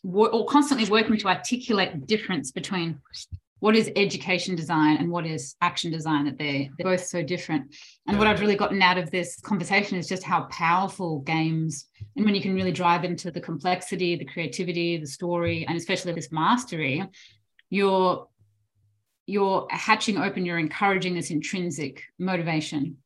or 0.04 0.46
constantly 0.46 0.88
working 0.88 1.16
to 1.18 1.28
articulate 1.28 1.92
the 1.92 2.06
difference 2.06 2.52
between 2.52 3.00
what 3.60 3.74
is 3.74 3.90
education 3.96 4.54
design 4.54 4.98
and 4.98 5.10
what 5.10 5.26
is 5.26 5.56
action 5.62 5.90
design 5.90 6.24
that 6.26 6.38
they're, 6.38 6.68
they're 6.76 6.96
both 6.96 7.04
so 7.04 7.22
different 7.22 7.62
and 8.06 8.14
yeah. 8.14 8.18
what 8.18 8.26
i've 8.26 8.40
really 8.40 8.54
gotten 8.54 8.82
out 8.82 8.98
of 8.98 9.10
this 9.10 9.40
conversation 9.40 9.96
is 9.96 10.06
just 10.06 10.22
how 10.22 10.42
powerful 10.44 11.20
games 11.20 11.86
and 12.16 12.24
when 12.24 12.34
you 12.34 12.42
can 12.42 12.54
really 12.54 12.70
drive 12.70 13.04
into 13.04 13.30
the 13.30 13.40
complexity 13.40 14.14
the 14.14 14.24
creativity 14.24 14.96
the 14.98 15.06
story 15.06 15.64
and 15.66 15.76
especially 15.76 16.12
this 16.12 16.30
mastery 16.30 17.04
you're 17.70 18.28
you're 19.26 19.66
hatching 19.70 20.16
open 20.16 20.46
you're 20.46 20.58
encouraging 20.58 21.14
this 21.14 21.30
intrinsic 21.30 22.02
motivation 22.18 22.96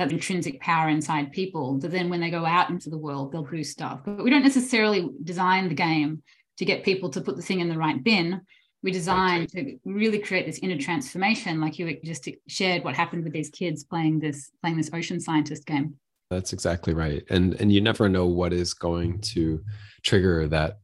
that 0.00 0.12
intrinsic 0.12 0.58
power 0.60 0.88
inside 0.88 1.30
people 1.30 1.78
that 1.78 1.90
then 1.90 2.08
when 2.08 2.20
they 2.20 2.30
go 2.30 2.46
out 2.46 2.70
into 2.70 2.88
the 2.88 2.96
world 2.96 3.32
they'll 3.32 3.42
do 3.42 3.62
stuff. 3.62 4.00
But 4.04 4.24
we 4.24 4.30
don't 4.30 4.42
necessarily 4.42 5.10
design 5.22 5.68
the 5.68 5.74
game 5.74 6.22
to 6.56 6.64
get 6.64 6.84
people 6.84 7.10
to 7.10 7.20
put 7.20 7.36
the 7.36 7.42
thing 7.42 7.60
in 7.60 7.68
the 7.68 7.76
right 7.76 8.02
bin. 8.02 8.40
We 8.82 8.92
designed 8.92 9.50
to 9.50 9.78
really 9.84 10.18
create 10.18 10.46
this 10.46 10.58
inner 10.60 10.78
transformation 10.78 11.60
like 11.60 11.78
you 11.78 11.98
just 12.02 12.26
shared 12.48 12.82
what 12.82 12.96
happened 12.96 13.24
with 13.24 13.34
these 13.34 13.50
kids 13.50 13.84
playing 13.84 14.20
this 14.20 14.50
playing 14.62 14.78
this 14.78 14.90
ocean 14.94 15.20
scientist 15.20 15.66
game. 15.66 15.96
That's 16.30 16.54
exactly 16.54 16.94
right. 16.94 17.22
And 17.28 17.54
and 17.60 17.70
you 17.70 17.82
never 17.82 18.08
know 18.08 18.26
what 18.26 18.54
is 18.54 18.72
going 18.72 19.20
to 19.32 19.62
trigger 20.02 20.48
that 20.48 20.78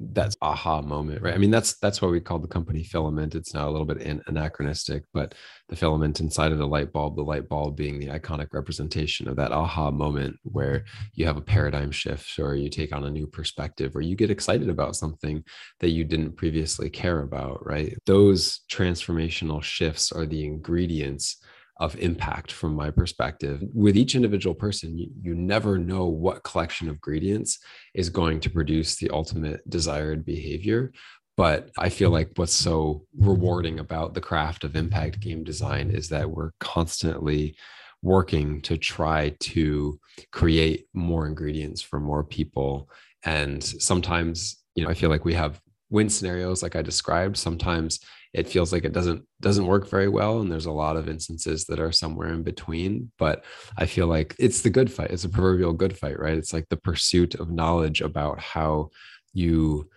that's 0.00 0.36
aha 0.40 0.80
moment 0.80 1.20
right? 1.20 1.34
I 1.34 1.38
mean 1.38 1.50
that's 1.50 1.76
that's 1.78 2.00
why 2.00 2.08
we 2.08 2.20
call 2.20 2.38
the 2.38 2.48
company 2.48 2.82
filament. 2.82 3.34
It's 3.34 3.52
now 3.52 3.68
a 3.68 3.70
little 3.70 3.86
bit 3.86 4.00
anachronistic 4.26 5.04
but 5.12 5.34
the 5.68 5.76
filament 5.76 6.20
inside 6.20 6.52
of 6.52 6.58
the 6.58 6.66
light 6.66 6.92
bulb 6.92 7.16
the 7.16 7.22
light 7.22 7.48
bulb 7.48 7.76
being 7.76 7.98
the 7.98 8.06
iconic 8.06 8.48
representation 8.52 9.28
of 9.28 9.36
that 9.36 9.52
aha 9.52 9.90
moment 9.90 10.36
where 10.42 10.84
you 11.14 11.26
have 11.26 11.36
a 11.36 11.42
paradigm 11.42 11.90
shift 11.90 12.38
or 12.38 12.54
you 12.54 12.70
take 12.70 12.94
on 12.94 13.04
a 13.04 13.10
new 13.10 13.26
perspective 13.26 13.94
or 13.94 14.00
you 14.00 14.16
get 14.16 14.30
excited 14.30 14.70
about 14.70 14.96
something 14.96 15.44
that 15.80 15.90
you 15.90 16.04
didn't 16.04 16.32
previously 16.32 16.88
care 16.88 17.20
about 17.20 17.64
right? 17.66 17.94
Those 18.06 18.60
transformational 18.70 19.62
shifts 19.62 20.12
are 20.12 20.26
the 20.26 20.44
ingredients 20.46 21.39
of 21.80 21.96
impact 21.96 22.52
from 22.52 22.74
my 22.74 22.90
perspective. 22.90 23.62
With 23.74 23.96
each 23.96 24.14
individual 24.14 24.54
person, 24.54 24.96
you, 24.98 25.08
you 25.20 25.34
never 25.34 25.78
know 25.78 26.06
what 26.06 26.44
collection 26.44 26.88
of 26.88 27.00
gradients 27.00 27.58
is 27.94 28.10
going 28.10 28.38
to 28.40 28.50
produce 28.50 28.96
the 28.96 29.10
ultimate 29.10 29.68
desired 29.68 30.24
behavior. 30.24 30.92
But 31.38 31.70
I 31.78 31.88
feel 31.88 32.10
like 32.10 32.32
what's 32.36 32.52
so 32.52 33.06
rewarding 33.18 33.78
about 33.78 34.12
the 34.12 34.20
craft 34.20 34.62
of 34.62 34.76
impact 34.76 35.20
game 35.20 35.42
design 35.42 35.90
is 35.90 36.10
that 36.10 36.30
we're 36.30 36.50
constantly 36.60 37.56
working 38.02 38.60
to 38.62 38.76
try 38.76 39.34
to 39.40 39.98
create 40.32 40.86
more 40.92 41.26
ingredients 41.26 41.80
for 41.80 41.98
more 41.98 42.24
people. 42.24 42.90
And 43.24 43.64
sometimes, 43.64 44.62
you 44.74 44.84
know, 44.84 44.90
I 44.90 44.94
feel 44.94 45.08
like 45.08 45.24
we 45.24 45.34
have 45.34 45.60
win 45.88 46.10
scenarios 46.10 46.62
like 46.62 46.76
I 46.76 46.82
described. 46.82 47.36
Sometimes 47.36 48.00
it 48.32 48.48
feels 48.48 48.72
like 48.72 48.84
it 48.84 48.92
doesn't 48.92 49.24
doesn't 49.40 49.66
work 49.66 49.88
very 49.88 50.08
well 50.08 50.40
and 50.40 50.50
there's 50.50 50.66
a 50.66 50.70
lot 50.70 50.96
of 50.96 51.08
instances 51.08 51.64
that 51.64 51.80
are 51.80 51.92
somewhere 51.92 52.32
in 52.32 52.42
between 52.42 53.10
but 53.18 53.44
i 53.76 53.86
feel 53.86 54.06
like 54.06 54.34
it's 54.38 54.62
the 54.62 54.70
good 54.70 54.92
fight 54.92 55.10
it's 55.10 55.24
a 55.24 55.28
proverbial 55.28 55.72
good 55.72 55.96
fight 55.96 56.18
right? 56.18 56.38
It's 56.38 56.52
like 56.52 56.68
the 56.68 56.76
pursuit 56.76 57.34
of 57.34 57.50
knowledge 57.50 58.00
about 58.00 58.40
how 58.40 58.90
you 59.32 59.88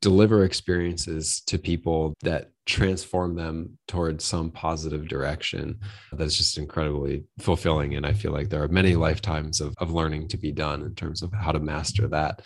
deliver 0.00 0.44
experiences 0.44 1.40
to 1.46 1.58
people 1.58 2.14
that 2.22 2.50
transform 2.66 3.34
them 3.34 3.78
towards 3.88 4.24
some 4.24 4.50
positive 4.50 5.08
direction. 5.08 5.80
That's 6.12 6.36
just 6.36 6.58
incredibly 6.58 7.24
fulfilling 7.38 7.94
and 7.94 8.06
i 8.06 8.12
feel 8.12 8.32
like 8.32 8.48
there 8.48 8.62
are 8.62 8.68
many 8.68 8.94
lifetimes 8.94 9.60
of, 9.60 9.74
of 9.78 9.92
learning 9.92 10.28
to 10.28 10.36
be 10.36 10.52
done 10.52 10.82
in 10.82 10.94
terms 10.94 11.22
of 11.22 11.32
how 11.32 11.52
to 11.52 11.60
master 11.60 12.06
that 12.08 12.42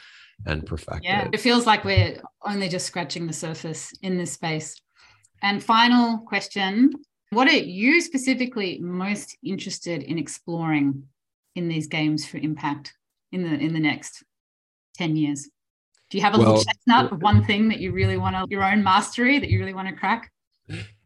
and 0.47 0.65
perfect 0.65 1.05
yeah 1.05 1.27
it. 1.27 1.35
it 1.35 1.41
feels 1.41 1.67
like 1.67 1.85
we're 1.85 2.21
only 2.43 2.69
just 2.69 2.87
scratching 2.87 3.27
the 3.27 3.33
surface 3.33 3.93
in 4.03 4.17
this 4.17 4.33
space 4.33 4.81
and 5.43 5.63
final 5.63 6.19
question 6.19 6.93
What 7.31 7.49
are 7.49 7.57
you 7.57 8.01
specifically 8.01 8.79
most 8.79 9.37
interested 9.43 10.03
in 10.03 10.19
exploring 10.19 11.05
in 11.55 11.69
these 11.69 11.87
games 11.87 12.27
for 12.27 12.39
impact 12.39 12.95
in 13.33 13.43
the 13.43 13.59
in 13.59 13.73
the 13.73 13.81
next 13.81 14.23
10 14.97 15.17
years? 15.17 15.49
Do 16.11 16.17
you 16.17 16.25
have 16.25 16.35
a 16.35 16.39
well, 16.39 16.49
little 16.49 16.65
chestnut 16.65 17.13
of 17.13 17.21
one 17.21 17.45
thing 17.45 17.69
that 17.69 17.81
you 17.81 17.93
really 17.93 18.17
want 18.17 18.35
to 18.35 18.47
your 18.49 18.65
own 18.65 18.83
mastery 18.83 19.39
that 19.39 19.51
you 19.51 19.59
really 19.59 19.75
want 19.75 19.89
to 19.89 19.95
crack? 19.95 20.31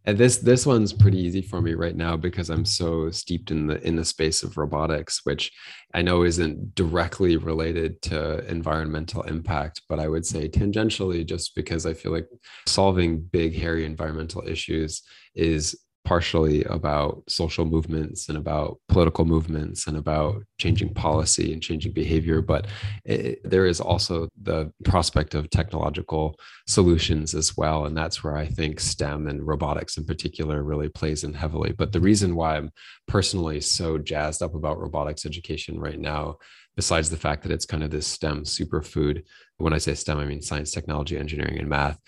And 0.05 0.19
this 0.19 0.39
this 0.39 0.66
one's 0.66 0.93
pretty 0.93 1.19
easy 1.19 1.43
for 1.43 1.61
me 1.61 1.74
right 1.74 1.97
now 1.97 2.16
because 2.16 2.51
i'm 2.51 2.65
so 2.65 3.11
steeped 3.11 3.51
in 3.51 3.66
the 3.66 3.87
in 3.87 3.97
the 3.97 4.05
space 4.05 4.43
of 4.43 4.57
robotics 4.57 5.20
which 5.24 5.53
i 5.95 6.03
know 6.03 6.24
isn't 6.24 6.74
directly 6.74 7.37
related 7.37 8.01
to 8.03 8.45
environmental 8.49 9.23
impact 9.23 9.83
but 9.89 9.99
i 9.99 10.09
would 10.09 10.27
say 10.27 10.49
tangentially 10.49 11.24
just 11.24 11.55
because 11.55 11.87
i 11.87 11.95
feel 11.95 12.12
like 12.12 12.29
solving 12.66 13.20
big 13.20 13.55
hairy 13.55 13.85
environmental 13.85 14.47
issues 14.47 15.03
is 15.35 15.79
partially 16.05 16.65
about 16.65 17.23
social 17.29 17.65
movements 17.65 18.29
and 18.29 18.37
about 18.37 18.79
political 18.89 19.24
movements 19.24 19.87
and 19.87 19.97
about 19.97 20.43
changing 20.59 20.89
mm-hmm. 20.89 21.01
policy 21.01 21.53
and 21.53 21.62
changing 21.62 21.93
behavior 21.93 22.43
but 22.43 22.66
it, 23.05 23.41
there 23.49 23.66
is 23.66 23.81
also 23.81 24.29
the 24.43 24.70
prospect 24.85 25.35
of 25.35 25.49
technological 25.51 26.37
solutions 26.66 27.35
as 27.35 27.57
well 27.57 27.87
and 27.87 27.97
that's 27.97 28.23
where 28.24 28.37
i 28.37 28.47
think 28.47 28.81
stem 28.81 29.29
and 29.29 29.47
robotics 29.47 29.97
in 29.97 30.05
particular 30.05 30.62
really 30.62 30.89
plays 30.89 31.24
in 31.24 31.35
heavily. 31.35 31.73
But 31.73 31.93
the 31.93 32.01
reason 32.01 32.35
why 32.35 32.57
i'm 32.57 32.70
personally 33.09 33.61
so 33.61 33.99
jazzed 33.99 34.43
up 34.43 34.55
about 34.55 34.81
robotics 34.81 35.27
education 35.27 35.79
right 35.79 35.99
now 35.99 36.37
besides 36.77 37.11
the 37.11 37.16
fact 37.16 37.43
that 37.43 37.53
it's 37.53 37.66
kind 37.66 37.82
of 37.82 37.90
this 37.90 38.07
STEM 38.07 38.44
superfood. 38.44 39.24
When 39.59 39.73
I 39.73 39.78
say 39.78 39.94
STEM, 39.94 40.19
I 40.19 40.24
mean 40.24 40.43
science, 40.43 40.73
technology, 40.73 41.19
engineering, 41.19 41.59
and 41.59 41.69
math, 41.69 41.99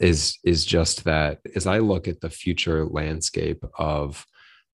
is, 0.00 0.38
is 0.44 0.64
just 0.64 1.04
that 1.04 1.40
as 1.54 1.66
I 1.66 1.78
look 1.78 2.08
at 2.08 2.20
the 2.20 2.30
future 2.30 2.84
landscape 2.84 3.64
of 3.78 4.24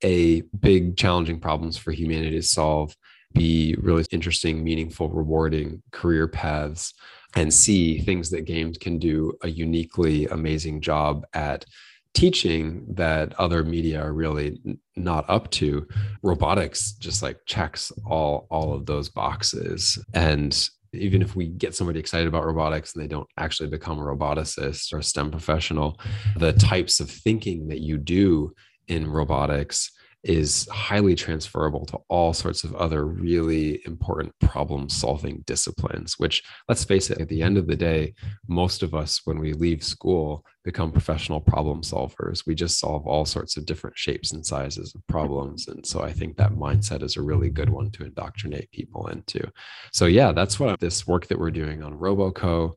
a 0.02 0.43
big 0.59 0.97
challenging 0.97 1.40
problems 1.40 1.77
for 1.77 1.93
humanity 1.93 2.36
to 2.36 2.43
solve, 2.43 2.94
be 3.32 3.77
really 3.81 4.05
interesting, 4.10 4.64
meaningful, 4.64 5.09
rewarding 5.09 5.82
career 5.93 6.27
paths, 6.27 6.94
and 7.36 7.52
see 7.52 7.98
things 8.01 8.31
that 8.31 8.44
games 8.44 8.77
can 8.77 8.98
do 8.98 9.32
a 9.43 9.48
uniquely 9.48 10.27
amazing 10.27 10.81
job 10.81 11.24
at 11.32 11.64
teaching 12.14 12.84
that 12.88 13.32
other 13.38 13.62
media 13.62 14.02
are 14.02 14.12
really 14.12 14.60
not 14.96 15.24
up 15.28 15.50
to 15.50 15.86
robotics 16.22 16.92
just 16.92 17.22
like 17.22 17.38
checks 17.46 17.92
all 18.04 18.46
all 18.50 18.74
of 18.74 18.86
those 18.86 19.08
boxes. 19.08 20.02
And 20.12 20.68
even 20.92 21.22
if 21.22 21.36
we 21.36 21.46
get 21.46 21.74
somebody 21.74 22.00
excited 22.00 22.26
about 22.26 22.44
robotics 22.44 22.94
and 22.94 23.02
they 23.02 23.08
don't 23.08 23.28
actually 23.36 23.68
become 23.68 23.98
a 23.98 24.02
roboticist 24.02 24.92
or 24.92 24.98
a 24.98 25.02
STEM 25.02 25.30
professional, 25.30 26.00
the 26.36 26.52
types 26.54 26.98
of 26.98 27.08
thinking 27.08 27.68
that 27.68 27.80
you 27.80 27.96
do 27.96 28.52
in 28.88 29.08
robotics 29.08 29.92
is 30.22 30.68
highly 30.70 31.14
transferable 31.14 31.86
to 31.86 31.98
all 32.09 32.34
sorts 32.34 32.62
of 32.62 32.74
other 32.74 33.06
really 33.06 33.80
important 33.86 34.34
problem 34.40 34.86
solving 34.86 35.42
disciplines 35.47 36.18
which 36.18 36.42
let's 36.68 36.84
face 36.84 37.09
it 37.09 37.18
at 37.18 37.28
the 37.28 37.42
end 37.42 37.56
of 37.56 37.66
the 37.66 37.76
day 37.76 38.12
most 38.47 38.82
of 38.82 38.94
us 38.94 39.22
when 39.24 39.38
we 39.38 39.55
leave 39.55 39.82
school 39.82 40.44
become 40.62 40.92
professional 40.92 41.40
problem 41.40 41.80
solvers. 41.80 42.47
We 42.47 42.55
just 42.55 42.78
solve 42.78 43.06
all 43.06 43.24
sorts 43.24 43.56
of 43.56 43.64
different 43.64 43.97
shapes 43.97 44.32
and 44.32 44.44
sizes 44.44 44.94
of 44.94 45.06
problems 45.06 45.68
and 45.68 45.86
so 45.86 46.02
i 46.02 46.12
think 46.12 46.36
that 46.36 46.52
mindset 46.52 47.02
is 47.02 47.16
a 47.16 47.22
really 47.22 47.48
good 47.48 47.70
one 47.70 47.90
to 47.92 48.05
indoctrinate 48.05 48.70
people 48.70 49.06
into. 49.09 49.51
So 49.92 50.06
yeah 50.06 50.32
that's 50.32 50.60
what 50.60 50.78
this 50.80 51.06
work 51.06 51.28
that 51.28 51.38
we're 51.38 51.51
doing 51.51 51.82
on 51.82 51.98
roboco 51.98 52.72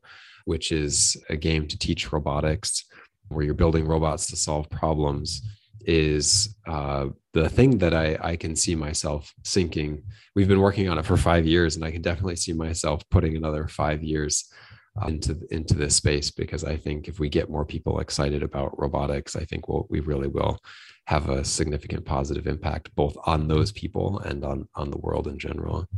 which 0.46 0.72
is 0.72 1.16
a 1.28 1.36
game 1.36 1.66
to 1.68 1.78
teach 1.78 2.12
robotics 2.12 2.84
where 3.28 3.44
you're 3.44 3.54
building 3.54 3.86
robots 3.86 4.26
to 4.28 4.36
solve 4.36 4.68
problems 4.70 5.42
is 5.86 6.56
uh, 6.66 7.06
the 7.32 7.48
thing 7.48 7.78
that 7.78 7.94
I, 7.94 8.16
I 8.20 8.36
can 8.36 8.56
see 8.56 8.74
myself 8.74 9.32
sinking. 9.44 10.02
We've 10.34 10.48
been 10.48 10.60
working 10.60 10.88
on 10.88 10.98
it 10.98 11.04
for 11.04 11.16
five 11.16 11.46
years, 11.46 11.76
and 11.76 11.84
I 11.84 11.90
can 11.90 12.02
definitely 12.02 12.36
see 12.36 12.52
myself 12.52 13.02
putting 13.10 13.36
another 13.36 13.68
five 13.68 14.02
years 14.02 14.52
uh, 15.00 15.06
into 15.08 15.38
into 15.50 15.74
this 15.74 15.96
space 15.96 16.30
because 16.30 16.64
I 16.64 16.76
think 16.76 17.08
if 17.08 17.18
we 17.18 17.28
get 17.28 17.50
more 17.50 17.64
people 17.64 18.00
excited 18.00 18.42
about 18.42 18.78
robotics, 18.78 19.36
I 19.36 19.44
think 19.44 19.68
we'll, 19.68 19.86
we 19.90 20.00
really 20.00 20.28
will 20.28 20.58
have 21.06 21.28
a 21.28 21.44
significant 21.44 22.04
positive 22.04 22.46
impact 22.46 22.94
both 22.94 23.16
on 23.26 23.48
those 23.48 23.72
people 23.72 24.20
and 24.20 24.44
on 24.44 24.68
on 24.74 24.90
the 24.90 24.98
world 24.98 25.26
in 25.26 25.38
general. 25.38 25.88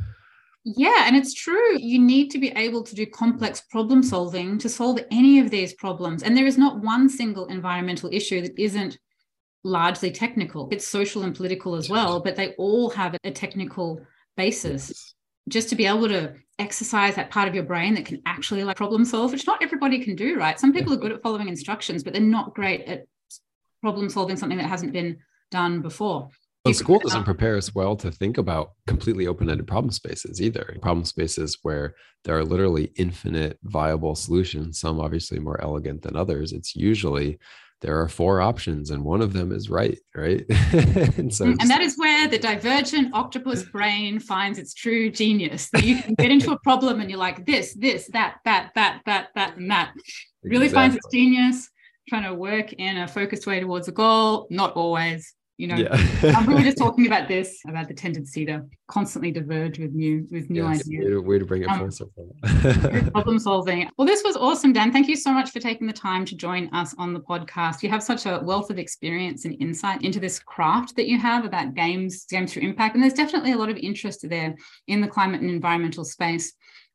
Yeah, 0.69 1.05
and 1.07 1.15
it's 1.15 1.33
true. 1.33 1.79
You 1.79 2.01
need 2.01 2.29
to 2.33 2.39
be 2.39 2.49
able 2.57 2.83
to 2.83 2.95
do 2.97 3.07
complex 3.07 3.61
problem 3.71 4.03
solving 4.03 4.59
to 4.59 4.69
solve 4.69 4.99
any 5.13 5.39
of 5.39 5.49
these 5.51 5.75
problems. 5.75 6.25
And 6.25 6.37
there 6.37 6.45
is 6.45 6.59
not 6.59 6.81
one 6.81 7.09
single 7.09 7.47
environmental 7.47 8.11
issue 8.13 8.41
that 8.41 8.59
isn't 8.59 8.99
largely 9.67 10.11
technical. 10.11 10.69
It's 10.71 10.87
social 10.87 11.23
and 11.25 11.35
political 11.35 11.75
as 11.75 11.91
well, 11.91 12.21
but 12.21 12.37
they 12.37 12.55
all 12.55 12.89
have 12.91 13.17
a 13.25 13.31
technical 13.31 14.01
basis. 14.37 14.89
Yes. 14.89 15.15
Just 15.49 15.69
to 15.69 15.77
be 15.77 15.87
able 15.87 16.09
to 16.09 16.35
exercise 16.59 17.15
that 17.17 17.31
part 17.31 17.49
of 17.49 17.55
your 17.55 17.65
brain 17.65 17.95
that 17.95 18.07
can 18.07 18.23
actually 18.27 18.65
like 18.65 18.77
problem 18.77 19.05
solve, 19.05 19.33
which 19.33 19.47
not 19.47 19.63
everybody 19.63 19.99
can 20.03 20.17
do, 20.17 20.37
right? 20.37 20.59
Some 20.59 20.73
people 20.73 20.93
are 20.93 20.97
good 20.97 21.13
at 21.13 21.23
following 21.23 21.49
instructions, 21.49 22.03
but 22.03 22.13
they're 22.13 22.23
not 22.23 22.55
great 22.55 22.83
at 22.87 23.07
problem 23.83 24.09
solving 24.09 24.37
something 24.37 24.59
that 24.59 24.67
hasn't 24.67 24.93
been 24.93 25.19
done 25.51 25.83
before. 25.83 26.29
Well, 26.65 26.75
school 26.75 26.99
doesn't 26.99 27.23
prepare 27.23 27.57
us 27.57 27.73
well 27.73 27.95
to 27.97 28.11
think 28.11 28.39
about 28.39 28.73
completely 28.89 29.29
open-ended 29.29 29.69
problem 29.69 29.93
spaces 29.93 30.43
either. 30.43 30.77
Problem 30.83 31.05
spaces 31.05 31.59
where 31.63 31.95
there 32.25 32.37
are 32.37 32.45
literally 32.45 32.91
infinite 32.97 33.57
viable 33.63 34.17
solutions, 34.17 34.81
some 34.81 34.99
obviously 34.99 35.39
more 35.39 35.63
elegant 35.63 36.03
than 36.03 36.17
others. 36.17 36.53
It's 36.53 36.75
usually 36.75 37.39
there 37.81 38.01
are 38.01 38.09
four 38.09 38.41
options 38.41 38.91
and 38.91 39.05
one 39.05 39.21
of 39.21 39.33
them 39.33 39.53
is 39.53 39.69
right 39.69 39.99
right? 40.15 40.45
And 41.19 41.33
so 41.33 41.47
mm, 41.47 41.57
and 41.61 41.71
that 41.71 41.81
is 41.81 41.97
where 41.97 42.29
the 42.29 42.39
divergent 42.39 43.15
octopus 43.15 43.63
brain 43.73 44.19
finds 44.19 44.59
its 44.59 44.75
true 44.75 45.11
genius 45.11 45.69
that 45.71 45.85
you 45.85 46.03
can 46.03 46.15
get 46.15 46.31
into 46.31 46.53
a 46.53 46.59
problem 46.65 47.01
and 47.01 47.11
you're 47.11 47.19
like 47.19 47.47
this 47.47 47.75
this 47.75 48.09
that 48.13 48.37
that 48.45 48.73
that 48.75 49.03
that 49.07 49.29
that 49.35 49.57
and 49.57 49.71
that. 49.71 49.93
Really 50.43 50.67
exactly. 50.67 50.83
finds 50.83 50.97
its 50.97 51.09
genius 51.13 51.71
trying 52.09 52.23
to 52.23 52.35
work 52.35 52.73
in 52.75 52.99
a 52.99 53.09
focused 53.09 53.47
way 53.47 53.61
towards 53.61 53.89
a 53.89 53.93
goal 53.93 54.47
not 54.51 54.73
always 54.75 55.35
you 55.57 55.67
know? 55.67 55.77
Yeah. 55.77 56.37
um, 56.37 56.47
we 56.47 56.55
were 56.55 56.63
just 56.63 56.79
talking 56.87 57.07
about 57.07 57.29
this 57.29 57.61
about 57.67 57.89
the 57.89 57.95
tendency 57.95 58.45
to 58.47 58.65
constantly 58.89 59.31
diverge 59.31 59.79
with 59.79 59.93
new 59.93 60.27
with 60.31 60.51
new 60.51 60.69
yes, 60.69 60.81
ideas. 60.81 61.23
way 61.23 61.39
to, 61.39 61.45
to 61.45 61.47
bring 61.47 61.63
it 61.63 61.69
um, 61.69 61.91
full 61.91 62.37
problem 63.13 63.39
solving. 63.39 63.89
Well 63.97 64.07
this 64.07 64.23
was 64.25 64.37
awesome 64.37 64.73
dan. 64.73 64.93
Thank 64.93 65.09
you 65.09 65.17
so 65.17 65.33
much 65.33 65.51
for 65.51 65.61
taking 65.61 65.87
the 65.87 65.93
time 65.93 66.25
to 66.27 66.37
join 66.37 66.69
us 66.75 66.95
on 66.99 67.13
the 67.13 67.21
podcast. 67.21 67.83
You 67.83 67.91
have 67.91 68.03
such 68.03 68.27
a 68.27 68.41
wealth 68.43 68.71
of 68.71 68.79
experience 68.79 69.45
and 69.45 69.57
insight 69.61 70.03
into 70.03 70.21
this 70.21 70.39
craft 70.39 70.97
that 70.97 71.09
you 71.09 71.19
have 71.19 71.45
about 71.45 71.75
games 71.75 72.27
games 72.27 72.53
through 72.53 72.63
impact. 72.63 72.95
And 72.95 73.03
there's 73.03 73.15
definitely 73.15 73.53
a 73.53 73.59
lot 73.59 73.71
of 73.71 73.77
interest 73.77 74.29
there 74.29 74.55
in 74.87 75.01
the 75.01 75.09
climate 75.09 75.41
and 75.41 75.51
environmental 75.51 76.05
space 76.05 76.53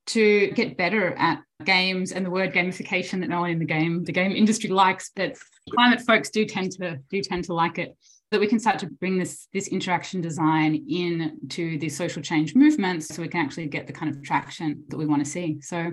to 0.07 0.51
get 0.51 0.77
better 0.77 1.13
at 1.13 1.41
games 1.63 2.11
and 2.11 2.25
the 2.25 2.29
word 2.29 2.53
gamification 2.53 3.19
that 3.19 3.29
no 3.29 3.41
one 3.41 3.51
in 3.51 3.59
the 3.59 3.65
game 3.65 4.03
the 4.03 4.11
game 4.11 4.31
industry 4.31 4.69
likes 4.69 5.11
but 5.15 5.37
climate 5.73 6.01
folks 6.01 6.31
do 6.31 6.43
tend 6.43 6.71
to 6.71 6.97
do 7.09 7.21
tend 7.21 7.43
to 7.43 7.53
like 7.53 7.77
it 7.77 7.95
that 8.31 8.39
we 8.39 8.47
can 8.47 8.59
start 8.59 8.79
to 8.79 8.87
bring 8.87 9.17
this 9.17 9.47
this 9.53 9.67
interaction 9.67 10.21
design 10.21 10.85
into 10.87 11.77
the 11.79 11.89
social 11.89 12.21
change 12.21 12.55
movements 12.55 13.07
so 13.07 13.21
we 13.21 13.27
can 13.27 13.41
actually 13.41 13.67
get 13.67 13.87
the 13.87 13.93
kind 13.93 14.13
of 14.13 14.23
traction 14.23 14.83
that 14.87 14.97
we 14.97 15.05
want 15.05 15.23
to 15.23 15.29
see. 15.29 15.59
So 15.61 15.91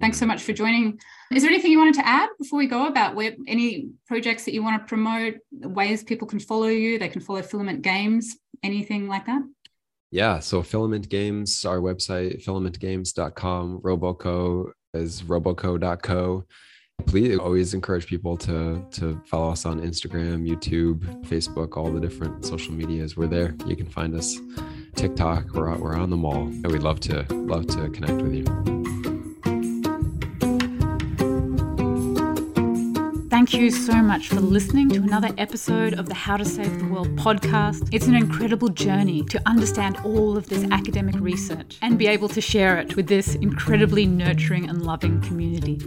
thanks 0.00 0.18
so 0.18 0.24
much 0.24 0.42
for 0.42 0.52
joining. 0.52 1.00
Is 1.32 1.42
there 1.42 1.50
anything 1.50 1.72
you 1.72 1.78
wanted 1.78 1.96
to 1.96 2.06
add 2.06 2.28
before 2.38 2.58
we 2.58 2.66
go 2.66 2.86
about 2.86 3.16
where 3.16 3.34
any 3.46 3.90
projects 4.06 4.44
that 4.44 4.54
you 4.54 4.62
want 4.62 4.80
to 4.80 4.88
promote 4.88 5.34
ways 5.50 6.04
people 6.04 6.28
can 6.28 6.38
follow 6.38 6.68
you 6.68 6.98
they 6.98 7.08
can 7.08 7.20
follow 7.20 7.42
filament 7.42 7.82
games 7.82 8.36
anything 8.62 9.08
like 9.08 9.26
that? 9.26 9.42
Yeah 10.12 10.38
so 10.38 10.62
filament 10.62 11.08
games 11.08 11.64
our 11.64 11.80
website 11.80 12.44
filamentgames.com 12.44 13.80
roboco 13.82 14.70
is 14.94 15.22
roboco.co 15.22 16.44
please 17.00 17.38
always 17.38 17.74
encourage 17.74 18.06
people 18.06 18.36
to 18.36 18.84
to 18.90 19.20
follow 19.26 19.50
us 19.50 19.64
on 19.64 19.80
instagram 19.80 20.48
youtube 20.48 21.00
facebook 21.26 21.76
all 21.76 21.90
the 21.90 22.00
different 22.00 22.44
social 22.44 22.72
medias. 22.72 23.16
We're 23.16 23.26
there. 23.26 23.54
You 23.66 23.76
can 23.76 23.86
find 23.86 24.14
us. 24.14 24.38
Tiktok 24.96 25.54
we're, 25.54 25.76
we're 25.78 25.94
on 25.94 26.10
them 26.10 26.24
all 26.24 26.42
and 26.42 26.66
we'd 26.66 26.82
love 26.82 27.00
to 27.00 27.24
love 27.30 27.66
to 27.68 27.88
connect 27.90 28.20
with 28.20 28.34
you. 28.34 28.44
Thank 33.30 33.54
you 33.54 33.70
so 33.70 33.94
much 33.94 34.28
for 34.28 34.40
listening 34.40 34.90
to 34.90 34.98
another 34.98 35.30
episode 35.38 35.94
of 35.94 36.08
the 36.08 36.14
How 36.14 36.36
to 36.36 36.44
Save 36.44 36.78
the 36.78 36.86
World 36.86 37.16
podcast. 37.16 37.88
It's 37.90 38.06
an 38.06 38.14
incredible 38.14 38.68
journey 38.68 39.22
to 39.24 39.40
understand 39.46 39.96
all 40.04 40.36
of 40.36 40.48
this 40.48 40.64
academic 40.70 41.14
research 41.18 41.78
and 41.80 41.98
be 41.98 42.06
able 42.06 42.28
to 42.28 42.40
share 42.40 42.78
it 42.78 42.96
with 42.96 43.06
this 43.06 43.36
incredibly 43.36 44.04
nurturing 44.04 44.68
and 44.68 44.82
loving 44.82 45.22
community. 45.22 45.80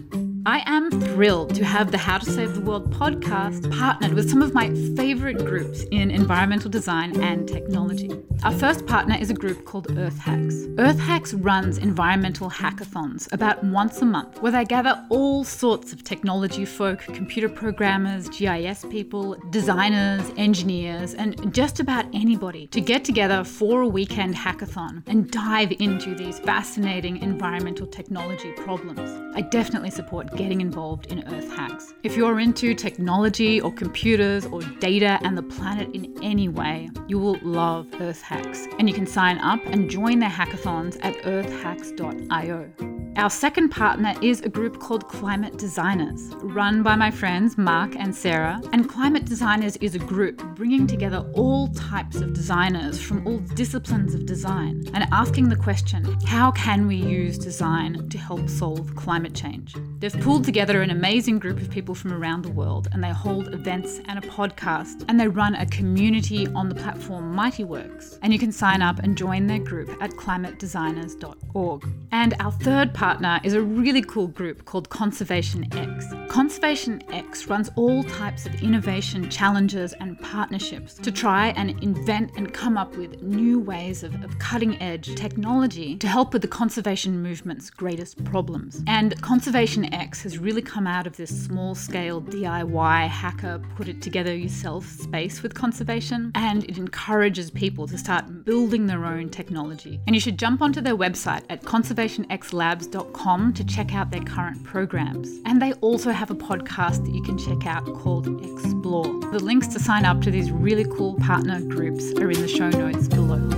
I 0.46 0.62
am 0.66 0.92
thrilled 0.92 1.56
to 1.56 1.64
have 1.64 1.92
the 1.92 1.98
How 1.98 2.18
to 2.18 2.30
Save 2.30 2.56
the 2.56 2.60
World 2.60 2.94
podcast 2.94 3.72
partnered 3.72 4.14
with 4.14 4.30
some 4.30 4.42
of 4.42 4.54
my 4.54 4.74
favorite 4.94 5.38
groups 5.38 5.84
in 5.92 6.12
environmental 6.12 6.70
design 6.70 7.22
and 7.22 7.48
technology. 7.48 8.12
Our 8.44 8.52
first 8.52 8.86
partner 8.86 9.16
is 9.18 9.30
a 9.30 9.34
group 9.34 9.64
called 9.64 9.98
Earth 9.98 10.18
Hacks. 10.18 10.66
Earth 10.78 11.00
Hacks 11.00 11.34
runs 11.34 11.78
environmental 11.78 12.50
hackathons 12.50 13.32
about 13.32 13.64
once 13.64 14.02
a 14.02 14.06
month 14.06 14.42
where 14.42 14.52
they 14.52 14.66
gather 14.66 15.02
all 15.08 15.46
sorts 15.46 15.94
of 15.94 16.04
technology 16.04 16.66
folk, 16.66 17.00
computer 17.00 17.48
programmers, 17.48 18.28
GIS 18.28 18.84
people, 18.90 19.38
designers, 19.50 20.30
engineers, 20.36 21.14
and 21.14 21.54
just 21.54 21.80
about 21.80 22.06
anybody 22.14 22.68
to 22.68 22.82
get 22.82 23.06
together 23.06 23.46
for 23.46 23.84
a 23.84 23.88
weekend 23.88 24.36
hackathon 24.36 25.04
and 25.08 25.32
dive 25.32 25.72
into 25.80 26.14
these 26.14 26.40
fascinating 26.40 27.22
environmental 27.22 27.88
technology 27.88 28.52
problems. 28.58 29.10
I 29.38 29.42
definitely 29.42 29.92
support 29.92 30.33
getting 30.36 30.62
involved 30.62 31.12
in 31.12 31.28
Earth 31.34 31.52
hacks. 31.56 31.94
If 32.04 32.18
you're 32.18 32.40
into 32.40 32.74
technology 32.74 33.62
or 33.62 33.72
computers 33.72 34.46
or 34.46 34.62
data 34.62 35.20
and 35.24 35.38
the 35.38 35.44
planet 35.44 35.94
in 35.94 36.16
any 36.24 36.50
way, 36.50 36.90
you 37.08 37.20
will 37.20 37.38
love 37.42 37.88
Earth 38.00 38.22
hacks. 38.22 38.68
And 38.80 38.90
you 38.90 38.96
can 38.96 39.08
sign 39.08 39.38
up 39.40 39.60
and 39.66 39.90
join 39.90 40.20
their 40.20 40.30
hackathons 40.30 40.98
at 41.04 41.16
earthhacks.io. 41.26 42.94
Our 43.16 43.30
second 43.30 43.70
partner 43.70 44.16
is 44.24 44.42
a 44.42 44.50
group 44.50 44.80
called 44.80 45.08
Climate 45.08 45.60
Designers, 45.60 46.32
run 46.42 46.82
by 46.82 46.96
my 46.96 47.12
friends 47.12 47.60
Mark 47.60 47.96
and 47.96 48.14
Sarah. 48.14 48.60
And 48.74 48.90
Climate 48.90 49.26
Designers 49.26 49.78
is 49.78 49.94
a 49.94 50.00
group 50.00 50.44
bringing 50.56 50.88
together 50.88 51.30
all 51.36 51.68
types 51.70 52.22
of 52.22 52.34
designers 52.34 53.00
from 53.00 53.26
all 53.28 53.38
disciplines 53.38 54.16
of 54.16 54.26
design 54.26 54.84
and 54.96 55.08
asking 55.12 55.50
the 55.50 55.56
question 55.56 56.04
how 56.26 56.50
can 56.52 56.88
we 56.88 56.96
use 56.96 57.38
design 57.38 58.10
to 58.10 58.18
help 58.18 58.50
solve 58.50 58.96
climate 58.96 59.36
change? 59.36 59.76
Pulled 60.24 60.46
together 60.46 60.82
an 60.82 60.90
amazing 60.90 61.38
group 61.38 61.60
of 61.60 61.70
people 61.70 61.94
from 61.94 62.14
around 62.14 62.44
the 62.44 62.52
world 62.52 62.88
and 62.94 63.04
they 63.04 63.10
hold 63.10 63.54
events 63.54 64.00
and 64.06 64.18
a 64.18 64.22
podcast 64.22 65.04
and 65.10 65.20
they 65.20 65.28
run 65.28 65.54
a 65.56 65.66
community 65.66 66.48
on 66.56 66.70
the 66.70 66.76
platform 66.76 67.36
Mighty 67.36 67.64
Networks. 67.64 68.20
And 68.22 68.32
you 68.32 68.40
can 68.40 68.52
sign 68.52 68.82
up 68.82 69.00
and 69.00 69.18
join 69.18 69.48
their 69.48 69.60
group 69.60 69.90
at 70.02 70.12
climatedesigners.org. 70.12 71.88
And 72.12 72.36
our 72.40 72.52
third 72.52 72.94
partner 72.94 73.42
is 73.44 73.54
a 73.54 73.62
really 73.62 74.02
cool 74.02 74.28
group 74.28 74.64
called 74.66 74.90
Conservation 74.90 75.68
X. 75.74 76.06
Conservation 76.30 77.02
X 77.12 77.48
runs 77.48 77.70
all 77.76 78.04
types 78.04 78.46
of 78.46 78.56
innovation 78.64 79.30
challenges 79.30 79.94
and 79.94 80.20
partnerships 80.22 80.94
to 80.96 81.12
try 81.12 81.50
and 81.50 81.72
invent 81.84 82.32
and 82.38 82.54
come 82.54 82.78
up 82.78 82.96
with 82.96 83.22
new 83.22 83.60
ways 83.60 84.04
of, 84.04 84.14
of 84.24 84.40
cutting 84.40 84.82
edge 84.82 85.16
technology 85.16 85.98
to 85.98 86.08
help 86.08 86.34
with 86.34 86.42
the 86.42 86.48
conservation 86.48 87.22
movement's 87.22 87.70
greatest 87.70 88.24
problems. 88.24 88.84
And 88.88 89.20
Conservation 89.22 89.94
X 89.94 90.13
has 90.22 90.38
really 90.38 90.62
come 90.62 90.86
out 90.86 91.08
of 91.08 91.18
this 91.18 91.46
small 91.46 91.74
scale 91.76 92.22
DIY 92.22 93.08
hacker, 93.08 93.62
put 93.76 93.88
it 93.88 94.02
together 94.02 94.36
yourself 94.36 94.86
space 94.86 95.42
with 95.42 95.54
conservation, 95.54 96.32
and 96.36 96.64
it 96.66 96.78
encourages 96.78 97.50
people 97.50 97.88
to 97.88 97.98
start 97.98 98.46
building 98.46 98.86
their 98.86 99.06
own 99.06 99.30
technology. 99.30 100.00
And 100.06 100.16
you 100.16 100.20
should 100.20 100.38
jump 100.38 100.62
onto 100.62 100.82
their 100.82 100.96
website 100.96 101.44
at 101.50 101.64
conservationxlabs.com 101.64 103.54
to 103.54 103.64
check 103.64 103.96
out 103.96 104.12
their 104.12 104.24
current 104.24 104.64
programs. 104.64 105.30
And 105.46 105.62
they 105.62 105.74
also 105.74 106.12
have 106.12 106.30
a 106.30 106.36
podcast 106.36 107.06
that 107.06 107.14
you 107.14 107.24
can 107.24 107.38
check 107.38 107.66
out 107.66 107.86
called 107.96 108.28
Explore. 108.44 109.20
The 109.32 109.40
links 109.40 109.68
to 109.68 109.80
sign 109.80 110.06
up 110.06 110.22
to 110.22 110.32
these 110.32 110.52
really 110.52 110.86
cool 110.86 111.16
partner 111.16 111.62
groups 111.62 112.12
are 112.20 112.30
in 112.30 112.40
the 112.42 112.48
show 112.48 112.70
notes 112.70 113.08
below. 113.08 113.53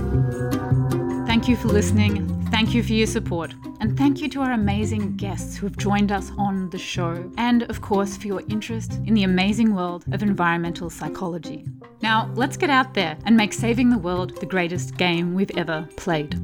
Thank 1.46 1.58
you 1.58 1.68
for 1.68 1.72
listening. 1.74 2.46
Thank 2.50 2.74
you 2.74 2.82
for 2.82 2.92
your 2.92 3.06
support. 3.06 3.54
And 3.78 3.96
thank 3.96 4.20
you 4.20 4.28
to 4.30 4.40
our 4.40 4.50
amazing 4.50 5.16
guests 5.16 5.56
who 5.56 5.66
have 5.66 5.76
joined 5.76 6.10
us 6.10 6.32
on 6.36 6.68
the 6.70 6.78
show. 6.78 7.30
And 7.38 7.62
of 7.70 7.80
course, 7.80 8.16
for 8.16 8.26
your 8.26 8.42
interest 8.48 8.94
in 9.06 9.14
the 9.14 9.22
amazing 9.22 9.72
world 9.72 10.04
of 10.10 10.24
environmental 10.24 10.90
psychology. 10.90 11.64
Now, 12.02 12.32
let's 12.34 12.56
get 12.56 12.68
out 12.68 12.94
there 12.94 13.16
and 13.26 13.36
make 13.36 13.52
saving 13.52 13.90
the 13.90 13.98
world 13.98 14.40
the 14.40 14.46
greatest 14.46 14.96
game 14.96 15.34
we've 15.34 15.56
ever 15.56 15.88
played. 15.96 16.34